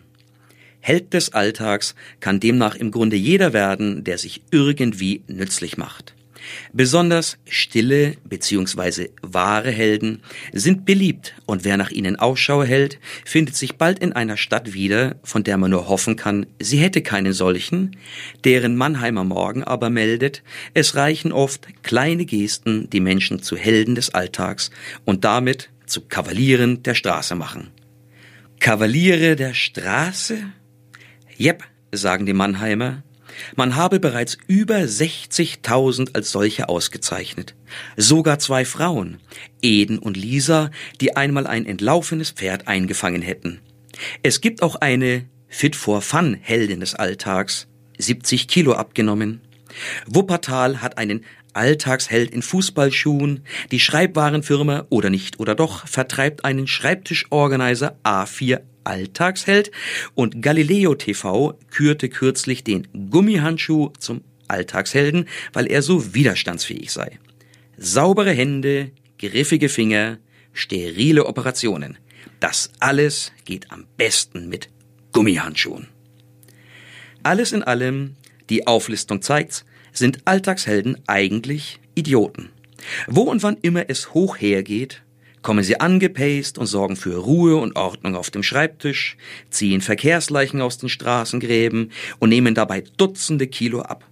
Held 0.80 1.14
des 1.14 1.32
Alltags 1.32 1.95
kann 2.18 2.41
demnach 2.41 2.74
im 2.74 2.91
Grunde 2.91 3.14
jeder 3.14 3.53
werden, 3.53 4.03
der 4.03 4.18
sich 4.18 4.43
irgendwie 4.51 5.22
nützlich 5.28 5.76
macht. 5.76 6.14
Besonders 6.72 7.38
stille 7.49 8.16
bzw. 8.24 9.09
wahre 9.22 9.70
Helden 9.70 10.22
sind 10.53 10.84
beliebt 10.84 11.34
und 11.47 11.64
wer 11.64 11.76
nach 11.76 11.90
ihnen 11.90 12.16
Ausschau 12.16 12.62
hält, 12.62 12.99
findet 13.24 13.57
sich 13.57 13.76
bald 13.76 13.99
in 13.99 14.12
einer 14.12 14.36
Stadt 14.36 14.74
wieder, 14.74 15.16
von 15.22 15.45
der 15.45 15.57
man 15.57 15.70
nur 15.70 15.88
hoffen 15.88 16.16
kann, 16.16 16.47
sie 16.61 16.78
hätte 16.78 17.03
keinen 17.03 17.32
solchen, 17.32 17.97
deren 18.45 18.76
Mannheimer 18.76 19.24
Morgen 19.24 19.64
aber 19.64 19.90
meldet, 19.90 20.42
es 20.74 20.95
reichen 20.95 21.32
oft 21.32 21.66
kleine 21.82 22.24
Gesten, 22.24 22.88
die 22.90 23.01
Menschen 23.01 23.42
zu 23.42 23.57
Helden 23.57 23.95
des 23.95 24.14
Alltags 24.14 24.70
und 25.05 25.24
damit 25.24 25.70
zu 25.86 26.03
Kavalieren 26.03 26.82
der 26.82 26.95
Straße 26.95 27.34
machen. 27.34 27.70
Kavaliere 28.61 29.36
der 29.36 29.55
Straße? 29.55 30.38
Jep, 31.36 31.64
sagen 31.92 32.26
die 32.26 32.32
Mannheimer. 32.32 33.03
Man 33.57 33.76
habe 33.76 34.01
bereits 34.01 34.37
über 34.47 34.76
60.000 34.76 36.14
als 36.14 36.30
solche 36.30 36.68
ausgezeichnet. 36.68 37.55
Sogar 37.97 38.39
zwei 38.39 38.64
Frauen, 38.64 39.18
Eden 39.62 39.99
und 39.99 40.16
Lisa, 40.16 40.70
die 41.01 41.16
einmal 41.16 41.47
ein 41.47 41.66
entlaufenes 41.66 42.30
Pferd 42.30 42.68
eingefangen 42.68 43.22
hätten. 43.22 43.61
Es 44.22 44.41
gibt 44.41 44.62
auch 44.62 44.76
eine 44.76 45.26
Fit 45.49 45.76
for 45.76 46.03
Fun 46.03 46.37
Heldin 46.41 46.80
des 46.80 46.95
Alltags, 46.95 47.68
70 47.99 48.49
Kilo 48.49 48.72
abgenommen. 48.72 49.41
Wuppertal 50.07 50.82
hat 50.82 50.99
einen 50.99 51.24
Alltagsheld 51.53 52.30
in 52.32 52.43
Fußballschuhen. 52.43 53.45
Die 53.70 53.80
Schreibwarenfirma 53.80 54.87
oder 54.91 55.11
nicht 55.11 55.39
oder 55.41 55.55
doch 55.55 55.87
vertreibt 55.87 56.44
einen 56.44 56.66
Schreibtischorganizer 56.66 57.98
A4 58.02 58.61
Alltagsheld 58.85 59.70
und 60.15 60.43
Galileo 60.43 60.94
TV 60.94 61.59
kürte 61.70 62.09
kürzlich 62.09 62.65
den 62.65 62.89
Gummihandschuh 63.11 63.93
zum 63.98 64.23
Alltagshelden, 64.48 65.28
weil 65.52 65.66
er 65.66 65.82
so 65.82 66.15
widerstandsfähig 66.15 66.93
sei. 66.93 67.19
Saubere 67.77 68.32
Hände, 68.32 68.93
griffige 69.19 69.69
Finger, 69.69 70.19
sterile 70.52 71.27
Operationen. 71.27 71.98
Das 72.40 72.70
alles 72.78 73.32
geht 73.44 73.70
am 73.70 73.86
besten 73.97 74.48
mit 74.48 74.69
Gummihandschuhen. 75.12 75.89
Alles 77.23 77.52
in 77.52 77.62
allem, 77.62 78.16
die 78.51 78.66
Auflistung 78.66 79.23
zeigt's, 79.23 79.65
sind 79.93 80.27
Alltagshelden 80.27 80.98
eigentlich 81.06 81.81
Idioten. 81.94 82.51
Wo 83.06 83.23
und 83.23 83.43
wann 83.43 83.56
immer 83.62 83.89
es 83.89 84.12
hoch 84.12 84.36
hergeht, 84.36 85.02
kommen 85.44 85.62
sie 85.62 85.78
angepaced 85.78 86.58
und 86.58 86.66
sorgen 86.66 86.96
für 86.96 87.16
Ruhe 87.16 87.56
und 87.56 87.76
Ordnung 87.76 88.16
auf 88.16 88.30
dem 88.30 88.42
Schreibtisch, 88.42 89.16
ziehen 89.50 89.82
Verkehrsleichen 89.82 90.60
aus 90.60 90.78
den 90.78 90.88
Straßengräben 90.88 91.92
und 92.18 92.30
nehmen 92.30 92.56
dabei 92.56 92.82
Dutzende 92.96 93.46
Kilo 93.46 93.82
ab. 93.82 94.04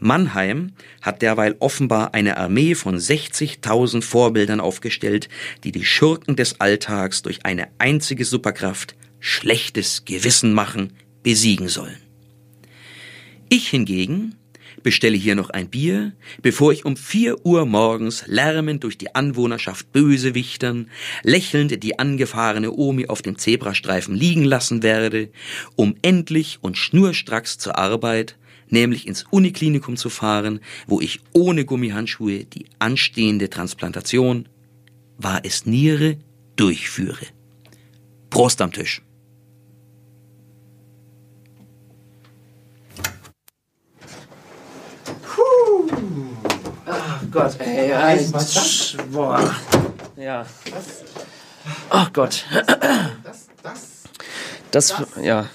Mannheim 0.00 0.72
hat 1.02 1.22
derweil 1.22 1.56
offenbar 1.60 2.14
eine 2.14 2.38
Armee 2.38 2.74
von 2.74 2.96
60.000 2.96 4.02
Vorbildern 4.02 4.60
aufgestellt, 4.60 5.28
die 5.62 5.72
die 5.72 5.84
Schurken 5.84 6.36
des 6.36 6.60
Alltags 6.60 7.22
durch 7.22 7.44
eine 7.44 7.68
einzige 7.78 8.24
Superkraft, 8.24 8.96
schlechtes 9.20 10.04
Gewissen 10.04 10.52
machen, 10.52 10.94
besiegen 11.22 11.68
sollen. 11.68 11.98
Ich 13.48 13.68
hingegen 13.68 14.34
bestelle 14.86 15.16
hier 15.16 15.34
noch 15.34 15.50
ein 15.50 15.68
Bier, 15.68 16.12
bevor 16.42 16.70
ich 16.70 16.84
um 16.84 16.96
vier 16.96 17.44
Uhr 17.44 17.66
morgens 17.66 18.24
lärmend 18.28 18.84
durch 18.84 18.96
die 18.96 19.16
Anwohnerschaft 19.16 19.90
Bösewichtern, 19.90 20.90
lächelnd 21.24 21.82
die 21.82 21.98
angefahrene 21.98 22.70
Omi 22.70 23.08
auf 23.08 23.20
dem 23.20 23.36
Zebrastreifen 23.36 24.14
liegen 24.14 24.44
lassen 24.44 24.84
werde, 24.84 25.30
um 25.74 25.96
endlich 26.02 26.58
und 26.60 26.78
schnurstracks 26.78 27.58
zur 27.58 27.76
Arbeit, 27.76 28.38
nämlich 28.68 29.08
ins 29.08 29.24
Uniklinikum 29.28 29.96
zu 29.96 30.08
fahren, 30.08 30.60
wo 30.86 31.00
ich 31.00 31.18
ohne 31.32 31.64
Gummihandschuhe 31.64 32.44
die 32.44 32.66
anstehende 32.78 33.50
Transplantation, 33.50 34.48
war 35.18 35.40
es 35.42 35.66
Niere, 35.66 36.18
durchführe. 36.54 37.26
Prost 38.30 38.62
am 38.62 38.70
Tisch. 38.70 39.02
Ach 46.86 47.20
Gott, 47.30 47.56
ey, 47.60 47.90
ey, 47.90 48.28
was 48.32 48.54
das? 48.54 48.96
boah. 49.10 49.54
Ja. 50.16 50.46
Ach 51.90 52.12
Gott. 52.12 52.44
Das, 54.70 54.94
ja. 55.22 55.46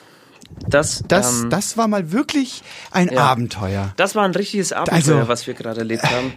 Das, 0.67 1.03
Das, 1.07 1.41
ähm, 1.41 1.49
das 1.49 1.77
war 1.77 1.87
mal 1.87 2.11
wirklich 2.11 2.63
ein 2.91 3.09
ja. 3.09 3.21
Abenteuer. 3.25 3.93
Das 3.97 4.15
war 4.15 4.23
ein 4.25 4.31
richtiges 4.35 4.73
Abenteuer, 4.73 4.95
Also- 5.17 5.27
was 5.27 5.47
wir 5.47 5.53
gerade 5.53 5.79
erlebt 5.79 6.03
haben. 6.03 6.33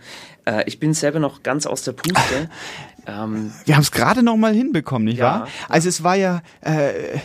Äh, 0.47 0.65
ich 0.67 0.79
bin 0.79 0.93
selber 0.95 1.19
noch 1.19 1.43
ganz 1.43 1.67
aus 1.67 1.83
der 1.83 1.93
Puste. 1.93 2.51
Ähm, 3.07 3.53
Wir 3.65 3.75
haben 3.77 3.83
es 3.83 3.91
gerade 3.93 4.23
noch 4.23 4.37
mal 4.37 4.55
hinbekommen, 4.55 5.05
nicht 5.07 5.19
Ja. 5.19 5.25
wahr? 5.41 5.49
Also 5.69 5.89
es 5.89 6.03
war 6.03 6.15
ja, 6.17 6.43
äh, 6.63 7.19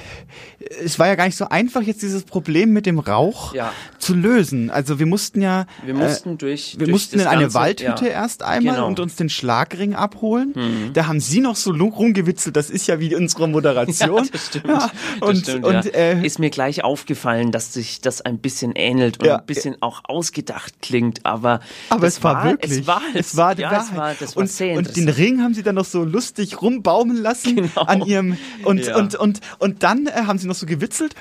es 0.83 0.99
war 0.99 1.07
ja 1.07 1.15
gar 1.15 1.25
nicht 1.25 1.37
so 1.37 1.47
einfach, 1.49 1.81
jetzt 1.81 2.01
dieses 2.01 2.23
Problem 2.23 2.71
mit 2.73 2.85
dem 2.85 2.99
Rauch 2.99 3.53
Ja. 3.53 3.71
zu 3.97 4.13
lösen. 4.13 4.69
Also 4.69 4.99
wir 4.99 5.05
mussten 5.05 5.41
ja, 5.41 5.65
Wir 5.85 5.93
mussten 5.93 6.37
durch- 6.37 6.73
wir 6.77 6.79
durch 6.79 6.91
mussten 6.91 7.17
das 7.17 7.23
in 7.25 7.29
eine 7.31 7.41
Ganze- 7.43 7.55
Waldhütte 7.55 8.05
ja. 8.05 8.11
erst 8.11 8.43
einmal 8.43 8.75
Genau. 8.75 8.87
und 8.87 8.99
uns 8.99 9.15
den 9.15 9.29
Schlagring 9.29 9.95
abholen. 9.95 10.53
Mhm. 10.55 10.93
Da 10.93 11.07
haben 11.07 11.19
Sie 11.19 11.39
noch 11.39 11.55
so 11.55 11.71
rumgewitzelt. 11.71 12.55
Das 12.55 12.69
ist 12.69 12.87
ja 12.87 12.99
wie 12.99 13.15
unsere 13.15 13.47
Moderation. 13.47 14.09
Ja, 14.25 14.31
das 14.31 14.45
stimmt. 14.47 14.67
Ja, 14.67 14.91
das 15.19 15.29
und 15.29 15.37
stimmt, 15.37 15.65
und 15.65 15.95
äh, 15.95 16.21
ist 16.23 16.39
mir 16.39 16.49
gleich 16.49 16.83
aufgefallen, 16.83 17.51
dass 17.51 17.73
sich 17.73 18.01
das 18.01 18.21
ein 18.21 18.37
bisschen 18.39 18.73
ähnelt 18.75 19.21
und 19.21 19.29
ein 19.29 19.45
bisschen 19.45 19.77
auch 19.81 20.01
ausgedacht 20.05 20.73
klingt, 20.81 21.25
aber 21.25 21.59
aber 21.89 22.01
das 22.01 22.17
es 22.17 22.23
war, 22.23 22.43
wirklich, 22.43 22.71
es 22.81 22.87
war 22.87 23.01
es 23.13 23.37
war 23.37 23.55
die 23.55 23.61
ja, 23.61 23.71
Wahrheit. 23.71 23.85
es 23.91 23.95
war, 23.97 24.13
das 24.19 24.35
war 24.35 24.41
und, 24.41 24.51
sehr 24.51 24.77
und 24.77 24.95
den. 24.97 25.09
Ring 25.09 25.41
haben 25.41 25.53
sie 25.53 25.63
dann 25.69 25.75
noch 25.75 25.85
so 25.85 26.03
lustig 26.03 26.61
rumbaumen 26.61 27.17
lassen 27.17 27.71
an 27.75 28.01
ihrem 28.05 28.37
und 28.63 28.85
Ja. 28.85 28.97
und 28.97 29.15
und 29.15 29.39
und 29.59 29.83
dann 29.83 30.07
äh, 30.07 30.11
haben 30.27 30.37
sie 30.37 30.47
noch 30.47 30.55
so 30.55 30.65
gewitzelt. 30.65 31.15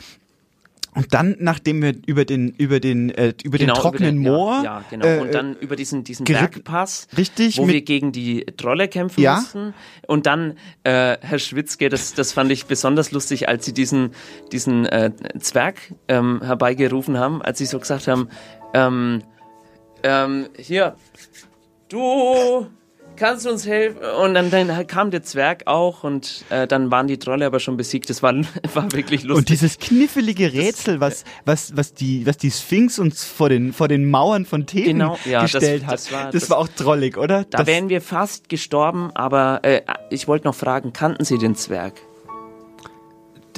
Und 0.95 1.15
dann, 1.15 1.37
nachdem 1.39 1.81
wir 1.83 1.95
über 2.07 2.25
den 2.25 2.49
über 2.57 2.81
den 2.81 3.11
äh, 3.11 3.33
über 3.45 3.59
Genau, 3.59 3.75
den 3.75 3.81
trockenen 3.83 4.17
über 4.17 4.25
den, 4.25 4.33
Moor, 4.35 4.55
Ja, 4.57 4.63
ja 4.65 4.85
genau. 4.91 5.07
äh, 5.07 5.19
und 5.21 5.33
dann 5.35 5.55
über 5.61 5.77
diesen, 5.77 6.03
diesen 6.03 6.25
Bergpass, 6.25 7.07
richtig 7.17 7.57
wo 7.59 7.69
wir 7.69 7.83
gegen 7.83 8.11
die 8.11 8.45
Trolle 8.57 8.89
kämpfen 8.89 9.21
Ja. 9.23 9.37
mussten. 9.37 9.75
Und 10.09 10.27
dann, 10.27 10.55
äh, 10.83 11.17
Herr 11.21 11.39
Schwitzke, 11.39 11.89
das, 11.89 12.15
das 12.15 12.33
fand 12.33 12.51
ich 12.51 12.65
besonders 12.67 13.13
lustig, 13.13 13.49
als 13.49 13.65
Sie 13.67 13.73
diesen, 13.75 14.11
diesen 14.51 14.87
äh, 14.87 15.13
Zwerg 15.39 15.77
ähm, 16.09 16.41
herbeigerufen 16.43 17.17
haben, 17.19 17.43
als 17.43 17.59
Sie 17.59 17.67
so 17.67 17.79
gesagt 17.79 18.09
haben, 18.09 18.29
ähm, 18.75 19.23
ähm, 20.03 20.49
hier, 20.59 20.97
du 21.89 22.67
kannst 23.19 23.47
uns 23.47 23.67
helfen. 23.67 23.99
Und 24.23 24.35
dann, 24.35 24.51
dann 24.51 24.87
kam 24.87 25.11
der 25.11 25.23
Zwerg 25.23 25.63
auch 25.67 26.05
und 26.05 26.45
äh, 26.51 26.67
dann 26.67 26.91
waren 26.91 27.07
die 27.07 27.19
Trolle 27.19 27.45
aber 27.47 27.61
schon 27.61 27.77
besiegt. 27.77 28.09
Das 28.09 28.23
war, 28.23 28.33
war 28.75 28.93
wirklich 28.93 29.25
lustig. 29.25 29.37
und 29.39 29.49
dieses 29.51 29.79
knifflige 29.79 30.53
Rätsel, 30.53 31.01
was 31.01 31.25
was 31.45 31.77
was 31.77 31.93
die 31.95 32.27
was 32.27 32.37
die 32.39 32.51
Sphinx 32.51 32.99
uns 32.99 33.25
vor 33.25 33.49
den 33.49 33.73
vor 33.73 33.89
den 33.89 34.09
Mauern 34.11 34.47
von 34.47 34.67
Theben 34.67 34.85
Genau, 34.99 35.19
ja, 35.25 35.43
das- 35.43 35.53
gestellt 35.53 35.87
hat, 35.87 35.95
das 35.95 36.13
war- 36.13 36.25
das 36.31 36.43
das- 36.43 36.51
war 36.51 36.59
auch 36.59 36.69
drollig, 36.69 37.17
oder? 37.19 37.45
Da 37.45 37.59
das, 37.59 37.67
wären 37.67 37.89
wir 37.89 38.01
fast 38.01 38.49
gestorben, 38.49 39.11
aber 39.15 39.61
äh, 39.63 39.83
ich 40.11 40.29
wollte 40.29 40.47
noch 40.47 40.55
fragen, 40.55 40.93
kannten 40.93 41.25
Sie 41.25 41.37
den 41.39 41.55
Zwerg? 41.57 41.95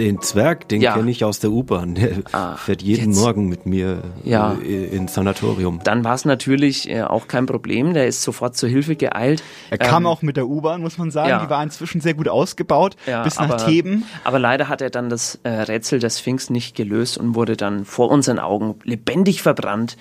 Den 0.01 0.21
Zwerg, 0.23 0.69
den 0.69 0.81
Ja. 0.81 0.95
kenne 0.95 1.11
ich 1.11 1.25
aus 1.25 1.39
der 1.41 1.51
U-Bahn. 1.53 1.95
Der 1.95 2.57
fährt 2.57 2.81
jeden 2.83 3.13
jetzt. 3.13 3.21
Morgen 3.21 3.49
mit 3.49 3.67
mir 3.67 4.03
Ja. 4.25 4.55
äh, 4.65 4.87
ins 4.87 5.15
Sanatorium. 5.15 5.81
Dann 5.85 6.03
war 6.05 6.15
es 6.15 6.25
natürlich 6.25 6.89
äh, 6.91 7.03
auch 7.03 7.29
kein 7.29 7.45
Problem, 7.47 7.93
der 7.95 8.07
ist 8.07 8.23
sofort 8.23 8.57
zur 8.57 8.69
Hilfe 8.71 8.97
geeilt. 8.97 9.43
er 9.71 9.77
kam 9.79 10.05
Ähm, 10.05 10.07
auch 10.07 10.23
mit 10.23 10.37
der 10.39 10.49
U-Bahn, 10.49 10.81
muss 10.81 10.97
man 10.97 11.11
sagen. 11.11 11.29
ja. 11.29 11.45
Die 11.45 11.51
war 11.51 11.63
inzwischen 11.63 12.01
sehr 12.01 12.15
gut 12.15 12.29
ausgebaut 12.29 12.97
ja, 13.07 13.23
bis 13.23 13.37
nach 13.39 13.51
aber, 13.51 13.57
Theben. 13.59 14.05
Aber 14.25 14.39
leider 14.39 14.69
hat 14.69 14.81
er 14.81 14.89
dann 14.91 15.11
das 15.11 15.39
äh, 15.43 15.51
Rätsel 15.51 15.99
der 15.99 16.11
Sphinx 16.11 16.49
nicht 16.51 16.75
gelöst 16.75 17.19
und 17.19 17.35
wurde 17.35 17.57
dann 17.57 17.85
vor 17.85 18.11
unseren 18.11 18.39
Augen 18.39 18.77
lebendig 18.85 19.43
verbrannt. 19.43 19.99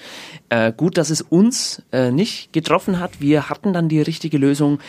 Äh, 0.48 0.72
gut, 0.76 0.98
dass 0.98 1.10
es 1.10 1.22
uns 1.22 1.84
äh, 1.92 2.12
nicht 2.12 2.54
getroffen 2.54 3.00
hat. 3.00 3.20
Wir 3.20 3.50
hatten 3.50 3.74
dann 3.74 3.90
die 3.90 4.02
richtige 4.02 4.38
Lösung. 4.38 4.80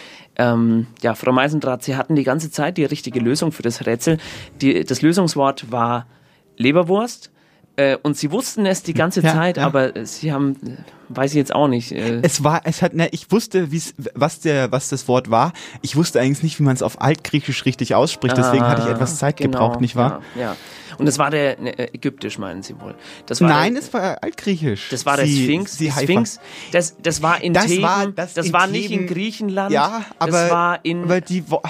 Ähm, 0.41 0.87
ja, 1.03 1.15
Frau 1.15 1.33
Meisendrath, 1.33 1.83
Sie 1.85 1.97
hatten 1.97 2.17
die 2.17 2.25
ganze 2.25 2.51
Zeit 2.51 2.79
die 2.79 2.85
richtige 2.85 3.21
Lösung 3.21 3.53
für 3.53 3.63
das 3.63 3.85
Rätsel. 3.85 4.17
Die, 4.63 4.85
das 4.85 5.03
Lösungswort 5.03 5.71
war 5.71 6.07
Leberwurst. 6.57 7.31
Äh, 7.77 7.97
und 8.03 8.17
Sie 8.17 8.33
wussten 8.33 8.67
es 8.67 8.83
die 8.83 8.95
ganze 8.95 9.21
Ja, 9.21 9.33
Zeit, 9.33 9.57
ja. 9.57 9.65
aber 9.67 9.95
äh, 9.97 10.05
Sie 10.07 10.33
haben, 10.33 10.57
äh, 10.67 10.77
weiß 11.11 11.31
ich 11.33 11.37
jetzt 11.37 11.55
auch 11.55 11.69
nicht. 11.69 11.93
Äh, 11.93 12.21
Es 12.23 12.43
war, 12.43 12.63
es 12.65 12.83
hat, 12.83 12.95
ne, 12.95 13.09
ich 13.13 13.31
wusste, 13.31 13.71
wie's, 13.71 13.95
was 14.15 14.41
der, 14.41 14.73
was 14.73 14.89
das 14.89 15.07
Wort 15.09 15.31
war. 15.31 15.53
Ich 15.83 15.95
wusste 15.97 16.21
eigentlich 16.21 16.43
nicht, 16.43 16.59
wie 16.59 16.65
man 16.65 16.75
es 16.75 16.83
auf 16.83 17.01
Altgriechisch 17.01 17.65
richtig 17.67 17.95
ausspricht. 17.95 18.37
Deswegen 18.37 18.65
hatte 18.67 18.83
ich 18.83 18.89
Ah, 18.89 18.93
etwas 18.93 19.19
Zeit 19.19 19.37
genau, 19.37 19.51
gebraucht, 19.59 19.81
nicht 19.81 19.95
wahr? 19.97 20.21
Ja, 20.35 20.41
ja. 20.43 20.57
Und 21.01 21.07
das 21.07 21.19
war 21.19 21.31
der 21.31 21.59
ne, 21.61 21.79
äh, 21.79 21.95
ägyptisch, 21.95 22.39
meinen 22.39 22.63
Sie 22.63 22.79
wohl? 22.81 22.95
Das 23.27 23.41
war 23.41 23.49
Nein, 23.49 23.75
der, 23.75 23.83
es 23.83 23.93
war 23.93 24.23
Altgriechisch. 24.23 24.89
das 24.91 25.05
war 25.07 25.17
der 25.17 25.27
Sie- 25.27 25.45
Sphinx. 25.45 25.77
Sie. 25.79 25.91
Sphinx. 25.91 26.39
Das, 26.73 26.97
das 27.03 27.23
war 27.23 27.43
in 27.43 27.53
Das 27.55 27.67
Theben. 27.67 27.83
war- 27.83 28.07
das 28.07 28.35
das 28.35 28.47
in 28.47 28.53
war 28.53 28.67
nicht 28.67 28.91
in 28.91 29.01
Theben- 29.01 29.07
Griechenland. 29.15 29.73
Ja, 29.73 30.05
aber, 30.19 30.31
das 30.33 30.51
war 30.51 30.79
in. 30.85 31.03
aber 31.05 31.21
die, 31.21 31.43
wo- 31.51 31.63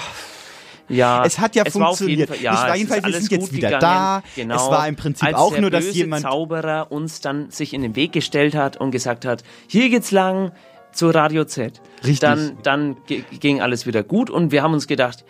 ja, 0.89 1.23
es 1.25 1.39
hat 1.39 1.55
ja 1.55 1.63
es 1.65 1.71
funktioniert. 1.73 2.27
Fall, 2.29 2.41
ja, 2.41 2.53
Es 2.53 2.59
war 2.69 2.75
jedenfalls, 2.75 3.01
wir 3.03 3.05
alles 3.05 3.25
sind 3.25 3.31
jetzt 3.41 3.53
wieder 3.53 3.67
gegangen. 3.69 3.81
da. 3.81 4.23
Genau. 4.35 4.55
Es 4.55 4.61
war 4.69 4.87
im 4.87 4.95
Prinzip 4.97 5.25
Als 5.27 5.37
auch 5.37 5.51
der 5.53 5.61
nur, 5.61 5.69
dass 5.69 5.85
böse 5.85 5.97
jemand 5.97 6.23
Zauberer 6.23 6.91
uns 6.91 7.21
dann 7.21 7.49
sich 7.49 7.73
in 7.73 7.81
den 7.81 7.95
Weg 7.95 8.11
gestellt 8.11 8.55
hat 8.55 8.75
und 8.77 8.91
gesagt 8.91 9.23
hat, 9.25 9.43
hier 9.67 9.89
geht's 9.89 10.11
lang 10.11 10.51
zu 10.91 11.09
Radio 11.09 11.45
Z. 11.45 11.79
Richtig. 12.03 12.19
Dann, 12.19 12.57
dann 12.63 12.97
ging 13.39 13.61
alles 13.61 13.85
wieder 13.85 14.03
gut 14.03 14.29
und 14.29 14.51
wir 14.51 14.63
haben 14.63 14.73
uns 14.73 14.87
gedacht, 14.87 15.23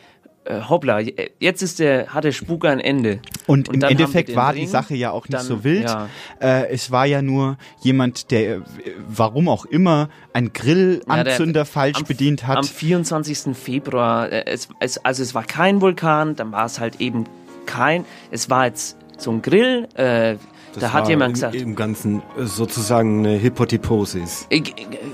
äh, 0.46 0.60
hoppla, 0.62 1.00
jetzt 1.40 1.62
ist 1.62 1.80
der, 1.80 2.08
hat 2.14 2.24
der 2.24 2.32
Spuk 2.32 2.66
ein 2.66 2.80
Ende. 2.80 3.20
Und, 3.48 3.68
im 3.68 3.76
haben 3.76 3.82
wir 3.82 3.90
Endeffekt 3.90 4.36
war 4.36 4.54
die 4.54 4.62
Ring, 4.62 4.68
Sache 4.70 4.96
ja 4.96 5.12
auch 5.12 5.26
nicht 5.28 5.34
dann- 5.34 5.46
so 5.46 5.64
wild. 5.64 5.84
Ja. 5.84 6.10
Äh, 6.40 6.70
es 6.70 6.90
war 6.92 7.06
ja 7.06 7.22
nur 7.22 7.58
jemand, 7.82 8.32
der, 8.32 8.56
äh, 8.56 8.62
warum 9.08 9.48
auch 9.50 9.66
immer, 9.66 10.10
ein 10.34 10.46
Ja, 10.46 10.52
Grillanzünder 10.54 11.54
der- 11.54 11.66
falsch 11.66 11.98
am, 12.00 12.04
bedient 12.06 12.48
hat. 12.48 12.58
Am 12.58 12.64
24. 12.64 13.56
Februar, 13.56 14.32
äh, 14.32 14.46
es, 14.48 14.68
es, 14.80 14.98
also 15.06 15.22
es 15.24 15.36
war 15.36 15.44
kein 15.44 15.82
Vulkan, 15.82 16.36
dann 16.36 16.52
war 16.52 16.66
es 16.66 16.80
halt 16.80 17.00
eben 17.02 17.26
kein, 17.66 18.06
es 18.32 18.50
war 18.50 18.66
jetzt 18.66 18.98
so 19.18 19.32
ein 19.32 19.42
Grill, 19.44 19.88
äh, 19.96 20.36
Das 20.74 20.82
da 20.82 20.94
hat 20.94 21.04
war 21.04 21.10
jemand 21.10 21.30
im, 21.30 21.34
gesagt, 21.34 21.56
Im 21.56 21.76
Ganzen 21.76 22.22
äh, 22.38 22.46
sozusagen 22.46 23.20
eine 23.26 23.42
Hypotyposis. 23.42 24.48
äh, 24.50 24.62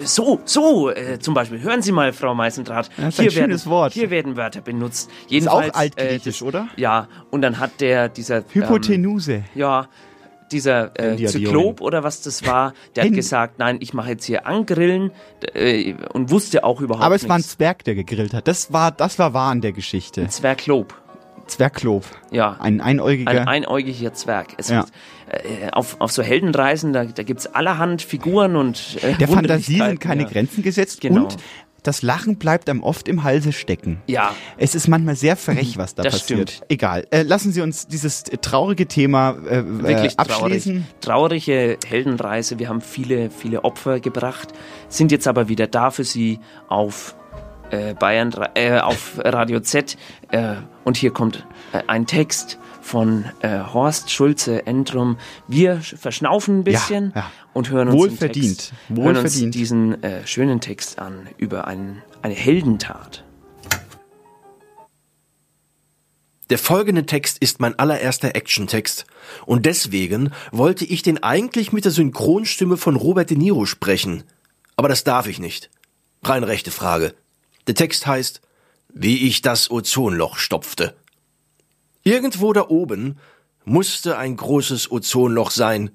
so, 0.03 0.39
so, 0.45 0.91
äh, 0.91 1.19
zum 1.19 1.33
Beispiel, 1.33 1.61
hören 1.61 1.81
Sie 1.81 1.91
mal, 1.91 2.13
Frau 2.13 2.35
Meißendraht, 2.35 2.89
Ja, 2.97 3.07
ist 3.07 3.19
ein 3.19 3.31
schönes 3.31 3.65
werden, 3.65 3.71
Wort. 3.71 3.93
hier 3.93 4.09
werden 4.09 4.37
Wörter 4.37 4.61
benutzt. 4.61 5.09
Ist 5.25 5.31
Jedenfalls, 5.31 5.73
auch 5.73 5.79
altgriechisch, 5.79 6.41
äh, 6.41 6.45
oder? 6.45 6.67
Ja, 6.77 7.07
und 7.31 7.41
dann 7.41 7.59
hat 7.59 7.81
der, 7.81 8.09
dieser... 8.09 8.43
Hypotenuse. 8.53 9.33
Ähm, 9.33 9.43
ja, 9.55 9.87
dieser 10.51 10.97
äh. 10.97 11.25
Zyklop 11.25 11.81
oder 11.81 12.03
was 12.03 12.21
das 12.21 12.45
war, 12.45 12.73
der 12.95 13.05
hat 13.05 13.13
gesagt, 13.13 13.59
nein, 13.59 13.77
ich 13.81 13.93
mache 13.93 14.11
jetzt 14.11 14.25
hier 14.25 14.47
Angrillen 14.47 15.11
äh, 15.53 15.93
und 16.13 16.29
wusste 16.31 16.63
auch 16.63 16.81
überhaupt 16.81 17.03
Aber 17.03 17.15
es 17.15 17.27
war 17.27 17.35
ein 17.35 17.39
nichts. 17.39 17.57
Zwerg, 17.57 17.83
der 17.83 17.95
gegrillt 17.95 18.33
hat. 18.33 18.47
Das 18.47 18.71
war, 18.71 18.91
das 18.91 19.19
war 19.19 19.33
wahr 19.33 19.51
in 19.51 19.61
der 19.61 19.73
Geschichte. 19.73 20.27
Zwerglob. 20.29 20.93
Zwerglob. 21.47 22.05
Ja. 22.31 22.57
Ein 22.59 22.81
einäugiger. 22.81 23.31
Ein 23.31 23.47
einäugiger 23.47 24.13
Zwerg. 24.13 24.53
Es 24.57 24.69
Ja. 24.69 24.85
äh, 25.29 25.69
auf, 25.71 25.95
auf 25.99 26.11
so 26.11 26.21
Heldenreisen, 26.23 26.93
da, 26.93 27.05
da 27.05 27.23
gibt's 27.23 27.47
allerhand 27.47 28.01
Figuren 28.01 28.55
und 28.55 28.97
äh, 29.01 29.13
der 29.15 29.27
Fantasie 29.27 29.77
sind 29.77 29.99
keine 29.99 30.23
ja. 30.23 30.29
Grenzen 30.29 30.63
gesetzt 30.63 31.01
Genau. 31.01 31.23
und 31.23 31.37
das 31.83 32.01
Lachen 32.01 32.35
bleibt 32.35 32.69
einem 32.69 32.83
oft 32.83 33.07
im 33.07 33.23
Halse 33.23 33.53
stecken. 33.53 34.01
Ja. 34.07 34.33
Es 34.57 34.75
ist 34.75 34.89
manchmal 34.89 35.15
sehr 35.15 35.37
frech, 35.37 35.77
was 35.77 35.95
da 35.95 36.03
Das 36.03 36.19
passiert. 36.19 36.49
stimmt. 36.51 36.65
Egal. 36.69 37.07
Äh, 37.11 37.21
lassen 37.21 37.53
Sie 37.53 37.61
uns 37.61 37.87
dieses 37.87 38.23
traurige 38.23 38.87
Thema 38.87 39.37
äh, 39.49 39.63
Wirklich 39.65 40.13
äh, 40.13 40.15
traurig. 40.15 40.31
abschließen. 40.43 40.87
Traurige 40.99 41.77
Heldenreise. 41.87 42.59
Wir 42.59 42.67
haben 42.67 42.81
viele, 42.81 43.29
viele 43.29 43.63
Opfer 43.63 44.01
gebracht, 44.01 44.49
sind 44.89 45.13
jetzt 45.13 45.27
aber 45.29 45.47
wieder 45.47 45.67
da 45.67 45.89
für 45.91 46.03
Sie 46.03 46.39
auf 46.67 47.15
äh, 47.71 47.93
Bayern, 47.93 48.33
äh, 48.55 48.79
auf 48.79 49.19
Radio 49.23 49.59
Z. 49.59 49.97
Äh, 50.31 50.55
und 50.83 50.97
hier 50.97 51.11
kommt 51.11 51.45
äh, 51.73 51.81
ein 51.87 52.05
Text 52.07 52.57
von 52.81 53.25
äh, 53.41 53.59
Horst 53.59 54.09
Schulze 54.11 54.65
Entrum. 54.65 55.17
Wir 55.47 55.79
sch- 55.81 55.97
verschnaufen 55.97 56.59
ein 56.59 56.63
bisschen 56.63 57.11
Ja, 57.15 57.21
ja. 57.21 57.31
und 57.53 57.69
hören 57.69 57.89
uns, 57.89 57.95
den 57.95 58.11
Wohlverdient. 58.11 58.57
Text, 58.57 58.73
hören 58.89 59.07
uns 59.07 59.17
Wohlverdient. 59.17 59.55
diesen 59.55 60.03
äh, 60.03 60.25
schönen 60.25 60.61
Text 60.61 60.99
an 60.99 61.27
über 61.37 61.67
ein, 61.67 62.01
eine 62.21 62.33
Heldentat. 62.33 63.23
Der 66.49 66.57
folgende 66.57 67.05
Text 67.05 67.39
ist 67.39 67.59
mein 67.59 67.77
allererster 67.77 68.33
Action-Text 68.35 69.05
und 69.45 69.65
deswegen 69.65 70.31
wollte 70.53 70.85
ich 70.85 71.01
den 71.01 71.21
eigentlich 71.21 71.73
mit 71.73 71.83
der 71.83 71.91
Synchronstimme 71.91 72.77
von 72.77 72.95
Robert 72.95 73.29
De 73.29 73.37
Niro 73.37 73.65
sprechen. 73.65 74.23
Aber 74.77 74.87
das 74.87 75.03
darf 75.03 75.27
ich 75.27 75.39
nicht. 75.39 75.69
Rein 76.23 76.45
rechte 76.45 76.71
Frage. 76.71 77.13
Der 77.67 77.75
Text 77.75 78.07
heißt, 78.07 78.41
wie 78.93 79.27
ich 79.27 79.41
das 79.41 79.69
Ozonloch 79.69 80.37
stopfte. 80.37 80.95
Irgendwo 82.03 82.53
da 82.53 82.67
oben 82.69 83.19
musste 83.65 84.17
ein 84.17 84.37
großes 84.37 84.91
Ozonloch 84.91 85.51
sein. 85.51 85.91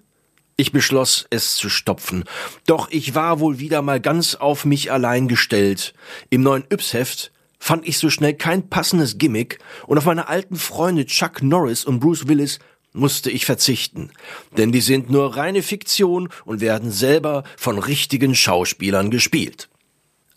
Ich 0.57 0.73
beschloss, 0.73 1.27
es 1.31 1.57
zu 1.57 1.71
stopfen. 1.71 2.25
Doch 2.67 2.91
ich 2.91 3.15
war 3.15 3.41
wohl 3.41 3.59
wieder 3.59 3.81
mal 3.81 4.01
ganz 4.01 4.35
auf 4.35 4.67
mich 4.67 4.93
allein 4.93 5.27
gestellt. 5.27 5.95
Im 6.29 6.43
neuen 6.43 6.65
Yps-Heft 6.71 7.33
fand 7.59 7.89
ich 7.89 7.97
so 7.97 8.11
schnell 8.11 8.35
kein 8.35 8.69
passendes 8.69 9.17
Gimmick 9.17 9.59
und 9.87 9.97
auf 9.97 10.05
meine 10.05 10.29
alten 10.29 10.57
Freunde 10.57 11.07
Chuck 11.07 11.43
Norris 11.43 11.85
und 11.85 12.01
Bruce 12.01 12.29
Willis 12.29 12.59
musste 12.93 13.31
ich 13.31 13.47
verzichten. 13.47 14.11
Denn 14.59 14.73
die 14.73 14.83
sind 14.83 15.09
nur 15.09 15.37
reine 15.37 15.63
Fiktion 15.63 16.29
und 16.45 16.61
werden 16.61 16.91
selber 16.91 17.45
von 17.57 17.79
richtigen 17.79 18.35
Schauspielern 18.35 19.11
gespielt. 19.11 19.71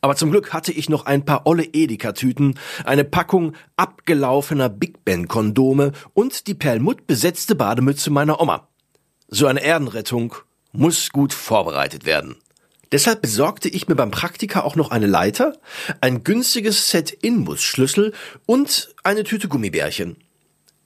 Aber 0.05 0.15
zum 0.15 0.29
Glück 0.29 0.53
hatte 0.53 0.71
ich 0.71 0.87
noch 0.87 1.07
ein 1.07 1.25
paar 1.25 1.47
olle 1.47 1.63
Edeka-Tüten, 1.63 2.59
eine 2.83 3.03
Packung 3.03 3.53
abgelaufener 3.75 4.69
Big 4.69 5.03
Ben-Kondome 5.03 5.93
und 6.13 6.45
die 6.45 6.53
perlmutt 6.53 7.07
besetzte 7.07 7.55
Bademütze 7.55 8.11
meiner 8.11 8.39
Oma. 8.39 8.67
So 9.29 9.47
eine 9.47 9.63
Erdenrettung 9.63 10.35
muss 10.73 11.09
gut 11.09 11.33
vorbereitet 11.33 12.05
werden. 12.05 12.35
Deshalb 12.91 13.23
besorgte 13.23 13.67
ich 13.67 13.87
mir 13.87 13.95
beim 13.95 14.11
Praktika 14.11 14.61
auch 14.61 14.75
noch 14.75 14.91
eine 14.91 15.07
Leiter, 15.07 15.57
ein 16.01 16.23
günstiges 16.23 16.91
Set 16.91 17.11
Inbusschlüssel 17.11 18.13
und 18.45 18.93
eine 19.03 19.23
Tüte 19.23 19.47
Gummibärchen. 19.47 20.17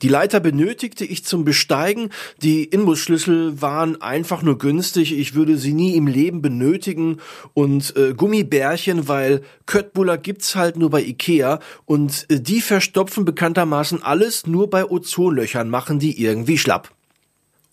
Die 0.01 0.07
Leiter 0.07 0.39
benötigte 0.39 1.03
ich 1.03 1.26
zum 1.26 1.43
Besteigen, 1.43 2.09
die 2.41 2.63
Inbusschlüssel 2.63 3.61
waren 3.61 4.01
einfach 4.01 4.41
nur 4.41 4.57
günstig, 4.57 5.17
ich 5.17 5.35
würde 5.35 5.57
sie 5.57 5.73
nie 5.73 5.95
im 5.95 6.07
Leben 6.07 6.41
benötigen. 6.41 7.17
Und 7.53 7.95
äh, 7.97 8.13
Gummibärchen, 8.13 9.07
weil 9.07 9.41
Köttbullar 9.65 10.17
gibt's 10.17 10.55
halt 10.55 10.77
nur 10.77 10.89
bei 10.89 11.01
Ikea. 11.01 11.59
Und 11.85 12.26
äh, 12.30 12.39
die 12.39 12.61
verstopfen 12.61 13.26
bekanntermaßen 13.26 14.01
alles. 14.01 14.47
Nur 14.47 14.69
bei 14.69 14.85
Ozonlöchern, 14.85 15.69
machen 15.69 15.99
die 15.99 16.21
irgendwie 16.21 16.57
schlapp. 16.57 16.89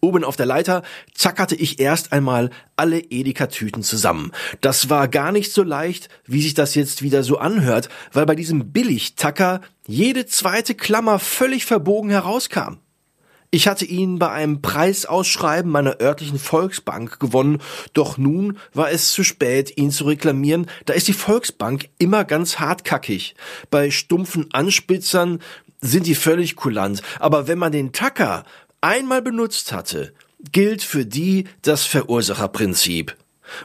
Oben 0.01 0.24
auf 0.24 0.36
der 0.36 0.47
Leiter 0.47 0.82
zackerte 1.14 1.55
ich 1.55 1.81
erst 1.81 2.12
einmal 2.12 2.51
alle 2.77 3.01
Edeka-Tüten 3.01 3.82
zusammen. 3.82 4.32
Das 4.60 4.90
war 4.90 5.09
gar 5.09 5.32
nicht 5.32 5.52
so 5.52 5.62
leicht, 5.62 6.09
wie 6.27 6.43
sich 6.43 6.55
das 6.55 6.74
jetzt 6.74 7.02
wieder 7.02 7.23
so 7.23 7.39
anhört, 7.39 7.89
weil 8.12 8.27
bei 8.27 8.35
diesem 8.35 8.73
Billigtacker 8.73 9.62
jede 9.86 10.27
zweite 10.27 10.74
Klammer 10.74 11.18
völlig 11.18 11.64
verbogen 11.64 12.10
herauskam. 12.10 12.78
Ich 13.51 13.68
hatte 13.68 13.85
ihn 13.85 14.18
bei 14.18 14.31
einem 14.31 14.60
Preisausschreiben 14.60 15.70
meiner 15.70 16.01
örtlichen 16.01 16.39
Volksbank 16.39 17.20
gewonnen, 17.20 17.62
doch 17.94 18.18
nun 18.18 18.59
war 18.74 18.90
es 18.90 19.12
zu 19.12 19.24
spät, 19.24 19.78
ihn 19.78 19.90
zu 19.90 20.05
reklamieren, 20.05 20.66
da 20.85 20.93
ist 20.93 21.09
die 21.09 21.12
Volksbank 21.12 21.89
immer 21.98 22.24
ganz 22.24 22.59
hartkackig. 22.59 23.35
Bei 23.70 23.90
stumpfen 23.90 24.48
Anspitzern 24.52 25.39
sind 25.81 26.06
die 26.06 26.16
völlig 26.16 26.56
kulant, 26.56 27.02
aber 27.20 27.48
wenn 27.48 27.59
man 27.59 27.73
den 27.73 27.93
Tacker 27.93 28.44
einmal 28.81 29.23
benutzt 29.23 29.73
hatte, 29.73 30.12
gilt 30.53 30.82
für 30.82 31.07
die 31.07 31.44
das 31.62 31.85
Verursacherprinzip. 31.85 33.16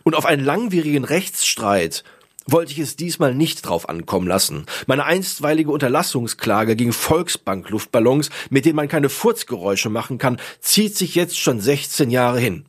Und 0.03 0.15
auf 0.15 0.25
einen 0.25 0.43
langwierigen 0.43 1.03
Rechtsstreit 1.03 2.03
wollte 2.47 2.71
ich 2.71 2.79
es 2.79 2.95
diesmal 2.95 3.35
nicht 3.35 3.61
drauf 3.61 3.88
ankommen 3.88 4.27
lassen. 4.27 4.65
Meine 4.88 5.05
einstweilige 5.05 5.71
Unterlassungsklage 5.71 6.75
gegen 6.75 6.93
Volksbank-Luftballons, 6.93 8.29
mit 8.49 8.65
denen 8.65 8.75
man 8.75 8.88
keine 8.88 9.09
Furzgeräusche 9.09 9.89
machen 9.89 10.17
kann, 10.17 10.39
zieht 10.59 10.95
sich 10.97 11.15
jetzt 11.15 11.39
schon 11.39 11.59
16 11.59 12.09
Jahre 12.09 12.39
hin. 12.39 12.65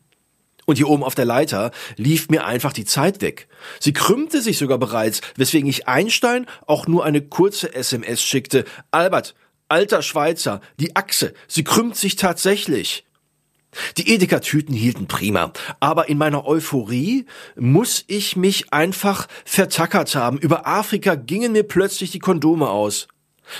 Und 0.65 0.77
hier 0.77 0.89
oben 0.89 1.03
auf 1.03 1.17
der 1.17 1.25
Leiter 1.25 1.73
lief 1.97 2.29
mir 2.29 2.45
einfach 2.47 2.73
die 2.73 2.85
Zeit 2.85 3.21
weg. 3.21 3.49
Sie 3.81 3.93
krümmte 3.93 4.41
sich 4.41 4.59
sogar 4.59 4.79
bereits, 4.79 5.21
weswegen 5.37 5.69
ich 5.69 5.89
Einstein 5.89 6.47
auch 6.67 6.87
nur 6.87 7.05
eine 7.05 7.21
kurze 7.21 7.75
SMS 7.75 8.23
schickte. 8.23 8.65
Albert, 8.93 9.35
alter 9.73 10.03
Schweizer, 10.03 10.61
die 10.79 10.95
Achse, 10.95 11.33
sie 11.49 11.65
krümmt 11.65 11.97
sich 11.97 12.17
tatsächlich. 12.17 13.07
Die 13.97 14.13
Edeka-Tüten 14.13 14.75
hielten 14.75 15.07
prima, 15.07 15.51
aber 15.81 16.11
in 16.11 16.19
meiner 16.19 16.47
Euphorie 16.47 17.25
muss 17.57 18.05
ich 18.07 18.37
mich 18.37 18.71
einfach 18.71 19.29
vertackert 19.47 20.15
haben. 20.15 20.37
Über 20.37 20.67
Afrika 20.67 21.15
gingen 21.15 21.53
mir 21.53 21.63
plötzlich 21.63 22.11
die 22.11 22.19
Kondome 22.19 22.69
aus. 22.69 23.09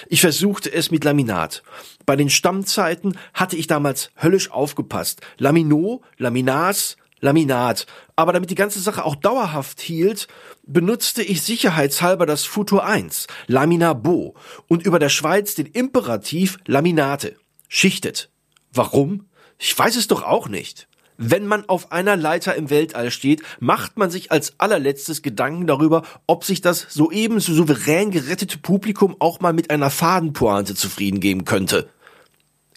Ich 0.09 0.21
versuchte 0.21 0.71
es 0.71 0.91
mit 0.91 1.03
Laminat. 1.03 1.63
Bei 2.05 2.15
den 2.15 2.29
Stammzeiten 2.29 3.17
hatte 3.33 3.57
ich 3.57 3.67
damals 3.67 4.11
höllisch 4.23 4.51
aufgepasst. 4.51 5.23
Lamino, 5.39 6.03
Laminas, 6.19 6.99
Laminat. 7.23 7.87
Aber 8.17 8.35
damit 8.35 8.51
die 8.51 8.57
ganze 8.57 8.81
Sache 8.81 9.05
auch 9.05 9.15
dauerhaft 9.15 9.81
hielt, 9.81 10.29
benutzte 10.65 11.23
ich 11.23 11.41
sicherheitshalber 11.41 12.27
das 12.27 12.45
Futur 12.45 12.85
1, 12.85 13.29
Lamina 13.47 13.95
Bo, 13.95 14.35
und 14.69 14.85
über 14.85 14.99
der 14.99 15.09
Schweiz 15.09 15.55
den 15.55 15.67
Imperativ 15.67 16.59
Laminate. 16.67 17.37
Schichtet. 17.69 18.31
Warum? 18.73 19.29
Ich 19.59 19.79
weiß 19.79 19.97
es 19.97 20.09
doch 20.09 20.25
auch 20.25 20.49
nicht. 20.49 20.89
Wenn 21.17 21.47
man 21.47 21.69
auf 21.69 21.93
einer 21.93 22.17
Leiter 22.17 22.57
im 22.57 22.69
Weltall 22.69 23.11
steht, 23.13 23.43
macht 23.61 23.97
man 23.97 24.11
sich 24.11 24.33
als 24.33 24.59
allerletztes 24.59 25.23
Gedanken 25.23 25.67
darüber, 25.69 26.03
ob 26.27 26.45
sich 26.45 26.63
das 26.63 26.87
soeben 26.91 27.39
so 27.39 27.55
souverän 27.55 28.11
gerettete 28.11 28.59
Publikum 28.59 29.15
auch 29.21 29.39
mal 29.39 29.53
mit 29.53 29.71
einer 29.71 29.91
Fadenpointe 29.91 30.75
zufrieden 30.75 31.21
geben 31.21 31.45
könnte. 31.45 31.89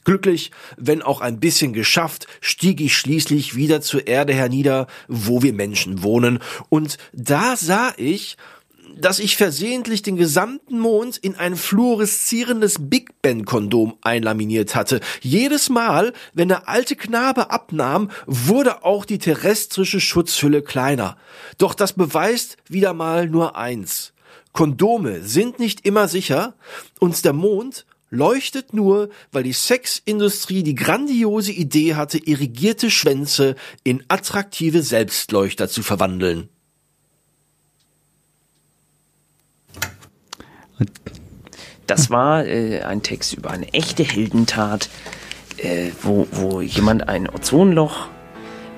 Glücklich, 0.06 0.52
wenn 0.78 1.02
auch 1.02 1.20
ein 1.20 1.40
bisschen 1.40 1.74
geschafft, 1.74 2.28
stieg 2.40 2.80
ich 2.80 2.96
schließlich 2.96 3.56
wieder 3.56 3.82
zur 3.82 4.08
Erde 4.08 4.34
hernieder, 4.34 4.88
wo 5.08 5.42
wir 5.42 5.52
Menschen 5.52 6.04
wohnen, 6.04 6.40
und 6.70 6.98
da 7.12 7.58
sah 7.58 7.94
ich, 7.98 8.38
dass 8.98 9.20
ich 9.20 9.36
versehentlich 9.36 10.02
den 10.02 10.16
gesamten 10.16 10.80
Mond 10.80 11.18
in 11.18 11.36
ein 11.36 11.56
fluoreszierendes 11.56 12.78
Big 12.80 13.22
Ben 13.22 13.46
Kondom 13.46 13.98
einlaminiert 14.02 14.76
hatte. 14.76 15.02
Jedes 15.22 15.70
Mal, 15.70 16.14
wenn 16.34 16.48
der 16.48 16.70
alte 16.70 16.96
Knabe 16.96 17.52
abnahm, 17.52 18.10
wurde 18.26 18.84
auch 18.84 19.06
die 19.06 19.20
terrestrische 19.20 20.00
Schutzhülle 20.00 20.62
kleiner. 20.62 21.18
Doch 21.58 21.74
das 21.74 21.94
beweist 21.94 22.58
wieder 22.70 22.94
mal 22.94 23.28
nur 23.28 23.58
eins. 23.58 24.14
Kondome 24.54 25.22
sind 25.22 25.60
nicht 25.60 25.86
immer 25.86 26.08
sicher 26.08 26.56
und 27.00 27.26
der 27.26 27.34
Mond 27.34 27.86
leuchtet 28.16 28.74
nur, 28.74 29.10
weil 29.32 29.44
die 29.44 29.54
Sexindustrie 29.54 30.64
die 30.64 30.76
grandiose 30.76 31.52
Idee 31.52 31.96
hatte, 31.96 32.18
irrigierte 32.18 32.90
Schwänze 32.90 33.56
in 33.84 34.04
attraktive 34.08 34.82
Selbstleuchter 34.82 35.70
zu 35.70 35.84
verwandeln. 35.84 36.50
Das 41.88 42.10
war 42.10 42.46
äh, 42.46 42.82
ein 42.82 43.04
Text 43.04 43.34
über 43.34 43.52
eine 43.52 43.72
echte 43.74 44.04
Heldentat, 44.04 44.90
äh, 45.58 45.92
wo, 46.02 46.28
wo 46.32 46.62
jemand 46.62 47.08
ein 47.08 47.30
Ozonloch 47.30 48.08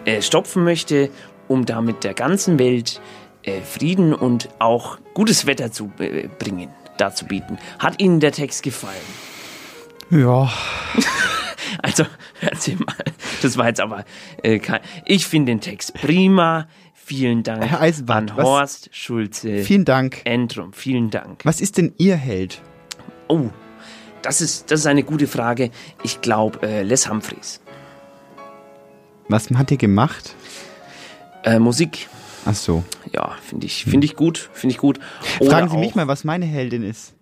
äh, 0.06 0.22
stopfen 0.22 0.64
möchte, 0.64 1.10
um 1.48 1.66
damit 1.66 2.04
der 2.04 2.14
ganzen 2.14 2.60
Welt 2.60 3.02
äh, 3.44 3.62
Frieden 3.62 4.14
und 4.14 4.50
auch 4.60 4.98
gutes 5.14 5.46
Wetter 5.46 5.72
zu 5.72 5.92
äh, 6.00 6.28
bringen, 6.28 6.70
dazu 6.98 7.26
bieten. 7.26 7.58
Hat 7.80 8.02
Ihnen 8.02 8.20
der 8.20 8.34
Text 8.34 8.64
gefallen? 8.64 8.96
Ja. 10.10 10.52
Also, 11.84 12.06
Sie 12.58 12.76
mal. 12.76 12.96
Das 13.42 13.56
war 13.58 13.68
jetzt 13.68 13.80
aber 13.80 14.04
äh, 14.42 14.58
kein. 14.58 14.80
Ich 15.06 15.28
finde 15.28 15.52
den 15.52 15.62
Text 15.62 15.94
prima. 15.94 16.68
Vielen 16.94 17.44
Dank 17.44 17.64
Herr 17.64 17.82
Eisenbahn, 17.82 18.30
an 18.32 18.38
was- 18.38 18.46
Horst 18.46 18.90
Schulze. 18.92 19.60
Vielen 19.64 19.86
Dank. 19.86 20.22
Entrum, 20.24 20.74
vielen 20.74 21.10
Dank. 21.12 21.42
Was 21.46 21.62
ist 21.62 21.78
denn 21.78 21.94
Ihr 21.98 22.16
Held? 22.16 22.62
Oh, 23.28 23.50
das 24.24 24.42
ist, 24.42 24.72
das 24.72 24.80
ist 24.82 24.86
eine 24.88 25.04
gute 25.04 25.28
Frage. 25.28 25.70
Ich 26.04 26.22
glaube, 26.22 26.66
äh, 26.68 26.82
Les 26.84 27.10
Humphreys. 27.10 27.62
Was 29.30 29.50
hat 29.52 29.70
ihr 29.72 29.78
gemacht? 29.78 30.36
Äh, 31.44 31.60
Musik. 31.60 32.10
Ach 32.46 32.56
so. 32.56 32.84
Ja, 33.14 33.36
finde 33.46 33.68
ich, 33.68 33.84
finde 33.86 34.06
ich 34.06 34.16
gut, 34.16 34.50
finde 34.54 34.74
ich 34.74 34.80
gut. 34.80 35.00
Oder 35.40 35.52
Fragen 35.52 35.70
Sie 35.70 35.78
mich 35.78 35.96
mal, 35.96 36.08
was 36.08 36.24
meine 36.24 36.46
Heldin 36.46 36.84
ist. 36.84 37.14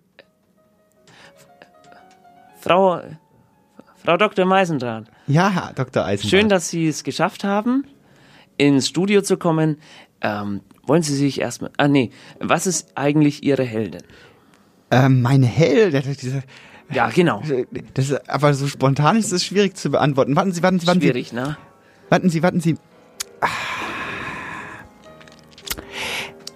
Frau, 2.66 3.00
Frau 4.04 4.16
Dr. 4.16 4.44
Meisendraht. 4.44 5.04
Ja, 5.28 5.72
Dr. 5.76 6.04
Eisendraht. 6.04 6.30
Schön, 6.30 6.48
dass 6.48 6.68
Sie 6.68 6.88
es 6.88 7.04
geschafft 7.04 7.44
haben, 7.44 7.84
ins 8.56 8.88
Studio 8.88 9.22
zu 9.22 9.36
kommen. 9.36 9.78
Ähm, 10.20 10.62
wollen 10.84 11.02
Sie 11.02 11.14
sich 11.14 11.40
erstmal. 11.40 11.70
Ah, 11.76 11.86
nee. 11.86 12.10
Was 12.40 12.66
ist 12.66 12.90
eigentlich 12.96 13.44
Ihre 13.44 13.62
Heldin? 13.62 14.02
Ähm, 14.90 15.22
meine 15.22 15.46
Heldin? 15.46 16.42
Ja, 16.90 17.08
genau. 17.10 17.42
Das 17.94 18.10
ist, 18.10 18.28
aber 18.28 18.52
so 18.54 18.66
spontan 18.66 19.16
ist 19.16 19.30
es 19.30 19.44
schwierig 19.44 19.76
zu 19.76 19.90
beantworten. 19.90 20.34
Warten 20.34 20.52
Sie, 20.52 20.62
warten 20.62 20.80
Sie, 20.80 20.86
warten 20.88 21.00
schwierig, 21.00 21.28
Sie. 21.28 21.36
Schwierig, 21.36 21.48
ne? 21.48 21.58
Warten 22.08 22.30
Sie, 22.30 22.42
warten 22.42 22.60
Sie. 22.60 22.76
Ah. 23.40 23.48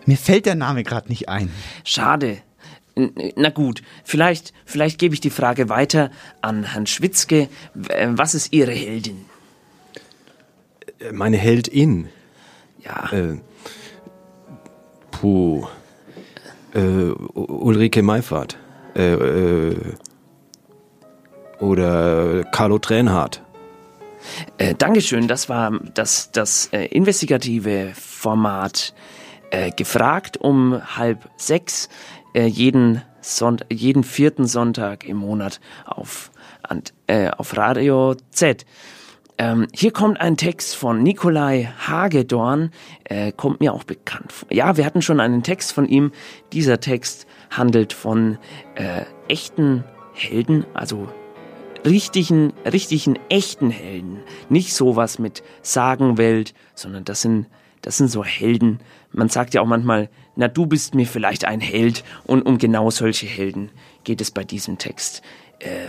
Mir 0.06 0.16
fällt 0.16 0.46
der 0.46 0.56
Name 0.56 0.82
gerade 0.82 1.08
nicht 1.08 1.28
ein. 1.28 1.52
Schade. 1.84 2.38
Na 2.94 3.50
gut, 3.50 3.82
vielleicht, 4.04 4.52
vielleicht 4.64 4.98
gebe 4.98 5.14
ich 5.14 5.20
die 5.20 5.30
Frage 5.30 5.68
weiter 5.68 6.10
an 6.40 6.64
Herrn 6.64 6.86
Schwitzke. 6.86 7.48
Äh, 7.88 8.08
Was 8.10 8.34
ist 8.34 8.52
Ihre 8.52 8.72
Heldin? 8.72 9.24
Meine 11.12 11.36
Heldin. 11.36 12.08
Ja. 12.84 13.10
Äh, 13.12 13.38
puh. 15.10 15.66
Äh, 16.74 16.80
Ulrike 16.80 18.02
Meifert. 18.02 18.58
Äh, 18.94 19.12
äh, 19.12 19.76
oder 21.58 22.44
Carlo 22.44 22.78
Tränhardt. 22.78 23.42
Äh, 24.58 24.74
Dankeschön, 24.74 25.28
das 25.28 25.48
war 25.48 25.78
das, 25.94 26.30
das 26.32 26.66
äh, 26.72 26.86
investigative 26.86 27.92
Format 27.94 28.94
äh, 29.50 29.70
gefragt 29.70 30.36
um 30.36 30.80
halb 30.96 31.28
sechs 31.36 31.88
äh, 32.34 32.46
jeden, 32.46 33.02
Sonnt 33.22 33.66
jeden 33.70 34.02
vierten 34.02 34.46
Sonntag 34.46 35.04
im 35.04 35.18
Monat 35.18 35.60
auf, 35.84 36.30
an, 36.62 36.82
äh, 37.06 37.28
auf 37.28 37.56
Radio 37.56 38.14
Z. 38.30 38.64
Ähm, 39.36 39.68
hier 39.72 39.90
kommt 39.90 40.20
ein 40.20 40.36
Text 40.36 40.76
von 40.76 41.02
Nikolai 41.02 41.72
Hagedorn, 41.78 42.70
äh, 43.04 43.32
kommt 43.32 43.60
mir 43.60 43.72
auch 43.72 43.84
bekannt 43.84 44.32
vor. 44.32 44.52
Ja, 44.52 44.76
wir 44.76 44.84
hatten 44.84 45.00
schon 45.00 45.18
einen 45.18 45.42
Text 45.42 45.72
von 45.72 45.86
ihm. 45.86 46.12
Dieser 46.52 46.80
Text 46.80 47.26
handelt 47.50 47.94
von 47.94 48.38
äh, 48.74 49.04
echten 49.28 49.84
Helden, 50.12 50.66
also 50.74 51.08
richtigen, 51.86 52.52
richtigen, 52.70 53.18
echten 53.30 53.70
Helden. 53.70 54.18
Nicht 54.50 54.74
sowas 54.74 55.18
mit 55.18 55.42
Sagenwelt, 55.62 56.52
sondern 56.74 57.04
das 57.04 57.22
sind, 57.22 57.46
das 57.80 57.96
sind 57.96 58.08
so 58.08 58.22
Helden. 58.22 58.80
Man 59.10 59.30
sagt 59.30 59.54
ja 59.54 59.62
auch 59.62 59.66
manchmal, 59.66 60.10
na 60.40 60.48
du 60.48 60.64
bist 60.64 60.94
mir 60.94 61.06
vielleicht 61.06 61.44
ein 61.44 61.60
Held 61.60 62.02
und 62.24 62.40
um 62.42 62.56
genau 62.56 62.90
solche 62.90 63.26
Helden 63.26 63.70
geht 64.04 64.22
es 64.22 64.30
bei 64.30 64.42
diesem 64.42 64.78
Text. 64.78 65.20
Äh, 65.58 65.88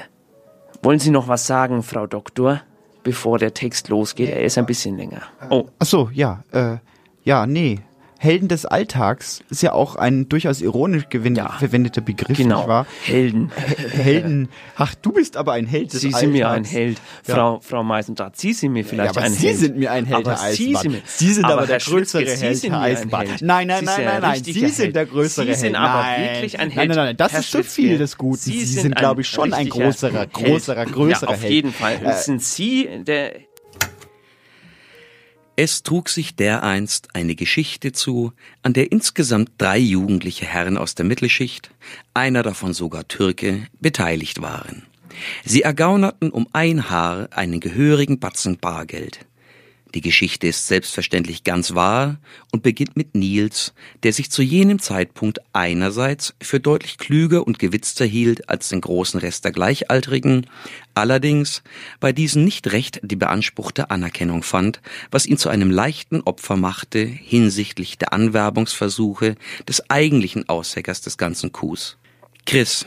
wollen 0.84 1.00
Sie 1.00 1.10
noch 1.10 1.30
was 1.30 1.48
sagen, 1.48 1.84
Frau 1.84 2.06
Doktor, 2.06 2.62
bevor 3.02 3.40
der 3.40 3.54
Text 3.54 3.88
losgeht? 3.88 4.30
Er 4.30 4.44
ist 4.44 4.58
ein 4.58 4.66
bisschen 4.66 4.98
länger. 4.98 5.22
Oh, 5.50 5.70
Ach 5.80 5.86
so, 5.86 6.10
ja, 6.14 6.44
äh, 6.52 6.78
ja, 7.24 7.46
nee. 7.48 7.80
Helden 8.24 8.48
des 8.50 8.68
Alltags 8.68 9.42
ist 9.50 9.64
ja 9.64 9.74
auch 9.74 9.96
ein 9.96 10.30
durchaus 10.30 10.62
ironisch 10.62 11.06
gewin- 11.10 11.42
verwendeter 11.58 12.02
Begriff, 12.02 12.38
Genau. 12.38 12.58
nicht 12.60 12.68
wahr? 12.68 12.86
Helden. 13.04 13.52
Helden. 13.94 14.50
Ach, 14.76 14.94
du 14.94 15.12
bist 15.12 15.38
aber 15.38 15.54
ein 15.54 15.66
Held 15.66 15.92
des 15.92 16.02
Sie 16.02 16.08
Alltags. 16.10 16.22
sind 16.22 16.32
mir 16.34 16.50
ein 16.52 16.64
Held, 16.64 17.00
Ja. 17.26 17.34
Frau, 17.34 17.60
Frau 17.62 17.84
Meisendraht. 17.84 18.38
Sie 18.38 18.54
sind 18.54 18.74
mir 18.74 18.86
vielleicht 18.86 19.16
ja, 19.16 19.22
aber 19.22 19.26
ein 19.26 19.34
Sie 19.34 19.48
Held. 19.48 19.58
sind 19.58 19.78
mir 19.78 19.92
ein 19.92 20.06
Held, 20.06 20.28
aber 20.28 20.40
Herr 20.40 20.54
Sie 20.54 20.76
sind, 20.76 20.92
mir- 20.92 21.02
Sie 21.04 21.34
sind 21.34 21.46
aber 21.46 21.62
der 21.66 21.68
Herr 21.74 21.80
Schulzke, 21.80 22.20
größere 22.20 22.38
Sie 22.38 22.46
Held, 22.46 22.58
sind 22.58 22.72
Herr. 22.74 22.82
Held. 22.84 23.42
Nein, 23.42 23.68
nein, 23.68 23.80
Sie 23.80 23.86
nein, 23.86 24.06
nein, 24.06 24.08
ein 24.16 24.22
nein. 24.22 24.44
Sie 24.44 24.52
sind 24.54 24.78
Held. 24.78 24.96
der 24.96 25.06
größere 25.08 25.46
Sie 25.48 25.54
sind 25.56 25.64
Held. 25.64 25.76
aber 25.78 26.02
Nein. 26.04 26.22
wirklich 26.36 26.60
ein 26.60 26.68
Nein, 26.68 26.78
Held. 26.78 26.90
nein, 26.90 26.98
nein, 26.98 27.18
das 27.18 27.32
Herr 27.32 27.40
ist 27.40 27.46
zu 27.50 27.58
Schulzke, 27.58 27.72
viel 27.74 27.98
des 27.98 28.18
Guten. 28.18 28.38
Sie, 28.38 28.60
Sie 28.66 28.80
sind, 28.82 28.96
glaube 28.96 29.22
ich, 29.22 29.28
schon 29.30 29.52
ein 29.52 29.68
größerer, 29.68 30.20
Held. 30.20 30.34
größerer, 30.34 30.86
größerer 30.86 31.30
ja, 31.32 31.36
auf 31.36 31.42
Held. 31.42 31.52
jeden 31.54 31.74
Fall. 31.74 32.00
Äh, 32.06 32.14
sind 32.14 32.44
Sie 32.44 32.88
der 33.04 33.34
Es 35.56 35.84
trug 35.84 36.10
sich 36.10 36.36
dereinst 36.36 37.10
eine 37.14 37.36
Geschichte 37.36 37.92
zu, 37.92 38.34
an 38.64 38.74
der 38.74 38.92
insgesamt 38.92 39.52
drei 39.58 39.78
jugendliche 39.78 40.46
Herren 40.46 40.78
aus 40.78 40.96
der 40.96 41.06
Mittelschicht, 41.06 41.72
einer 42.14 42.42
davon 42.42 42.74
sogar 42.74 43.08
Türke, 43.08 43.68
beteiligt 43.80 44.42
waren. 44.42 44.84
Sie 45.44 45.62
ergaunerten 45.62 46.32
um 46.32 46.48
ein 46.54 46.90
Haar 46.90 47.28
einen 47.32 47.60
gehörigen 47.60 48.20
Batzen 48.20 48.58
Bargeld. 48.58 49.26
Die 49.94 50.02
Geschichte 50.02 50.48
ist 50.48 50.68
selbstverständlich 50.68 51.44
ganz 51.44 51.76
wahr 51.76 52.18
und 52.52 52.64
beginnt 52.64 52.96
mit 52.96 53.14
Nils, 53.14 53.74
der 54.04 54.14
sich 54.14 54.32
zu 54.32 54.42
jenem 54.42 54.80
Zeitpunkt 54.80 55.40
einerseits 55.52 56.34
für 56.42 56.62
deutlich 56.62 56.98
klüger 56.98 57.46
und 57.46 57.60
gewitzter 57.60 58.06
hielt 58.06 58.50
als 58.50 58.70
den 58.70 58.80
großen 58.80 59.20
Rest 59.20 59.44
der 59.44 59.52
Gleichaltrigen, 59.52 60.48
allerdings 60.94 61.62
bei 62.00 62.14
diesen 62.14 62.46
nicht 62.46 62.72
recht 62.72 63.02
die 63.04 63.18
beanspruchte 63.18 63.92
Anerkennung 63.92 64.44
fand, 64.44 64.82
was 65.12 65.26
ihn 65.26 65.38
zu 65.38 65.50
einem 65.50 65.72
leichten 65.72 66.22
Opfer 66.22 66.56
machte 66.56 67.00
hinsichtlich 67.00 67.98
der 67.98 68.14
Anwerbungsversuche 68.14 69.36
des 69.68 69.90
eigentlichen 69.90 70.48
Aussäckers 70.48 71.02
des 71.02 71.18
ganzen 71.18 71.52
Coups. 71.52 71.98
Chris, 72.46 72.86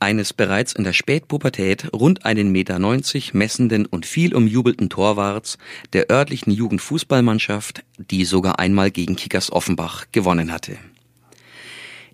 eines 0.00 0.32
bereits 0.32 0.72
in 0.72 0.84
der 0.84 0.92
Spätpubertät 0.92 1.92
rund 1.92 2.24
einen 2.24 2.50
Meter 2.50 2.78
neunzig 2.78 3.34
messenden 3.34 3.86
und 3.86 4.06
viel 4.06 4.34
umjubelten 4.34 4.90
Torwarts 4.90 5.58
der 5.92 6.10
örtlichen 6.10 6.52
Jugendfußballmannschaft, 6.52 7.84
die 7.96 8.24
sogar 8.24 8.58
einmal 8.58 8.90
gegen 8.90 9.16
Kickers 9.16 9.50
Offenbach 9.52 10.06
gewonnen 10.12 10.52
hatte. 10.52 10.78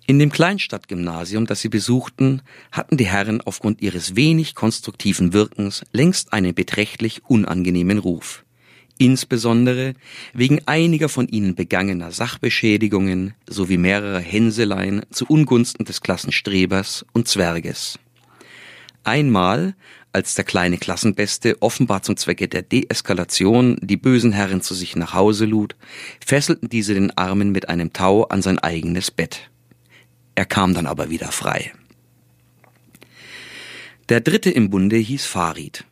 In 0.07 0.19
dem 0.19 0.31
Kleinstadtgymnasium, 0.31 1.47
das 1.47 1.61
sie 1.61 1.69
besuchten, 1.69 2.43
hatten 2.71 2.95
die 2.95 3.07
Herren 3.07 3.41
aufgrund 3.41 3.81
ihres 3.81 4.15
wenig 4.15 4.53
konstruktiven 4.53 5.33
Wirkens 5.33 5.83
längst 5.91 6.31
einen 6.31 6.53
beträchtlich 6.53 7.23
unangenehmen 7.25 7.97
Ruf. 7.97 8.44
Insbesondere 8.97 9.93
wegen 10.33 10.61
einiger 10.67 11.09
von 11.09 11.27
ihnen 11.27 11.55
begangener 11.55 12.11
Sachbeschädigungen 12.11 13.33
sowie 13.47 13.77
mehrerer 13.77 14.19
Hänseleien 14.19 15.05
zu 15.11 15.25
Ungunsten 15.25 15.85
des 15.85 16.01
Klassenstrebers 16.01 17.05
und 17.11 17.27
Zwerges. 17.27 17.99
Einmal, 19.03 19.75
als 20.13 20.33
der 20.33 20.45
kleine 20.45 20.77
Klassenbeste 20.77 21.61
offenbar 21.61 22.03
zum 22.03 22.15
Zwecke 22.15 22.47
der 22.47 22.61
Deeskalation 22.61 23.77
die 23.81 23.97
bösen 23.97 24.31
Herren 24.31 24.61
zu 24.61 24.73
sich 24.73 24.95
nach 24.95 25.13
Hause 25.13 25.45
lud, 25.45 25.75
fesselten 26.25 26.69
diese 26.69 26.93
den 26.93 27.15
Armen 27.17 27.51
mit 27.51 27.67
einem 27.67 27.91
Tau 27.91 28.23
an 28.23 28.41
sein 28.41 28.59
eigenes 28.59 29.11
Bett. 29.11 29.49
Er 30.35 30.45
kam 30.45 30.73
dann 30.73 30.87
aber 30.87 31.09
wieder 31.09 31.31
frei. 31.33 31.73
Der 34.07 34.21
dritte 34.21 34.51
im 34.51 34.69
Bunde 34.69 34.97
hieß 34.97 35.25
Farid, 35.25 35.83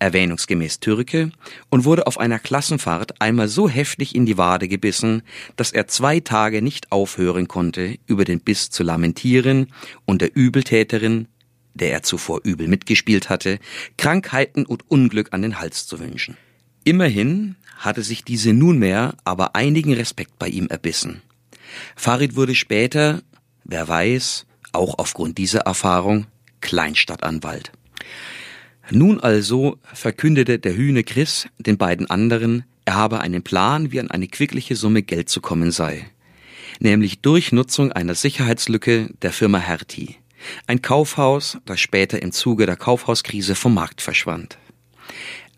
erwähnungsgemäß 0.00 0.80
Türke, 0.80 1.30
und 1.68 1.84
wurde 1.84 2.06
auf 2.06 2.18
einer 2.18 2.38
Klassenfahrt 2.38 3.20
einmal 3.20 3.48
so 3.48 3.68
heftig 3.68 4.14
in 4.14 4.26
die 4.26 4.38
Wade 4.38 4.66
gebissen, 4.66 5.22
dass 5.56 5.70
er 5.70 5.86
zwei 5.86 6.20
Tage 6.20 6.62
nicht 6.62 6.90
aufhören 6.90 7.46
konnte, 7.46 7.98
über 8.06 8.24
den 8.24 8.40
Biss 8.40 8.70
zu 8.70 8.82
lamentieren 8.82 9.68
und 10.06 10.22
der 10.22 10.34
Übeltäterin, 10.34 11.28
der 11.74 11.92
er 11.92 12.02
zuvor 12.02 12.40
übel 12.42 12.66
mitgespielt 12.66 13.28
hatte, 13.28 13.58
Krankheiten 13.96 14.66
und 14.66 14.90
Unglück 14.90 15.32
an 15.32 15.42
den 15.42 15.60
Hals 15.60 15.86
zu 15.86 16.00
wünschen. 16.00 16.36
Immerhin 16.84 17.56
hatte 17.76 18.02
sich 18.02 18.24
diese 18.24 18.52
nunmehr 18.52 19.14
aber 19.24 19.54
einigen 19.54 19.92
Respekt 19.92 20.38
bei 20.38 20.48
ihm 20.48 20.66
erbissen. 20.66 21.22
Farid 21.94 22.36
wurde 22.36 22.54
später, 22.54 23.22
wer 23.64 23.86
weiß, 23.86 24.46
auch 24.72 24.98
aufgrund 24.98 25.38
dieser 25.38 25.60
Erfahrung, 25.60 26.26
Kleinstadtanwalt. 26.60 27.72
Nun 28.90 29.20
also 29.20 29.78
verkündete 29.92 30.58
der 30.58 30.76
Hühne 30.76 31.04
Chris 31.04 31.48
den 31.58 31.78
beiden 31.78 32.10
anderen, 32.10 32.64
er 32.84 32.94
habe 32.94 33.20
einen 33.20 33.42
Plan, 33.42 33.92
wie 33.92 34.00
an 34.00 34.10
eine 34.10 34.26
quickliche 34.26 34.74
Summe 34.74 35.02
Geld 35.02 35.28
zu 35.28 35.40
kommen 35.40 35.70
sei. 35.70 36.10
Nämlich 36.80 37.20
durch 37.20 37.52
Nutzung 37.52 37.92
einer 37.92 38.14
Sicherheitslücke 38.14 39.10
der 39.22 39.32
Firma 39.32 39.58
Hertie. 39.58 40.16
Ein 40.66 40.82
Kaufhaus, 40.82 41.58
das 41.66 41.78
später 41.78 42.20
im 42.20 42.32
Zuge 42.32 42.66
der 42.66 42.76
Kaufhauskrise 42.76 43.54
vom 43.54 43.74
Markt 43.74 44.00
verschwand. 44.00 44.58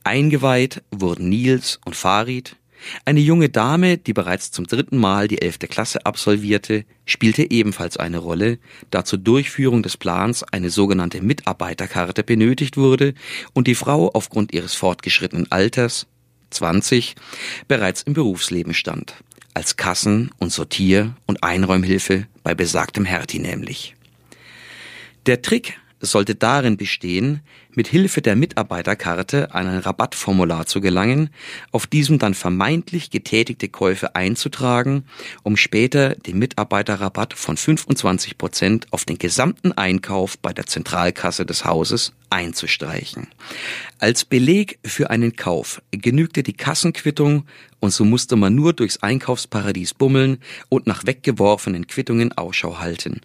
Eingeweiht 0.05 0.83
wurden 0.91 1.29
Nils 1.29 1.79
und 1.85 1.97
Farid. 1.97 2.57
Eine 3.05 3.21
junge 3.21 3.49
Dame, 3.49 3.99
die 3.99 4.13
bereits 4.13 4.51
zum 4.51 4.67
dritten 4.67 4.99
Mal 4.99 5.29
die 5.29 5.43
elfte 5.43 5.69
Klasse 5.69 6.05
absolvierte, 6.07 6.85
spielte 7.07 7.51
ebenfalls 7.51 7.97
eine 7.97 8.19
Rolle, 8.19 8.59
da 8.91 9.05
zur 9.05 9.19
Durchführung 9.19 9.83
des 9.83 9.97
Plans 9.97 10.43
eine 10.43 10.71
sogenannte 10.71 11.23
Mitarbeiterkarte 11.23 12.23
benötigt 12.23 12.77
wurde 12.77 13.15
und 13.53 13.67
die 13.67 13.75
Frau 13.75 14.11
aufgrund 14.13 14.53
ihres 14.53 14.75
fortgeschrittenen 14.75 15.51
Alters, 15.51 16.07
20, 16.51 17.15
bereits 17.69 18.03
im 18.03 18.13
Berufsleben 18.13 18.75
stand, 18.75 19.15
als 19.55 19.77
Kassen- 19.77 20.31
und 20.39 20.53
Sortier- 20.53 21.15
und 21.27 21.43
Einräumhilfe 21.43 22.27
bei 22.43 22.55
besagtem 22.55 23.05
Hertie 23.05 23.39
nämlich. 23.39 23.95
Der 25.27 25.41
Trick 25.41 25.79
sollte 26.01 26.35
darin 26.35 26.77
bestehen, 26.77 27.41
mit 27.75 27.89
Hilfe 27.89 28.23
der 28.23 28.37
Mitarbeiterkarte 28.37 29.55
an 29.55 29.67
ein 29.67 29.79
Rabattformular 29.79 30.67
zu 30.67 30.81
gelangen, 30.81 31.31
auf 31.71 31.87
diesem 31.87 32.19
dann 32.19 32.35
vermeintlich 32.35 33.11
getätigte 33.11 33.69
Käufe 33.69 34.15
einzutragen, 34.15 35.05
um 35.43 35.57
später 35.57 36.15
den 36.15 36.39
Mitarbeiterrabatt 36.39 37.35
von 37.35 37.57
25 37.57 38.39
Prozent 38.39 38.87
auf 38.91 39.05
den 39.05 39.19
gesamten 39.19 39.73
Einkauf 39.73 40.39
bei 40.39 40.53
der 40.53 40.67
Zentralkasse 40.67 41.47
des 41.47 41.65
Hauses 41.65 42.13
einzustreichen. 42.31 43.29
Als 43.99 44.25
Beleg 44.25 44.79
für 44.85 45.11
einen 45.11 45.37
Kauf 45.37 45.83
genügte 45.91 46.43
die 46.43 46.55
Kassenquittung 46.55 47.45
und 47.81 47.91
so 47.91 48.05
musste 48.05 48.37
man 48.37 48.55
nur 48.55 48.73
durchs 48.73 49.03
Einkaufsparadies 49.03 49.95
bummeln 49.95 50.39
und 50.69 50.87
nach 50.87 51.07
weggeworfenen 51.07 51.87
Quittungen 51.87 52.33
Ausschau 52.33 52.79
halten 52.79 53.21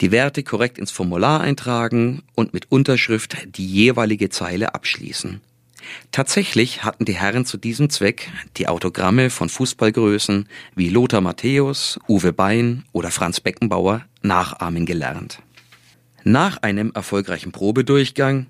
die 0.00 0.10
Werte 0.10 0.42
korrekt 0.42 0.78
ins 0.78 0.90
Formular 0.90 1.40
eintragen 1.40 2.22
und 2.34 2.52
mit 2.52 2.70
Unterschrift 2.70 3.36
die 3.56 3.66
jeweilige 3.66 4.28
Zeile 4.28 4.74
abschließen. 4.74 5.40
Tatsächlich 6.12 6.84
hatten 6.84 7.04
die 7.04 7.14
Herren 7.14 7.44
zu 7.44 7.56
diesem 7.56 7.90
Zweck 7.90 8.30
die 8.56 8.68
Autogramme 8.68 9.30
von 9.30 9.48
Fußballgrößen 9.48 10.48
wie 10.74 10.88
Lothar 10.88 11.20
Matthäus, 11.20 11.98
Uwe 12.08 12.32
Bein 12.32 12.84
oder 12.92 13.10
Franz 13.10 13.40
Beckenbauer 13.40 14.04
nachahmen 14.22 14.86
gelernt. 14.86 15.40
Nach 16.24 16.56
einem 16.62 16.90
erfolgreichen 16.94 17.52
Probedurchgang, 17.52 18.46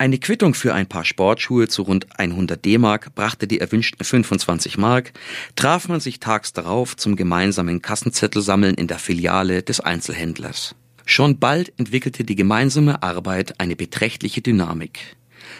eine 0.00 0.18
Quittung 0.18 0.54
für 0.54 0.74
ein 0.74 0.86
paar 0.86 1.04
Sportschuhe 1.04 1.66
zu 1.66 1.82
rund 1.82 2.06
100 2.18 2.64
D-Mark 2.64 3.14
brachte 3.16 3.48
die 3.48 3.60
erwünschten 3.60 4.04
25 4.04 4.78
Mark, 4.78 5.12
traf 5.56 5.88
man 5.88 5.98
sich 5.98 6.20
tags 6.20 6.52
darauf 6.52 6.96
zum 6.96 7.16
gemeinsamen 7.16 7.82
Kassenzettelsammeln 7.82 8.76
in 8.76 8.86
der 8.86 9.00
Filiale 9.00 9.62
des 9.64 9.80
Einzelhändlers. 9.80 10.76
Schon 11.10 11.38
bald 11.38 11.72
entwickelte 11.78 12.22
die 12.22 12.36
gemeinsame 12.36 13.02
Arbeit 13.02 13.58
eine 13.58 13.76
beträchtliche 13.76 14.42
Dynamik. 14.42 15.16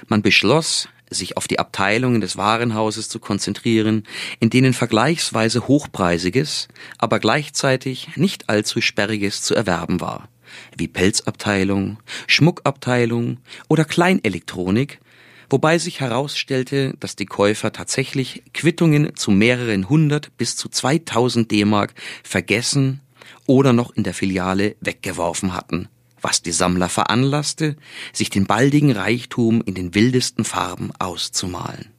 Man 0.07 0.20
beschloss, 0.20 0.91
sich 1.09 1.39
auf 1.39 1.49
die 1.49 1.59
Abteilungen 1.59 2.20
des 2.20 2.37
Warenhauses 2.37 3.09
zu 3.09 3.19
konzentrieren, 3.19 4.03
in 4.41 4.51
denen 4.51 4.75
vergleichsweise 4.75 5.66
hochpreisiges, 5.66 6.69
aber 6.99 7.19
gleichzeitig 7.19 8.15
nicht 8.16 8.51
allzu 8.51 8.83
sperriges 8.83 9.41
zu 9.41 9.55
erwerben 9.55 10.03
war, 10.03 10.29
wie 10.77 10.87
Pelzabteilung, 10.87 11.97
Schmuckabteilung 12.27 13.39
oder 13.69 13.87
Kleinelektronik, 13.87 15.01
wobei 15.49 15.79
sich 15.79 16.01
herausstellte, 16.01 16.93
dass 17.01 17.16
die 17.16 17.25
Käufer 17.25 17.73
tatsächlich 17.73 18.43
Quittungen 18.53 19.16
zu 19.16 19.31
mehreren 19.31 19.89
hundert 19.89 20.37
bis 20.37 20.57
zu 20.57 20.69
2000 20.69 21.51
D-Mark 21.51 21.95
vergessen 22.23 23.01
oder 23.49 23.73
noch 23.73 23.91
in 23.91 24.05
der 24.05 24.15
Filiale 24.15 24.77
weggeworfen 24.81 25.55
hatten 25.55 25.89
was 26.23 26.43
die 26.43 26.53
Sammler 26.53 26.89
veranlasste, 26.89 27.77
sich 28.12 28.31
den 28.31 28.47
baldigen 28.47 28.93
Reichtum 28.93 29.62
in 29.65 29.75
den 29.75 29.95
wildesten 29.95 30.45
Farben 30.45 30.91
auszumalen. 30.99 31.91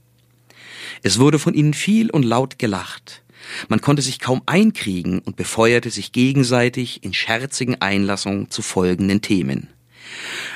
Es 1.03 1.19
wurde 1.19 1.39
von 1.39 1.53
ihnen 1.53 1.73
viel 1.73 2.09
und 2.09 2.23
laut 2.23 2.59
gelacht. 2.59 3.23
Man 3.69 3.79
konnte 3.79 4.01
sich 4.01 4.19
kaum 4.19 4.41
einkriegen 4.45 5.19
und 5.19 5.37
befeuerte 5.37 5.89
sich 5.89 6.11
gegenseitig 6.11 7.03
in 7.03 7.13
scherzigen 7.13 7.81
Einlassungen 7.81 8.49
zu 8.49 8.61
folgenden 8.61 9.21
Themen. 9.21 9.69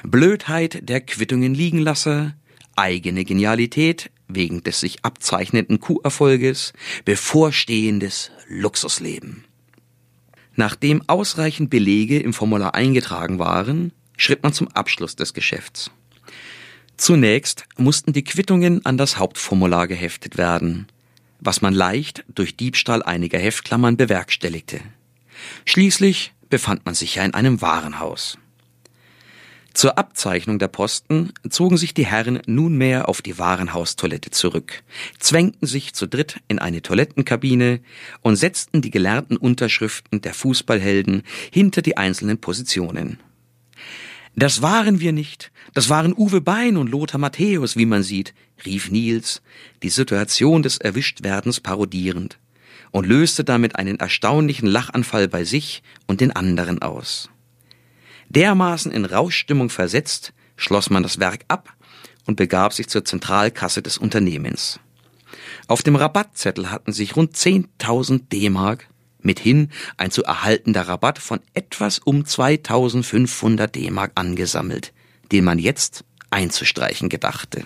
Blödheit 0.04 0.90
der 0.90 1.00
Quittungen 1.02 1.54
Liegenlasser, 1.54 2.36
eigene 2.76 3.24
Genialität 3.24 4.12
wegen 4.28 4.64
des 4.64 4.80
sich 4.80 5.06
abzeichnenden 5.06 5.80
Kuherfolges, 5.80 6.74
bevorstehendes 7.06 8.32
Luxusleben. 8.48 9.46
Nachdem 10.56 11.02
ausreichend 11.08 11.70
Belege 11.70 12.20
im 12.20 12.34
Formular 12.34 12.76
eingetragen 12.76 13.40
waren, 13.40 13.92
schritt 14.18 14.44
man 14.44 14.54
zum 14.54 14.68
Abschluss 14.70 15.16
des 15.16 15.34
Geschäfts. 15.34 15.92
Zunächst 16.96 17.66
mussten 17.78 18.14
die 18.14 18.24
Quittungen 18.24 18.86
an 18.86 18.98
das 18.98 19.18
Hauptformular 19.18 19.88
geheftet 19.88 20.38
werden, 20.38 20.88
was 21.40 21.62
man 21.62 21.74
leicht 21.74 22.24
durch 22.34 22.56
Diebstahl 22.56 23.02
einiger 23.04 23.40
Heftklammern 23.40 23.98
bewerkstelligte. 23.98 24.80
Schließlich 25.66 26.34
befand 26.50 26.86
man 26.86 26.94
sich 26.94 27.16
ja 27.16 27.24
in 27.24 27.34
einem 27.34 27.62
Warenhaus. 27.62 28.38
Zur 29.74 29.98
Abzeichnung 29.98 30.60
der 30.60 30.68
Posten 30.68 31.34
zogen 31.50 31.78
sich 31.78 31.96
die 31.96 32.06
Herren 32.06 32.40
nunmehr 32.46 33.10
auf 33.10 33.24
die 33.24 33.40
Warenhaustoilette 33.40 34.30
zurück, 34.30 34.84
zwängten 35.18 35.68
sich 35.68 35.94
zu 35.94 36.08
dritt 36.08 36.40
in 36.48 36.60
eine 36.60 36.84
Toilettenkabine 36.84 37.80
und 38.22 38.36
setzten 38.36 38.82
die 38.82 38.92
gelernten 38.92 39.36
Unterschriften 39.36 40.22
der 40.22 40.36
Fußballhelden 40.36 41.24
hinter 41.52 41.82
die 41.82 41.98
einzelnen 41.98 42.40
Positionen. 42.40 43.20
Das 44.36 44.62
waren 44.62 45.00
wir 45.00 45.12
nicht, 45.12 45.52
das 45.74 45.90
waren 45.90 46.14
Uwe 46.14 46.42
Bein 46.42 46.78
und 46.78 46.90
Lothar 46.90 47.20
Matthäus, 47.20 47.76
wie 47.76 47.86
man 47.88 48.04
sieht, 48.04 48.36
rief 48.66 48.92
Nils, 48.92 49.42
die 49.82 49.90
Situation 49.90 50.62
des 50.62 50.78
Erwischtwerdens 50.78 51.60
parodierend, 51.60 52.40
und 52.92 53.08
löste 53.08 53.44
damit 53.44 53.76
einen 53.76 54.00
erstaunlichen 54.00 54.68
Lachanfall 54.68 55.28
bei 55.28 55.44
sich 55.44 55.82
und 56.06 56.22
den 56.22 56.32
anderen 56.32 56.82
aus. 56.82 57.30
Dermaßen 58.36 58.92
in 58.92 59.06
Rauschstimmung 59.06 59.70
versetzt, 59.70 60.34
schloss 60.56 60.90
man 60.90 61.04
das 61.04 61.20
Werk 61.20 61.46
ab 61.48 61.74
und 62.26 62.36
begab 62.36 62.74
sich 62.74 62.88
zur 62.88 63.06
Zentralkasse 63.06 63.82
des 63.82 63.98
Unternehmens. 63.98 64.80
Auf 65.68 65.84
dem 65.84 65.96
Rabattzettel 65.96 66.72
hatten 66.72 66.94
sich 66.94 67.16
rund 67.16 67.36
10.000 67.36 68.30
D-Mark, 68.32 68.88
mithin 69.22 69.70
ein 69.98 70.12
zu 70.12 70.24
erhaltender 70.24 70.88
Rabatt 70.88 71.20
von 71.20 71.40
etwas 71.54 72.00
um 72.00 72.24
2.500 72.24 73.68
D-Mark 73.68 74.12
angesammelt, 74.16 74.94
den 75.32 75.44
man 75.44 75.60
jetzt 75.60 76.04
einzustreichen 76.30 77.10
gedachte. 77.10 77.66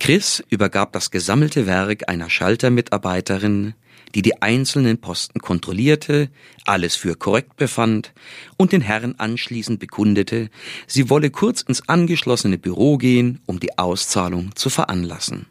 Chris 0.00 0.42
übergab 0.50 0.92
das 0.92 1.12
gesammelte 1.12 1.66
Werk 1.66 2.08
einer 2.08 2.28
Schaltermitarbeiterin, 2.28 3.74
die 4.14 4.22
die 4.22 4.42
einzelnen 4.42 5.00
Posten 5.00 5.40
kontrollierte, 5.40 6.30
alles 6.64 6.96
für 6.96 7.16
korrekt 7.16 7.56
befand 7.56 8.12
und 8.56 8.72
den 8.72 8.80
Herrn 8.80 9.14
anschließend 9.18 9.80
bekundete, 9.80 10.50
sie 10.86 11.10
wolle 11.10 11.30
kurz 11.30 11.62
ins 11.62 11.88
angeschlossene 11.88 12.58
Büro 12.58 12.98
gehen, 12.98 13.40
um 13.46 13.60
die 13.60 13.78
Auszahlung 13.78 14.54
zu 14.54 14.70
veranlassen. 14.70 15.46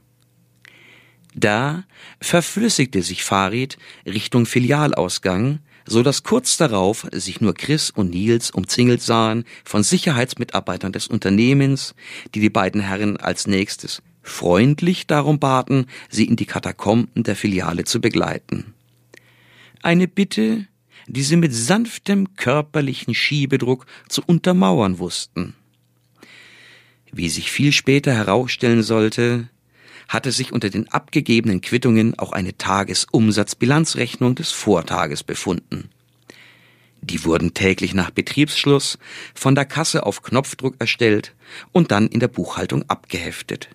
Da 1.34 1.86
verflüssigte 2.20 3.02
sich 3.02 3.24
Farid 3.24 3.78
Richtung 4.06 4.46
Filialausgang, 4.46 5.60
so 5.86 6.04
dass 6.04 6.24
kurz 6.24 6.58
darauf 6.58 7.08
sich 7.12 7.42
nur 7.42 7.54
Chris 7.54 7.90
und 7.90 8.12
Nils 8.12 8.52
umzingelt 8.52 9.02
sahen 9.02 9.46
von 9.64 9.84
Sicherheitsmitarbeitern 9.84 10.92
des 10.92 11.08
Unternehmens, 11.08 11.96
die 12.36 12.40
die 12.40 12.50
beiden 12.50 12.82
Herren 12.82 13.18
als 13.18 13.48
nächstes 13.48 14.02
freundlich 14.22 15.08
darum 15.08 15.40
baten, 15.40 15.86
sie 16.10 16.26
in 16.26 16.36
die 16.36 16.46
Katakomben 16.46 17.24
der 17.24 17.36
Filiale 17.36 17.84
zu 17.84 18.02
begleiten. 18.02 18.74
Eine 19.82 20.08
Bitte, 20.08 20.68
die 21.08 21.24
sie 21.24 21.38
mit 21.38 21.54
sanftem 21.54 22.36
körperlichen 22.36 23.16
Schiebedruck 23.16 23.86
zu 24.08 24.22
untermauern 24.26 25.00
wussten. 25.00 25.56
Wie 27.12 27.30
sich 27.30 27.52
viel 27.52 27.72
später 27.72 28.14
herausstellen 28.14 28.84
sollte, 28.84 29.50
hatte 30.08 30.32
sich 30.32 30.52
unter 30.52 30.70
den 30.70 30.90
abgegebenen 30.90 31.62
Quittungen 31.62 32.18
auch 32.20 32.32
eine 32.32 32.58
Tagesumsatzbilanzrechnung 32.58 34.36
des 34.36 34.52
Vortages 34.52 35.24
befunden. 35.24 35.90
Die 37.02 37.24
wurden 37.24 37.54
täglich 37.54 37.94
nach 37.94 38.12
Betriebsschluss 38.12 39.00
von 39.34 39.56
der 39.56 39.66
Kasse 39.66 40.06
auf 40.06 40.22
Knopfdruck 40.22 40.76
erstellt 40.80 41.34
und 41.72 41.92
dann 41.92 42.08
in 42.08 42.20
der 42.20 42.28
Buchhaltung 42.28 42.84
abgeheftet. 42.90 43.70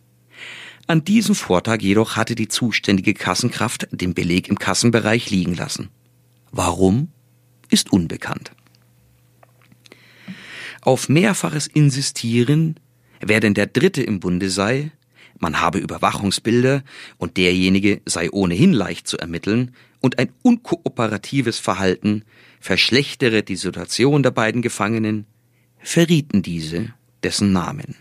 An 0.88 1.02
diesem 1.02 1.34
Vortag 1.34 1.80
jedoch 1.80 2.14
hatte 2.14 2.36
die 2.36 2.46
zuständige 2.46 3.12
Kassenkraft 3.12 3.88
den 3.90 4.14
Beleg 4.14 4.48
im 4.48 4.58
Kassenbereich 4.58 5.30
liegen 5.30 5.54
lassen. 5.54 5.88
Warum, 6.52 7.08
ist 7.68 7.92
unbekannt. 7.92 8.52
Auf 10.82 11.08
mehrfaches 11.08 11.66
Insistieren, 11.66 12.78
wer 13.20 13.40
denn 13.40 13.54
der 13.54 13.66
Dritte 13.66 14.02
im 14.02 14.20
Bunde 14.20 14.48
sei, 14.48 14.92
man 15.40 15.60
habe 15.60 15.78
Überwachungsbilder 15.78 16.84
und 17.18 17.36
derjenige 17.36 18.00
sei 18.06 18.30
ohnehin 18.30 18.72
leicht 18.72 19.08
zu 19.08 19.18
ermitteln 19.18 19.74
und 20.00 20.20
ein 20.20 20.30
unkooperatives 20.42 21.58
Verhalten 21.58 22.24
verschlechtere 22.60 23.42
die 23.42 23.56
Situation 23.56 24.22
der 24.22 24.30
beiden 24.30 24.62
Gefangenen, 24.62 25.26
verrieten 25.80 26.42
diese 26.42 26.94
dessen 27.22 27.52
Namen. 27.52 27.96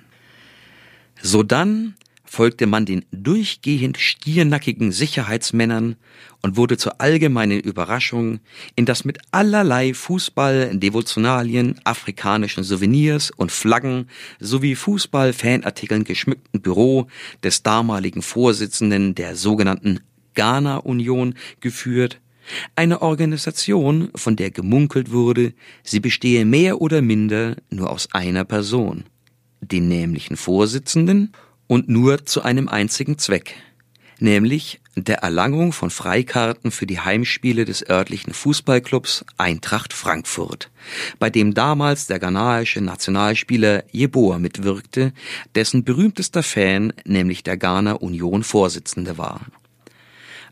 Sodann 1.21 1.95
folgte 2.35 2.67
man 2.67 2.85
den 2.85 3.05
durchgehend 3.11 3.97
stiernackigen 3.97 4.91
Sicherheitsmännern 4.91 5.95
und 6.41 6.57
wurde 6.57 6.75
zur 6.75 6.99
allgemeinen 6.99 7.61
Überraschung 7.61 8.41
in 8.75 8.85
das 8.85 9.05
mit 9.05 9.19
allerlei 9.31 9.93
Fußball, 9.93 10.77
Devotionalien, 10.77 11.79
afrikanischen 11.85 12.65
Souvenirs 12.65 13.31
und 13.31 13.53
Flaggen 13.53 14.09
sowie 14.41 14.75
Fußball-Fanartikeln 14.75 16.03
geschmückten 16.03 16.61
Büro 16.61 17.07
des 17.41 17.63
damaligen 17.63 18.21
Vorsitzenden 18.21 19.15
der 19.15 19.37
sogenannten 19.37 20.01
Ghana-Union 20.33 21.35
geführt, 21.61 22.19
eine 22.75 23.01
Organisation, 23.01 24.09
von 24.13 24.35
der 24.35 24.51
gemunkelt 24.51 25.09
wurde, 25.09 25.53
sie 25.83 26.01
bestehe 26.01 26.43
mehr 26.43 26.81
oder 26.81 27.01
minder 27.01 27.55
nur 27.69 27.89
aus 27.89 28.09
einer 28.11 28.43
Person, 28.43 29.05
den 29.61 29.87
nämlichen 29.87 30.35
Vorsitzenden 30.35 31.31
und 31.67 31.89
nur 31.89 32.25
zu 32.25 32.43
einem 32.43 32.67
einzigen 32.67 33.17
Zweck, 33.17 33.55
nämlich 34.19 34.81
der 34.95 35.17
Erlangung 35.19 35.73
von 35.73 35.89
Freikarten 35.89 36.71
für 36.71 36.85
die 36.85 36.99
Heimspiele 36.99 37.65
des 37.65 37.87
örtlichen 37.89 38.33
Fußballclubs 38.33 39.25
Eintracht 39.37 39.93
Frankfurt, 39.93 40.71
bei 41.19 41.29
dem 41.29 41.53
damals 41.53 42.07
der 42.07 42.19
ghanaische 42.19 42.81
Nationalspieler 42.81 43.83
Jeboa 43.91 44.39
mitwirkte, 44.39 45.13
dessen 45.53 45.83
berühmtester 45.83 46.43
Fan 46.43 46.93
nämlich 47.03 47.43
der 47.43 47.57
Ghana 47.57 47.93
Union 47.93 48.43
Vorsitzende 48.43 49.17
war. 49.17 49.41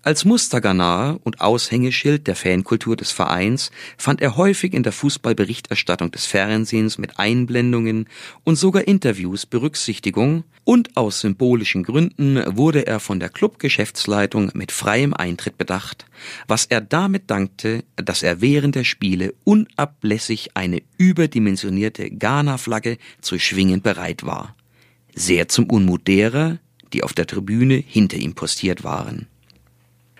Als 0.05 0.25
Musterganar 0.25 1.17
und 1.23 1.39
Aushängeschild 1.39 2.27
der 2.27 2.35
Fankultur 2.35 2.97
des 2.97 3.13
Vereins 3.13 3.71
fand 3.97 4.21
er 4.21 4.35
häufig 4.35 4.73
in 4.73 4.83
der 4.83 4.91
Fußballberichterstattung 4.91 6.11
des 6.11 6.25
Fernsehens 6.25 6.97
mit 6.97 7.19
Einblendungen 7.19 8.09
und 8.43 8.57
sogar 8.57 8.85
Interviews 8.85 9.45
Berücksichtigung 9.45 10.43
und 10.65 10.97
aus 10.97 11.21
symbolischen 11.21 11.83
Gründen 11.83 12.43
wurde 12.53 12.85
er 12.85 12.99
von 12.99 13.21
der 13.21 13.29
Clubgeschäftsleitung 13.29 14.51
mit 14.55 14.73
freiem 14.73 15.13
Eintritt 15.13 15.57
bedacht, 15.57 16.05
was 16.49 16.65
er 16.65 16.81
damit 16.81 17.31
dankte, 17.31 17.85
dass 17.95 18.23
er 18.23 18.41
während 18.41 18.75
der 18.75 18.83
Spiele 18.83 19.33
unablässig 19.45 20.49
eine 20.53 20.81
überdimensionierte 20.97 22.09
Ghana-Flagge 22.09 22.97
zu 23.21 23.39
schwingen 23.39 23.81
bereit 23.81 24.25
war. 24.25 24.53
Sehr 25.15 25.47
zum 25.47 25.69
Unmut 25.69 26.09
derer, 26.09 26.59
die 26.91 27.03
auf 27.03 27.13
der 27.13 27.25
Tribüne 27.25 27.75
hinter 27.75 28.17
ihm 28.17 28.35
postiert 28.35 28.83
waren. 28.83 29.27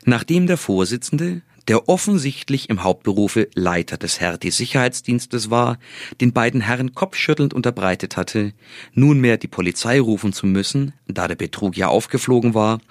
Nachdem 0.05 0.47
der 0.47 0.57
Vorsitzende, 0.57 1.41
der 1.67 1.87
offensichtlich 1.87 2.69
im 2.69 2.83
Hauptberufe 2.83 3.47
Leiter 3.55 3.97
des 3.97 4.19
Hertie-Sicherheitsdienstes 4.19 5.49
war, 5.49 5.79
den 6.19 6.33
beiden 6.33 6.61
Herren 6.61 6.93
kopfschüttelnd 6.93 7.53
unterbreitet 7.53 8.17
hatte, 8.17 8.53
nunmehr 8.93 9.37
die 9.37 9.47
Polizei 9.47 9.99
rufen 9.99 10.33
zu 10.33 10.45
müssen, 10.45 10.93
da 11.07 11.27
der 11.27 11.35
Betrug 11.35 11.77
ja 11.77 11.87
aufgeflogen 11.87 12.53
war, 12.53 12.81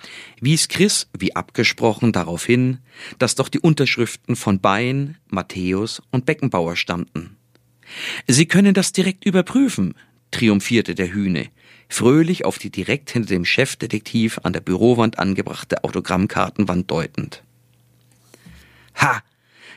wies 0.40 0.68
Chris, 0.68 1.08
wie 1.18 1.36
abgesprochen, 1.36 2.12
darauf 2.12 2.46
hin, 2.46 2.78
dass 3.18 3.34
doch 3.34 3.50
die 3.50 3.60
Unterschriften 3.60 4.36
von 4.36 4.60
Bein, 4.60 5.18
Matthäus 5.28 6.02
und 6.10 6.24
Beckenbauer 6.24 6.76
stammten. 6.76 7.36
Sie 8.26 8.46
können 8.46 8.72
das 8.72 8.92
direkt 8.92 9.26
überprüfen, 9.26 9.94
triumphierte 10.30 10.94
der 10.94 11.12
Hühne, 11.12 11.48
fröhlich 11.92 12.44
auf 12.44 12.58
die 12.58 12.70
direkt 12.70 13.10
hinter 13.10 13.28
dem 13.28 13.44
Chefdetektiv 13.44 14.40
an 14.42 14.52
der 14.52 14.60
Bürowand 14.60 15.18
angebrachte 15.18 15.84
Autogrammkartenwand 15.84 16.90
deutend. 16.90 17.42
Ha, 18.96 19.22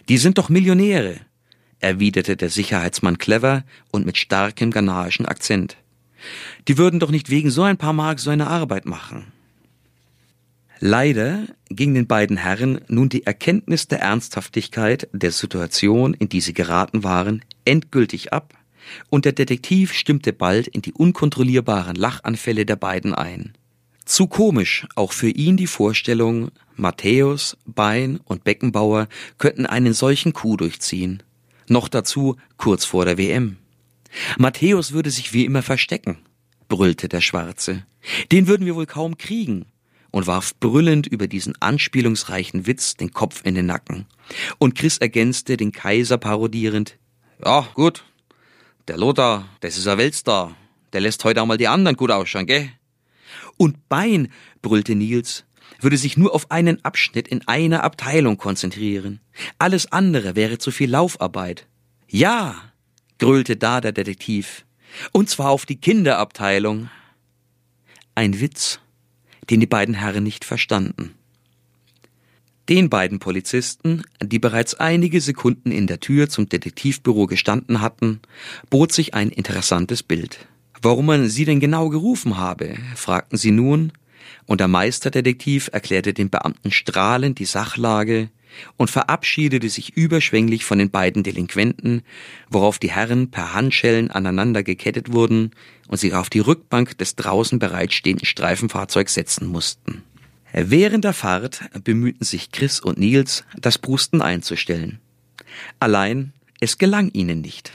die 0.08 0.18
sind 0.18 0.38
doch 0.38 0.50
Millionäre, 0.50 1.18
erwiderte 1.80 2.38
der 2.38 2.50
Sicherheitsmann 2.50 3.18
clever 3.18 3.64
und 3.92 4.06
mit 4.06 4.18
starkem 4.18 4.72
ghanaischen 4.72 5.26
Akzent. 5.26 5.78
Die 6.68 6.78
würden 6.78 7.00
doch 7.00 7.12
nicht 7.12 7.30
wegen 7.30 7.52
so 7.52 7.64
ein 7.64 7.78
paar 7.78 7.94
Mark 7.94 8.20
so 8.20 8.30
eine 8.30 8.48
Arbeit 8.48 8.86
machen. 8.86 9.32
Leider 10.80 11.46
ging 11.70 11.94
den 11.94 12.08
beiden 12.08 12.38
Herren 12.38 12.82
nun 12.88 13.10
die 13.10 13.26
Erkenntnis 13.26 13.88
der 13.88 14.00
Ernsthaftigkeit 14.00 15.10
der 15.14 15.32
Situation, 15.32 16.14
in 16.14 16.30
die 16.30 16.42
sie 16.42 16.54
geraten 16.54 17.04
waren, 17.04 17.44
endgültig 17.66 18.34
ab 18.34 18.54
und 19.10 19.26
der 19.26 19.34
Detektiv 19.34 19.94
stimmte 19.94 20.34
bald 20.34 20.68
in 20.68 20.82
die 20.82 20.94
unkontrollierbaren 20.94 21.96
Lachanfälle 21.96 22.66
der 22.66 22.76
beiden 22.76 23.14
ein. 23.14 23.54
Zu 24.06 24.28
komisch 24.28 24.86
auch 24.96 25.14
für 25.14 25.30
ihn 25.30 25.58
die 25.58 25.68
Vorstellung, 25.68 26.52
Matthäus, 26.76 27.58
Bein 27.66 28.20
und 28.24 28.44
Beckenbauer 28.44 29.08
könnten 29.38 29.66
einen 29.66 29.94
solchen 29.94 30.34
Coup 30.34 30.58
durchziehen. 30.58 31.24
Noch 31.68 31.88
dazu 31.88 32.36
kurz 32.58 32.86
vor 32.86 33.06
der 33.06 33.18
WM. 33.18 33.58
Matthäus 34.38 34.92
würde 34.92 35.10
sich 35.10 35.34
wie 35.34 35.46
immer 35.46 35.64
verstecken, 35.64 36.18
brüllte 36.68 37.10
der 37.10 37.22
Schwarze. 37.22 37.86
Den 38.32 38.48
würden 38.48 38.66
wir 38.66 38.76
wohl 38.76 38.86
kaum 38.86 39.18
kriegen 39.18 39.66
und 40.12 40.28
warf 40.28 40.56
brüllend 40.60 41.08
über 41.08 41.28
diesen 41.28 41.60
anspielungsreichen 41.62 42.68
Witz 42.68 42.96
den 42.96 43.12
Kopf 43.12 43.42
in 43.44 43.56
den 43.56 43.66
Nacken. 43.66 44.06
Und 44.60 44.76
Chris 44.76 44.98
ergänzte 45.00 45.58
den 45.58 45.72
Kaiser 45.72 46.18
parodierend. 46.18 46.98
Ja, 47.44 47.68
gut, 47.74 48.06
der 48.88 48.98
Lothar, 48.98 49.50
das 49.62 49.78
ist 49.78 49.88
ein 49.88 49.98
Weltstar. 49.98 50.56
Der 50.94 51.02
lässt 51.02 51.24
heute 51.24 51.42
auch 51.42 51.46
mal 51.46 51.58
die 51.58 51.68
anderen 51.68 51.98
gut 51.98 52.12
ausschauen, 52.12 52.46
gell? 52.46 52.72
Und 53.58 53.90
Bein, 53.90 54.32
brüllte 54.62 54.96
Nils, 54.96 55.46
würde 55.80 55.98
sich 55.98 56.18
nur 56.18 56.34
auf 56.34 56.52
einen 56.52 56.84
Abschnitt 56.86 57.28
in 57.28 57.48
einer 57.48 57.84
Abteilung 57.84 58.38
konzentrieren. 58.38 59.20
Alles 59.60 59.92
andere 59.92 60.36
wäre 60.36 60.58
zu 60.58 60.72
viel 60.72 60.90
Laufarbeit. 60.90 61.68
Ja, 62.08 62.56
grölte 63.18 63.58
da 63.58 63.82
der 63.82 63.92
Detektiv. 63.92 64.66
Und 65.12 65.30
zwar 65.30 65.50
auf 65.50 65.66
die 65.66 65.78
Kinderabteilung. 65.78 66.90
Ein 68.14 68.40
Witz, 68.40 68.80
den 69.50 69.60
die 69.60 69.68
beiden 69.68 69.96
Herren 69.96 70.24
nicht 70.24 70.46
verstanden. 70.46 71.15
Den 72.68 72.90
beiden 72.90 73.20
Polizisten, 73.20 74.02
die 74.24 74.40
bereits 74.40 74.74
einige 74.74 75.22
Sekunden 75.22 75.72
in 75.72 75.86
der 75.86 76.00
Tür 76.00 76.30
zum 76.30 76.50
Detektivbüro 76.50 77.28
gestanden 77.28 77.80
hatten, 77.80 78.22
bot 78.72 78.92
sich 78.92 79.14
ein 79.14 79.30
interessantes 79.30 80.02
Bild. 80.02 80.48
Warum 80.82 81.06
man 81.06 81.30
sie 81.30 81.46
denn 81.46 81.60
genau 81.60 81.90
gerufen 81.90 82.38
habe, 82.38 82.76
fragten 82.96 83.38
sie 83.38 83.52
nun, 83.52 83.92
und 84.48 84.62
der 84.62 84.68
Meisterdetektiv 84.68 85.70
erklärte 85.72 86.14
den 86.14 86.32
Beamten 86.32 86.72
strahlend 86.72 87.38
die 87.38 87.46
Sachlage 87.46 88.30
und 88.78 88.90
verabschiedete 88.90 89.70
sich 89.70 89.96
überschwänglich 89.96 90.66
von 90.66 90.80
den 90.80 90.90
beiden 90.90 91.22
Delinquenten, 91.22 92.02
worauf 92.50 92.80
die 92.80 92.92
Herren 92.92 93.30
per 93.30 93.54
Handschellen 93.54 94.10
aneinander 94.10 94.64
gekettet 94.64 95.12
wurden 95.14 95.52
und 95.88 96.00
sich 96.00 96.16
auf 96.16 96.32
die 96.32 96.40
Rückbank 96.40 96.98
des 96.98 97.16
draußen 97.16 97.60
bereitstehenden 97.60 98.26
Streifenfahrzeugs 98.26 99.14
setzen 99.14 99.48
mussten. 99.48 100.04
Während 100.58 101.04
der 101.04 101.12
Fahrt 101.12 101.66
bemühten 101.84 102.24
sich 102.24 102.50
Chris 102.50 102.80
und 102.80 102.98
Nils, 102.98 103.44
das 103.58 103.78
Brusten 103.78 104.22
einzustellen. 104.22 105.00
Allein 105.82 106.32
es 106.62 106.78
gelang 106.78 107.10
ihnen 107.12 107.42
nicht. 107.42 107.74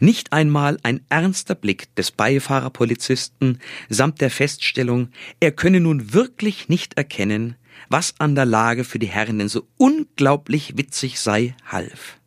Nicht 0.00 0.32
einmal 0.32 0.76
ein 0.82 1.02
ernster 1.08 1.54
Blick 1.54 1.94
des 1.94 2.10
Beifahrerpolizisten 2.10 3.60
samt 3.88 4.20
der 4.20 4.30
Feststellung, 4.30 5.10
er 5.38 5.52
könne 5.52 5.78
nun 5.78 6.14
wirklich 6.14 6.68
nicht 6.68 6.94
erkennen, 6.94 7.54
was 7.90 8.14
an 8.18 8.34
der 8.34 8.44
Lage 8.44 8.82
für 8.82 8.98
die 8.98 9.06
Herren 9.06 9.38
denn 9.38 9.48
so 9.48 9.68
unglaublich 9.76 10.76
witzig 10.76 11.20
sei, 11.20 11.54
half. 11.64 12.18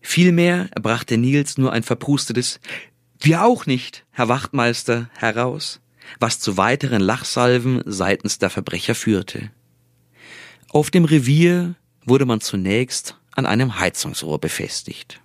Vielmehr 0.00 0.68
brachte 0.80 1.18
Nils 1.18 1.58
nur 1.58 1.72
ein 1.72 1.82
verprustetes 1.82 2.60
Wir 3.18 3.44
auch 3.44 3.66
nicht, 3.66 4.04
Herr 4.12 4.28
Wachtmeister, 4.28 5.10
heraus, 5.16 5.81
was 6.20 6.38
zu 6.38 6.56
weiteren 6.56 7.00
Lachsalven 7.00 7.82
seitens 7.84 8.38
der 8.38 8.50
Verbrecher 8.50 8.94
führte. 8.94 9.50
Auf 10.70 10.90
dem 10.90 11.04
Revier 11.04 11.74
wurde 12.04 12.24
man 12.24 12.40
zunächst 12.40 13.16
an 13.32 13.46
einem 13.46 13.78
Heizungsrohr 13.78 14.38
befestigt. 14.38 15.20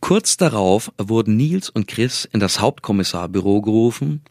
Kurz 0.00 0.36
darauf 0.36 0.92
wurden 0.98 1.36
Nils 1.36 1.68
und 1.68 1.86
Chris 1.86 2.28
in 2.32 2.40
das 2.40 2.60
Hauptkommissarbüro 2.60 3.60
gerufen 3.60 4.22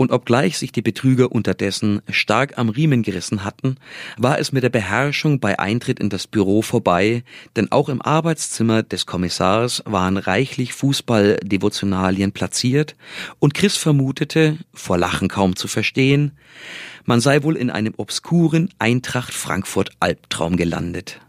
und 0.00 0.12
obgleich 0.12 0.56
sich 0.56 0.72
die 0.72 0.80
Betrüger 0.80 1.30
unterdessen 1.30 2.00
stark 2.08 2.56
am 2.56 2.70
Riemen 2.70 3.02
gerissen 3.02 3.44
hatten, 3.44 3.76
war 4.16 4.38
es 4.38 4.50
mit 4.50 4.62
der 4.62 4.70
Beherrschung 4.70 5.40
bei 5.40 5.58
Eintritt 5.58 6.00
in 6.00 6.08
das 6.08 6.26
Büro 6.26 6.62
vorbei, 6.62 7.22
denn 7.54 7.70
auch 7.70 7.90
im 7.90 8.00
Arbeitszimmer 8.00 8.82
des 8.82 9.04
Kommissars 9.04 9.82
waren 9.84 10.16
reichlich 10.16 10.72
Fußballdevotionalien 10.72 12.32
platziert, 12.32 12.96
und 13.40 13.52
Chris 13.52 13.76
vermutete, 13.76 14.56
vor 14.72 14.96
Lachen 14.96 15.28
kaum 15.28 15.54
zu 15.54 15.68
verstehen, 15.68 16.32
man 17.04 17.20
sei 17.20 17.42
wohl 17.42 17.58
in 17.58 17.68
einem 17.68 17.92
obskuren 17.98 18.70
Eintracht 18.78 19.34
Frankfurt 19.34 19.90
Albtraum 20.00 20.56
gelandet. 20.56 21.20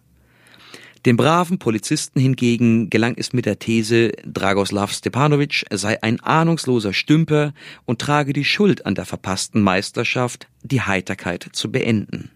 Dem 1.06 1.18
braven 1.18 1.58
Polizisten 1.58 2.20
hingegen 2.20 2.92
gelang 2.92 3.16
es 3.18 3.34
mit 3.34 3.48
der 3.48 3.58
These, 3.58 4.12
Dragoslav 4.24 4.92
Stepanovic 4.92 5.66
sei 5.72 6.02
ein 6.04 6.20
ahnungsloser 6.20 6.94
Stümper 6.94 7.54
und 7.86 8.00
trage 8.00 8.34
die 8.34 8.46
Schuld 8.46 8.86
an 8.86 8.94
der 8.94 9.06
verpassten 9.06 9.62
Meisterschaft, 9.62 10.48
die 10.62 10.82
Heiterkeit 10.82 11.48
zu 11.54 11.72
beenden. 11.72 12.30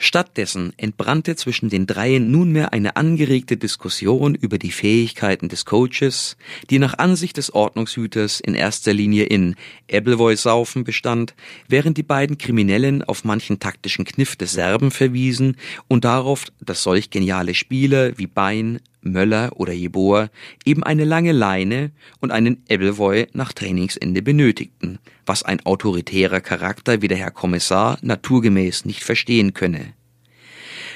Stattdessen 0.00 0.72
entbrannte 0.76 1.34
zwischen 1.34 1.70
den 1.70 1.88
dreien 1.88 2.30
nunmehr 2.30 2.72
eine 2.72 2.94
angeregte 2.94 3.56
Diskussion 3.56 4.36
über 4.36 4.56
die 4.56 4.70
Fähigkeiten 4.70 5.48
des 5.48 5.64
Coaches, 5.64 6.36
die 6.70 6.78
nach 6.78 6.96
Ansicht 6.98 7.36
des 7.36 7.52
Ordnungshüters 7.52 8.38
in 8.38 8.54
erster 8.54 8.94
Linie 8.94 9.24
in 9.24 9.56
Ebbelwoi-Saufen 9.88 10.84
bestand, 10.84 11.34
während 11.66 11.98
die 11.98 12.04
beiden 12.04 12.38
Kriminellen 12.38 13.02
auf 13.02 13.24
manchen 13.24 13.58
taktischen 13.58 14.04
Kniff 14.04 14.36
des 14.36 14.52
Serben 14.52 14.92
verwiesen 14.92 15.56
und 15.88 16.04
darauf, 16.04 16.44
dass 16.60 16.84
solch 16.84 17.10
geniale 17.10 17.54
Spieler 17.54 18.16
wie 18.16 18.28
Bein, 18.28 18.78
Möller 19.08 19.52
oder 19.56 19.72
Jeboa 19.72 20.30
eben 20.64 20.82
eine 20.82 21.04
lange 21.04 21.32
Leine 21.32 21.90
und 22.20 22.30
einen 22.30 22.62
Ebbelwoi 22.68 23.26
nach 23.32 23.52
Trainingsende 23.52 24.22
benötigten, 24.22 24.98
was 25.26 25.42
ein 25.42 25.64
autoritärer 25.64 26.40
Charakter 26.40 27.02
wie 27.02 27.08
der 27.08 27.18
Herr 27.18 27.30
Kommissar 27.30 27.98
naturgemäß 28.02 28.84
nicht 28.84 29.02
verstehen 29.02 29.54
könne. 29.54 29.94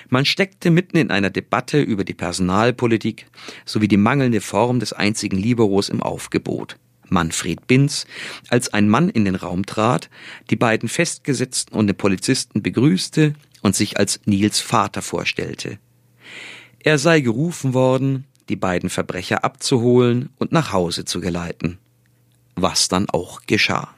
Man 0.09 0.27
steckte 0.27 0.71
mitten 0.71 0.99
in 0.99 1.11
einer 1.11 1.31
Debatte 1.31 1.81
über 1.81 2.05
die 2.05 2.13
Personalpolitik 2.13 3.27
sowie 3.65 3.89
die 3.89 3.97
mangelnde 3.97 4.43
Form 4.43 4.79
des 4.79 4.93
einzigen 4.93 5.39
Liberos 5.39 5.89
im 5.89 6.03
Aufgebot. 6.03 6.77
Manfred 7.09 7.67
Binz, 7.67 8.07
als 8.49 8.73
ein 8.73 8.89
Mann 8.89 9.09
in 9.09 9.25
den 9.25 9.37
Raum 9.37 9.65
trat, 9.65 10.11
die 10.51 10.57
beiden 10.57 10.89
Festgesetzten 10.89 11.77
und 11.77 11.87
den 11.87 11.97
Polizisten 11.97 12.63
begrüßte 12.63 13.35
und 13.63 13.77
sich 13.77 13.99
als 13.99 14.21
Nils 14.27 14.61
Vater 14.61 15.03
vorstellte. 15.03 15.79
Er 16.85 16.99
sei 16.99 17.21
gerufen 17.21 17.75
worden, 17.75 18.25
die 18.49 18.57
beiden 18.57 18.91
Verbrecher 18.91 19.45
abzuholen 19.45 20.31
und 20.39 20.53
nach 20.53 20.73
Hause 20.73 21.05
zu 21.05 21.21
geleiten. 21.21 21.79
Was 22.57 22.89
dann 22.89 23.09
auch 23.09 23.43
geschah. 23.47 23.95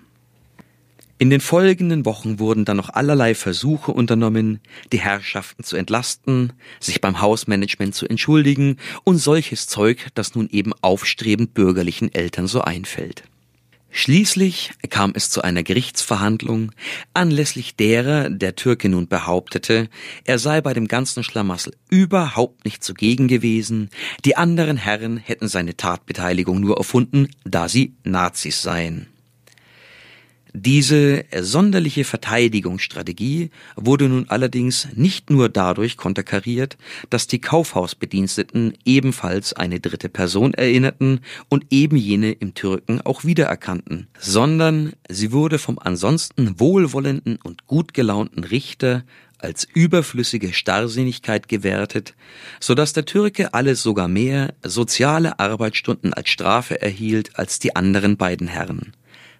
In 1.16 1.30
den 1.30 1.40
folgenden 1.40 2.04
Wochen 2.04 2.38
wurden 2.38 2.64
dann 2.64 2.76
noch 2.76 2.90
allerlei 2.90 3.34
Versuche 3.34 3.92
unternommen, 3.92 4.60
die 4.92 5.00
Herrschaften 5.00 5.62
zu 5.62 5.76
entlasten, 5.76 6.52
sich 6.80 7.00
beim 7.00 7.20
Hausmanagement 7.20 7.94
zu 7.94 8.06
entschuldigen 8.06 8.76
und 9.04 9.16
solches 9.16 9.66
Zeug, 9.66 10.08
das 10.14 10.34
nun 10.34 10.50
eben 10.50 10.72
aufstrebend 10.82 11.54
bürgerlichen 11.54 12.12
Eltern 12.12 12.46
so 12.48 12.60
einfällt. 12.60 13.22
Schließlich 13.96 14.72
kam 14.90 15.12
es 15.14 15.30
zu 15.30 15.42
einer 15.42 15.62
Gerichtsverhandlung, 15.62 16.72
anlässlich 17.14 17.76
derer 17.76 18.28
der 18.28 18.56
Türke 18.56 18.88
nun 18.88 19.06
behauptete, 19.06 19.88
er 20.24 20.40
sei 20.40 20.60
bei 20.60 20.74
dem 20.74 20.88
ganzen 20.88 21.22
Schlamassel 21.22 21.76
überhaupt 21.90 22.64
nicht 22.64 22.82
zugegen 22.82 23.28
gewesen, 23.28 23.90
die 24.24 24.36
anderen 24.36 24.78
Herren 24.78 25.16
hätten 25.16 25.46
seine 25.46 25.76
Tatbeteiligung 25.76 26.58
nur 26.58 26.76
erfunden, 26.76 27.28
da 27.44 27.68
sie 27.68 27.94
Nazis 28.02 28.62
seien. 28.62 29.13
Diese 30.56 31.24
sonderliche 31.40 32.04
Verteidigungsstrategie 32.04 33.50
wurde 33.74 34.08
nun 34.08 34.26
allerdings 34.28 34.86
nicht 34.94 35.28
nur 35.28 35.48
dadurch 35.48 35.96
konterkariert, 35.96 36.76
dass 37.10 37.26
die 37.26 37.40
Kaufhausbediensteten 37.40 38.74
ebenfalls 38.84 39.52
eine 39.52 39.80
dritte 39.80 40.08
Person 40.08 40.54
erinnerten 40.54 41.22
und 41.48 41.66
eben 41.70 41.96
jene 41.96 42.30
im 42.30 42.54
Türken 42.54 43.00
auch 43.00 43.24
wiedererkannten, 43.24 44.06
sondern 44.16 44.92
sie 45.08 45.32
wurde 45.32 45.58
vom 45.58 45.80
ansonsten 45.80 46.60
wohlwollenden 46.60 47.40
und 47.42 47.66
gut 47.66 47.92
gelaunten 47.92 48.44
Richter 48.44 49.02
als 49.38 49.66
überflüssige 49.74 50.52
Starrsinnigkeit 50.52 51.48
gewertet, 51.48 52.14
so 52.60 52.76
dass 52.76 52.92
der 52.92 53.06
Türke 53.06 53.54
alles 53.54 53.82
sogar 53.82 54.06
mehr 54.06 54.54
soziale 54.62 55.40
Arbeitsstunden 55.40 56.14
als 56.14 56.28
Strafe 56.28 56.80
erhielt 56.80 57.36
als 57.40 57.58
die 57.58 57.74
anderen 57.74 58.16
beiden 58.16 58.46
Herren 58.46 58.92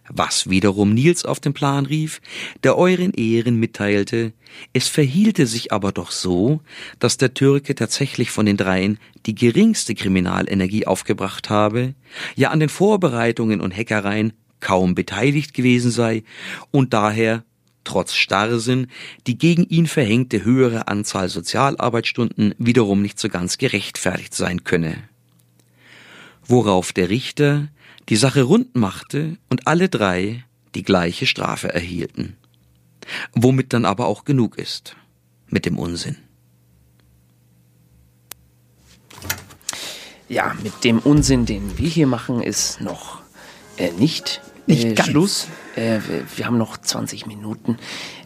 was 0.09 0.51
wiederum 0.51 0.93
Nils 0.94 1.24
auf 1.24 1.40
den 1.40 1.55
Plan 1.55 1.86
rief, 1.86 2.20
der 2.62 2.76
euren 2.76 3.12
Ehren 3.12 3.56
mitteilte, 3.56 4.32
es 4.72 4.89
verhielte 4.89 5.47
sich 5.47 5.72
aber 5.72 5.93
doch 5.93 6.10
so, 6.10 6.60
dass 6.98 7.16
der 7.16 7.35
Türke 7.35 7.74
tatsächlich 7.74 8.31
von 8.31 8.47
den 8.47 8.56
dreien 8.56 8.98
die 9.26 9.35
geringste 9.35 9.94
Kriminalenergie 9.94 10.86
aufgebracht 10.86 11.51
habe, 11.51 11.94
ja 12.36 12.51
an 12.51 12.60
den 12.60 12.68
Vorbereitungen 12.68 13.60
und 13.60 13.76
Hackereien 13.76 14.32
kaum 14.60 14.94
beteiligt 14.94 15.55
gewesen 15.55 15.90
sei 15.90 16.22
und 16.70 16.93
daher 16.93 17.44
trotz 17.85 18.14
Starrsinn 18.14 18.86
die 19.26 19.39
gegen 19.39 19.64
ihn 19.64 19.86
verhängte 19.86 20.44
höhere 20.44 20.89
Anzahl 20.89 21.28
Sozialarbeitsstunden 21.28 22.55
wiederum 22.59 23.02
nicht 23.02 23.18
so 23.18 23.28
ganz 23.28 23.59
gerechtfertigt 23.59 24.35
sein 24.35 24.64
könne. 24.64 24.97
Worauf 26.47 26.93
der 26.93 27.10
Richter 27.10 27.68
die 28.09 28.16
Sache 28.16 28.43
rund 28.43 28.74
machte 28.76 29.39
und 29.48 29.66
alle 29.66 29.89
drei 29.89 30.44
die 30.74 30.82
gleiche 30.82 31.26
Strafe 31.26 31.72
erhielten. 31.72 32.36
Womit 33.32 33.72
dann 33.72 33.85
aber 33.85 34.06
auch 34.06 34.24
genug 34.24 34.59
ist 34.59 34.97
mit 35.48 35.66
dem 35.66 35.78
Unsinn. 35.78 36.16
Ja, 40.28 40.55
mit 40.62 40.85
dem 40.85 40.98
Unsinn, 41.01 41.44
den 41.47 41.78
wir 41.78 41.89
hier 41.89 42.06
machen, 42.06 42.43
ist 42.43 42.81
noch 42.81 43.20
äh, 43.76 43.93
nicht, 43.93 44.40
Nicht 44.66 44.85
äh, 44.85 44.94
ganz. 44.94 45.09
Schluss. 45.10 45.48
Äh, 45.76 46.01
wir, 46.09 46.24
wir 46.36 46.47
haben 46.47 46.59
noch 46.59 46.78
20 46.78 47.26
Minuten. 47.26 47.76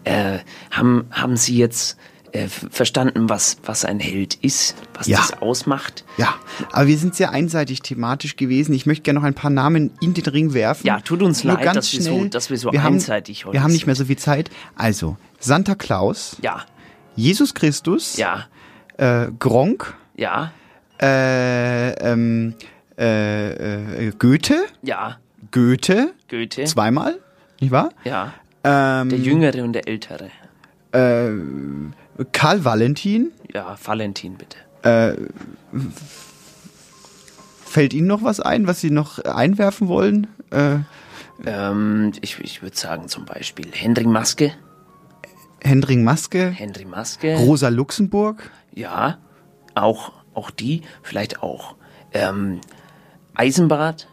Äh, 0.05 0.39
haben, 0.71 1.07
haben 1.11 1.37
Sie 1.37 1.57
jetzt 1.57 1.99
äh, 2.33 2.49
verstanden, 2.49 3.29
was, 3.29 3.59
was 3.65 3.85
ein 3.85 4.01
Held 4.01 4.35
ist, 4.35 4.75
was 4.95 5.07
Ja. 5.07 5.19
das 5.19 5.41
ausmacht? 5.43 6.05
Ja, 6.17 6.35
aber 6.73 6.87
wir 6.87 6.99
sind 6.99 7.15
sehr 7.15 7.31
einseitig 7.33 7.81
thematisch 7.83 8.37
gewesen. 8.37 8.73
Ich 8.75 8.87
möchte 8.87 9.03
gerne 9.03 9.21
noch 9.21 9.27
ein 9.27 9.35
paar 9.35 9.51
Namen 9.51 9.91
in 10.01 10.15
den 10.15 10.25
Ring 10.27 10.53
werfen. 10.55 10.87
Ja, 10.87 11.01
tut 11.01 11.23
uns 11.23 11.45
Nur 11.45 11.55
leid, 11.55 11.65
ganz 11.65 11.77
dass 11.77 11.93
wir 11.95 12.03
so- 12.03 12.17
schnell. 12.19 12.29
dass 12.31 12.51
wir 12.51 12.59
so 12.59 12.69
haben, 12.73 12.95
einseitig 12.95 13.45
heute 13.45 13.55
Wir 13.55 13.63
haben 13.63 13.73
nicht 13.73 13.87
mehr 13.87 13.95
so 13.95 14.05
viel 14.05 14.19
Zeit. 14.19 14.51
Also, 14.77 15.17
Santa 15.41 15.75
Claus, 15.75 16.37
Ja, 16.43 16.65
Jesus 17.17 17.55
Christus, 17.55 18.17
ja, 18.17 18.47
äh, 18.97 19.29
Gronk, 19.39 19.95
ja, 20.17 20.53
äh, 21.01 21.91
ähm, 21.93 22.55
äh, 22.99 24.07
äh, 24.09 24.13
Goethe, 24.19 24.67
ja, 24.83 25.19
Goethe, 25.53 26.13
Goethe. 26.29 26.65
zweimal, 26.65 27.19
nicht 27.61 27.71
wahr? 27.71 27.91
Ja, 28.05 28.33
Ähm, 28.65 29.09
der 29.09 29.19
Jüngere 29.19 29.63
und 29.63 29.73
der 29.73 29.87
Ältere. 29.89 30.31
äh, 30.93 31.29
Karl 32.33 32.65
Valentin, 32.65 33.33
Ja, 33.53 33.77
Valentin 33.85 34.37
bitte. 34.37 34.59
äh, 34.83 35.17
fällt 37.65 37.93
Ihnen 37.95 38.07
noch 38.07 38.23
was 38.23 38.41
ein, 38.41 38.67
was 38.67 38.81
Sie 38.81 38.91
noch 38.91 39.19
einwerfen 39.21 39.89
wollen? 39.89 40.27
Äh, 40.51 40.79
Ähm, 41.47 42.11
ich 42.21 42.41
ich 42.41 42.63
würde 42.63 42.77
sagen 42.77 43.07
zum 43.07 43.25
Beispiel 43.25 43.69
Henry 43.73 44.05
Maske. 44.07 44.53
Hendring 45.63 46.03
Maske, 46.03 46.51
Henry 46.51 46.85
Maske. 46.85 47.37
Rosa 47.37 47.69
Luxemburg, 47.69 48.51
Ja, 48.75 49.19
auch, 49.75 50.13
auch 50.35 50.51
die, 50.51 50.83
vielleicht 51.03 51.43
auch 51.43 51.77
ähm, 52.13 52.61
Eisenbart. 53.35 54.09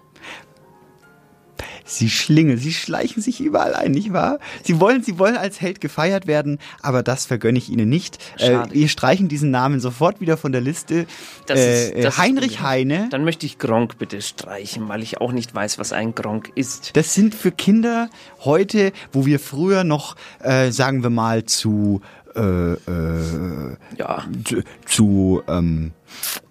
Sie 1.84 2.10
schlingen, 2.10 2.58
sie 2.58 2.74
schleichen 2.74 3.22
sich 3.22 3.42
überall 3.42 3.74
ein, 3.76 3.92
nicht 3.92 4.14
wahr? 4.14 4.40
Sie 4.64 4.80
wollen, 4.80 5.04
sie 5.04 5.20
wollen 5.20 5.38
als 5.38 5.62
Held 5.62 5.82
gefeiert 5.82 6.28
werden, 6.28 6.60
aber 6.82 7.04
das 7.04 7.26
vergönne 7.26 7.58
ich 7.58 7.70
Ihnen 7.70 7.90
nicht. 7.90 8.18
Äh, 8.38 8.60
wir 8.72 8.88
streichen 8.90 9.28
diesen 9.28 9.52
Namen 9.52 9.80
sofort 9.80 10.22
wieder 10.22 10.38
von 10.38 10.52
der 10.52 10.62
Liste. 10.62 11.06
Das 11.46 11.60
äh, 11.60 11.90
ist, 11.90 12.06
das 12.06 12.14
ist 12.16 12.18
Heinrich 12.20 12.58
gut. 12.58 12.62
Heine, 12.62 13.08
Dann 13.12 13.24
möchte 13.24 13.46
ich 13.46 13.58
Gronk 13.60 13.98
bitte 13.98 14.22
streichen, 14.22 14.88
weil 14.90 15.04
ich 15.04 15.22
auch 15.22 15.32
nicht 15.32 15.54
weiß, 15.54 15.78
was 15.80 15.94
ein 15.94 16.16
Gronk 16.16 16.52
ist. 16.56 16.96
das 16.96 17.14
sind 17.14 17.36
für 17.36 17.52
Kinder 17.52 18.10
heute, 18.44 18.92
wo 19.12 19.26
wir 19.26 19.40
früher 19.40 19.84
noch, 19.84 20.16
äh, 20.40 20.72
sagen 20.72 21.04
wir 21.04 21.10
mal, 21.10 21.46
zu, 21.46 22.02
äh, 22.36 22.74
äh, 22.74 23.78
Ja, 23.98 24.24
zu, 24.44 24.64
zu 24.86 25.44
ähm, 25.48 25.92
äh, 26.36 26.45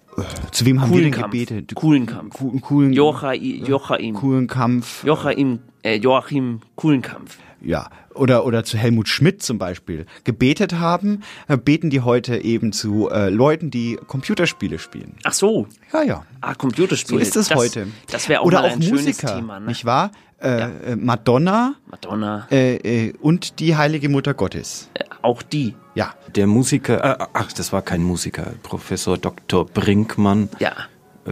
zu 0.51 0.65
wem 0.65 0.81
haben 0.81 0.93
wir 0.93 1.01
denn 1.01 1.11
gebetet? 1.11 1.75
Kuhlenkampf. 1.75 2.35
Ku- 2.37 2.59
Kuhlen, 2.59 2.93
Joachim, 2.93 3.65
Joachim, 3.65 4.15
Kuhlenkampf. 4.15 5.03
Joachim, 5.03 5.59
äh, 5.83 5.97
Joachim 5.97 6.61
Kuhlenkampf. 6.75 7.37
Ja, 7.61 7.89
oder, 8.13 8.45
oder 8.45 8.63
zu 8.63 8.77
Helmut 8.77 9.07
Schmidt 9.09 9.41
zum 9.41 9.57
Beispiel 9.57 10.05
gebetet 10.23 10.73
haben, 10.75 11.21
äh, 11.47 11.57
beten 11.57 11.89
die 11.89 12.01
heute 12.01 12.37
eben 12.37 12.71
zu 12.73 13.09
äh, 13.09 13.29
Leuten, 13.29 13.71
die 13.71 13.97
Computerspiele 14.07 14.77
spielen. 14.77 15.15
Ach 15.23 15.33
so. 15.33 15.67
Ja, 15.91 16.03
ja. 16.03 16.25
Ah, 16.41 16.51
So 16.51 16.57
Computerspiele. 16.59 17.21
ist 17.21 17.35
es 17.35 17.47
das, 17.47 17.57
heute. 17.57 17.87
Das 18.11 18.29
wäre 18.29 18.41
auch 18.41 18.45
oder 18.45 18.61
mal 18.61 18.69
auch 18.69 18.73
ein 18.75 18.81
schönes 18.83 19.05
Musiker, 19.05 19.35
Thema. 19.35 19.59
Ne? 19.59 19.65
nicht 19.67 19.83
wahr? 19.83 20.11
Äh, 20.39 20.91
äh, 20.91 20.95
Madonna 20.95 21.75
Madonna, 21.89 22.45
äh, 22.51 22.75
äh, 23.07 23.13
und 23.19 23.59
die 23.59 23.75
Heilige 23.75 24.09
Mutter 24.09 24.33
Gottes. 24.33 24.89
äh, 24.93 25.03
auch 25.23 25.41
die. 25.41 25.73
Ja, 25.95 26.13
Der 26.35 26.45
Musiker, 26.47 27.19
äh, 27.21 27.25
ach, 27.33 27.51
das 27.53 27.71
war 27.73 27.81
kein 27.81 28.03
Musiker, 28.03 28.53
Professor 28.63 29.17
Dr. 29.17 29.65
Brinkmann, 29.65 30.49
Ja, 30.59 30.73
äh, 31.25 31.31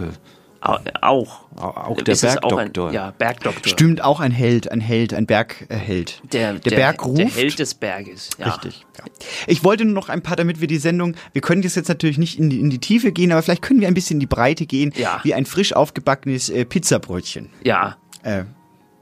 au- 0.62 0.78
auch. 1.02 1.40
auch 1.56 2.00
der 2.00 2.14
Bergdoktor. 2.16 2.90
Ja, 2.90 3.10
Bergdoktor. 3.10 3.70
stimmt 3.70 4.02
auch 4.02 4.20
ein 4.20 4.32
Held, 4.32 4.72
ein 4.72 4.80
Held, 4.80 5.12
ein 5.12 5.26
Bergheld. 5.26 6.22
Der, 6.32 6.54
der, 6.54 6.70
Berg 6.76 7.04
ruft. 7.04 7.18
Der 7.18 7.28
Held 7.28 7.58
des 7.58 7.74
Berges. 7.74 8.30
Ja. 8.38 8.46
Richtig. 8.46 8.86
Ja. 8.98 9.04
Ich 9.46 9.62
wollte 9.64 9.84
nur 9.84 9.92
noch 9.94 10.08
ein 10.08 10.22
paar, 10.22 10.36
damit 10.36 10.62
wir 10.62 10.66
die 10.68 10.78
Sendung, 10.78 11.14
wir 11.34 11.42
können 11.42 11.60
das 11.60 11.74
jetzt 11.74 11.88
natürlich 11.88 12.16
nicht 12.16 12.38
in 12.38 12.48
die, 12.48 12.58
in 12.58 12.70
die 12.70 12.78
Tiefe 12.78 13.12
gehen, 13.12 13.30
aber 13.32 13.42
vielleicht 13.42 13.60
können 13.62 13.80
wir 13.82 13.88
ein 13.88 13.94
bisschen 13.94 14.14
in 14.16 14.20
die 14.20 14.26
Breite 14.26 14.64
gehen, 14.64 14.92
Ja. 14.96 15.20
wie 15.24 15.34
ein 15.34 15.44
frisch 15.44 15.74
aufgebackenes 15.74 16.48
äh, 16.48 16.64
Pizzabrötchen. 16.64 17.50
Ja. 17.62 17.98
Äh, 18.22 18.44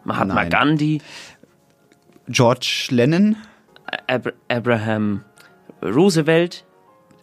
Mahatma 0.02 0.34
Nein. 0.34 0.50
Gandhi, 0.50 1.00
George 2.28 2.86
Lennon, 2.90 3.36
Ab 4.06 4.32
Abraham 4.48 5.22
Roosevelt, 5.82 6.64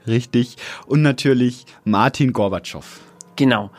richtig, 0.07 0.55
und 0.87 1.01
natürlich 1.01 1.65
Martin 1.85 2.33
Gorbatschow. 2.33 2.85
genau. 3.35 3.69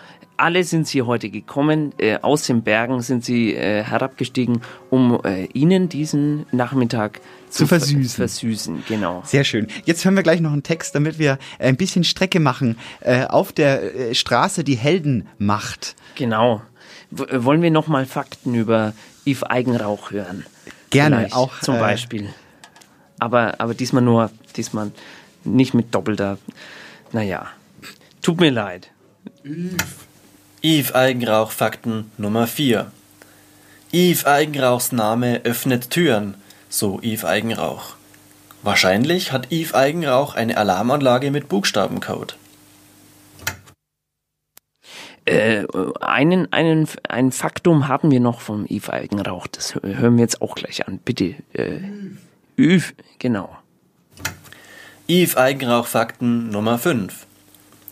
Alle 0.43 0.65
sind 0.65 0.87
sie 0.89 1.03
heute 1.03 1.29
gekommen, 1.29 1.93
äh, 1.99 2.17
aus 2.23 2.47
den 2.47 2.63
Bergen 2.63 3.03
sind 3.03 3.23
sie 3.23 3.55
äh, 3.55 3.83
herabgestiegen, 3.83 4.63
um 4.89 5.21
äh, 5.23 5.45
ihnen 5.53 5.91
diesen 5.91 6.47
Nachmittag 6.51 7.21
Zu 7.51 7.67
ver- 7.67 7.79
versüßen. 7.79 8.09
Versüßen, 8.17 8.83
genau. 8.89 9.23
Sehr 9.27 9.45
schön. 9.45 9.67
Jetzt 9.85 10.03
hören 10.03 10.17
wir 10.17 10.23
gleich 10.23 10.41
noch 10.41 10.55
einen 10.55 10.63
Text, 10.63 10.95
damit 10.95 11.19
wir 11.19 11.39
ein 11.59 11.77
bisschen 11.77 12.05
Strecke 12.05 12.41
machen 12.41 12.79
äh, 13.01 13.27
auf 13.27 13.53
der 13.53 13.95
äh, 13.95 14.15
Straße 14.15 14.65
die 14.65 14.77
Heldenmacht. 14.79 15.95
Genau. 16.15 16.63
W 17.11 17.25
wollen 17.45 17.61
wir 17.61 17.71
nochmal 17.71 18.07
Fakten 18.07 18.55
über 18.55 18.95
Yves 19.27 19.43
Eigenrauch 19.43 20.11
hören? 20.11 20.47
Gerne, 20.89 21.17
Vielleicht, 21.17 21.35
auch, 21.37 21.61
Zum 21.61 21.75
äh, 21.77 21.81
Beispiel. 21.81 22.31
Aber, 23.19 23.61
aber 23.61 23.75
diesmal 23.75 24.03
nur, 24.03 24.31
diesmal 24.53 24.93
nicht 25.45 25.75
mit 25.75 25.95
doppelter. 25.95 26.39
Naja. 27.13 27.49
Tut 28.23 28.41
mir 28.41 28.51
leid. 28.51 28.91
Yves 30.63 30.95
Eigenrauch 30.95 31.51
Fakten 31.51 32.11
Nummer 32.19 32.47
4. 32.47 32.91
Yves 33.93 34.27
Eigenrauchs 34.27 34.93
Name 34.93 35.41
öffnet 35.45 35.91
Türen, 35.91 36.35
so 36.69 37.01
Yves 37.03 37.25
Eigenrauch. 37.25 37.97
Wahrscheinlich 38.63 39.33
hat 39.33 39.51
Yves 39.51 39.75
Eigenrauch 39.75 40.35
eine 40.35 40.57
Alarmanlage 40.59 41.31
mit 41.31 41.49
Buchstabencode. 41.49 42.37
Äh, 45.25 45.65
einen, 46.01 46.53
einen, 46.53 46.89
ein 47.09 47.33
Faktum 47.33 47.89
haben 47.89 48.11
wir 48.11 48.21
noch 48.21 48.41
vom 48.41 48.67
Yves 48.67 48.91
Eigenrauch. 48.91 49.47
Das 49.47 49.75
hören 49.77 50.17
wir 50.17 50.23
jetzt 50.23 50.43
auch 50.43 50.55
gleich 50.55 50.87
an. 50.87 50.99
Bitte. 50.99 51.37
Äh, 51.53 51.81
Yves, 52.59 52.93
genau. 53.19 53.57
Yves 55.11 55.37
Eigenrauch 55.37 55.89
Fakten 55.89 56.51
Nummer 56.51 56.79
5. 56.79 57.27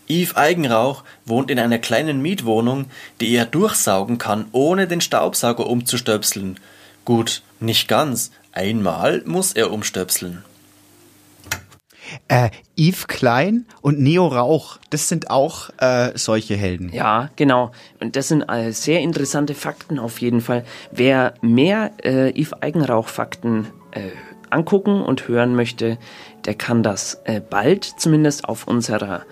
Yves 0.07 0.37
Eigenrauch 0.37 1.03
wohnt 1.25 1.51
in 1.51 1.59
einer 1.59 1.77
kleinen 1.77 2.21
Mietwohnung, 2.21 2.85
die 3.19 3.35
er 3.35 3.45
durchsaugen 3.45 4.17
kann, 4.17 4.45
ohne 4.53 4.87
den 4.87 5.01
Staubsauger 5.01 5.67
umzustöpseln. 5.67 6.61
Gut, 7.03 7.41
nicht 7.59 7.89
ganz. 7.89 8.31
Einmal 8.53 9.21
muss 9.25 9.51
er 9.51 9.69
umstöpseln. 9.73 10.45
Äh, 12.29 12.51
Yves 12.77 13.07
Klein 13.07 13.65
und 13.81 13.99
Neo 13.99 14.27
Rauch, 14.27 14.77
das 14.89 15.09
sind 15.09 15.29
auch 15.29 15.71
äh, 15.77 16.17
solche 16.17 16.55
Helden. 16.55 16.89
Ja, 16.93 17.31
genau. 17.35 17.73
Und 17.99 18.15
das 18.15 18.29
sind 18.29 18.43
äh, 18.43 18.71
sehr 18.71 19.01
interessante 19.01 19.55
Fakten 19.55 19.99
auf 19.99 20.21
jeden 20.21 20.39
Fall. 20.39 20.63
Wer 20.89 21.33
mehr 21.41 21.91
äh, 22.01 22.31
Yves 22.31 22.53
Eigenrauch-Fakten 22.53 23.67
äh, 23.91 24.11
angucken 24.49 25.01
und 25.01 25.27
hören 25.27 25.55
möchte, 25.55 25.97
der 26.45 26.55
kann 26.55 26.83
das 26.83 27.21
äh, 27.25 27.41
bald 27.41 27.83
zumindest 27.83 28.45
auf 28.45 28.67
unserer 28.67 29.25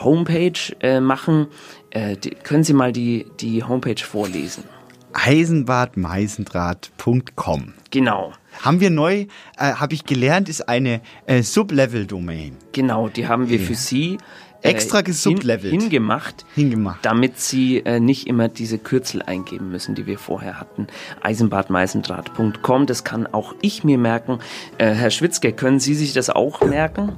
Homepage 0.00 0.58
äh, 0.80 1.00
machen. 1.00 1.48
Äh, 1.90 2.16
die, 2.16 2.30
können 2.30 2.64
Sie 2.64 2.72
mal 2.72 2.92
die, 2.92 3.26
die 3.40 3.62
Homepage 3.62 4.02
vorlesen? 4.02 4.64
Eisenbadmeisendraht.com. 5.12 7.74
Genau. 7.90 8.32
Haben 8.62 8.80
wir 8.80 8.88
neu, 8.90 9.26
äh, 9.58 9.60
habe 9.74 9.94
ich 9.94 10.04
gelernt, 10.04 10.48
ist 10.48 10.68
eine 10.68 11.00
äh, 11.26 11.42
Sublevel-Domain. 11.42 12.56
Genau, 12.72 13.08
die 13.08 13.26
haben 13.28 13.48
wir 13.48 13.60
für 13.60 13.74
Sie 13.74 14.18
Extra 14.64 15.02
gesublevelt. 15.02 15.72
hin, 15.72 15.82
hingemacht, 15.82 16.46
hingemacht, 16.54 17.00
damit 17.02 17.38
Sie 17.38 17.78
äh, 17.78 18.00
nicht 18.00 18.26
immer 18.26 18.48
diese 18.48 18.78
Kürzel 18.78 19.22
eingeben 19.22 19.70
müssen, 19.70 19.94
die 19.94 20.06
wir 20.06 20.18
vorher 20.18 20.58
hatten. 20.58 20.86
Eisenbadmeisendraht.com, 21.22 22.86
das 22.86 23.04
kann 23.04 23.26
auch 23.26 23.54
ich 23.60 23.84
mir 23.84 23.98
merken. 23.98 24.38
Äh, 24.78 24.92
Herr 24.92 25.10
Schwitzke, 25.10 25.52
können 25.52 25.80
Sie 25.80 25.94
sich 25.94 26.14
das 26.14 26.30
auch 26.30 26.62
merken? 26.62 27.12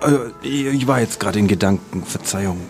Äh, 0.00 0.46
ich 0.46 0.86
war 0.86 1.00
jetzt 1.00 1.20
gerade 1.20 1.38
in 1.38 1.46
Gedanken, 1.46 2.04
Verzeihung. 2.04 2.60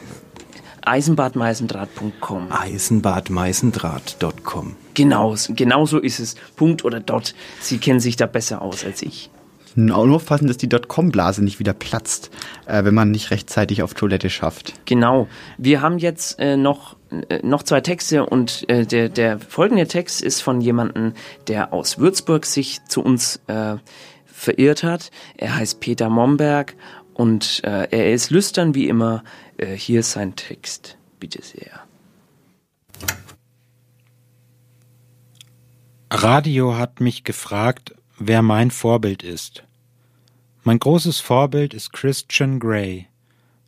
Eisenbadmeisendraht.com. 0.87 2.47
Eisenbadmeisendraht.com. 2.51 4.77
Genau, 4.95 5.35
genau 5.49 5.87
so 5.87 5.99
ist 5.99 6.21
es. 6.21 6.37
Punkt 6.55 6.85
oder 6.85 7.01
Dot. 7.01 7.35
Sie 7.61 7.79
kennen 7.79 7.99
sich 8.01 8.15
da 8.17 8.27
besser 8.27 8.63
aus 8.63 8.85
als 8.85 9.03
ich. 9.03 9.31
Nur 9.77 9.97
aufpassen, 9.97 10.47
dass 10.49 10.57
die 10.57 10.69
Dotcom-Blase 10.69 11.45
nicht 11.45 11.59
wieder 11.59 11.75
platzt, 11.75 12.31
äh, 12.65 12.83
wenn 12.85 12.95
man 12.95 13.11
nicht 13.11 13.31
rechtzeitig 13.31 13.83
auf 13.83 13.93
Toilette 13.93 14.31
schafft. 14.31 14.73
Genau. 14.87 15.29
Wir 15.59 15.83
haben 15.83 15.99
jetzt 15.99 16.41
äh, 16.41 16.57
noch, 16.57 16.97
äh, 17.29 17.41
noch 17.43 17.63
zwei 17.63 17.83
Texte 17.83 18.25
und 18.25 18.69
äh, 18.71 18.87
der, 18.87 19.11
der 19.11 19.39
folgende 19.39 19.87
Text 19.87 20.23
ist 20.23 20.41
von 20.41 20.63
jemandem, 20.63 21.13
der 21.47 21.75
aus 21.75 21.99
Würzburg 21.99 22.47
sich 22.47 22.83
zu 22.87 23.03
uns 23.03 23.41
äh, 23.49 23.77
verirrt 24.25 24.83
hat. 24.83 25.11
Er 25.37 25.57
heißt 25.57 25.81
Peter 25.81 26.09
Momberg 26.09 26.75
und 27.13 27.63
äh, 27.65 27.89
er 27.91 28.15
ist 28.15 28.31
lüstern 28.31 28.75
wie 28.75 28.89
immer. 28.89 29.25
Äh, 29.59 29.75
hier 29.75 30.01
ist 30.01 30.13
sein 30.13 30.37
Text. 30.37 30.97
Bitte 31.21 31.43
sehr. 31.43 31.83
Radio 36.11 36.79
hat 36.79 37.01
mich 37.01 37.25
gefragt, 37.25 37.95
wer 38.19 38.41
mein 38.41 38.71
Vorbild 38.71 39.23
ist. 39.23 39.66
Mein 40.67 40.81
großes 40.81 41.21
Vorbild 41.21 41.75
ist 41.75 41.93
Christian 41.93 42.59
Grey. 42.59 43.07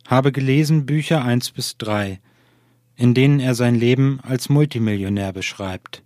Habe 0.05 0.33
gelesen 0.33 0.85
Bücher 0.85 1.23
eins 1.23 1.49
bis 1.49 1.77
drei, 1.77 2.19
in 2.97 3.13
denen 3.13 3.39
er 3.39 3.55
sein 3.55 3.75
Leben 3.75 4.19
als 4.21 4.49
Multimillionär 4.49 5.31
beschreibt. 5.31 6.03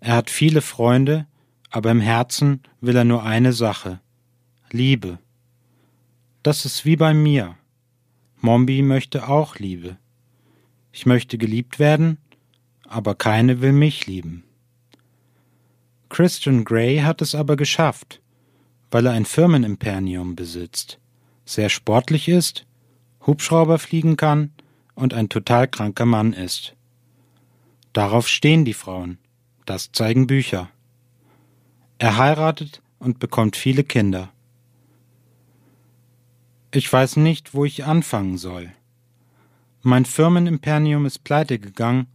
Er 0.00 0.16
hat 0.16 0.28
viele 0.28 0.60
Freunde, 0.60 1.26
aber 1.70 1.90
im 1.92 2.02
Herzen 2.02 2.60
will 2.82 2.94
er 2.94 3.04
nur 3.04 3.22
eine 3.22 3.54
Sache 3.54 4.00
Liebe. 4.70 5.18
Das 6.42 6.66
ist 6.66 6.84
wie 6.84 6.96
bei 6.96 7.14
mir. 7.14 7.56
Mombi 8.42 8.82
möchte 8.82 9.26
auch 9.26 9.56
Liebe. 9.56 9.96
Ich 10.92 11.06
möchte 11.06 11.38
geliebt 11.38 11.78
werden, 11.78 12.18
aber 12.86 13.14
keine 13.14 13.62
will 13.62 13.72
mich 13.72 14.06
lieben. 14.06 14.44
Christian 16.10 16.66
Grey 16.66 16.98
hat 16.98 17.22
es 17.22 17.34
aber 17.34 17.56
geschafft, 17.56 18.20
weil 18.96 19.04
er 19.04 19.12
ein 19.12 19.26
Firmenimperium 19.26 20.36
besitzt, 20.36 20.98
sehr 21.44 21.68
sportlich 21.68 22.28
ist, 22.28 22.64
Hubschrauber 23.26 23.78
fliegen 23.78 24.16
kann 24.16 24.52
und 24.94 25.12
ein 25.12 25.28
total 25.28 25.68
kranker 25.68 26.06
Mann 26.06 26.32
ist. 26.32 26.74
Darauf 27.92 28.26
stehen 28.26 28.64
die 28.64 28.72
Frauen, 28.72 29.18
das 29.66 29.92
zeigen 29.92 30.26
Bücher. 30.26 30.70
Er 31.98 32.16
heiratet 32.16 32.80
und 32.98 33.18
bekommt 33.18 33.56
viele 33.56 33.84
Kinder. 33.84 34.32
Ich 36.70 36.90
weiß 36.90 37.16
nicht, 37.16 37.52
wo 37.52 37.66
ich 37.66 37.84
anfangen 37.84 38.38
soll. 38.38 38.72
Mein 39.82 40.06
Firmenimperium 40.06 41.04
ist 41.04 41.22
pleite 41.22 41.58
gegangen, 41.58 42.06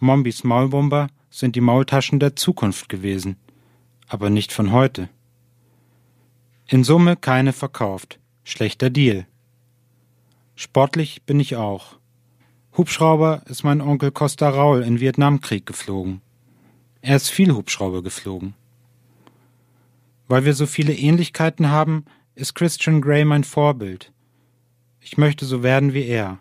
Mombis 0.00 0.42
Maulbomber 0.42 1.10
sind 1.30 1.54
die 1.54 1.60
Maultaschen 1.60 2.18
der 2.18 2.34
Zukunft 2.34 2.88
gewesen, 2.88 3.36
aber 4.08 4.30
nicht 4.30 4.52
von 4.52 4.72
heute. 4.72 5.08
In 6.70 6.84
Summe 6.84 7.16
keine 7.16 7.54
verkauft. 7.54 8.20
Schlechter 8.44 8.90
Deal. 8.90 9.26
Sportlich 10.54 11.22
bin 11.22 11.40
ich 11.40 11.56
auch. 11.56 11.96
Hubschrauber 12.76 13.42
ist 13.46 13.64
mein 13.64 13.80
Onkel 13.80 14.10
Costa 14.10 14.50
Raul 14.50 14.82
in 14.82 15.00
Vietnamkrieg 15.00 15.64
geflogen. 15.64 16.20
Er 17.00 17.16
ist 17.16 17.30
viel 17.30 17.54
Hubschrauber 17.54 18.02
geflogen. 18.02 18.52
Weil 20.26 20.44
wir 20.44 20.52
so 20.52 20.66
viele 20.66 20.92
Ähnlichkeiten 20.92 21.70
haben, 21.70 22.04
ist 22.34 22.54
Christian 22.54 23.00
Grey 23.00 23.24
mein 23.24 23.44
Vorbild. 23.44 24.12
Ich 25.00 25.16
möchte 25.16 25.46
so 25.46 25.62
werden 25.62 25.94
wie 25.94 26.04
er. 26.04 26.38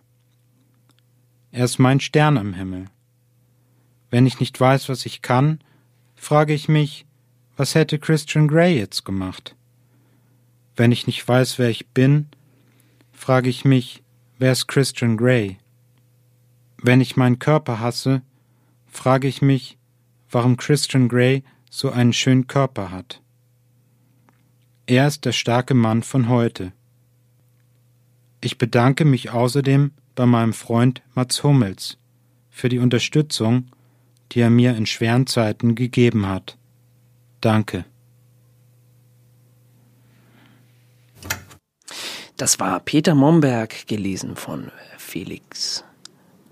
Er 1.52 1.64
ist 1.64 1.80
mein 1.80 2.02
Stern 2.02 2.38
am 2.38 2.54
Himmel. 2.54 2.88
Wenn 4.10 4.26
ich 4.26 4.42
nicht 4.42 4.60
weiß, 4.60 4.90
was 4.90 5.06
ich 5.06 5.22
kann, 5.22 5.62
frage 6.16 6.54
ich 6.54 6.68
mich, 6.68 7.06
was 7.56 7.76
hätte 7.76 7.98
Christian 7.98 8.50
Grey 8.50 8.78
jetzt 8.78 9.06
gemacht? 9.06 9.56
Wenn 10.78 10.94
ich 10.94 11.08
nicht 11.08 11.28
weiß, 11.28 11.60
wer 11.60 11.70
ich 11.70 11.88
bin, 11.90 12.28
frage 13.12 13.50
ich 13.50 13.66
mich, 13.66 14.04
wer 14.40 14.54
ist 14.54 14.68
Christian 14.68 15.18
Grey? 15.18 15.58
Wenn 16.82 17.02
ich 17.02 17.18
meinen 17.18 17.40
Körper 17.40 17.82
hasse, 17.82 18.22
frage 18.86 19.28
ich 19.28 19.42
mich, 19.42 19.78
warum 20.32 20.56
Christian 20.56 21.10
Grey 21.10 21.44
so 21.70 21.90
einen 21.92 22.14
schönen 22.14 22.48
Körper 22.48 22.92
hat. 22.92 23.22
Er 24.86 25.08
ist 25.08 25.26
der 25.26 25.34
starke 25.34 25.74
Mann 25.74 26.04
von 26.04 26.30
heute. 26.30 26.72
Ich 28.40 28.58
bedanke 28.58 29.04
mich 29.04 29.32
außerdem 29.32 29.92
bei 30.16 30.26
meinem 30.26 30.54
Freund 30.54 31.02
Mats 31.14 31.44
Hummels 31.44 31.98
für 32.50 32.70
die 32.70 32.80
Unterstützung 32.80 33.70
die 34.32 34.42
er 34.42 34.50
mir 34.50 34.76
in 34.76 34.86
schweren 34.86 35.28
Zeiten 35.28 35.76
gegeben 35.76 36.28
hat. 36.28 36.58
Danke. 37.42 37.86
Das 42.38 42.60
war 42.60 42.80
Peter 42.82 43.16
Momberg, 43.16 43.88
gelesen 43.88 44.36
von 44.36 44.72
Felix 45.00 45.84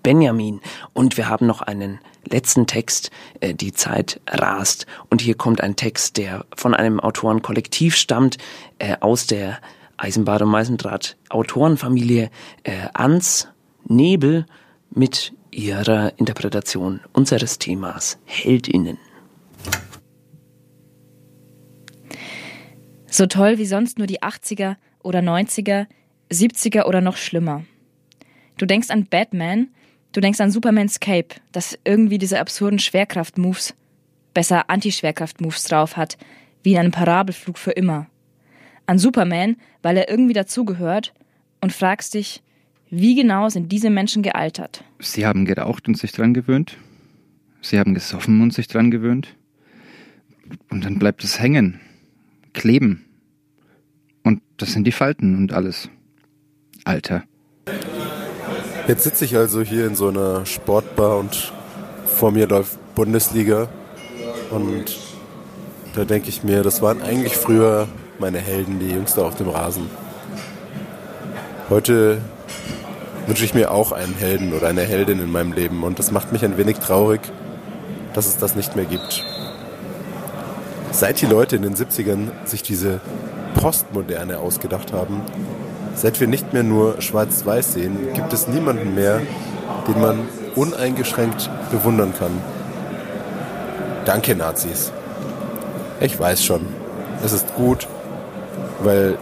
Benjamin. 0.02 0.60
Und 0.94 1.16
wir 1.16 1.30
haben 1.30 1.46
noch 1.46 1.62
einen 1.62 2.00
letzten 2.28 2.66
Text, 2.66 3.12
äh, 3.40 3.54
Die 3.54 3.72
Zeit 3.72 4.20
rast. 4.28 4.88
Und 5.12 5.22
hier 5.22 5.36
kommt 5.36 5.62
ein 5.62 5.76
Text, 5.76 6.18
der 6.18 6.46
von 6.56 6.74
einem 6.74 7.00
Autorenkollektiv 7.00 7.96
stammt, 7.96 8.40
äh, 8.80 8.98
aus 9.00 9.28
der 9.28 9.60
Eisenbahn- 9.98 10.42
und 10.42 10.50
Meisendraht 10.50 11.18
Autorenfamilie 11.30 12.32
äh, 12.64 12.88
Ans 12.96 13.48
Nebel 13.88 14.48
mit 14.90 15.34
ihrer 15.52 16.18
Interpretation 16.18 17.00
unseres 17.14 17.60
Themas 17.60 18.18
Heldinnen. 18.26 18.98
So 23.06 23.28
toll 23.28 23.60
wie 23.60 23.68
sonst 23.68 24.00
nur 24.00 24.08
die 24.08 24.24
80er 24.24 24.78
oder 25.06 25.20
90er, 25.20 25.86
70er 26.32 26.86
oder 26.86 27.02
noch 27.02 27.18
schlimmer. 27.18 27.64
Du 28.58 28.66
denkst 28.66 28.90
an 28.90 29.06
Batman, 29.06 29.70
du 30.12 30.22
denkst 30.22 30.42
an 30.42 30.52
Supermans 30.52 31.00
Cape, 31.00 31.36
das 31.52 31.78
irgendwie 31.86 32.18
diese 32.18 32.40
absurden 32.40 32.80
Schwerkraft-Moves, 32.80 33.76
besser 34.34 34.70
Anti-Schwerkraft-Moves 34.70 35.64
drauf 35.66 35.96
hat, 35.96 36.18
wie 36.64 36.74
in 36.74 36.80
einem 36.80 36.92
Parabelflug 36.92 37.58
für 37.58 37.72
immer. 37.72 38.08
An 38.88 39.00
Superman, 39.00 39.58
weil 39.82 39.98
er 39.98 40.10
irgendwie 40.10 40.34
dazugehört 40.34 41.14
und 41.62 41.72
fragst 41.72 42.14
dich, 42.14 42.42
wie 42.90 43.16
genau 43.16 43.50
sind 43.50 43.72
diese 43.72 43.90
Menschen 43.90 44.24
gealtert? 44.24 44.84
Sie 45.00 45.26
haben 45.26 45.46
geraucht 45.46 45.88
und 45.88 45.98
sich 45.98 46.12
dran 46.12 46.34
gewöhnt. 46.34 46.78
Sie 47.62 47.80
haben 47.80 47.94
gesoffen 47.94 48.42
und 48.42 48.54
sich 48.54 48.68
dran 48.68 48.92
gewöhnt. 48.92 49.36
Und 50.70 50.86
dann 50.86 51.00
bleibt 51.00 51.24
es 51.24 51.40
hängen, 51.40 51.80
kleben. 52.54 53.05
Und 54.26 54.42
das 54.58 54.74
sind 54.74 54.86
die 54.86 54.92
Falten 54.92 55.38
und 55.38 55.54
alles. 55.54 55.88
Alter. 56.84 57.24
Jetzt 58.88 59.04
sitze 59.04 59.24
ich 59.24 59.38
also 59.38 59.62
hier 59.62 59.86
in 59.86 59.96
so 59.96 60.10
einer 60.10 60.46
Sportbar 60.46 61.18
und 61.18 61.54
vor 62.06 62.32
mir 62.32 62.48
läuft 62.48 62.78
Bundesliga 62.96 63.70
und 64.50 64.98
da 65.94 66.06
denke 66.06 66.30
ich 66.30 66.44
mir, 66.44 66.64
das 66.64 66.82
waren 66.82 67.02
eigentlich 67.02 67.38
früher 67.38 67.88
meine 68.20 68.40
Helden, 68.40 68.80
die 68.80 68.90
Jüngste 68.90 69.24
auf 69.24 69.36
dem 69.36 69.50
Rasen. 69.50 69.90
Heute 71.70 72.20
wünsche 73.28 73.46
ich 73.46 73.54
mir 73.54 73.72
auch 73.72 73.92
einen 73.92 74.16
Helden 74.16 74.54
oder 74.54 74.68
eine 74.68 74.84
Heldin 74.84 75.20
in 75.20 75.32
meinem 75.32 75.54
Leben 75.54 75.84
und 75.84 76.00
das 76.00 76.12
macht 76.12 76.32
mich 76.32 76.44
ein 76.44 76.58
wenig 76.58 76.78
traurig, 76.78 77.22
dass 78.14 78.26
es 78.26 78.38
das 78.38 78.56
nicht 78.56 78.76
mehr 78.76 78.86
gibt. 78.86 79.24
Seit 80.92 81.22
die 81.22 81.26
Leute 81.28 81.58
in 81.58 81.62
den 81.62 81.76
70ern 81.76 82.30
sich 82.46 82.64
diese 82.64 83.02
Postmoderne 83.56 84.38
ausgedacht 84.38 84.94
haben, 84.94 85.22
seit 85.96 86.20
wir 86.20 86.28
nicht 86.28 86.54
mehr 86.54 86.64
nur 86.64 87.02
schwarz-weiß 87.02 87.74
sehen, 87.74 88.14
gibt 88.14 88.32
es 88.34 88.48
niemanden 88.48 88.96
mehr, 88.96 89.22
den 89.88 90.00
man 90.02 90.20
uneingeschränkt 90.56 91.50
bewundern 91.72 92.14
kann. 92.18 92.40
Danke, 94.06 94.36
Nazis. 94.36 94.92
Ich 96.00 96.20
weiß 96.20 96.44
schon, 96.44 96.62
es 97.24 97.32
ist 97.32 97.56
gut, 97.56 97.88
weil 98.84 99.18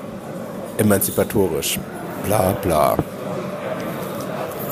emanzipatorisch, 0.77 1.79
bla 2.25 2.51
bla. 2.61 2.97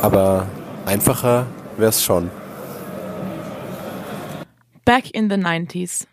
Aber 0.02 0.48
einfacher 0.86 1.46
wäre 1.78 1.90
es 1.90 2.04
schon. 2.04 2.30
Back 4.84 5.12
in 5.12 5.30
the 5.30 5.36
90s. 5.36 6.08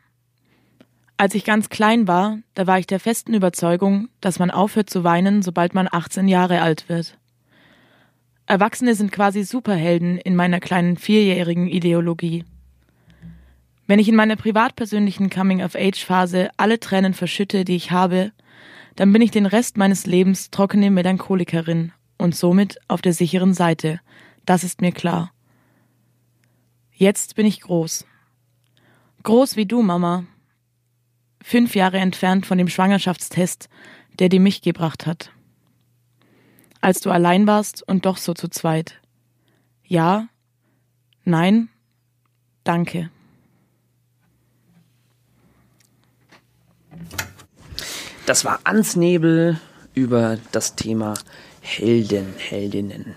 Als 1.20 1.34
ich 1.34 1.44
ganz 1.44 1.68
klein 1.68 2.06
war, 2.06 2.38
da 2.54 2.68
war 2.68 2.78
ich 2.78 2.86
der 2.86 3.00
festen 3.00 3.34
Überzeugung, 3.34 4.08
dass 4.20 4.38
man 4.38 4.52
aufhört 4.52 4.88
zu 4.88 5.02
weinen, 5.02 5.42
sobald 5.42 5.74
man 5.74 5.88
18 5.90 6.28
Jahre 6.28 6.60
alt 6.60 6.88
wird. 6.88 7.18
Erwachsene 8.46 8.94
sind 8.94 9.10
quasi 9.10 9.42
Superhelden 9.42 10.18
in 10.18 10.36
meiner 10.36 10.60
kleinen 10.60 10.96
vierjährigen 10.96 11.66
Ideologie. 11.66 12.44
Wenn 13.88 13.98
ich 13.98 14.08
in 14.08 14.14
meiner 14.14 14.36
privatpersönlichen 14.36 15.28
Coming-of-Age-Phase 15.28 16.50
alle 16.56 16.78
Tränen 16.78 17.14
verschütte, 17.14 17.64
die 17.64 17.74
ich 17.74 17.90
habe, 17.90 18.30
dann 18.94 19.12
bin 19.12 19.20
ich 19.20 19.32
den 19.32 19.46
Rest 19.46 19.76
meines 19.76 20.06
Lebens 20.06 20.50
trockene 20.52 20.88
Melancholikerin 20.92 21.90
und 22.16 22.36
somit 22.36 22.78
auf 22.86 23.02
der 23.02 23.12
sicheren 23.12 23.54
Seite. 23.54 24.00
Das 24.46 24.62
ist 24.62 24.80
mir 24.80 24.92
klar. 24.92 25.32
Jetzt 26.92 27.34
bin 27.34 27.44
ich 27.44 27.60
groß. 27.60 28.06
Groß 29.24 29.56
wie 29.56 29.66
du, 29.66 29.82
Mama. 29.82 30.24
Fünf 31.48 31.74
Jahre 31.74 31.96
entfernt 31.96 32.44
von 32.44 32.58
dem 32.58 32.68
Schwangerschaftstest, 32.68 33.70
der 34.18 34.28
dir 34.28 34.38
mich 34.38 34.60
gebracht 34.60 35.06
hat. 35.06 35.30
Als 36.82 37.00
du 37.00 37.10
allein 37.10 37.46
warst 37.46 37.82
und 37.88 38.04
doch 38.04 38.18
so 38.18 38.34
zu 38.34 38.48
zweit. 38.48 39.00
Ja, 39.82 40.28
nein, 41.24 41.70
danke. 42.64 43.08
Das 48.26 48.44
war 48.44 48.60
Ansnebel 48.64 49.58
über 49.94 50.36
das 50.52 50.76
Thema 50.76 51.14
Helden, 51.62 52.34
Heldinnen. 52.36 53.14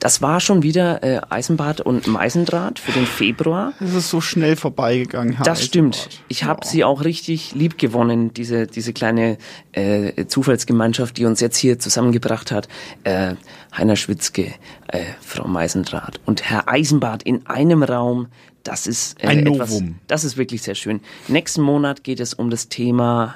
Das 0.00 0.22
war 0.22 0.40
schon 0.40 0.62
wieder 0.62 1.02
äh, 1.02 1.20
Eisenbad 1.28 1.82
und 1.82 2.06
Meisendraht 2.06 2.78
für 2.78 2.90
den 2.90 3.04
Februar. 3.04 3.74
Es 3.80 3.94
ist 3.94 4.08
so 4.08 4.22
schnell 4.22 4.56
vorbeigegangen. 4.56 5.36
Herr 5.36 5.44
Das 5.44 5.62
stimmt. 5.62 6.08
Ich 6.28 6.44
habe 6.44 6.66
sie 6.66 6.84
auch 6.84 7.04
richtig 7.04 7.54
lieb 7.54 7.76
gewonnen, 7.76 8.32
diese, 8.32 8.66
diese 8.66 8.94
kleine 8.94 9.36
äh, 9.72 10.24
Zufallsgemeinschaft, 10.24 11.18
die 11.18 11.26
uns 11.26 11.40
jetzt 11.40 11.58
hier 11.58 11.78
zusammengebracht 11.78 12.50
hat. 12.50 12.66
Äh, 13.04 13.34
Heiner 13.76 13.94
Schwitzke, 13.96 14.54
äh, 14.88 15.04
Frau 15.20 15.46
Meisendraht 15.46 16.18
und 16.24 16.48
Herr 16.48 16.66
Eisenbad 16.66 17.22
in 17.22 17.46
einem 17.46 17.82
Raum. 17.82 18.28
Das 18.62 18.86
ist 18.86 19.22
äh, 19.22 19.26
Ein 19.26 19.46
etwas, 19.46 19.70
Novum. 19.70 19.98
Das 20.06 20.24
ist 20.24 20.38
wirklich 20.38 20.62
sehr 20.62 20.76
schön. 20.76 21.00
Nächsten 21.28 21.60
Monat 21.60 22.04
geht 22.04 22.20
es 22.20 22.32
um 22.32 22.48
das 22.48 22.70
Thema 22.70 23.34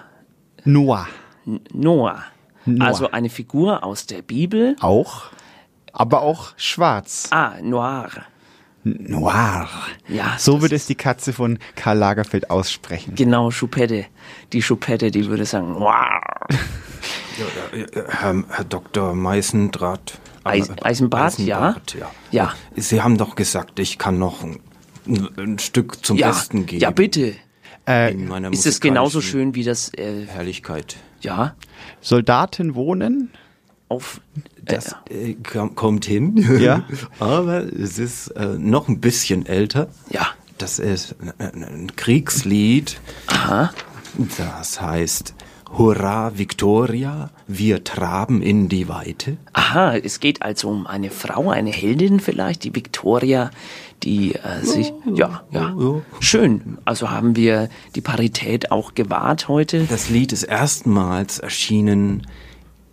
Noah. 0.65 1.09
Noah. 1.45 2.25
Noah. 2.65 2.87
Also 2.87 3.11
eine 3.11 3.29
Figur 3.29 3.85
aus 3.85 4.07
der 4.07 4.23
Bibel. 4.23 4.77
Auch, 4.81 5.25
aber 5.95 6.23
auch 6.23 6.53
schwarz. 6.57 7.29
Ah, 7.31 7.55
Noir. 7.63 8.11
Noir. 8.83 9.69
Ja, 10.09 10.35
So 10.39 10.61
würde 10.61 10.75
es 10.75 10.87
die 10.87 10.97
Katze 10.97 11.33
von 11.33 11.59
Karl 11.77 11.97
Lagerfeld 11.97 12.51
aussprechen. 12.51 13.15
Genau, 13.15 13.51
Choupette. 13.51 14.07
Die 14.53 14.61
Choupette, 14.61 15.11
die 15.11 15.27
würde 15.27 15.47
sagen, 15.47 15.73
Noir. 15.73 16.21
Herr, 18.09 18.45
Herr 18.49 18.65
Dr. 18.65 19.15
Meißendraht. 19.15 20.19
Eis, 20.45 20.71
Eisenbad, 20.83 21.39
ja? 21.39 21.69
Eisenbart, 21.69 21.95
ja. 21.95 22.11
Ja. 22.31 22.55
Sie 22.77 23.01
haben 23.01 23.17
doch 23.17 23.35
gesagt, 23.35 23.79
ich 23.79 23.97
kann 23.97 24.19
noch 24.19 24.43
ein, 24.43 24.61
ein 25.39 25.59
Stück 25.59 26.05
zum 26.05 26.19
ja, 26.19 26.29
Besten 26.29 26.67
geben. 26.67 26.83
Ja, 26.83 26.91
bitte. 26.91 27.35
In 27.87 28.29
meiner 28.29 28.51
Ist 28.51 28.67
es 28.67 28.81
genauso 28.81 29.21
schön 29.21 29.55
wie 29.55 29.63
das 29.63 29.93
äh, 29.95 30.27
Herrlichkeit. 30.27 30.97
Ja. 31.21 31.55
Soldaten 32.01 32.75
wohnen 32.75 33.31
auf 33.89 34.21
Das 34.63 34.95
äh, 35.11 35.35
kom- 35.43 35.75
kommt 35.75 36.05
hin. 36.07 36.37
Ja. 36.61 36.85
Aber 37.21 37.65
es 37.65 37.99
ist 37.99 38.29
äh, 38.29 38.57
noch 38.59 38.89
ein 38.89 39.01
bisschen 39.01 39.47
älter. 39.47 39.89
Ja. 40.11 40.29
Das 40.59 40.79
ist 40.79 41.17
ein, 41.39 41.63
ein 41.65 41.93
Kriegslied. 41.97 43.01
Aha. 43.27 43.71
Das 44.39 44.81
heißt 44.81 45.35
Hurra 45.77 46.39
Victoria, 46.39 47.31
wir 47.49 47.83
traben 47.83 48.41
in 48.43 48.69
die 48.69 48.89
Weite. 48.89 49.37
Aha, 49.53 49.97
es 49.97 50.21
geht 50.21 50.43
also 50.43 50.69
um 50.69 50.87
eine 50.87 51.11
Frau, 51.11 51.51
eine 51.51 51.71
Heldin 51.71 52.21
vielleicht, 52.21 52.63
die 52.63 52.73
Victoria, 52.77 53.51
die 54.05 54.37
äh, 54.37 54.65
sich, 54.65 54.93
ja, 55.13 55.43
ja, 55.51 55.75
schön. 56.21 56.79
Also 56.85 57.11
haben 57.11 57.35
wir 57.35 57.69
die 57.97 58.01
Parität 58.03 58.71
auch 58.71 58.95
gewahrt 58.95 59.49
heute. 59.49 59.85
Das 59.91 60.09
Lied 60.11 60.33
ist 60.33 60.45
erstmals 60.45 61.41
erschienen 61.41 62.25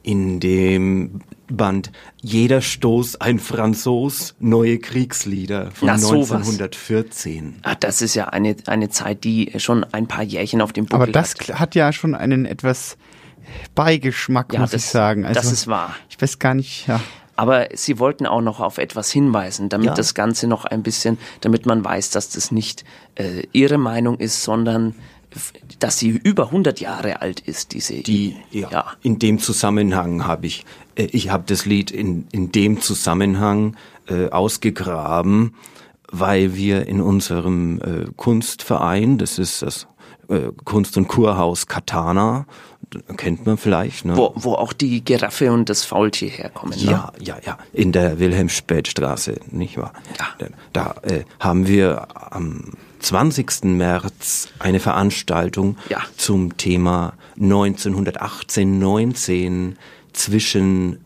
in 0.03 0.39
dem 0.39 1.21
Band 1.47 1.91
Jeder 2.21 2.61
Stoß 2.61 3.19
ein 3.21 3.37
Franzos, 3.39 4.35
neue 4.39 4.79
Kriegslieder 4.79 5.71
von 5.71 5.87
Na, 5.89 5.97
sowas. 5.97 6.31
1914. 6.31 7.55
Ah, 7.63 7.75
das 7.75 8.01
ist 8.01 8.15
ja 8.15 8.29
eine, 8.29 8.55
eine 8.67 8.89
Zeit, 8.89 9.23
die 9.23 9.51
schon 9.57 9.83
ein 9.83 10.07
paar 10.07 10.23
Jährchen 10.23 10.61
auf 10.61 10.73
dem 10.73 10.85
Buckel 10.85 11.03
Aber 11.03 11.11
das 11.11 11.35
hat. 11.35 11.59
hat 11.59 11.75
ja 11.75 11.91
schon 11.93 12.15
einen 12.15 12.45
etwas 12.45 12.97
Beigeschmack, 13.75 14.53
Ja, 14.53 14.61
muss 14.61 14.71
das- 14.71 14.85
ich 14.85 14.89
sagen. 14.89 15.25
Also, 15.25 15.39
das 15.41 15.51
ist 15.51 15.67
wahr. 15.67 15.95
Ich 16.09 16.21
weiß 16.21 16.39
gar 16.39 16.53
nicht, 16.53 16.87
ja. 16.87 16.99
Aber 17.35 17.67
sie 17.73 17.97
wollten 17.97 18.25
auch 18.27 18.41
noch 18.41 18.59
auf 18.59 18.77
etwas 18.77 19.09
hinweisen, 19.11 19.69
damit 19.69 19.87
Ja. 19.87 19.93
das 19.95 20.13
Ganze 20.13 20.47
noch 20.47 20.65
ein 20.65 20.83
bisschen, 20.83 21.17
damit 21.41 21.65
man 21.65 21.83
weiß, 21.83 22.11
dass 22.11 22.29
das 22.29 22.51
nicht 22.51 22.83
äh, 23.15 23.43
ihre 23.51 23.77
Meinung 23.77 24.19
ist, 24.19 24.43
sondern 24.43 24.93
dass 25.79 25.97
sie 25.97 26.09
über 26.09 26.47
100 26.47 26.79
Jahre 26.79 27.21
alt 27.21 27.39
ist, 27.39 27.73
diese 27.73 28.01
Die, 28.01 28.35
ja, 28.51 28.85
In 29.01 29.19
dem 29.19 29.39
Zusammenhang 29.39 30.25
habe 30.25 30.47
ich, 30.47 30.65
äh, 30.95 31.05
ich 31.11 31.29
habe 31.29 31.43
das 31.47 31.65
Lied 31.65 31.91
in, 31.91 32.27
in 32.31 32.51
dem 32.51 32.81
Zusammenhang 32.81 33.77
äh, 34.07 34.29
ausgegraben, 34.29 35.55
weil 36.11 36.55
wir 36.55 36.87
in 36.87 37.01
unserem 37.01 37.79
äh, 37.79 38.11
Kunstverein, 38.17 39.17
das 39.17 39.39
ist 39.39 39.61
das 39.61 39.87
äh, 40.27 40.51
Kunst- 40.65 40.97
und 40.97 41.07
Kurhaus 41.07 41.67
Katana, 41.67 42.45
kennt 43.15 43.45
man 43.45 43.57
vielleicht, 43.57 44.03
ne? 44.03 44.17
wo, 44.17 44.33
wo 44.35 44.53
auch 44.55 44.73
die 44.73 45.03
Giraffe 45.03 45.51
und 45.53 45.69
das 45.69 45.85
Faultier 45.85 46.29
herkommen. 46.29 46.77
Ne? 46.77 46.91
Ja, 46.91 47.13
ja, 47.21 47.37
ja, 47.45 47.57
in 47.71 47.93
der 47.93 48.19
Wilhelm-Späth-Straße, 48.19 49.39
nicht 49.49 49.77
wahr? 49.77 49.93
Ja. 50.19 50.47
Da 50.73 50.95
äh, 51.03 51.23
haben 51.39 51.67
wir 51.67 52.07
am 52.33 52.73
20. 53.01 53.63
März 53.63 54.49
eine 54.59 54.79
Veranstaltung 54.79 55.77
Ja. 55.89 55.99
zum 56.17 56.57
Thema 56.57 57.13
1918-19 57.39 59.75
zwischen 60.13 60.99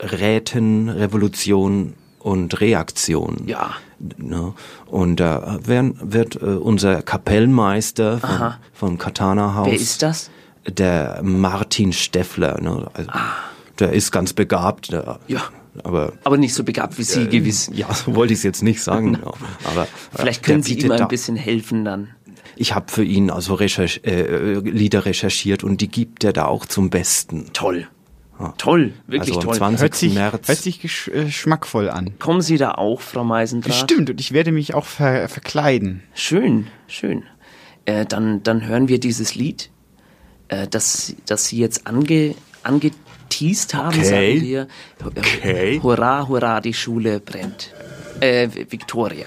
Räten, 0.00 0.88
Revolution 0.88 1.94
und 2.20 2.60
Reaktion. 2.60 3.42
Ja. 3.46 3.72
Ne? 4.16 4.54
Und 4.86 5.20
da 5.20 5.58
werden, 5.64 5.96
wird 6.00 6.36
äh, 6.36 6.44
unser 6.46 7.02
Kapellmeister 7.02 8.18
vom, 8.18 8.30
Aha. 8.30 8.58
vom 8.72 8.98
Katana-Haus. 8.98 9.66
Wer 9.66 9.74
ist 9.74 10.02
das? 10.02 10.30
Der 10.68 11.20
Martin 11.22 11.92
Steffler. 11.92 12.60
Ne? 12.60 12.88
Also, 12.94 13.10
Der 13.78 13.92
ist 13.92 14.10
ganz 14.12 14.32
begabt. 14.32 14.92
Der, 14.92 15.06
Ah. 15.08 15.18
Ja. 15.28 15.42
Aber, 15.82 16.12
Aber 16.22 16.36
nicht 16.36 16.54
so 16.54 16.64
begabt 16.64 16.98
wie 16.98 17.02
Sie 17.02 17.22
äh, 17.22 17.26
gewiss. 17.26 17.70
Ja, 17.74 17.92
so 17.92 18.14
wollte 18.14 18.32
ich 18.32 18.38
es 18.40 18.42
jetzt 18.42 18.62
nicht 18.62 18.82
sagen. 18.82 19.14
ja. 19.24 19.32
Aber 19.72 19.88
Vielleicht 20.14 20.46
der 20.46 20.52
können 20.52 20.62
Sie 20.62 20.78
ihm 20.78 20.92
ein 20.92 21.08
bisschen 21.08 21.36
helfen 21.36 21.84
dann. 21.84 22.10
Ich 22.56 22.74
habe 22.74 22.90
für 22.90 23.02
ihn 23.02 23.30
also 23.30 23.54
recherch 23.54 24.02
äh, 24.04 24.58
Lieder 24.60 25.04
recherchiert 25.06 25.64
und 25.64 25.80
die 25.80 25.88
gibt 25.88 26.22
er 26.22 26.32
da 26.32 26.46
auch 26.46 26.66
zum 26.66 26.90
Besten. 26.90 27.50
Toll. 27.52 27.88
Toll, 28.58 28.92
wirklich 29.06 29.36
also 29.36 29.40
am 29.40 29.46
toll. 29.46 29.56
20. 29.56 29.82
Hört 29.82 29.94
sich, 29.94 30.14
März. 30.14 30.48
hört 30.48 30.58
sich 30.58 30.80
gesch 30.80 31.08
äh, 31.08 31.24
geschmackvoll 31.24 31.88
an. 31.88 32.18
Kommen 32.18 32.42
Sie 32.42 32.56
da 32.56 32.72
auch, 32.72 33.00
Frau 33.00 33.22
Meisendraht? 33.22 33.74
Stimmt, 33.74 34.10
und 34.10 34.20
ich 34.20 34.32
werde 34.32 34.50
mich 34.50 34.74
auch 34.74 34.86
ver 34.86 35.28
verkleiden. 35.28 36.02
Schön, 36.14 36.66
schön. 36.88 37.22
Äh, 37.84 38.06
dann, 38.06 38.42
dann 38.42 38.66
hören 38.66 38.88
wir 38.88 38.98
dieses 38.98 39.36
Lied, 39.36 39.70
äh, 40.48 40.66
das, 40.66 41.14
das 41.26 41.46
Sie 41.46 41.58
jetzt 41.58 41.86
ange, 41.86 42.34
geteased 43.28 43.74
haben, 43.74 43.98
Okay. 43.98 44.38
sagen 44.38 44.42
wir, 44.42 44.66
Okay. 45.04 45.80
hurra, 45.82 46.26
hurra, 46.28 46.60
die 46.60 46.74
Schule 46.74 47.20
brennt. 47.20 47.72
Äh, 48.20 48.48
Victoria. 48.70 49.26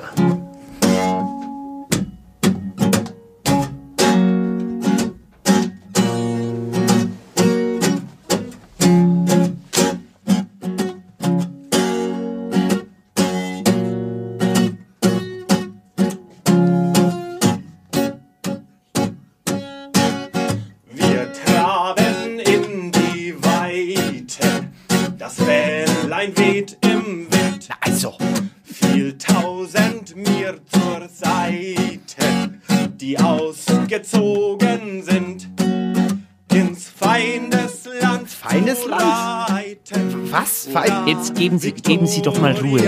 Feind? 40.82 41.08
Jetzt 41.08 41.34
geben 41.36 41.58
Sie, 41.58 41.72
geben 41.72 42.06
Sie 42.06 42.22
doch 42.22 42.40
mal 42.40 42.52
Ruhe. 42.54 42.82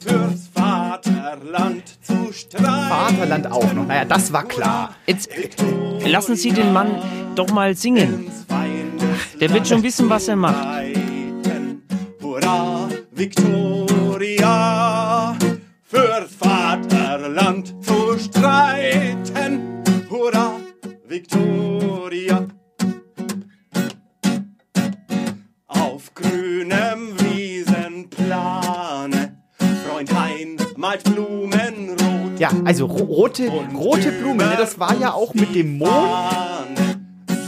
Fürs 0.00 0.48
Vaterland 0.54 1.84
zu 2.02 2.32
streiten. 2.32 2.64
Vaterland 2.64 3.52
auch 3.52 3.72
noch. 3.74 3.86
Naja, 3.86 4.06
das 4.06 4.32
war 4.32 4.44
klar. 4.44 4.94
Jetzt 5.06 5.28
lassen 6.06 6.36
Sie 6.36 6.50
den 6.52 6.72
Mann 6.72 7.02
doch 7.34 7.50
mal 7.50 7.74
singen. 7.76 8.30
Der 9.40 9.52
wird 9.52 9.68
schon 9.68 9.82
wissen, 9.82 10.08
was 10.08 10.28
er 10.28 10.36
macht. 10.36 10.66
Hurra, 12.22 12.88
Victoria, 13.10 14.56
fürs 15.84 16.34
Vaterland 16.38 17.74
zu 17.84 18.18
streiten. 18.18 19.82
Hurra, 20.08 20.54
Victoria. 21.06 22.47
Ja, 32.38 32.50
also 32.64 32.86
ro 32.86 33.04
rote, 33.04 33.48
rote 33.74 34.12
Blumen, 34.12 34.38
ne, 34.48 34.54
das 34.56 34.78
war 34.78 34.94
ja 34.96 35.12
auch 35.12 35.34
mit 35.34 35.54
dem 35.54 35.78
Mond. 35.78 35.90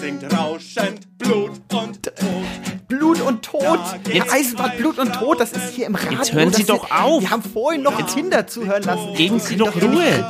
Singt 0.00 0.24
rauschend 0.36 1.18
Blut 1.18 1.50
und 1.72 2.02
Tod. 2.02 2.88
Blut 2.88 3.20
und 3.20 3.42
Tod. 3.42 3.78
Ja, 4.12 4.24
Eisenbahn, 4.32 4.72
Blut 4.78 4.98
und 4.98 5.12
Tod, 5.14 5.38
das 5.40 5.52
ist 5.52 5.70
hier 5.74 5.86
im 5.86 5.94
Radio. 5.94 6.18
Jetzt 6.18 6.32
hören 6.32 6.52
Sie 6.52 6.64
doch 6.64 6.84
ist- 6.84 6.92
auf. 6.92 7.20
Wir 7.22 7.30
haben 7.30 7.42
vorhin 7.42 7.82
noch 7.82 8.04
Kinder 8.14 8.46
zuhören 8.46 8.82
lassen. 8.82 9.14
Geben 9.14 9.38
Sie 9.38 9.56
doch 9.56 9.74
Ruhe. 9.80 10.24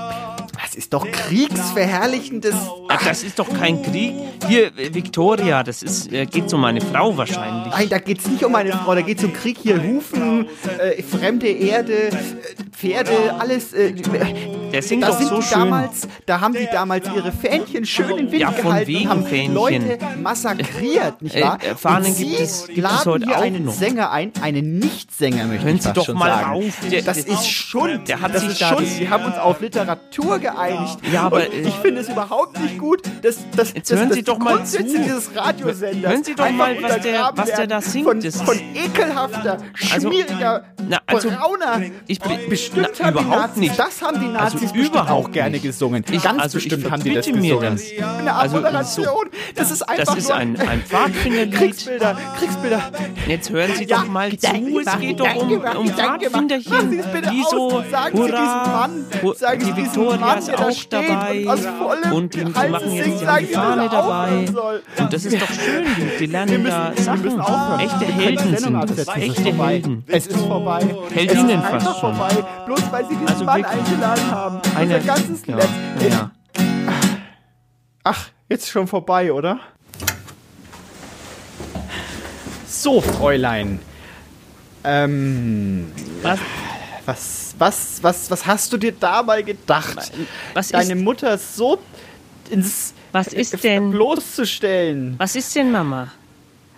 Das 0.63 0.75
ist 0.75 0.93
doch 0.93 1.07
kriegsverherrlichendes. 1.11 2.55
Ach, 2.93 3.05
das 3.05 3.23
ist 3.23 3.39
doch 3.39 3.49
kein 3.53 3.83
Krieg. 3.83 4.15
Hier, 4.49 4.73
Victoria, 4.77 5.63
das 5.63 5.83
ist, 5.83 6.13
äh, 6.13 6.27
geht 6.27 6.53
um 6.53 6.61
meine 6.63 6.81
Frau 6.81 7.17
wahrscheinlich. 7.17 7.73
Nein, 7.73 7.89
da 7.89 7.99
geht's 7.99 8.27
nicht 8.27 8.45
um 8.45 8.55
eine 8.55 8.73
Frau, 8.73 8.95
da 8.95 9.01
geht's 9.03 9.23
um 9.23 9.33
Krieg 9.33 9.59
hier. 9.63 9.81
Hufen, 9.83 10.47
äh, 10.79 11.03
fremde 11.03 11.47
Erde, 11.49 12.09
äh, 12.09 12.13
Pferde, 12.73 13.13
alles. 13.39 13.73
Äh, 13.73 13.93
Der 14.73 14.83
singt 14.83 15.03
da 15.05 15.09
doch 15.11 15.21
so 15.21 15.41
schön. 15.41 15.59
damals, 15.61 16.09
da 16.27 16.41
haben 16.41 16.55
die 16.55 16.67
damals 16.73 17.07
ihre 17.15 17.31
Fähnchen 17.33 17.85
schön 17.85 18.11
in 18.19 18.31
Wind 18.33 18.41
Ja, 18.43 18.51
von 18.53 18.65
gehalten 18.65 18.89
wegen 18.89 19.03
und 19.05 19.09
haben 19.11 19.27
Fähnchen. 19.27 19.55
Leute 19.55 19.99
massakriert, 20.23 21.23
nicht 21.23 21.37
Äh, 21.37 21.43
wahr? 21.43 21.59
äh, 21.63 21.75
Fahnen 21.77 22.07
und 22.07 22.13
Sie 22.15 22.27
gibt 22.27 22.41
es- 22.41 22.67
gibt 22.67 22.87
es 22.87 23.07
heute 23.07 23.27
hier 23.27 23.37
auch 23.39 23.43
einen 23.43 23.65
noch. 23.67 23.73
Sänger 23.75 24.11
ein, 24.11 24.33
einen 24.43 24.79
Nichtsänger 24.79 25.45
möchte 25.47 25.65
Hören 25.67 25.77
ich 25.77 25.83
Sie 25.83 25.93
doch 25.93 26.07
schon 26.07 26.19
mal 26.19 26.29
sagen. 26.31 26.51
auf. 26.67 26.75
Der- 26.91 27.03
das 27.03 27.25
der- 27.25 27.35
ist 27.35 27.49
Schund. 27.51 28.09
der 28.09 28.21
hat 28.21 28.35
das 28.35 28.43
sich 28.43 28.51
ist 28.53 28.61
Schund. 28.67 28.87
Sie 28.87 29.09
haben 29.09 29.25
uns 29.25 29.37
auf 29.39 29.61
Literatur 29.61 30.39
geeinigt. 30.39 30.99
Ja, 31.13 31.23
aber, 31.23 31.43
äh, 31.53 31.61
ich 31.63 31.75
finde 31.75 32.01
es 32.01 32.09
überhaupt 32.09 32.59
nicht 32.61 32.79
gut, 32.81 33.03
dass, 33.23 33.37
dass, 33.57 33.73
Jetzt 33.75 33.91
dass, 33.91 33.99
hören 33.99 34.09
dass 34.09 34.17
Sie 34.17 34.23
doch 34.25 34.39
die 34.39 34.45
mal 34.45 34.65
zu. 34.65 34.83
dieses 34.83 35.31
Radiosenders 35.37 36.11
Hören 36.13 36.25
Sie 36.25 36.35
doch 36.35 36.51
mal, 36.51 36.77
was 36.83 37.01
der- 37.01 37.31
was 37.35 37.53
der 37.55 37.67
da 37.67 37.81
singt. 37.81 38.05
Von, 38.07 38.21
Das- 38.21 38.41
von 38.43 38.59
ekelhafter, 38.75 39.59
Also, 39.93 40.11
schmieriger, 40.11 40.65
na, 40.89 40.99
also, 41.07 41.29
brauner. 41.31 41.83
ich 42.07 42.19
bin- 42.21 42.49
bestimmt 42.49 42.89
na, 42.99 43.05
haben 43.07 43.17
die 43.17 43.23
überhaupt 43.23 43.41
Nazis, 43.49 43.61
nicht. 43.61 43.79
das 43.79 44.03
haben 44.03 44.21
die 44.21 44.27
Nazis 44.29 44.63
Also 44.63 44.75
überhaupt 44.75 45.11
auch 45.11 45.31
gerne 45.31 45.51
nicht. 45.53 45.63
gesungen. 45.63 46.05
Ich- 46.11 46.23
Ganz 46.23 46.43
also 46.43 46.57
bestimmt 46.59 46.91
haben 46.91 47.03
die 47.03 47.15
das 47.15 47.27
gesungen. 47.27 47.77
das. 47.77 47.83
Eine 48.19 48.35
Also, 48.35 48.57
Abmoderation. 48.57 49.27
das 49.55 49.71
ist 49.71 49.83
einfach 49.83 50.05
Das 50.15 50.17
ist 50.25 50.31
ein, 50.33 50.59
ein 50.59 50.83
Pfadfinderlied. 50.83 51.55
Kriegsbilder, 51.55 52.17
Kriegsbilder. 52.39 52.83
Jetzt 53.29 53.51
hören 53.51 53.71
Sie 53.77 53.87
doch 53.87 54.07
mal 54.07 54.31
zu. 54.37 54.47
Es 54.47 54.99
geht 55.01 55.21
doch 55.21 55.35
um, 55.37 55.53
um. 55.53 55.87
Pfadfinderchen. 55.89 56.91
Die 56.91 57.43
so, 57.51 57.71
aus. 57.71 57.85
Sagen 57.91 58.17
Sie 58.17 58.23
hurra, 58.23 58.41
diesem 58.41 58.73
Mann, 58.73 59.07
hu- 59.23 59.35
sagen 59.35 59.61
Sie 59.65 59.73
die 59.73 59.83
Victoria 59.85 60.17
Mann, 60.17 60.39
ist 60.39 60.55
auch 60.55 60.85
dabei. 60.91 61.41
und 61.43 61.49
aus 61.49 61.61
vollem 61.79 62.13
Und 62.13 62.35
die, 62.35 62.45
machen 62.71 62.93
jetzt 62.93 63.21
die, 63.21 63.47
Fahne 63.55 63.89
dabei. 63.89 64.47
Und 64.99 65.13
das 65.13 65.25
ist 65.25 65.41
doch 65.41 65.51
schön. 65.51 65.85
Die, 65.97 66.19
die 66.19 66.27
lernen 66.27 66.65
da 66.65 66.93
Sachen. 66.97 67.41
Echte 67.81 68.05
Helden 68.07 68.57
sind 68.57 68.75
das. 68.83 68.91
Es 68.91 68.99
ist 68.99 69.17
Echte 69.17 69.43
vorbei. 69.43 69.67
Helden. 69.73 70.05
Es 70.07 70.27
ist 70.27 70.41
vorbei. 70.41 70.97
Heldinnen 71.13 71.49
es 71.51 71.55
ist 71.57 71.63
fast 71.63 71.75
einfach 71.75 72.01
schon. 72.01 72.15
vorbei. 72.17 72.45
Bloß 72.67 72.93
weil 72.93 73.05
Sie 73.05 73.15
diesen 73.15 73.29
Also 73.29 73.45
Mann 73.45 73.65
eingeladen 73.65 74.31
haben. 74.31 74.61
Eine- 74.77 74.95
Unser 74.97 75.07
ganzes 75.07 75.47
ja, 75.47 75.59
ja. 76.09 76.31
Ach, 78.05 78.29
jetzt 78.49 78.69
schon 78.71 78.87
vorbei, 78.87 79.33
oder? 79.33 79.61
So, 82.67 83.01
Fräulein. 83.01 83.81
Ähm. 84.85 85.93
Was? 86.23 86.39
Was, 87.07 87.55
was, 87.59 87.99
was, 88.03 88.31
was 88.31 88.47
hast 88.47 88.73
du 88.73 88.77
dir 88.77 88.93
dabei 88.93 89.43
gedacht? 89.43 90.13
Was 90.55 90.69
Deine 90.69 90.95
ist- 90.95 91.01
Mutter 91.03 91.37
so 91.39 91.79
ins 92.51 92.95
Was 93.13 93.29
ist 93.29 93.63
denn? 93.65 93.91
bloßzustellen. 93.91 95.15
Was 95.19 95.37
ist 95.37 95.55
denn, 95.55 95.71
Mama? 95.71 96.09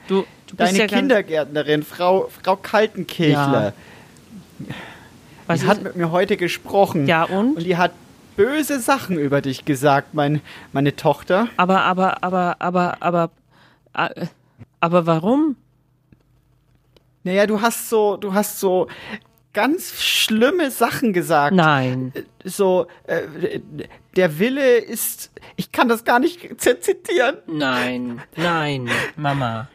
Du, 0.08 0.24
du 0.46 0.56
bist 0.56 0.72
Deine 0.72 0.78
ja 0.78 0.86
Kindergärtnerin, 0.86 1.82
Frau, 1.82 2.28
Frau 2.42 2.56
Kaltenkirchler. 2.56 3.72
Was 5.46 5.60
die 5.60 5.66
hat 5.66 5.82
mit 5.82 5.96
mir 5.96 6.10
heute 6.10 6.36
gesprochen. 6.36 7.06
Ja, 7.06 7.24
und? 7.24 7.56
Und 7.56 7.64
die 7.64 7.76
hat 7.76 7.92
böse 8.36 8.80
Sachen 8.80 9.18
über 9.18 9.40
dich 9.40 9.64
gesagt, 9.64 10.14
mein, 10.14 10.40
meine 10.72 10.96
Tochter. 10.96 11.48
Aber, 11.56 11.82
aber, 11.82 12.22
aber, 12.22 12.56
aber, 12.58 12.96
aber, 13.00 13.30
aber 14.80 15.06
warum? 15.06 15.56
Naja, 17.24 17.46
du 17.46 17.60
hast 17.60 17.88
so, 17.88 18.16
du 18.16 18.34
hast 18.34 18.58
so 18.58 18.88
ganz 19.52 20.02
schlimme 20.02 20.70
Sachen 20.70 21.12
gesagt. 21.12 21.54
Nein. 21.54 22.12
So, 22.44 22.86
äh, 23.06 23.60
der 24.16 24.38
Wille 24.38 24.78
ist, 24.78 25.30
ich 25.56 25.72
kann 25.72 25.88
das 25.88 26.04
gar 26.04 26.18
nicht 26.18 26.60
zitieren. 26.60 27.38
Nein, 27.46 28.22
nein, 28.36 28.90
Mama. 29.16 29.68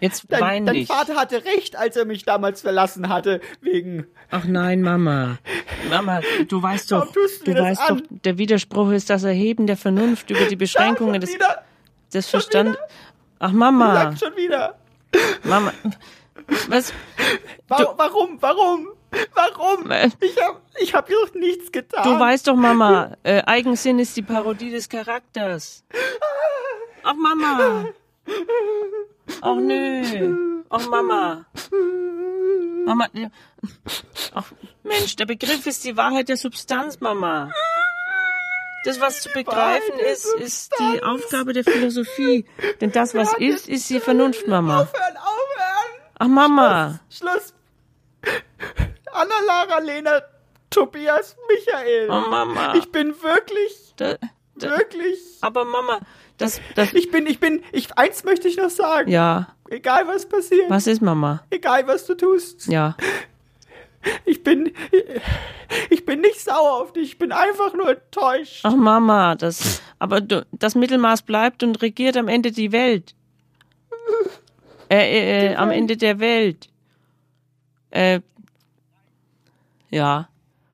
Jetzt 0.00 0.26
Dein, 0.28 0.40
wein 0.40 0.66
dein. 0.66 0.86
Vater 0.86 1.16
hatte 1.16 1.44
recht, 1.44 1.76
als 1.76 1.96
er 1.96 2.04
mich 2.04 2.24
damals 2.24 2.60
verlassen 2.60 3.08
hatte, 3.08 3.40
wegen 3.62 4.06
Ach 4.30 4.44
nein, 4.44 4.82
Mama. 4.82 5.38
Mama, 5.88 6.20
du 6.48 6.62
weißt 6.62 6.92
doch, 6.92 7.06
Warum 7.06 7.14
du 7.44 7.54
du 7.54 7.62
weißt 7.62 7.82
doch, 7.88 8.00
der 8.10 8.38
Widerspruch 8.38 8.90
ist 8.90 9.08
das 9.08 9.24
Erheben 9.24 9.66
der 9.66 9.76
Vernunft 9.76 10.30
über 10.30 10.44
die 10.46 10.56
Beschränkungen 10.56 11.20
des, 11.20 11.30
des 12.12 12.28
Verstandes. 12.28 12.76
Ach 13.38 13.52
Mama, 13.52 13.94
Sag 13.94 14.18
schon 14.18 14.36
wieder. 14.36 14.78
Mama, 15.44 15.72
was? 16.68 16.92
Wa 17.68 17.94
warum, 17.96 18.36
warum, 18.40 18.88
warum? 19.34 19.90
Ich 20.20 20.42
hab, 20.42 20.62
ich 20.78 20.94
hab 20.94 21.08
doch 21.08 21.34
nichts 21.34 21.72
getan. 21.72 22.04
Du 22.04 22.18
weißt 22.18 22.48
doch, 22.48 22.56
Mama, 22.56 23.16
äh, 23.22 23.42
Eigensinn 23.44 23.98
ist 23.98 24.16
die 24.16 24.22
Parodie 24.22 24.70
des 24.70 24.88
Charakters. 24.88 25.84
Ach 27.02 27.14
Mama. 27.14 27.86
Ach 29.40 29.56
nö. 29.56 30.64
Ach 30.68 30.88
Mama. 30.88 31.46
Mama. 32.86 33.08
Ach 34.34 34.52
Mensch, 34.82 35.16
der 35.16 35.26
Begriff 35.26 35.66
ist 35.66 35.84
die 35.84 35.96
Wahrheit 35.96 36.28
der 36.28 36.36
Substanz, 36.36 37.00
Mama. 37.00 37.52
Das, 38.84 39.00
was 39.00 39.20
zu 39.22 39.30
begreifen 39.30 39.98
ist, 39.98 40.26
ist 40.36 40.72
die 40.78 41.02
Aufgabe 41.02 41.52
der 41.52 41.64
Philosophie. 41.64 42.46
Denn 42.80 42.92
das, 42.92 43.14
was 43.14 43.34
ist, 43.36 43.68
ist 43.68 43.90
die 43.90 43.98
Vernunft, 43.98 44.46
Mama. 44.46 44.82
Aufhören, 44.82 45.16
aufhören. 45.16 46.10
Ach 46.18 46.28
Mama. 46.28 47.00
Schluss. 47.10 47.52
Anna, 49.16 49.34
Lara, 49.46 49.78
Lena, 49.80 50.22
Tobias, 50.70 51.36
Michael. 51.48 52.08
Oh 52.10 52.28
Mama. 52.30 52.74
Ich 52.74 52.90
bin 52.92 53.14
wirklich, 53.22 53.94
Da, 53.96 54.16
da, 54.56 54.70
wirklich. 54.78 55.18
aber 55.40 55.64
Mama, 55.64 56.00
das, 56.38 56.60
das, 56.74 56.92
Ich 56.92 57.10
bin, 57.10 57.26
ich 57.26 57.40
bin, 57.40 57.62
ich, 57.72 57.96
eins 57.96 58.24
möchte 58.24 58.48
ich 58.48 58.56
noch 58.56 58.70
sagen. 58.70 59.10
ja. 59.10 59.48
Egal 59.68 60.06
was 60.06 60.28
passiert. 60.28 60.70
Was 60.70 60.86
ist 60.86 61.02
Mama? 61.02 61.42
Egal 61.50 61.84
was 61.88 62.06
du 62.06 62.14
tust. 62.14 62.68
Ja. 62.68 62.96
Ich 64.24 64.44
bin, 64.44 64.72
ich 65.90 66.06
bin 66.06 66.20
nicht 66.20 66.40
sauer 66.40 66.80
auf 66.82 66.92
dich. 66.92 67.02
Ich 67.08 67.18
bin 67.18 67.32
einfach 67.32 67.74
nur 67.74 67.90
enttäuscht. 67.90 68.60
Ach 68.62 68.76
Mama, 68.76 69.34
das, 69.34 69.82
aber 69.98 70.20
du, 70.20 70.46
das 70.52 70.76
Mittelmaß 70.76 71.22
bleibt 71.22 71.64
und 71.64 71.82
regiert 71.82 72.16
am 72.16 72.28
Ende 72.28 72.52
die 72.52 72.70
Welt. 72.70 73.16
Äh, 74.88 75.48
äh, 75.50 75.54
am 75.56 75.70
Ende 75.72 75.96
der 75.96 76.20
Welt. 76.20 76.68
Äh, 77.90 78.20
ja. 79.96 80.35